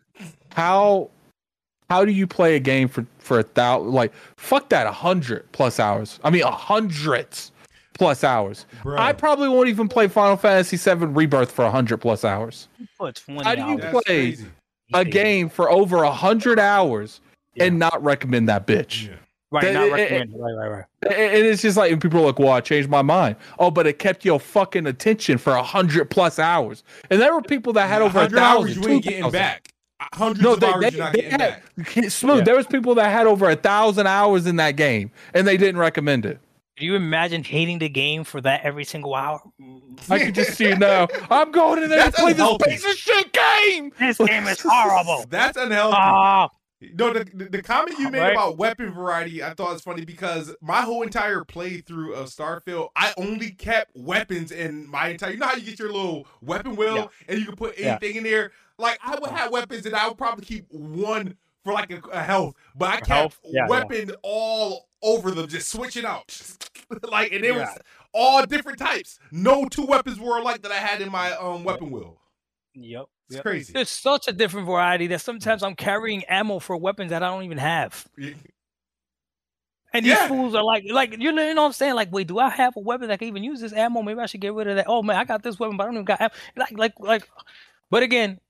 how 0.53 1.11
how 1.91 2.05
do 2.07 2.11
you 2.11 2.27
play 2.27 2.57
a 2.57 2.59
game 2.61 2.89
for 2.89 3.07
for 3.19 3.39
a 3.39 3.43
thousand? 3.43 3.93
Like 3.93 4.13
fuck 4.37 4.69
that, 4.71 4.87
a 4.87 4.93
hundred 4.93 5.51
plus 5.53 5.79
hours. 5.79 6.19
I 6.25 6.31
mean, 6.31 6.43
a 6.43 6.51
hundred 6.51 7.29
plus 8.03 8.25
hours. 8.25 8.67
Bro. 8.83 8.99
I 8.99 9.13
probably 9.13 9.49
won't 9.49 9.69
even 9.69 9.89
play 9.89 10.09
Final 10.09 10.37
Fantasy 10.37 10.77
VII 10.77 11.07
Rebirth 11.07 11.51
for 11.51 11.65
a 11.65 11.71
hundred 11.71 11.99
plus 11.99 12.25
hours. 12.25 12.69
How 12.99 13.11
do 13.11 13.21
you 13.27 13.39
hours. 13.39 13.81
That's 13.81 13.93
play 13.93 14.03
crazy. 14.05 14.47
A 14.95 15.05
game 15.05 15.49
for 15.49 15.71
over 15.71 16.03
a 16.03 16.11
hundred 16.13 16.59
hours 16.59 17.21
and 17.59 17.79
not 17.79 18.03
recommend 18.03 18.49
that 18.49 18.67
bitch. 18.67 19.07
Yeah. 19.09 19.15
right, 19.51 19.63
that- 19.65 19.73
not 19.91 19.99
it- 20.01 20.13
it- 20.13 20.29
Right, 20.35 20.53
right, 20.55 20.69
right. 20.71 20.85
And 21.07 21.15
and 21.37 21.47
it's 21.47 21.63
just 21.63 21.77
like 21.77 21.99
people 22.01 22.21
are 22.21 22.27
like, 22.27 22.39
"Well, 22.39 22.53
I 22.53 22.61
changed 22.61 22.89
my 22.89 23.03
mind." 23.03 23.37
Oh, 23.59 23.71
but 23.71 23.87
it 23.87 23.99
kept 23.99 24.25
your 24.25 24.39
fucking 24.41 24.87
attention 24.87 25.39
for 25.39 25.53
a 25.55 25.63
hundred 25.63 26.11
plus 26.11 26.39
hours, 26.39 26.85
and 27.11 27.21
there 27.21 27.33
were 27.35 27.43
people 27.43 27.73
that 27.75 27.89
had 27.89 28.03
over 28.03 28.19
a 28.19 28.23
100 28.23 28.39
hours 28.39 28.65
thousand. 28.75 28.83
you 28.83 28.89
ain't 28.91 29.05
getting 29.05 29.31
back. 29.31 29.69
Hundreds 30.15 30.43
No, 30.43 30.55
of 30.55 30.61
they, 30.61 30.67
hours 30.67 30.81
they, 30.83 30.91
you're 30.91 30.99
not 31.05 31.13
they 31.13 31.21
getting 31.23 31.41
had 31.41 31.63
back. 31.77 32.11
smooth. 32.11 32.39
Yeah. 32.39 32.45
There 32.45 32.57
was 32.57 32.67
people 32.67 32.95
that 32.97 33.11
had 33.11 33.27
over 33.27 33.49
a 33.49 33.55
thousand 33.57 34.07
hours 34.09 34.47
in 34.47 34.57
that 34.57 34.77
game, 34.77 35.11
and 35.35 35.47
they 35.47 35.57
didn't 35.57 35.79
recommend 35.81 36.27
it. 36.27 36.39
Do 36.77 36.87
you 36.87 36.95
imagine 36.95 37.45
hating 37.45 37.79
the 37.81 37.89
game 37.89 38.25
for 38.25 38.41
that 38.41 38.63
every 38.63 38.85
single 38.85 39.15
hour? 39.15 39.41
I 40.09 40.19
can 40.19 40.33
just 40.33 40.55
see 40.57 40.65
it 40.67 40.79
now. 40.79 41.07
I'm 41.31 41.53
going 41.53 41.83
in 41.83 41.91
there 41.91 41.99
That's 41.99 42.17
to 42.17 42.23
play 42.23 42.33
this 42.33 42.57
piece 42.83 42.85
of 42.91 42.97
shit 42.97 43.33
game. 43.33 43.93
This 43.99 44.17
game 44.19 44.47
is 44.47 44.61
horrible. 44.67 45.25
That's 45.31 45.59
unhealthy. 45.59 45.97
Ah, 46.01 46.49
No, 46.95 47.13
the, 47.13 47.25
the, 47.25 47.45
the 47.45 47.63
comment 47.63 47.99
you 47.99 48.11
made 48.11 48.21
Right. 48.21 48.33
about 48.33 48.57
weapon 48.57 48.91
variety, 48.93 49.43
I 49.45 49.53
thought 49.53 49.75
was 49.75 49.83
funny 49.83 50.07
because 50.07 50.55
my 50.63 50.81
whole 50.81 51.03
entire 51.03 51.45
playthrough 51.45 52.15
of 52.15 52.29
Starfield, 52.29 52.89
I 52.97 53.13
only 53.19 53.51
kept 53.51 53.91
weapons 53.95 54.51
in 54.51 54.87
my 54.91 55.09
entire. 55.09 55.33
You 55.33 55.37
know 55.39 55.47
how 55.47 55.57
you 55.57 55.63
get 55.67 55.79
your 55.79 55.93
little 55.93 56.27
weapon 56.41 56.75
wheel 56.75 56.97
Yeah. 56.97 57.07
and 57.29 57.39
you 57.39 57.45
can 57.45 57.57
put 57.57 57.79
Yeah. 57.79 57.99
anything 58.01 58.17
in 58.17 58.25
there. 58.25 58.51
Like 58.79 58.99
I 59.05 59.17
would 59.21 59.31
have 59.31 59.53
weapons 59.53 59.85
and 59.85 59.95
I 59.95 60.09
would 60.09 60.17
probably 60.19 60.47
keep 60.47 60.65
one 60.71 61.37
for 61.65 61.75
like 61.75 61.93
a, 61.93 62.01
a 62.11 62.23
health, 62.23 62.57
but 62.75 62.89
I 62.89 62.93
kept 62.97 63.07
health? 63.09 63.41
Yeah, 63.45 63.63
yeah. 63.65 63.69
weapon 63.69 64.13
all 64.23 64.89
over 65.03 65.31
them, 65.33 65.47
just 65.49 65.71
switching 65.71 66.05
out. 66.05 66.41
like 67.11 67.33
and 67.33 67.45
it 67.45 67.55
was 67.55 67.69
all 68.13 68.45
different 68.47 68.79
types. 68.79 69.19
No 69.31 69.67
two 69.67 69.87
weapons 69.87 70.19
were 70.19 70.39
alike 70.39 70.63
that 70.63 70.73
I 70.73 70.77
had 70.77 71.01
in 71.01 71.11
my 71.11 71.33
um 71.33 71.65
weapon 71.65 71.91
wheel. 71.91 72.21
yep. 72.75 73.07
It's 73.29 73.37
yep. 73.37 73.45
crazy. 73.45 73.73
There's 73.73 73.89
such 73.89 74.29
a 74.29 74.33
different 74.33 74.67
variety 74.67 75.07
that 75.09 75.21
sometimes 75.21 75.63
I'm 75.63 75.75
carrying 75.75 76.25
ammo 76.25 76.59
for 76.59 76.77
weapons 76.77 77.11
that 77.11 77.23
I 77.23 77.29
don't 77.29 77.45
even 77.45 77.59
have. 77.59 78.07
And 79.95 80.07
these 80.07 80.13
Yeah. 80.13 80.29
fools 80.29 80.55
are 80.55 80.65
like, 80.65 80.85
like 80.91 81.13
you 81.19 81.33
know, 81.33 81.47
you 81.47 81.55
know 81.55 81.63
what 81.63 81.67
I'm 81.69 81.73
saying? 81.73 81.95
Like, 81.95 82.11
wait, 82.13 82.27
do 82.27 82.39
I 82.39 82.49
have 82.49 82.77
a 82.77 82.81
weapon 82.81 83.09
that 83.09 83.19
can 83.19 83.29
even 83.29 83.45
use 83.45 83.61
this 83.61 83.73
ammo? 83.73 84.03
Maybe 84.03 84.21
I 84.21 84.27
should 84.27 84.41
get 84.41 84.55
rid 84.55 84.67
of 84.69 84.77
that. 84.77 84.87
Oh 84.89 85.03
man, 85.03 85.17
I 85.17 85.25
got 85.25 85.43
this 85.43 85.59
weapon, 85.59 85.77
but 85.77 85.85
I 85.85 85.87
don't 85.87 85.95
even 85.95 86.05
got 86.05 86.21
ammo. 86.21 86.33
Like, 86.57 86.73
like, 86.73 86.93
like. 86.99 87.29
But 87.91 88.03
again, 88.03 88.41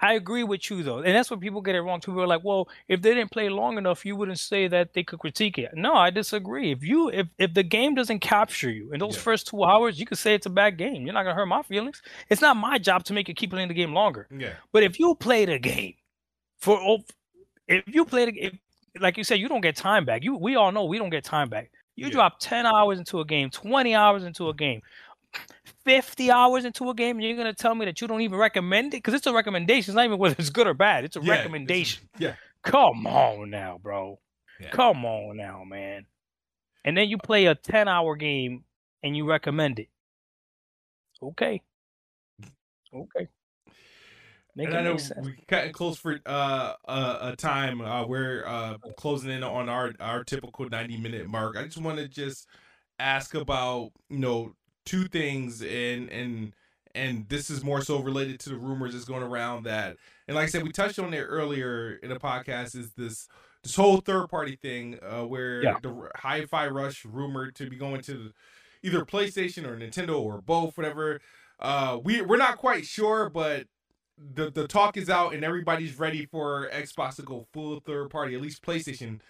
I 0.00 0.14
agree 0.14 0.44
with 0.44 0.70
you 0.70 0.82
though, 0.82 0.98
and 0.98 1.14
that's 1.14 1.30
what 1.30 1.40
people 1.40 1.60
get 1.60 1.74
it 1.74 1.80
wrong. 1.82 2.00
People 2.00 2.20
are 2.22 2.26
like, 2.26 2.42
"Well, 2.44 2.68
if 2.88 3.02
they 3.02 3.14
didn't 3.14 3.30
play 3.30 3.48
long 3.48 3.78
enough, 3.78 4.04
you 4.04 4.16
wouldn't 4.16 4.38
say 4.38 4.68
that 4.68 4.92
they 4.94 5.02
could 5.02 5.18
critique 5.18 5.58
it." 5.58 5.74
No, 5.74 5.94
I 5.94 6.10
disagree. 6.10 6.72
If 6.72 6.82
you 6.82 7.10
if 7.10 7.26
if 7.38 7.54
the 7.54 7.62
game 7.62 7.94
doesn't 7.94 8.20
capture 8.20 8.70
you 8.70 8.92
in 8.92 9.00
those 9.00 9.16
Yeah. 9.16 9.22
first 9.22 9.48
two 9.48 9.64
hours, 9.64 9.98
you 10.00 10.06
could 10.06 10.18
say 10.18 10.34
it's 10.34 10.46
a 10.46 10.50
bad 10.50 10.76
game. 10.78 11.04
You're 11.04 11.14
not 11.14 11.22
gonna 11.24 11.34
hurt 11.34 11.46
my 11.46 11.62
feelings. 11.62 12.02
It's 12.30 12.40
not 12.40 12.56
my 12.56 12.78
job 12.78 13.04
to 13.04 13.12
make 13.12 13.28
you 13.28 13.34
keep 13.34 13.50
playing 13.50 13.68
the 13.68 13.74
game 13.74 13.92
longer. 13.92 14.26
Yeah. 14.30 14.54
But 14.72 14.82
if 14.82 14.98
you 14.98 15.14
play 15.14 15.44
the 15.44 15.58
game 15.58 15.94
for 16.58 16.78
oh, 16.80 16.98
if 17.68 17.84
you 17.86 18.04
play 18.04 18.26
the 18.26 18.40
if, 18.40 18.52
like 19.00 19.16
you 19.16 19.24
said, 19.24 19.38
you 19.38 19.48
don't 19.48 19.60
get 19.60 19.76
time 19.76 20.04
back. 20.04 20.24
You 20.24 20.36
we 20.36 20.56
all 20.56 20.72
know 20.72 20.84
we 20.84 20.98
don't 20.98 21.10
get 21.10 21.24
time 21.24 21.48
back. 21.48 21.70
You 21.96 22.06
Yeah. 22.06 22.12
drop 22.12 22.40
ten 22.40 22.66
hours 22.66 22.98
into 22.98 23.20
a 23.20 23.24
game, 23.24 23.50
twenty 23.50 23.94
hours 23.94 24.24
into 24.24 24.48
a 24.48 24.54
game, 24.54 24.82
fifty 25.84 26.30
hours 26.30 26.64
into 26.64 26.88
a 26.90 26.94
game, 26.94 27.16
and 27.16 27.24
you're 27.26 27.36
gonna 27.36 27.54
tell 27.54 27.74
me 27.74 27.84
that 27.86 28.00
you 28.00 28.06
don't 28.08 28.20
even 28.20 28.38
recommend 28.38 28.88
it 28.94 28.98
because 28.98 29.14
it's 29.14 29.26
a 29.26 29.32
recommendation. 29.32 29.92
It's 29.92 29.96
not 29.96 30.04
even 30.04 30.18
whether 30.18 30.36
it's 30.38 30.50
good 30.50 30.66
or 30.66 30.74
bad. 30.74 31.04
It's 31.04 31.16
a 31.16 31.20
Yeah, 31.20 31.24
it's- 31.34 31.38
recommendation. 31.38 32.08
Yeah. 32.18 32.34
Come 32.62 33.06
on 33.06 33.50
now, 33.50 33.78
bro. 33.80 34.18
Yeah. 34.60 34.70
Come 34.70 35.04
on 35.04 35.36
now, 35.36 35.62
man. 35.64 36.06
And 36.84 36.96
then 36.96 37.08
you 37.08 37.18
play 37.18 37.46
a 37.46 37.54
ten 37.54 37.88
hour 37.88 38.16
game 38.16 38.64
and 39.02 39.16
you 39.16 39.28
recommend 39.28 39.78
it. 39.78 39.88
Okay. 41.22 41.62
Okay. 42.94 43.28
Make 44.54 44.68
and 44.68 44.78
I 44.78 44.82
know 44.82 44.96
sense. 44.96 45.26
we 45.26 45.34
cutting 45.48 45.72
close 45.72 45.98
for 45.98 46.18
uh, 46.24 46.72
a, 46.88 47.18
a 47.32 47.36
time. 47.36 47.80
Uh, 47.82 48.06
we're 48.06 48.42
uh, 48.46 48.78
closing 48.96 49.30
in 49.30 49.42
on 49.42 49.68
our 49.68 49.92
our 50.00 50.24
typical 50.24 50.66
ninety 50.70 50.96
minute 50.96 51.28
mark. 51.28 51.56
I 51.56 51.64
just 51.64 51.78
want 51.80 51.98
to 51.98 52.08
just 52.08 52.48
ask 52.98 53.34
about 53.34 53.90
you 54.08 54.18
know 54.18 54.52
two 54.86 55.04
things, 55.08 55.60
and 55.62 56.08
and 56.10 56.54
and 56.94 57.28
this 57.28 57.50
is 57.50 57.62
more 57.62 57.82
so 57.82 58.00
related 58.00 58.40
to 58.40 58.48
the 58.48 58.56
rumors 58.56 58.94
that's 58.94 59.04
going 59.04 59.22
around 59.22 59.64
that. 59.64 59.98
And 60.26 60.34
like 60.34 60.44
I 60.44 60.48
said, 60.48 60.62
we 60.62 60.72
touched 60.72 60.98
on 60.98 61.12
it 61.12 61.20
earlier 61.20 61.96
in 62.02 62.08
the 62.08 62.16
podcast. 62.16 62.74
Is 62.74 62.92
this 62.92 63.28
this 63.62 63.76
whole 63.76 63.98
third 63.98 64.28
party 64.28 64.56
thing 64.56 64.98
uh, 65.02 65.24
where 65.26 65.62
Yeah. 65.62 65.76
the 65.82 66.08
Hi-Fi 66.16 66.68
Rush 66.68 67.04
rumored 67.04 67.54
to 67.56 67.68
be 67.68 67.76
going 67.76 68.00
to 68.02 68.32
either 68.82 69.04
PlayStation 69.04 69.66
or 69.66 69.76
Nintendo 69.76 70.18
or 70.18 70.40
both, 70.40 70.76
whatever. 70.78 71.20
Uh, 71.58 71.98
we 72.02 72.22
we're 72.22 72.36
not 72.36 72.56
quite 72.56 72.86
sure, 72.86 73.28
but 73.28 73.66
the 74.18 74.50
the 74.50 74.66
talk 74.66 74.96
is 74.96 75.10
out 75.10 75.34
and 75.34 75.44
everybody's 75.44 75.98
ready 75.98 76.24
for 76.24 76.70
Xbox 76.72 77.16
to 77.16 77.22
go 77.22 77.46
full 77.52 77.80
third 77.80 78.08
party. 78.08 78.34
At 78.34 78.40
least 78.40 78.62
PlayStation 78.62 79.20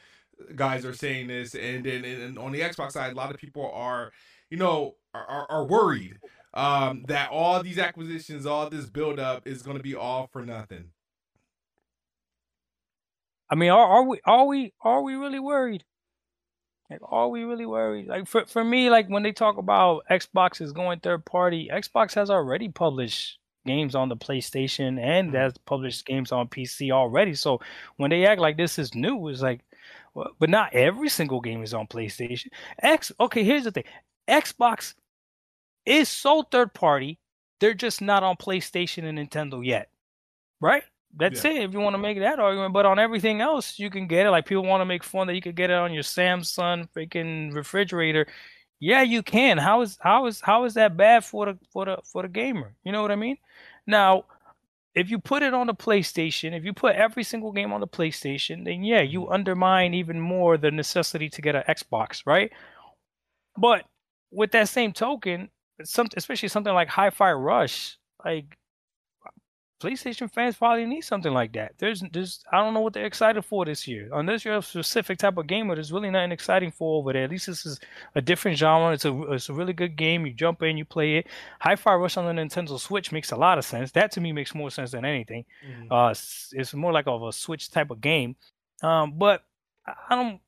guys 0.55 0.85
are 0.85 0.93
saying 0.93 1.29
this, 1.29 1.55
and 1.55 1.85
then 1.85 2.05
and, 2.05 2.23
and 2.23 2.39
on 2.39 2.53
the 2.53 2.61
Xbox 2.61 2.93
side, 2.93 3.13
a 3.13 3.17
lot 3.17 3.31
of 3.31 3.39
people 3.39 3.71
are, 3.73 4.13
you 4.51 4.57
know, 4.57 4.95
are, 5.15 5.25
are, 5.25 5.47
are 5.51 5.65
worried 5.65 6.19
um, 6.55 7.05
that 7.09 7.31
all 7.31 7.63
these 7.63 7.79
acquisitions, 7.79 8.47
all 8.47 8.69
this 8.71 8.87
build 8.87 9.19
up 9.19 9.47
is 9.47 9.63
going 9.63 9.77
to 9.77 9.83
be 9.83 9.95
all 9.95 10.29
for 10.33 10.45
nothing. 10.45 10.87
I 13.49 13.55
mean, 13.55 13.71
are, 13.71 13.87
are 13.87 14.03
we 14.03 14.21
are 14.25 14.47
we 14.47 14.73
are 14.81 15.03
we 15.03 15.15
really 15.15 15.39
worried? 15.39 15.85
Like, 16.91 17.01
are 17.03 17.29
we 17.29 17.45
really 17.45 17.67
worried? 17.67 18.07
Like 18.09 18.27
for 18.27 18.45
for 18.47 18.65
me, 18.65 18.91
like 18.91 19.09
when 19.09 19.23
they 19.23 19.33
talk 19.33 19.59
about 19.59 20.05
Xbox 20.11 20.61
is 20.61 20.73
going 20.73 21.01
third 21.01 21.25
party, 21.25 21.69
Xbox 21.73 22.15
has 22.15 22.31
already 22.31 22.69
published 22.69 23.39
games 23.67 23.95
on 23.95 24.09
the 24.09 24.17
PlayStation 24.17 24.99
and 24.99 25.35
has 25.35 25.53
published 25.67 26.07
games 26.07 26.33
on 26.33 26.49
PC 26.49 26.91
already. 26.91 27.35
So 27.35 27.61
when 27.97 28.11
they 28.11 28.25
act 28.27 28.41
like 28.41 28.57
this 28.57 28.79
is 28.79 28.95
new, 28.95 29.29
it's 29.29 29.43
like, 29.43 29.61
well, 30.15 30.31
but 30.39 30.49
not 30.49 30.73
every 30.73 31.09
single 31.09 31.41
game 31.41 31.63
is 31.63 31.75
on 31.75 31.87
PlayStation. 31.87 32.47
X. 32.83 33.13
Okay, 33.21 33.45
here's 33.45 33.65
the 33.65 33.73
thing: 33.73 33.85
Xbox 34.29 34.95
is 35.85 36.09
so 36.09 36.43
third 36.43 36.75
party. 36.75 37.19
They're 37.61 37.75
just 37.75 38.03
not 38.03 38.23
on 38.23 38.37
PlayStation 38.37 39.05
and 39.05 39.19
Nintendo 39.19 39.65
yet, 39.65 39.89
right? 40.61 40.83
That's 41.15 41.45
Yeah. 41.45 41.53
it. 41.53 41.63
If 41.63 41.73
you 41.73 41.81
want 41.81 41.95
to 41.95 41.99
make 41.99 42.19
that 42.19 42.39
argument, 42.39 42.75
but 42.75 42.85
on 42.85 42.99
everything 42.99 43.41
else, 43.41 43.79
you 43.79 43.89
can 43.89 44.07
get 44.07 44.27
it. 44.27 44.31
Like 44.31 44.45
people 44.47 44.65
want 44.65 44.83
to 44.83 44.85
make 44.85 45.03
fun 45.03 45.27
that 45.29 45.35
you 45.35 45.41
could 45.41 45.57
get 45.57 45.71
it 45.71 45.77
on 45.77 45.93
your 45.95 46.03
Samsung 46.03 46.89
freaking 46.91 47.55
refrigerator. 47.55 48.27
Yeah, 48.81 49.03
you 49.03 49.23
can. 49.23 49.57
How 49.57 49.81
is 49.81 49.97
how 50.01 50.27
is 50.27 50.41
how 50.41 50.65
is 50.65 50.75
that 50.75 50.97
bad 50.97 51.25
for 51.25 51.47
the 51.47 51.59
for 51.73 51.87
the 51.87 51.99
for 52.05 52.23
the 52.23 52.29
gamer? 52.29 52.75
You 52.85 52.93
know 52.93 53.01
what 53.01 53.11
I 53.11 53.17
mean? 53.17 53.39
Now, 53.87 54.25
if 54.95 55.11
you 55.11 55.19
put 55.19 55.43
it 55.43 55.55
on 55.55 55.67
the 55.67 55.75
PlayStation, 55.75 56.53
if 56.53 56.65
you 56.65 56.75
put 56.75 56.97
every 56.97 57.23
single 57.23 57.53
game 57.53 57.73
on 57.73 57.81
the 57.81 57.87
PlayStation, 57.87 58.65
then 58.65 58.83
yeah, 58.85 59.01
you 59.01 59.23
mm-hmm. 59.23 59.33
undermine 59.33 59.95
even 59.95 60.21
more 60.21 60.59
the 60.59 60.71
necessity 60.71 61.31
to 61.31 61.43
get 61.43 61.55
an 61.55 61.63
Xbox, 61.69 62.23
right? 62.27 62.53
But 63.57 63.87
with 64.37 64.53
that 64.53 64.69
same 64.69 64.93
token, 64.93 65.49
some 65.83 66.09
especially 66.17 66.49
something 66.51 66.75
like 66.75 66.89
Hi-Fi 66.89 67.33
Rush, 67.33 67.97
like 68.25 68.57
PlayStation 69.81 70.31
fans 70.33 70.57
probably 70.57 70.87
need 70.87 71.03
something 71.03 71.33
like 71.33 71.53
that. 71.53 71.73
There's, 71.79 72.03
there's, 72.13 72.43
I 72.53 72.59
don't 72.59 72.75
know 72.75 72.81
what 72.81 72.93
they're 72.93 73.07
excited 73.07 73.43
for 73.45 73.65
this 73.65 73.87
year. 73.87 74.09
Unless 74.13 74.45
you're 74.45 74.57
a 74.57 74.63
specific 74.63 75.19
type 75.19 75.37
of 75.37 75.47
gamer, 75.47 75.75
there's 75.75 75.93
really 75.93 76.11
nothing 76.11 76.33
exciting 76.33 76.71
for 76.71 76.99
over 76.99 77.13
there. 77.13 77.25
At 77.25 77.31
least 77.31 77.47
this 77.47 77.67
is 77.67 77.81
a 78.15 78.23
different 78.23 78.59
genre. 78.59 78.93
It's 78.93 79.05
a, 79.05 79.23
it's 79.33 79.49
a 79.49 79.55
really 79.55 79.75
good 79.75 79.97
game. 79.97 80.27
You 80.27 80.33
jump 80.33 80.63
in, 80.63 80.79
you 80.79 80.85
play 80.85 81.17
it. 81.17 81.27
Hi-Fi 81.61 81.95
Rush 81.95 82.17
on 82.17 82.25
the 82.25 82.43
Nintendo 82.43 82.79
Switch 82.79 83.13
makes 83.13 83.33
a 83.33 83.37
lot 83.37 83.59
of 83.59 83.65
sense. 83.65 83.91
That 83.93 84.13
to 84.13 84.21
me 84.21 84.33
makes 84.33 84.55
more 84.55 84.71
sense 84.71 84.91
than 84.93 85.05
anything. 85.05 85.45
Uh, 85.91 86.15
it's 86.53 86.75
more 86.75 86.93
like 86.93 87.07
of 87.07 87.23
a 87.23 87.33
Switch 87.33 87.71
type 87.71 87.91
of 87.91 88.01
game. 88.01 88.37
Um, 88.83 89.19
but 89.19 89.45
I 89.87 90.15
don't. 90.15 90.41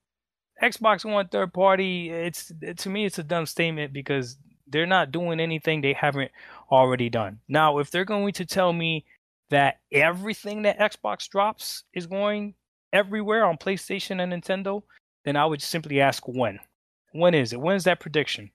Xbox 0.63 1.05
One 1.05 1.29
third 1.29 1.53
party. 1.53 2.11
It's 2.11 2.53
to 2.79 2.89
me, 2.91 3.05
it's 3.05 3.19
a 3.19 3.23
dumb 3.23 3.47
statement 3.47 3.93
because 3.93 4.37
they're 4.67 4.87
not 4.87 5.13
doing 5.13 5.41
anything 5.41 5.81
they 5.81 5.93
haven't 5.93 6.31
already 6.71 7.09
done. 7.09 7.41
Now, 7.49 7.79
if 7.79 7.91
they're 7.91 8.05
going 8.05 8.33
to 8.35 8.45
tell 8.45 8.73
me 8.73 9.05
that 9.51 9.81
everything 9.93 10.63
that 10.63 10.79
Xbox 10.79 11.29
drops 11.29 11.85
is 11.95 12.07
going 12.07 12.55
everywhere 12.93 13.45
on 13.45 13.57
PlayStation 13.57 14.23
and 14.23 14.33
Nintendo, 14.33 14.83
then 15.25 15.37
I 15.37 15.47
would 15.47 15.63
simply 15.63 16.01
ask 16.01 16.27
when. 16.27 16.59
When 17.13 17.35
is 17.35 17.53
it? 17.53 17.61
When's 17.61 17.85
that 17.85 18.01
prediction? 18.01 18.51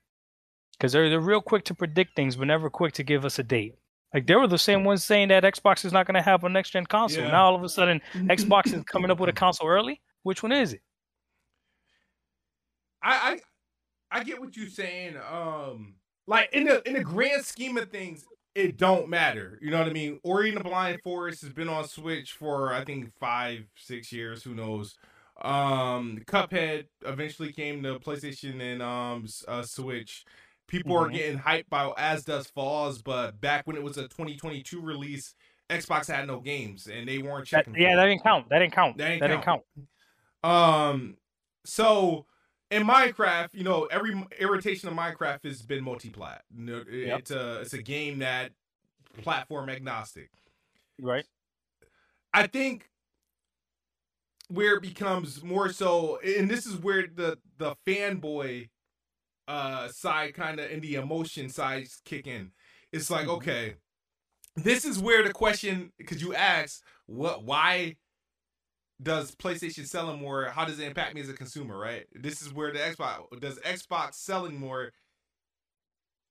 Because 0.72 0.92
they're 0.92 1.08
they're 1.08 1.20
real 1.20 1.40
quick 1.40 1.64
to 1.66 1.74
predict 1.74 2.16
things, 2.16 2.36
but 2.36 2.46
never 2.46 2.70
quick 2.70 2.92
to 2.94 3.02
give 3.02 3.24
us 3.24 3.38
a 3.38 3.42
date. 3.42 3.76
Like 4.12 4.26
they 4.26 4.36
were 4.36 4.46
the 4.46 4.58
same 4.58 4.84
ones 4.84 5.02
saying 5.02 5.28
that 5.28 5.42
Xbox 5.42 5.84
is 5.84 5.92
not 5.92 6.06
going 6.06 6.14
to 6.14 6.22
have 6.22 6.44
a 6.44 6.48
next 6.48 6.70
gen 6.70 6.86
console. 6.86 7.24
Yeah. 7.24 7.32
Now 7.32 7.46
all 7.46 7.56
of 7.56 7.64
a 7.64 7.68
sudden 7.68 8.00
Xbox 8.14 8.72
is 8.72 8.84
coming 8.84 9.10
up 9.10 9.18
with 9.18 9.30
a 9.30 9.32
console 9.32 9.68
early. 9.68 10.00
Which 10.22 10.42
one 10.42 10.52
is 10.52 10.72
it? 10.72 10.82
I, 13.04 13.38
I 14.12 14.18
I 14.20 14.24
get 14.24 14.40
what 14.40 14.56
you're 14.56 14.68
saying. 14.68 15.16
Um, 15.30 15.96
like 16.26 16.50
in 16.52 16.64
the 16.64 16.86
in 16.88 16.94
the 16.94 17.04
grand 17.04 17.44
scheme 17.44 17.76
of 17.76 17.90
things, 17.90 18.24
it 18.54 18.76
don't 18.78 19.08
matter. 19.08 19.58
You 19.60 19.70
know 19.70 19.78
what 19.78 19.88
I 19.88 19.92
mean? 19.92 20.18
Ori 20.24 20.48
and 20.48 20.58
the 20.58 20.64
Blind 20.64 21.00
Forest 21.02 21.42
has 21.42 21.52
been 21.52 21.68
on 21.68 21.86
Switch 21.86 22.32
for 22.32 22.72
I 22.72 22.84
think 22.84 23.12
five, 23.20 23.64
six 23.76 24.10
years. 24.12 24.42
Who 24.42 24.54
knows? 24.54 24.96
Um, 25.42 26.22
Cuphead 26.26 26.86
eventually 27.04 27.52
came 27.52 27.82
to 27.82 27.98
PlayStation 27.98 28.60
and 28.60 28.80
um 28.82 29.26
uh, 29.48 29.62
Switch. 29.62 30.24
People 30.66 30.96
are 30.96 31.08
Mhm. 31.08 31.12
getting 31.12 31.38
hyped 31.38 31.68
by 31.68 31.92
As 31.98 32.24
Dusk 32.24 32.54
Falls, 32.54 33.02
but 33.02 33.38
back 33.40 33.66
when 33.66 33.76
it 33.76 33.82
was 33.82 33.98
a 33.98 34.08
2022 34.08 34.80
release, 34.80 35.34
Xbox 35.68 36.06
had 36.06 36.26
no 36.26 36.40
games 36.40 36.86
and 36.86 37.06
they 37.06 37.18
weren't 37.18 37.48
That, 37.50 37.66
checking. 37.66 37.74
yeah, 37.74 37.90
for 37.90 37.96
that 37.96 38.06
didn't 38.06 38.22
count. 38.22 38.48
That 38.48 38.58
didn't 38.60 38.72
count. 38.72 38.96
That 38.96 39.10
ain't 39.10 39.20
That 39.20 39.26
didn't 39.28 39.42
count. 39.44 39.62
count. 40.42 40.54
Um, 40.54 41.16
so 41.64 42.26
in 42.74 42.84
Minecraft, 42.84 43.50
you 43.52 43.62
know, 43.62 43.84
every 43.86 44.20
iteration 44.38 44.88
of 44.88 44.94
Minecraft 44.94 45.44
has 45.44 45.62
been 45.62 45.84
multi-plat. 45.84 46.42
Yep. 46.56 46.86
It's 46.90 47.30
a 47.30 47.60
it's 47.60 47.72
a 47.72 47.82
game 47.82 48.18
that 48.18 48.50
platform 49.22 49.68
agnostic. 49.68 50.30
Right. 51.00 51.24
I 52.32 52.48
think 52.48 52.88
where 54.48 54.74
it 54.74 54.82
becomes 54.82 55.42
more 55.42 55.68
so, 55.72 56.18
and 56.18 56.50
this 56.50 56.66
is 56.66 56.76
where 56.76 57.06
the 57.06 57.38
the 57.58 57.76
fanboy 57.86 58.68
uh 59.46 59.88
side 59.88 60.34
kind 60.34 60.58
of 60.58 60.70
and 60.70 60.82
the 60.82 60.96
emotion 60.96 61.48
sides 61.48 62.00
kick 62.04 62.26
in. 62.26 62.50
It's 62.92 63.10
like, 63.10 63.26
Mhm. 63.26 63.36
okay, 63.36 63.76
this 64.56 64.84
is 64.84 64.98
where 64.98 65.22
the 65.22 65.32
question 65.32 65.92
because 65.98 66.20
you 66.22 66.34
ask 66.34 66.82
what 67.06 67.44
why 67.44 67.96
does 69.04 69.34
PlayStation 69.36 69.86
selling 69.86 70.20
more? 70.20 70.46
How 70.46 70.64
does 70.64 70.80
it 70.80 70.86
impact 70.86 71.14
me 71.14 71.20
as 71.20 71.28
a 71.28 71.34
consumer? 71.34 71.78
Right. 71.78 72.06
This 72.12 72.42
is 72.42 72.52
where 72.52 72.72
the 72.72 72.80
Xbox 72.80 73.40
does 73.40 73.58
Xbox 73.60 74.14
selling 74.14 74.58
more 74.58 74.92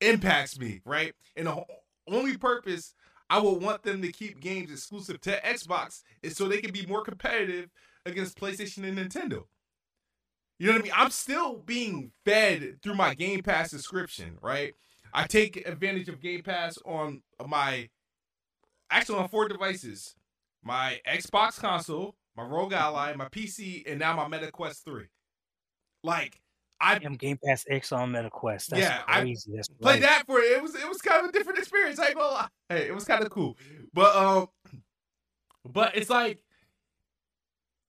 impacts 0.02 0.60
me. 0.60 0.82
Right. 0.86 1.14
And 1.38 1.48
the 1.48 1.64
only 2.08 2.38
purpose 2.38 2.94
I 3.30 3.40
would 3.40 3.62
want 3.62 3.84
them 3.84 4.02
to 4.02 4.12
keep 4.12 4.42
games 4.42 4.72
exclusive 4.72 5.22
to 5.22 5.40
Xbox 5.42 6.04
is 6.22 6.36
so 6.36 6.48
they 6.48 6.60
can 6.60 6.72
be 6.72 6.86
more 6.86 7.04
competitive 7.04 7.70
against 8.06 8.38
PlayStation 8.38 8.84
and 8.84 8.98
Nintendo. 8.98 9.46
You 10.60 10.68
know 10.68 10.74
what 10.74 10.82
I 10.82 10.84
mean? 10.84 10.94
I'm 10.96 11.10
still 11.10 11.58
being 11.58 12.12
fed 12.26 12.82
through 12.82 12.96
my 12.96 13.14
Game 13.16 13.42
Pass 13.42 13.72
subscription, 13.72 14.38
right? 14.42 14.74
I 15.14 15.26
take 15.26 15.68
advantage 15.68 16.10
of 16.10 16.22
Game 16.22 16.42
Pass 16.42 16.78
on 16.86 17.22
my 17.46 17.90
actually 18.90 19.20
on 19.20 19.30
four 19.30 19.48
devices. 19.48 20.16
My 20.64 21.02
Xbox 21.08 21.60
console, 21.60 22.16
my 22.36 22.44
ROG 22.44 22.74
Ally, 22.74 23.14
my 23.16 23.30
PC, 23.30 23.84
and 23.88 24.00
now 24.00 24.16
my 24.16 24.28
Meta 24.28 24.52
Quest 24.52 24.84
3. 24.86 25.06
Like 26.04 26.42
I 26.82 26.98
am 26.98 27.16
Game 27.16 27.40
Pass 27.44 27.66
X 27.70 27.92
on 27.92 28.12
MetaQuest. 28.12 28.68
That's 28.68 28.82
Yeah, 28.82 29.04
I 29.08 29.22
crazy. 29.22 29.52
That's 29.56 29.70
played 29.82 30.04
that 30.04 30.24
for 30.26 30.40
it 30.40 30.62
was 30.62 30.76
it 30.76 30.88
was 30.88 31.02
kind 31.02 31.24
of 31.24 31.30
a 31.30 31.32
different 31.32 31.60
experience. 31.60 32.00
I 32.00 32.08
ain't 32.08 32.16
gonna 32.16 32.34
lie. 32.34 32.48
Hey, 32.70 32.88
it 32.88 32.94
was 32.94 33.06
kind 33.06 33.24
of 33.24 33.30
cool. 33.30 33.58
But 33.94 34.16
um 34.16 34.48
But 35.66 35.96
it's 35.96 36.10
like 36.10 36.44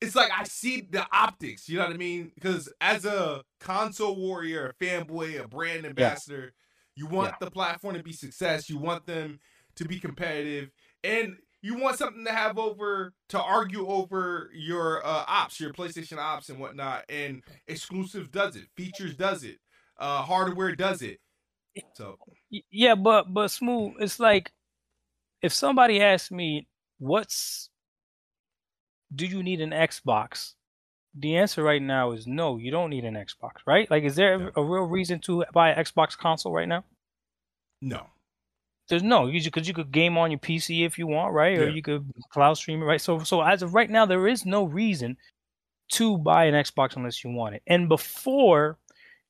it's 0.01 0.15
like 0.15 0.31
I 0.37 0.45
see 0.45 0.83
the 0.83 1.07
optics, 1.13 1.69
you 1.69 1.79
know 1.79 1.85
what 1.87 1.95
I 1.95 1.97
mean? 1.97 2.31
Because 2.35 2.73
as 2.81 3.05
a 3.05 3.43
console 3.59 4.17
warrior, 4.17 4.67
a 4.69 4.85
fanboy, 4.85 5.43
a 5.43 5.49
brand 5.49 5.87
ambassador, 5.87 6.53
you 6.95 7.07
want 7.07 7.33
Yeah. 7.33 7.37
the 7.47 7.51
platform 7.51 7.95
to 7.97 8.03
be 8.03 8.13
success. 8.13 8.69
You 8.69 8.79
want 8.79 9.07
them 9.07 9.41
to 9.77 9.85
be 9.87 9.99
competitive, 9.99 10.71
and 11.03 11.37
you 11.65 11.79
want 11.79 11.97
something 11.97 12.27
to 12.27 12.31
have 12.31 12.59
over 12.59 13.15
to 13.31 13.41
argue 13.41 13.89
over 13.89 14.51
your 14.53 15.05
uh, 15.05 15.25
ops, 15.27 15.59
your 15.59 15.73
PlayStation 15.73 16.19
ops 16.19 16.51
and 16.51 16.59
whatnot. 16.59 17.05
And 17.09 17.43
exclusive 17.67 18.31
does 18.31 18.55
it, 18.55 18.65
features 18.77 19.17
does 19.17 19.45
it, 19.45 19.57
uh, 19.99 20.21
hardware 20.21 20.77
does 20.77 21.01
it. 21.01 21.21
So 21.95 22.19
Yeah, 22.71 22.95
but 22.95 23.33
but 23.33 23.49
smooth. 23.49 23.95
It's 23.99 24.21
like 24.21 24.53
if 25.41 25.55
somebody 25.55 26.03
asks 26.03 26.31
me, 26.31 26.69
"What's 26.99 27.71
do 29.15 29.25
you 29.25 29.43
need 29.43 29.63
an 29.63 29.71
Xbox?" 29.71 30.53
The 31.19 31.39
answer 31.39 31.63
right 31.63 31.81
now 31.81 32.13
is 32.13 32.27
no. 32.27 32.59
You 32.59 32.73
don't 32.73 32.91
need 32.91 33.07
an 33.07 33.15
Xbox, 33.15 33.61
right? 33.67 33.91
Like, 33.91 34.05
is 34.05 34.17
there 34.17 34.53
a 34.55 34.63
real 34.63 34.83
reason 34.83 35.19
to 35.21 35.45
buy 35.55 35.71
an 35.71 35.83
Xbox 35.83 36.19
console 36.19 36.53
right 36.53 36.69
now? 36.69 36.85
no, 37.81 38.07
There's 38.89 39.03
no. 39.03 39.27
You 39.27 39.43
because 39.43 39.67
you 39.67 39.75
could 39.75 39.91
game 39.91 40.19
on 40.19 40.31
your 40.31 40.41
PC 40.41 40.85
if 40.85 40.99
you 40.99 41.07
want, 41.07 41.33
right? 41.33 41.59
Or 41.59 41.69
you 41.69 41.83
could 41.83 42.11
cloud 42.31 42.55
stream 42.55 42.83
it, 42.83 42.87
right? 42.87 43.01
So 43.01 43.21
so 43.21 43.41
as 43.41 43.63
of 43.63 43.75
right 43.75 43.91
now, 43.91 44.05
there 44.05 44.29
is 44.29 44.45
no 44.45 44.65
reason 44.65 45.17
to 45.93 46.19
buy 46.19 46.45
an 46.45 46.55
Xbox 46.55 46.97
unless 46.97 47.25
you 47.25 47.31
want 47.31 47.55
it. 47.55 47.63
And 47.67 47.89
before, 47.89 48.79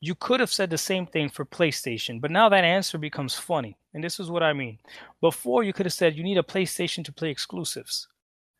you 0.01 0.15
could 0.15 0.41
have 0.41 0.53
said 0.53 0.71
the 0.71 0.79
same 0.79 1.07
thing 1.07 1.29
for 1.29 1.45
PlayStation, 1.45 2.21
but 2.21 2.31
now 2.31 2.49
that 2.49 2.65
answer 2.65 2.99
becomes 2.99 3.35
funny. 3.35 3.77
And 3.95 4.03
this 4.03 4.21
is 4.21 4.31
what 4.31 4.43
I 4.43 4.53
mean. 4.53 4.79
Before, 5.21 5.63
you 5.63 5.73
could 5.73 5.87
have 5.87 5.93
said 5.93 6.17
you 6.17 6.25
need 6.25 6.39
a 6.39 6.43
PlayStation 6.43 7.05
to 7.05 7.13
play 7.13 7.31
exclusives, 7.31 8.09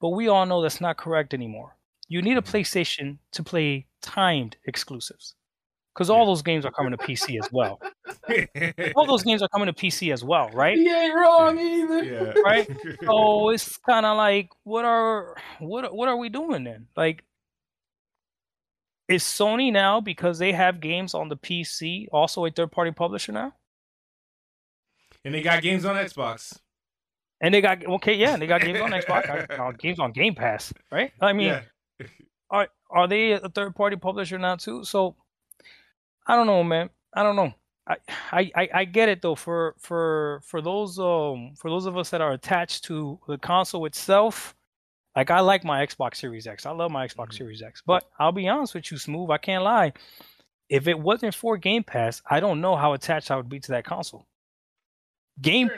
but 0.01 0.11
we 0.11 0.29
all 0.29 0.47
know 0.47 0.63
that's 0.63 0.81
not 0.81 0.97
correct 0.97 1.35
anymore. 1.35 1.77
You 2.09 2.23
need 2.23 2.37
a 2.37 2.43
mm-hmm. 2.43 2.57
PlayStation 2.57 3.19
to 3.33 3.43
play 3.43 3.87
timed 4.01 4.57
exclusives, 4.67 5.35
because 5.95 6.11
all 6.11 6.27
those 6.27 6.43
games 6.43 6.65
are 6.65 6.73
coming 6.73 6.93
to 6.93 6.99
PC 6.99 7.39
as 7.43 7.51
well. 7.53 7.81
All 8.97 9.07
those 9.07 9.23
games 9.23 9.43
are 9.43 9.49
coming 9.49 9.67
to 9.67 9.73
PC 9.73 10.13
as 10.13 10.25
well, 10.25 10.51
right? 10.51 10.77
He 10.77 10.91
ain't 10.91 11.15
wrong 11.15 11.59
either. 11.59 12.03
yeah, 12.03 12.33
Right? 12.45 12.69
so 13.05 13.51
it's 13.51 13.77
kind 13.79 14.07
of 14.07 14.17
like 14.17 14.51
what 14.65 14.85
are 14.85 15.37
what 15.61 15.95
what 15.95 16.09
are 16.09 16.17
we 16.17 16.29
doing 16.29 16.65
then 16.65 16.87
like 16.97 17.25
is 19.09 19.23
sony 19.23 19.73
now 19.73 20.01
because 20.01 20.39
they 20.39 20.53
have 20.53 20.81
games 20.81 21.15
on 21.15 21.29
the 21.29 21.37
pc 21.37 22.07
also 22.13 22.45
a 22.45 22.51
third 22.51 22.73
party 22.73 22.91
publisher 22.91 23.33
now 23.33 23.53
and 25.25 25.35
they 25.35 25.43
got 25.43 25.63
games 25.63 25.85
on 25.85 25.97
Xbox. 25.97 26.59
and 27.41 27.55
they 27.55 27.61
got 27.61 27.85
okay 27.87 28.15
yeah 28.15 28.33
and 28.33 28.43
they 28.43 28.47
got 28.47 28.61
games 28.61 28.81
on 28.81 28.91
xbox 28.93 29.51
uh, 29.59 29.73
games 29.73 29.99
on 29.99 30.13
game 30.13 30.35
pass 30.35 30.73
right 30.91 31.13
i 31.21 31.33
mean 31.33 31.49
yeah. 31.49 32.07
are 32.51 32.69
are 32.91 33.07
they 33.07 33.33
a 33.33 33.49
third 33.51 33.75
party 33.75 33.97
publisher 33.97 34.39
now 34.39 34.57
too 34.57 34.85
so 34.85 35.17
i 36.27 36.37
don't 36.37 36.47
know 36.47 36.63
man. 36.65 36.91
I 37.17 37.23
don't 37.23 37.37
know. 37.37 37.53
I, 37.87 37.97
I 38.57 38.69
I- 38.75 38.85
get 38.87 39.09
it 39.09 39.21
though. 39.23 39.35
For 39.35 39.75
for 39.79 40.41
for 40.45 40.61
those 40.63 40.99
um 40.99 41.55
for 41.57 41.71
those 41.71 41.87
of 41.87 41.97
us 41.99 42.11
that 42.11 42.21
are 42.23 42.33
attached 42.33 42.85
to 42.85 43.19
the 43.29 43.37
console 43.39 43.85
itself 43.87 44.55
like 45.15 45.31
I 45.31 45.41
like 45.41 45.65
my 45.65 45.87
Xbox 45.87 46.17
Series 46.17 46.47
X. 46.47 46.67
I 46.67 46.71
love 46.71 46.91
my 46.91 47.07
Xbox 47.07 47.29
Mhm. 47.29 47.35
Series 47.37 47.63
X. 47.63 47.83
But 47.87 48.05
I'll 48.19 48.33
be 48.33 48.49
honest 48.49 48.75
with 48.75 48.91
you 48.91 48.99
smooth 48.99 49.31
I 49.31 49.39
can't 49.39 49.63
lie. 49.63 49.93
If 50.71 50.89
it 50.89 50.99
wasn't 50.99 51.35
for 51.35 51.57
Game 51.59 51.85
Pass 51.85 52.23
I 52.29 52.41
don't 52.41 52.61
know 52.63 52.75
how 52.75 52.95
attached 52.95 53.31
I 53.31 53.37
would 53.37 53.49
be 53.51 53.61
to 53.61 53.73
that 53.73 53.85
console. 53.85 54.27
Game 55.41 55.69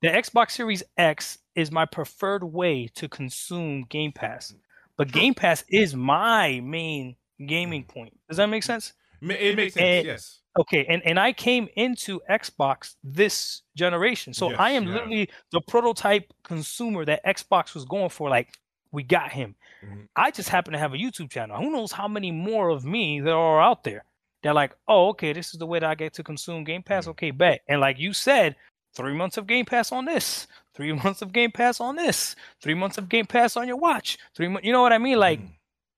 the 0.00 0.08
Xbox 0.08 0.52
Series 0.52 0.82
X 0.96 1.38
is 1.54 1.70
my 1.72 1.84
preferred 1.86 2.44
way 2.44 2.88
to 2.94 3.08
consume 3.08 3.84
Game 3.90 4.12
Pass. 4.12 4.54
But 4.96 5.10
Game 5.12 5.34
Pass 5.34 5.64
is 5.68 5.94
my 5.94 6.60
main 6.60 7.16
gaming 7.46 7.84
point. 7.84 8.18
Does 8.28 8.36
that 8.36 8.46
make 8.46 8.62
sense 8.62 8.92
It 9.30 9.56
makes 9.56 9.74
sense. 9.74 9.84
And- 9.84 10.06
yes. 10.06 10.38
Okay, 10.58 10.84
and 10.86 11.00
and 11.06 11.18
I 11.18 11.32
came 11.32 11.66
into 11.76 12.20
Xbox 12.28 12.96
this 13.02 13.62
generation, 13.74 14.34
so 14.34 14.50
Yes, 14.50 14.60
I 14.60 14.72
am 14.72 14.84
yeah. 14.86 14.92
literally 14.92 15.30
the 15.50 15.62
prototype 15.62 16.30
consumer 16.44 17.06
that 17.06 17.24
Xbox 17.24 17.72
was 17.74 17.86
going 17.86 18.10
for. 18.10 18.28
Like, 18.28 18.58
we 18.90 19.02
got 19.02 19.32
him. 19.32 19.54
Mhm. 19.82 20.08
I 20.14 20.30
just 20.30 20.50
happen 20.50 20.74
to 20.74 20.78
have 20.78 20.92
a 20.92 20.98
YouTube 20.98 21.30
channel. 21.30 21.56
Who 21.56 21.70
knows 21.70 21.90
how 21.92 22.06
many 22.06 22.30
more 22.32 22.68
of 22.68 22.84
me 22.84 23.18
there 23.20 23.34
are 23.34 23.62
out 23.62 23.82
there? 23.84 24.04
They're 24.42 24.52
like, 24.52 24.74
oh, 24.88 25.08
okay, 25.10 25.32
this 25.32 25.54
is 25.54 25.58
the 25.58 25.64
way 25.66 25.78
that 25.78 25.88
I 25.88 25.94
get 25.94 26.12
to 26.14 26.22
consume 26.22 26.64
Game 26.64 26.82
Pass. 26.82 27.06
Mhm. 27.06 27.10
Okay, 27.12 27.30
bet. 27.30 27.62
And 27.66 27.80
like 27.80 27.98
you 27.98 28.12
said, 28.12 28.54
three 28.94 29.14
months 29.14 29.38
of 29.38 29.46
Game 29.46 29.64
Pass 29.64 29.90
on 29.90 30.04
this, 30.04 30.46
three 30.74 30.92
months 31.14 31.22
of 31.22 31.32
Game 31.32 31.50
Pass 31.52 31.80
on 31.80 31.96
this, 31.96 32.36
three 32.60 32.74
months 32.74 32.98
of 32.98 33.08
Game 33.08 33.24
Pass 33.24 33.56
on 33.56 33.66
your 33.66 33.78
watch, 33.78 34.18
three 34.34 34.48
months. 34.48 34.66
You 34.66 34.72
know 34.72 34.82
what 34.82 34.92
I 34.92 34.98
mean? 34.98 35.18
Like, 35.18 35.40
Mhm. 35.40 35.52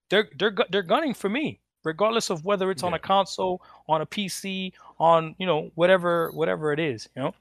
they're 0.09 0.29
they're 0.37 0.55
they're 0.69 0.81
gunning 0.83 1.13
for 1.13 1.27
me 1.29 1.59
regardless 1.85 2.29
of 2.29 2.43
whether 2.43 2.69
it's 2.71 2.83
on 2.83 2.93
a 2.93 2.99
console 2.99 3.61
on 3.87 4.01
a 4.01 4.05
pc 4.05 4.73
on 4.99 5.35
you 5.37 5.45
know 5.45 5.71
whatever 5.75 6.31
whatever 6.31 6.73
it 6.73 6.79
is 6.79 7.07
you 7.15 7.21
know? 7.21 7.33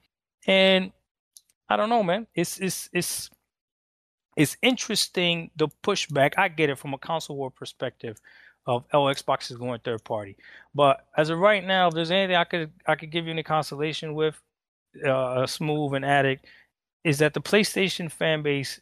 And 0.46 0.92
i 1.68 1.76
don't 1.76 1.88
know 1.88 2.02
man. 2.04 2.26
It's 2.34 2.58
it's 2.58 2.88
it's 2.92 3.30
it's 4.36 4.56
interesting 4.62 5.50
the 5.56 5.68
pushback. 5.82 6.34
I 6.36 6.48
get 6.48 6.70
it 6.70 6.78
from 6.78 6.92
a 6.94 6.98
console 6.98 7.36
war 7.36 7.50
perspective 7.50 8.20
of 8.66 8.84
oh 8.92 9.04
xbox 9.04 9.50
is 9.50 9.56
going 9.56 9.80
third 9.80 10.04
party. 10.04 10.36
But 10.74 11.06
as 11.16 11.30
of 11.30 11.38
right 11.38 11.64
now 11.64 11.88
if 11.88 11.94
there's 11.94 12.10
anything 12.10 12.36
i 12.36 12.44
could 12.44 12.70
i 12.86 12.94
could 12.94 13.10
give 13.10 13.24
you 13.24 13.32
any 13.32 13.42
consolation 13.42 14.14
with 14.14 14.40
uh 15.04 15.46
smooth 15.46 15.94
and 15.94 16.04
addict 16.04 16.46
is 17.02 17.18
that 17.18 17.34
the 17.34 17.40
playstation 17.40 18.10
fan 18.10 18.42
base 18.42 18.80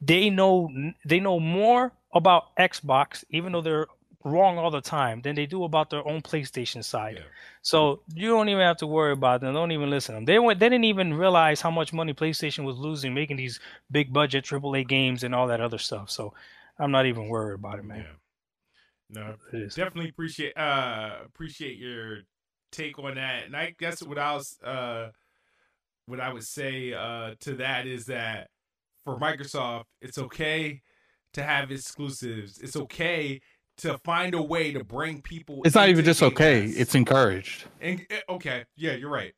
they 0.00 0.30
know 0.30 0.68
they 1.04 1.20
know 1.20 1.38
more 1.38 1.92
about 2.14 2.54
Xbox, 2.56 3.24
even 3.30 3.52
though 3.52 3.60
they're 3.60 3.86
wrong 4.24 4.58
all 4.58 4.70
the 4.70 4.80
time, 4.80 5.22
than 5.22 5.34
they 5.34 5.46
do 5.46 5.64
about 5.64 5.90
their 5.90 6.06
own 6.06 6.20
PlayStation 6.20 6.84
side. 6.84 7.16
Yeah. 7.16 7.24
So 7.62 8.00
you 8.14 8.28
don't 8.28 8.48
even 8.48 8.62
have 8.62 8.78
to 8.78 8.86
worry 8.86 9.12
about 9.12 9.40
them. 9.40 9.54
Don't 9.54 9.72
even 9.72 9.90
listen 9.90 10.14
to 10.14 10.16
them. 10.18 10.24
They 10.24 10.38
went. 10.38 10.60
They 10.60 10.68
didn't 10.68 10.84
even 10.84 11.14
realize 11.14 11.60
how 11.60 11.70
much 11.70 11.92
money 11.92 12.12
PlayStation 12.14 12.64
was 12.64 12.76
losing 12.76 13.14
making 13.14 13.36
these 13.36 13.60
big 13.90 14.12
budget 14.12 14.44
AAA 14.44 14.86
games 14.88 15.24
and 15.24 15.34
all 15.34 15.46
that 15.48 15.60
other 15.60 15.78
stuff. 15.78 16.10
So 16.10 16.34
I'm 16.78 16.90
not 16.90 17.06
even 17.06 17.28
worried 17.28 17.54
about 17.54 17.78
it, 17.78 17.84
man. 17.84 17.98
Yeah. 18.00 18.12
No, 19.12 19.34
It 19.52 19.62
is. 19.62 19.74
definitely 19.74 20.10
appreciate 20.10 20.56
uh 20.56 21.16
appreciate 21.26 21.78
your 21.78 22.18
take 22.70 22.98
on 22.98 23.16
that. 23.16 23.44
And 23.44 23.56
I 23.56 23.74
guess 23.76 24.02
what 24.02 24.18
I 24.18 24.34
was 24.34 24.56
uh 24.62 25.08
what 26.06 26.20
I 26.20 26.32
would 26.32 26.44
say 26.44 26.92
uh 26.92 27.34
to 27.40 27.56
that 27.56 27.86
is 27.86 28.06
that 28.06 28.48
for 29.04 29.18
Microsoft, 29.18 29.84
it's 30.00 30.18
okay 30.18 30.80
to 31.34 31.42
have 31.42 31.70
exclusives. 31.70 32.58
It's 32.58 32.76
okay 32.76 33.40
to 33.78 33.98
find 33.98 34.34
a 34.34 34.42
way 34.42 34.72
to 34.72 34.84
bring 34.84 35.22
people. 35.22 35.62
It's 35.64 35.74
not 35.74 35.88
even 35.88 36.04
just 36.04 36.22
okay. 36.22 36.64
It's 36.64 36.94
encouraged. 36.94 37.64
And 37.80 38.04
eh, 38.10 38.20
okay, 38.28 38.64
yeah, 38.76 38.92
you're 38.92 39.10
right. 39.10 39.34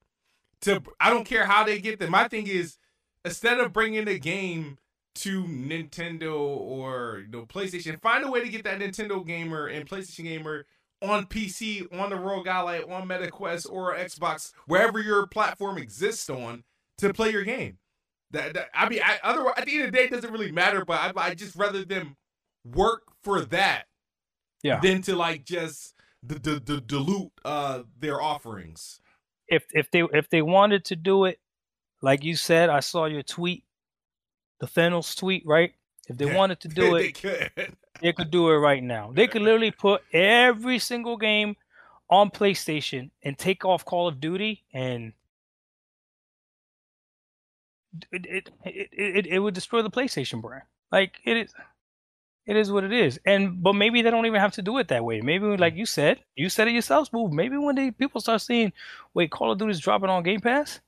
To 0.62 0.82
I 1.01 1.10
don't 1.10 1.24
care 1.24 1.47
how 1.47 1.64
they 1.64 1.81
get 1.81 1.98
them. 1.98 2.10
My 2.10 2.28
thing 2.28 2.47
is, 2.47 2.77
instead 3.24 3.60
of 3.60 3.73
bringing 3.73 4.05
the 4.05 4.19
game 4.19 4.78
to 5.14 5.44
Nintendo 5.44 6.35
or 6.39 7.23
you 7.24 7.31
know, 7.31 7.47
PlayStation, 7.47 8.01
find 8.01 8.24
a 8.24 8.31
way 8.31 8.40
to 8.40 8.48
get 8.48 8.64
that 8.64 8.78
Nintendo 8.81 9.24
gamer 9.24 9.66
and 9.66 9.89
PlayStation 9.89 10.24
gamer 10.24 10.66
on 11.02 11.27
PC, 11.27 11.93
on 11.98 12.10
the 12.10 12.16
ROG 12.16 12.47
Ally, 12.47 12.81
on 12.81 13.09
MetaQuest 13.09 13.70
or 13.70 13.94
Xbox, 13.94 14.52
wherever 14.66 15.01
your 15.01 15.27
platform 15.27 15.77
exists 15.78 16.31
on, 16.31 16.62
to 16.98 17.12
play 17.12 17.31
your 17.31 17.43
game. 17.43 17.78
That, 18.32 18.54
that 18.54 18.68
I 18.74 18.88
mean, 18.88 19.00
I, 19.04 19.18
otherwise, 19.22 19.54
at 19.59 19.66
the 19.66 19.74
end 19.74 19.84
of 19.84 19.92
the 19.92 19.98
day, 19.98 20.04
it 20.04 20.10
doesn't 20.10 20.32
really 20.32 20.52
matter. 20.52 20.84
But 20.84 21.16
I, 21.16 21.28
I 21.28 21.34
just 21.34 21.54
rather 21.56 21.84
them 21.84 22.16
work 22.64 23.02
for 23.22 23.42
that 23.46 23.84
Yeah. 24.62 24.80
than 24.80 25.02
to 25.02 25.16
like 25.16 25.44
just 25.44 25.94
d- 26.26 26.38
d- 26.40 26.60
d- 26.60 26.82
dilute 26.86 27.32
uh 27.44 27.82
their 27.98 28.20
offerings. 28.20 29.00
If 29.48 29.64
if 29.72 29.90
they 29.90 30.02
if 30.12 30.28
they 30.30 30.42
wanted 30.42 30.84
to 30.86 30.96
do 30.96 31.24
it, 31.26 31.40
like 32.00 32.24
you 32.24 32.36
said, 32.36 32.70
I 32.70 32.80
saw 32.80 33.04
your 33.06 33.22
tweet, 33.22 33.64
the 34.60 34.66
Thanos 34.66 35.16
tweet, 35.16 35.44
right? 35.46 35.72
If 36.09 36.16
they 36.18 36.26
wanted 36.34 36.60
to 36.60 36.68
do 36.68 36.96
they 36.96 37.06
it, 37.09 37.20
could. 37.20 37.76
they 38.00 38.12
could 38.12 38.30
do 38.30 38.48
it 38.50 38.56
right 38.56 38.82
now. 38.82 39.12
They 39.12 39.26
could 39.26 39.42
literally 39.42 39.70
put 39.78 40.02
every 40.12 40.78
single 40.78 41.16
game 41.16 41.56
on 42.09 42.30
PlayStation 42.30 43.10
and 43.22 43.36
take 43.38 43.64
off 43.64 43.84
Call 43.84 44.09
of 44.09 44.20
Duty, 44.20 44.64
and 44.72 45.12
it 48.12 48.27
it 48.27 48.51
it, 48.64 49.27
it, 49.27 49.39
would 49.39 49.55
destroy 49.55 49.82
the 49.82 49.90
PlayStation 49.90 50.40
brand. 50.43 50.64
Like 50.90 51.14
it 51.24 51.36
is, 51.36 51.55
it 52.47 52.56
is 52.56 52.70
what 52.73 52.85
it 52.85 52.93
is. 52.93 53.19
And 53.27 53.62
but 53.62 53.74
maybe 53.74 54.02
they 54.02 54.10
don't 54.10 54.27
even 54.27 54.40
have 54.40 54.52
to 54.52 54.62
do 54.62 54.78
it 54.78 54.89
that 54.89 55.05
way. 55.05 55.20
Maybe 55.20 55.47
like 55.56 55.74
you 55.77 55.86
said, 55.86 56.20
you 56.36 56.48
said 56.48 56.69
it 56.69 56.74
yourself, 56.74 57.09
Smooth. 57.09 57.32
Maybe 57.32 57.56
when 57.56 57.77
they 57.77 57.90
people 57.90 58.20
start 58.20 58.40
seeing, 58.40 58.73
wait, 59.14 59.31
Call 59.31 59.52
of 59.52 59.59
Duty's 59.59 59.81
dropping 59.81 60.10
on 60.10 60.23
Game 60.23 60.40
Pass. 60.40 60.81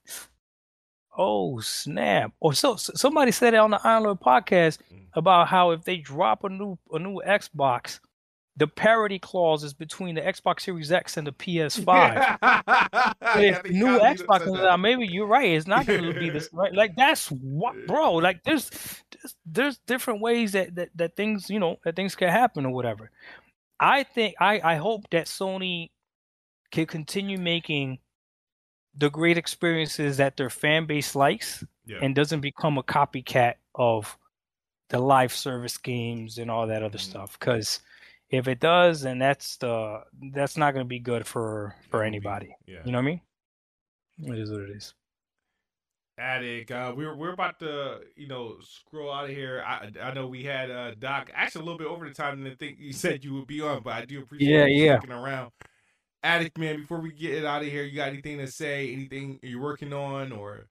Oh 1.16 1.60
snap! 1.60 2.32
Or 2.40 2.55
so, 2.55 2.76
so 2.76 2.93
somebody 2.97 3.31
said 3.31 3.55
it 3.55 3.59
on 3.59 3.70
the 3.70 3.81
Iron 3.85 4.02
Lord 4.05 4.20
podcast 4.20 4.78
Mm. 4.93 5.06
about 5.14 5.48
how 5.48 5.70
if 5.70 5.85
they 5.85 5.98
drop 5.98 6.43
a 6.44 6.48
new 6.48 6.76
a 6.93 6.98
new 6.98 7.22
Xbox 7.26 8.01
the 8.56 8.66
parity 8.68 9.18
clause 9.18 9.64
is 9.64 9.74
between 9.74 10.14
the 10.14 10.20
Xbox 10.20 10.60
Series 10.60 10.93
X 10.93 11.16
and 11.16 11.26
the 11.26 11.32
PS5. 11.32 11.86
Yeah, 11.86 13.12
if 13.36 13.62
they 13.64 13.70
new 13.70 13.98
Xbox 13.98 14.44
comes 14.44 14.60
out, 14.60 14.78
maybe 14.78 15.06
you're 15.06 15.26
right. 15.26 15.51
It's 15.51 15.66
not 15.66 15.86
going 15.86 16.05
to 16.05 16.18
be 16.18 16.31
this 16.31 16.48
right. 16.52 16.72
Like 16.72 16.94
that's 16.97 17.28
what, 17.32 17.74
bro. 17.86 18.14
Like 18.14 18.44
there's 18.44 18.70
there's, 19.10 19.35
there's 19.44 19.78
different 19.86 20.20
ways 20.20 20.52
that, 20.52 20.74
that 20.76 20.90
that 20.94 21.16
things 21.16 21.51
you 21.51 21.59
know 21.59 21.76
that 21.85 21.97
things 21.97 22.14
can 22.14 22.28
happen 22.28 22.64
or 22.64 22.70
whatever. 22.72 23.10
I 23.81 24.05
think 24.05 24.36
I 24.40 24.60
I 24.62 24.74
hope 24.76 25.10
that 25.10 25.26
Sony 25.26 25.90
can 26.70 26.86
continue 26.86 27.39
making 27.39 27.98
the 28.97 29.10
great 29.10 29.36
experiences 29.36 30.18
that 30.18 30.36
their 30.36 30.51
fan 30.51 30.86
base 30.86 31.16
likes 31.16 31.64
Yeah. 31.86 31.98
and 32.02 32.14
doesn't 32.14 32.40
become 32.40 32.78
a 32.78 32.82
copycat 32.85 33.55
of 33.74 34.16
the 34.90 35.01
live 35.01 35.32
service 35.32 35.76
games 35.76 36.39
and 36.39 36.48
all 36.48 36.68
that 36.68 36.85
other 36.85 36.98
Mhm. 36.98 37.02
stuff. 37.10 37.36
Because 37.39 37.81
if 38.30 38.48
it 38.48 38.60
does, 38.60 39.02
then 39.02 39.18
that's 39.18 39.56
the 39.59 40.01
that's 40.32 40.56
not 40.56 40.72
going 40.74 40.84
to 40.84 40.88
be 40.88 40.98
good 40.98 41.26
for 41.26 41.74
for 41.90 41.98
It'll 42.02 42.10
be- 42.10 42.16
anybody. 42.16 42.56
Yeah. 42.66 42.78
You 42.84 42.92
know 42.92 42.98
what 42.98 43.02
I 43.02 43.06
mean? 43.06 43.20
It 44.22 44.38
is 44.38 44.51
what 44.51 44.60
it 44.62 44.70
is. 44.70 44.94
Addict. 46.16 46.70
Uh, 46.70 46.92
we're 46.96 47.16
we're 47.16 47.32
about 47.32 47.59
to 47.59 48.01
you 48.16 48.28
know 48.28 48.55
scroll 48.62 49.12
out 49.12 49.24
of 49.24 49.30
here. 49.30 49.64
I 49.66 49.90
I 50.01 50.14
know 50.14 50.28
we 50.28 50.44
had 50.44 50.70
uh, 50.70 50.92
Doc 50.96 51.30
actually 51.34 51.62
a 51.62 51.64
little 51.64 51.78
bit 51.78 51.88
over 51.88 52.09
the 52.09 52.14
time 52.14 52.42
than 52.42 52.52
I 52.52 52.55
think 52.55 52.78
you 52.78 52.92
said 53.05 53.24
you 53.24 53.34
would 53.34 53.46
be 53.48 53.60
on, 53.60 53.82
but 53.82 53.94
I 53.94 54.05
do 54.05 54.20
appreciate 54.22 54.48
Yeah, 54.48 54.66
you 54.66 54.84
yeah. 54.84 54.98
sticking 54.98 55.16
around. 55.16 55.51
Addict 56.22 56.56
man, 56.56 56.76
before 56.80 57.01
we 57.01 57.12
get 57.12 57.32
it 57.34 57.44
out 57.44 57.62
of 57.62 57.68
here, 57.68 57.82
you 57.82 57.96
got 57.96 58.09
anything 58.09 58.38
to 58.38 58.46
say? 58.46 58.92
Anything 58.92 59.40
you're 59.42 59.60
working 59.60 59.92
on 59.92 60.32
or? 60.32 60.68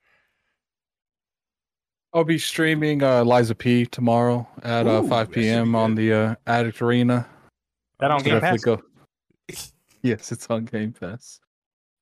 I'll 2.13 2.23
be 2.23 2.37
streaming 2.37 3.03
uh, 3.03 3.23
Lies 3.25 3.49
of 3.49 3.57
P 3.57 3.85
tomorrow 3.85 4.47
at 4.63 4.87
uh, 4.87 5.01
5 5.01 5.09
that 5.09 5.25
should 5.25 5.33
be 5.35 5.41
p.m. 5.41 5.75
on 5.75 5.95
the 5.95 6.13
uh, 6.13 6.35
Addict 6.47 6.81
Arena. 6.81 7.27
That 7.99 8.11
on 8.11 8.23
Game 8.23 8.39
Pass. 8.39 8.61
go. 8.61 8.81
Yes, 10.01 10.33
it's 10.33 10.47
on 10.49 10.65
Game 10.65 10.91
Pass. 10.91 11.39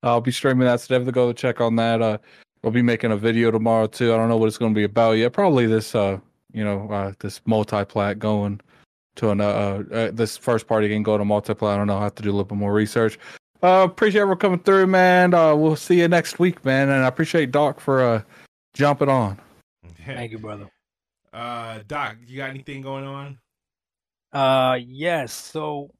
I'll 0.02 0.22
be 0.22 0.32
streaming 0.32 0.66
that, 0.66 0.82
so 0.82 0.88
definitely 0.88 1.12
go 1.12 1.32
check 1.34 1.62
on 1.62 1.76
that. 1.76 2.02
Uh, 2.02 2.18
we'll 2.64 2.72
be 2.72 2.82
making 2.82 3.12
a 3.12 3.18
video 3.18 3.52
tomorrow 3.52 3.86
too. 3.86 4.12
I 4.12 4.18
don't 4.18 4.28
know 4.28 4.38
what 4.38 4.48
it's 4.48 4.58
going 4.58 4.74
to 4.74 4.76
be 4.76 4.86
about 4.86 5.14
yet. 5.14 5.34
Probably 5.34 5.68
this, 5.68 5.94
uh, 5.94 6.18
you 6.52 6.64
know, 6.64 6.90
uh, 6.90 7.14
this 7.20 7.42
multi-plat 7.46 8.18
going 8.18 8.60
to 9.18 9.30
an 9.30 9.42
uh, 9.42 9.84
uh, 9.92 10.12
this 10.12 10.38
first 10.38 10.68
party 10.68 10.88
game 10.88 11.04
going 11.04 11.20
to 11.20 11.26
multi-plat. 11.26 11.76
I 11.76 11.78
don't 11.78 11.88
know. 11.88 11.98
I 11.98 12.04
have 12.04 12.16
to 12.16 12.24
do 12.24 12.30
a 12.30 12.34
little 12.34 12.46
bit 12.46 12.58
more 12.58 12.74
research. 12.74 13.20
Uh, 13.62 13.86
appreciate 13.88 14.22
everyone 14.22 14.40
coming 14.40 14.60
through, 14.60 14.88
man. 14.88 15.36
Uh, 15.36 15.54
we'll 15.54 15.76
see 15.76 16.00
you 16.00 16.08
next 16.08 16.40
week, 16.40 16.66
man. 16.66 16.90
And 16.90 17.04
I 17.04 17.08
appreciate 17.08 17.52
Doc 17.52 17.80
for 17.80 18.02
uh 18.04 18.22
jumping 18.74 19.10
on. 19.10 19.40
Thank 20.06 20.32
you, 20.32 20.40
brother. 20.40 20.68
Uh, 21.32 21.80
Doc, 21.88 22.18
you 22.26 22.38
got 22.38 22.50
anything 22.50 22.82
going 22.82 23.06
on? 23.06 23.38
Uh, 24.34 24.78
yes. 24.86 25.34
So, 25.34 25.92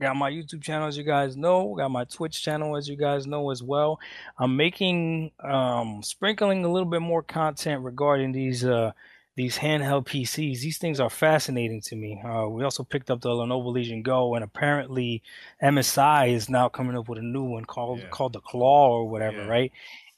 got 0.00 0.16
my 0.16 0.30
YouTube 0.30 0.62
channel, 0.62 0.88
as 0.88 0.96
you 0.96 1.04
guys 1.04 1.36
know. 1.36 1.74
Got 1.76 1.90
my 1.90 2.04
Twitch 2.04 2.42
channel, 2.42 2.76
as 2.76 2.88
you 2.88 2.96
guys 2.96 3.26
know 3.26 3.50
as 3.50 3.62
well. 3.62 3.98
I'm 4.38 4.56
making, 4.56 5.32
um, 5.40 6.02
sprinkling 6.02 6.64
a 6.64 6.68
little 6.70 6.88
bit 6.88 7.02
more 7.02 7.22
content 7.22 7.82
regarding 7.82 8.32
these, 8.32 8.64
uh, 8.64 8.92
these 9.36 9.56
handheld 9.58 10.04
PCs. 10.06 10.60
These 10.60 10.78
things 10.78 10.98
are 10.98 11.10
fascinating 11.10 11.80
to 11.82 11.94
me. 11.96 12.20
Uh, 12.24 12.48
we 12.48 12.64
also 12.64 12.82
picked 12.82 13.08
up 13.10 13.20
the 13.20 13.28
Lenovo 13.28 13.72
Legion 13.72 14.02
Go, 14.02 14.34
and 14.34 14.42
apparently 14.42 15.22
MSI 15.62 16.30
is 16.32 16.48
now 16.48 16.68
coming 16.68 16.96
up 16.96 17.08
with 17.08 17.18
a 17.20 17.22
new 17.22 17.44
one 17.44 17.64
called 17.64 18.00
Yeah. 18.00 18.08
called 18.08 18.32
the 18.32 18.40
Claw 18.40 18.90
or 18.90 19.08
whatever, 19.08 19.38
Yeah. 19.44 19.46
right? 19.46 19.72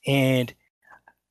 And 0.07 0.55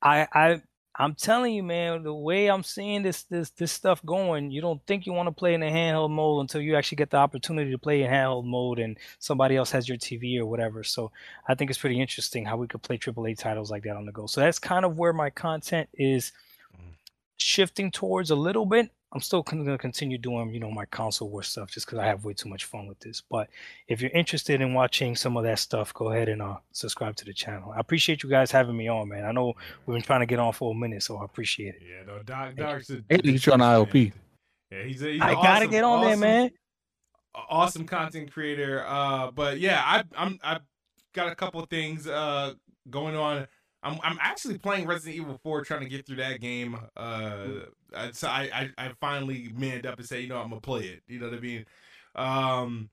I, 0.02 0.28
I 0.32 0.62
I'm 1.00 1.14
telling 1.14 1.54
you, 1.54 1.62
man, 1.62 2.02
the 2.02 2.12
way 2.12 2.50
I'm 2.50 2.62
seeing 2.62 3.02
this 3.02 3.22
this 3.22 3.48
this 3.50 3.72
stuff 3.72 4.04
going, 4.04 4.50
you 4.50 4.60
don't 4.60 4.84
think 4.86 5.06
you 5.06 5.14
want 5.14 5.28
to 5.28 5.32
play 5.32 5.54
in 5.54 5.62
a 5.62 5.70
handheld 5.70 6.10
mode 6.10 6.42
until 6.42 6.60
you 6.60 6.76
actually 6.76 6.96
get 6.96 7.08
the 7.08 7.16
opportunity 7.16 7.70
to 7.70 7.78
play 7.78 8.02
in 8.02 8.10
handheld 8.10 8.44
mode 8.44 8.78
and 8.78 8.98
somebody 9.18 9.56
else 9.56 9.70
has 9.70 9.88
your 9.88 9.96
TV 9.96 10.38
or 10.38 10.44
whatever. 10.44 10.84
So 10.84 11.10
I 11.48 11.54
think 11.54 11.70
it's 11.70 11.78
pretty 11.78 11.98
interesting 11.98 12.44
how 12.44 12.58
we 12.58 12.66
could 12.66 12.82
play 12.82 12.98
AAA 12.98 13.38
titles 13.38 13.70
like 13.70 13.84
that 13.84 13.96
on 13.96 14.04
the 14.04 14.12
go. 14.12 14.26
So 14.26 14.42
that's 14.42 14.58
kind 14.58 14.84
of 14.84 14.98
where 14.98 15.14
my 15.14 15.30
content 15.30 15.88
is 15.94 16.32
mm. 16.76 16.92
shifting 17.38 17.90
towards 17.90 18.30
a 18.30 18.36
little 18.36 18.66
bit. 18.66 18.90
I'm 19.12 19.20
still 19.20 19.42
going 19.42 19.64
to 19.64 19.76
continue 19.76 20.18
doing, 20.18 20.54
you 20.54 20.60
know, 20.60 20.70
my 20.70 20.84
console 20.86 21.30
war 21.30 21.42
stuff 21.42 21.70
just 21.70 21.86
because 21.86 21.98
I 21.98 22.06
have 22.06 22.24
way 22.24 22.32
too 22.32 22.48
much 22.48 22.66
fun 22.66 22.86
with 22.86 23.00
this. 23.00 23.20
But 23.20 23.48
if 23.88 24.00
you're 24.00 24.10
interested 24.12 24.60
in 24.60 24.72
watching 24.72 25.16
some 25.16 25.36
of 25.36 25.42
that 25.44 25.58
stuff, 25.58 25.92
go 25.94 26.10
ahead 26.12 26.28
and 26.28 26.40
uh, 26.40 26.58
subscribe 26.72 27.16
to 27.16 27.24
the 27.24 27.32
channel. 27.32 27.72
I 27.74 27.80
appreciate 27.80 28.22
you 28.22 28.30
guys 28.30 28.52
having 28.52 28.76
me 28.76 28.86
on, 28.88 29.08
man. 29.08 29.24
I 29.24 29.32
know 29.32 29.54
we've 29.84 29.94
been 29.96 30.02
trying 30.02 30.20
to 30.20 30.26
get 30.26 30.38
on 30.38 30.52
for 30.52 30.70
a 30.72 30.74
minute, 30.76 31.02
so 31.02 31.18
I 31.18 31.24
appreciate 31.24 31.74
it. 31.74 31.82
Yeah, 31.82 32.04
no, 32.06 32.22
Doc. 32.22 32.54
Doc's 32.54 32.90
a, 32.90 33.02
Hey, 33.08 33.18
get 33.18 33.46
you 33.46 33.52
on 33.52 33.58
IOP. 33.58 34.12
Yeah, 34.70 34.82
he's 34.84 35.02
a. 35.02 35.12
He's 35.12 35.20
I 35.20 35.32
a 35.32 35.34
gotta 35.34 35.66
get 35.66 35.82
on 35.82 36.02
there, 36.04 36.16
man. 36.16 36.50
awesome 37.34 37.86
content 37.86 38.32
creator. 38.32 38.84
Uh, 38.86 39.32
but 39.32 39.58
yeah, 39.58 39.82
I, 39.84 40.04
I'm 40.16 40.38
I've 40.44 40.60
got 41.14 41.32
a 41.32 41.34
couple 41.34 41.60
of 41.60 41.68
things 41.68 42.06
uh 42.06 42.54
going 42.88 43.16
on. 43.16 43.48
I'm 43.82 43.98
I'm 44.04 44.18
actually 44.20 44.58
playing 44.58 44.86
Resident 44.86 45.16
Evil 45.16 45.40
4, 45.42 45.64
trying 45.64 45.80
to 45.80 45.88
get 45.88 46.06
through 46.06 46.16
that 46.16 46.40
game. 46.40 46.78
Uh, 46.96 47.46
I- 47.94 48.12
so 48.12 48.28
I 48.28 48.70
I, 48.78 48.86
I 48.86 48.92
finally 49.00 49.50
manned 49.54 49.86
up 49.86 49.98
and 49.98 50.06
said, 50.08 50.22
you 50.22 50.28
know, 50.28 50.38
I'm 50.38 50.48
gonna 50.50 50.60
play 50.60 50.84
it. 50.86 51.02
You 51.08 51.18
know 51.20 51.28
what 51.28 51.36
I 51.38 51.40
mean? 51.40 51.64
Um. 52.14 52.90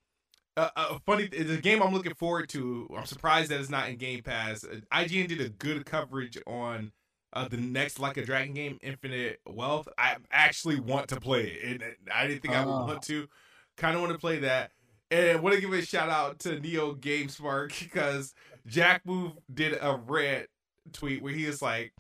Uh, 0.56 0.70
uh, 0.76 0.98
funny, 1.06 1.30
it's 1.32 1.52
a 1.52 1.58
game 1.62 1.84
I'm 1.84 1.94
looking 1.94 2.16
forward 2.16 2.50
to. 2.50 2.90
I'm 2.98 3.06
surprised 3.06 3.52
that 3.52 3.60
it's 3.60 3.70
not 3.70 3.90
in 3.90 3.98
Game 3.98 4.24
Pass. 4.24 4.64
Uh, 4.64 4.78
IGN 4.92 5.28
did 5.28 5.40
a 5.40 5.50
good 5.50 5.86
coverage 5.86 6.36
on 6.48 6.92
uh, 7.34 7.48
the 7.48 7.58
next 7.58 8.00
Like 8.00 8.18
a 8.18 8.26
Dragon 8.26 8.56
game, 8.56 8.80
Infinite 8.82 9.40
Wealth. 9.48 9.88
I 10.00 10.16
actually 10.32 10.80
want 10.80 11.10
to 11.10 11.20
play 11.22 11.44
it, 11.44 11.64
and 11.84 11.84
I 12.12 12.26
didn't 12.26 12.42
think 12.42 12.56
I 12.56 12.66
would 12.66 12.72
Oh. 12.72 12.86
want 12.88 13.04
to. 13.04 13.28
Kind 13.76 13.96
of 13.96 14.02
want 14.02 14.14
to 14.14 14.18
play 14.20 14.40
that, 14.40 14.72
and 15.12 15.44
want 15.44 15.54
to 15.54 15.62
give 15.62 15.72
a 15.74 15.84
shout 15.84 16.10
out 16.10 16.40
to 16.40 16.60
Neo 16.60 16.96
GameSpark 16.96 17.78
because 17.80 18.34
Jack 18.66 19.06
Move 19.06 19.34
did 19.54 19.78
a 19.80 19.96
rant 20.08 20.48
tweet 20.92 21.22
where 21.22 21.34
he 21.34 21.46
is 21.46 21.62
like, 21.62 21.94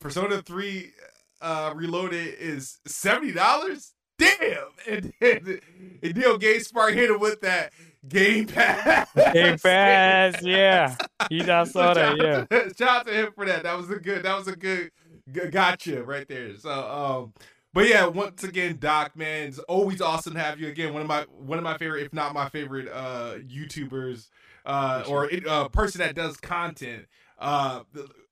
"Persona 0.00 0.40
Three 0.40 0.92
uh, 1.40 1.72
Reloaded 1.74 2.34
is 2.38 2.78
seventy 2.86 3.32
dollars." 3.32 3.94
Damn! 4.18 4.56
And, 4.88 5.12
and, 5.20 5.60
and 6.02 6.16
Neo 6.16 6.38
GameSpark 6.38 6.94
hit 6.94 7.10
him 7.10 7.20
with 7.20 7.42
that 7.42 7.72
Game 8.08 8.46
Pass. 8.46 9.08
Game 9.32 9.58
Pass, 9.62 10.42
yeah. 10.42 10.96
He 11.28 11.40
just 11.40 11.72
saw 11.72 11.92
that, 11.92 12.16
shout 12.16 12.18
yeah. 12.18 12.44
to- 12.44 12.74
shout 12.74 12.88
out 12.88 13.06
to 13.06 13.12
him 13.12 13.32
for 13.34 13.44
that. 13.44 13.64
That 13.64 13.76
was 13.76 13.90
a 13.90 13.96
good. 13.96 14.22
That 14.22 14.36
was 14.36 14.48
a 14.48 14.56
good. 14.56 14.90
good 15.30 15.52
gotcha 15.52 16.02
right 16.04 16.26
there. 16.26 16.56
So, 16.56 16.70
um, 16.70 17.34
but 17.74 17.88
yeah, 17.88 18.06
once 18.06 18.44
again, 18.44 18.78
Doc, 18.80 19.14
man, 19.14 19.48
it's 19.48 19.58
always 19.60 20.00
awesome 20.00 20.34
to 20.34 20.40
have 20.40 20.58
you 20.58 20.68
again. 20.68 20.94
One 20.94 21.02
of 21.02 21.08
my 21.08 21.26
one 21.38 21.58
of 21.58 21.64
my 21.64 21.76
favorite, 21.76 22.06
if 22.06 22.12
not 22.12 22.32
my 22.32 22.48
favorite, 22.48 22.88
uh, 22.88 23.34
YouTubers, 23.46 24.28
uh, 24.64 25.04
or 25.06 25.30
a 25.30 25.44
uh, 25.46 25.68
person 25.68 26.00
that 26.00 26.14
does 26.14 26.36
content. 26.38 27.06
Uh, 27.38 27.82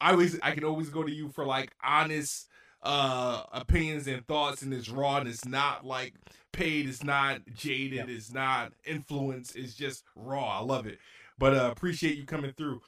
I 0.01 0.13
always 0.13 0.39
I 0.43 0.53
can 0.53 0.65
always 0.65 0.89
go 0.89 1.03
to 1.03 1.13
you 1.13 1.29
for 1.29 1.45
like 1.45 1.73
honest 1.85 2.49
uh 2.83 3.43
opinions 3.53 4.07
and 4.07 4.27
thoughts 4.27 4.63
and 4.63 4.73
it's 4.73 4.89
raw 4.89 5.17
and 5.19 5.29
it's 5.29 5.45
not 5.45 5.85
like 5.85 6.15
paid 6.53 6.89
it's 6.89 7.03
not 7.03 7.41
jaded 7.55 7.99
yep. 7.99 8.09
it's 8.09 8.33
not 8.33 8.73
influenced 8.85 9.57
it's 9.57 9.75
just 9.75 10.05
raw. 10.15 10.61
I 10.61 10.63
love 10.63 10.87
it. 10.87 10.99
But 11.39 11.55
uh 11.55 11.71
appreciate 11.73 12.17
you 12.17 12.25
coming 12.25 12.53
through. 12.53 12.81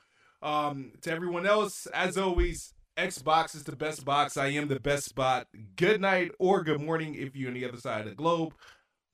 Um 0.43 0.93
to 1.03 1.11
everyone 1.11 1.47
else 1.47 1.87
as 1.87 2.17
always 2.17 2.75
xbox 2.97 3.55
is 3.55 3.65
the 3.65 3.77
best 3.77 4.05
box. 4.05 4.37
I 4.37 4.49
am 4.49 4.69
the 4.69 4.81
best 4.81 5.05
spot. 5.05 5.47
Good 5.77 6.01
night 6.01 6.33
or 6.39 6.63
good 6.63 6.81
morning 6.81 7.15
if 7.15 7.37
you're 7.37 7.49
on 7.49 7.55
the 7.55 7.69
other 7.69 7.79
side 7.79 8.03
of 8.03 8.09
the 8.09 8.15
globe. 8.15 8.55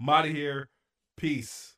I'm 0.06 0.34
here. 0.34 0.68
Peace. 1.16 1.74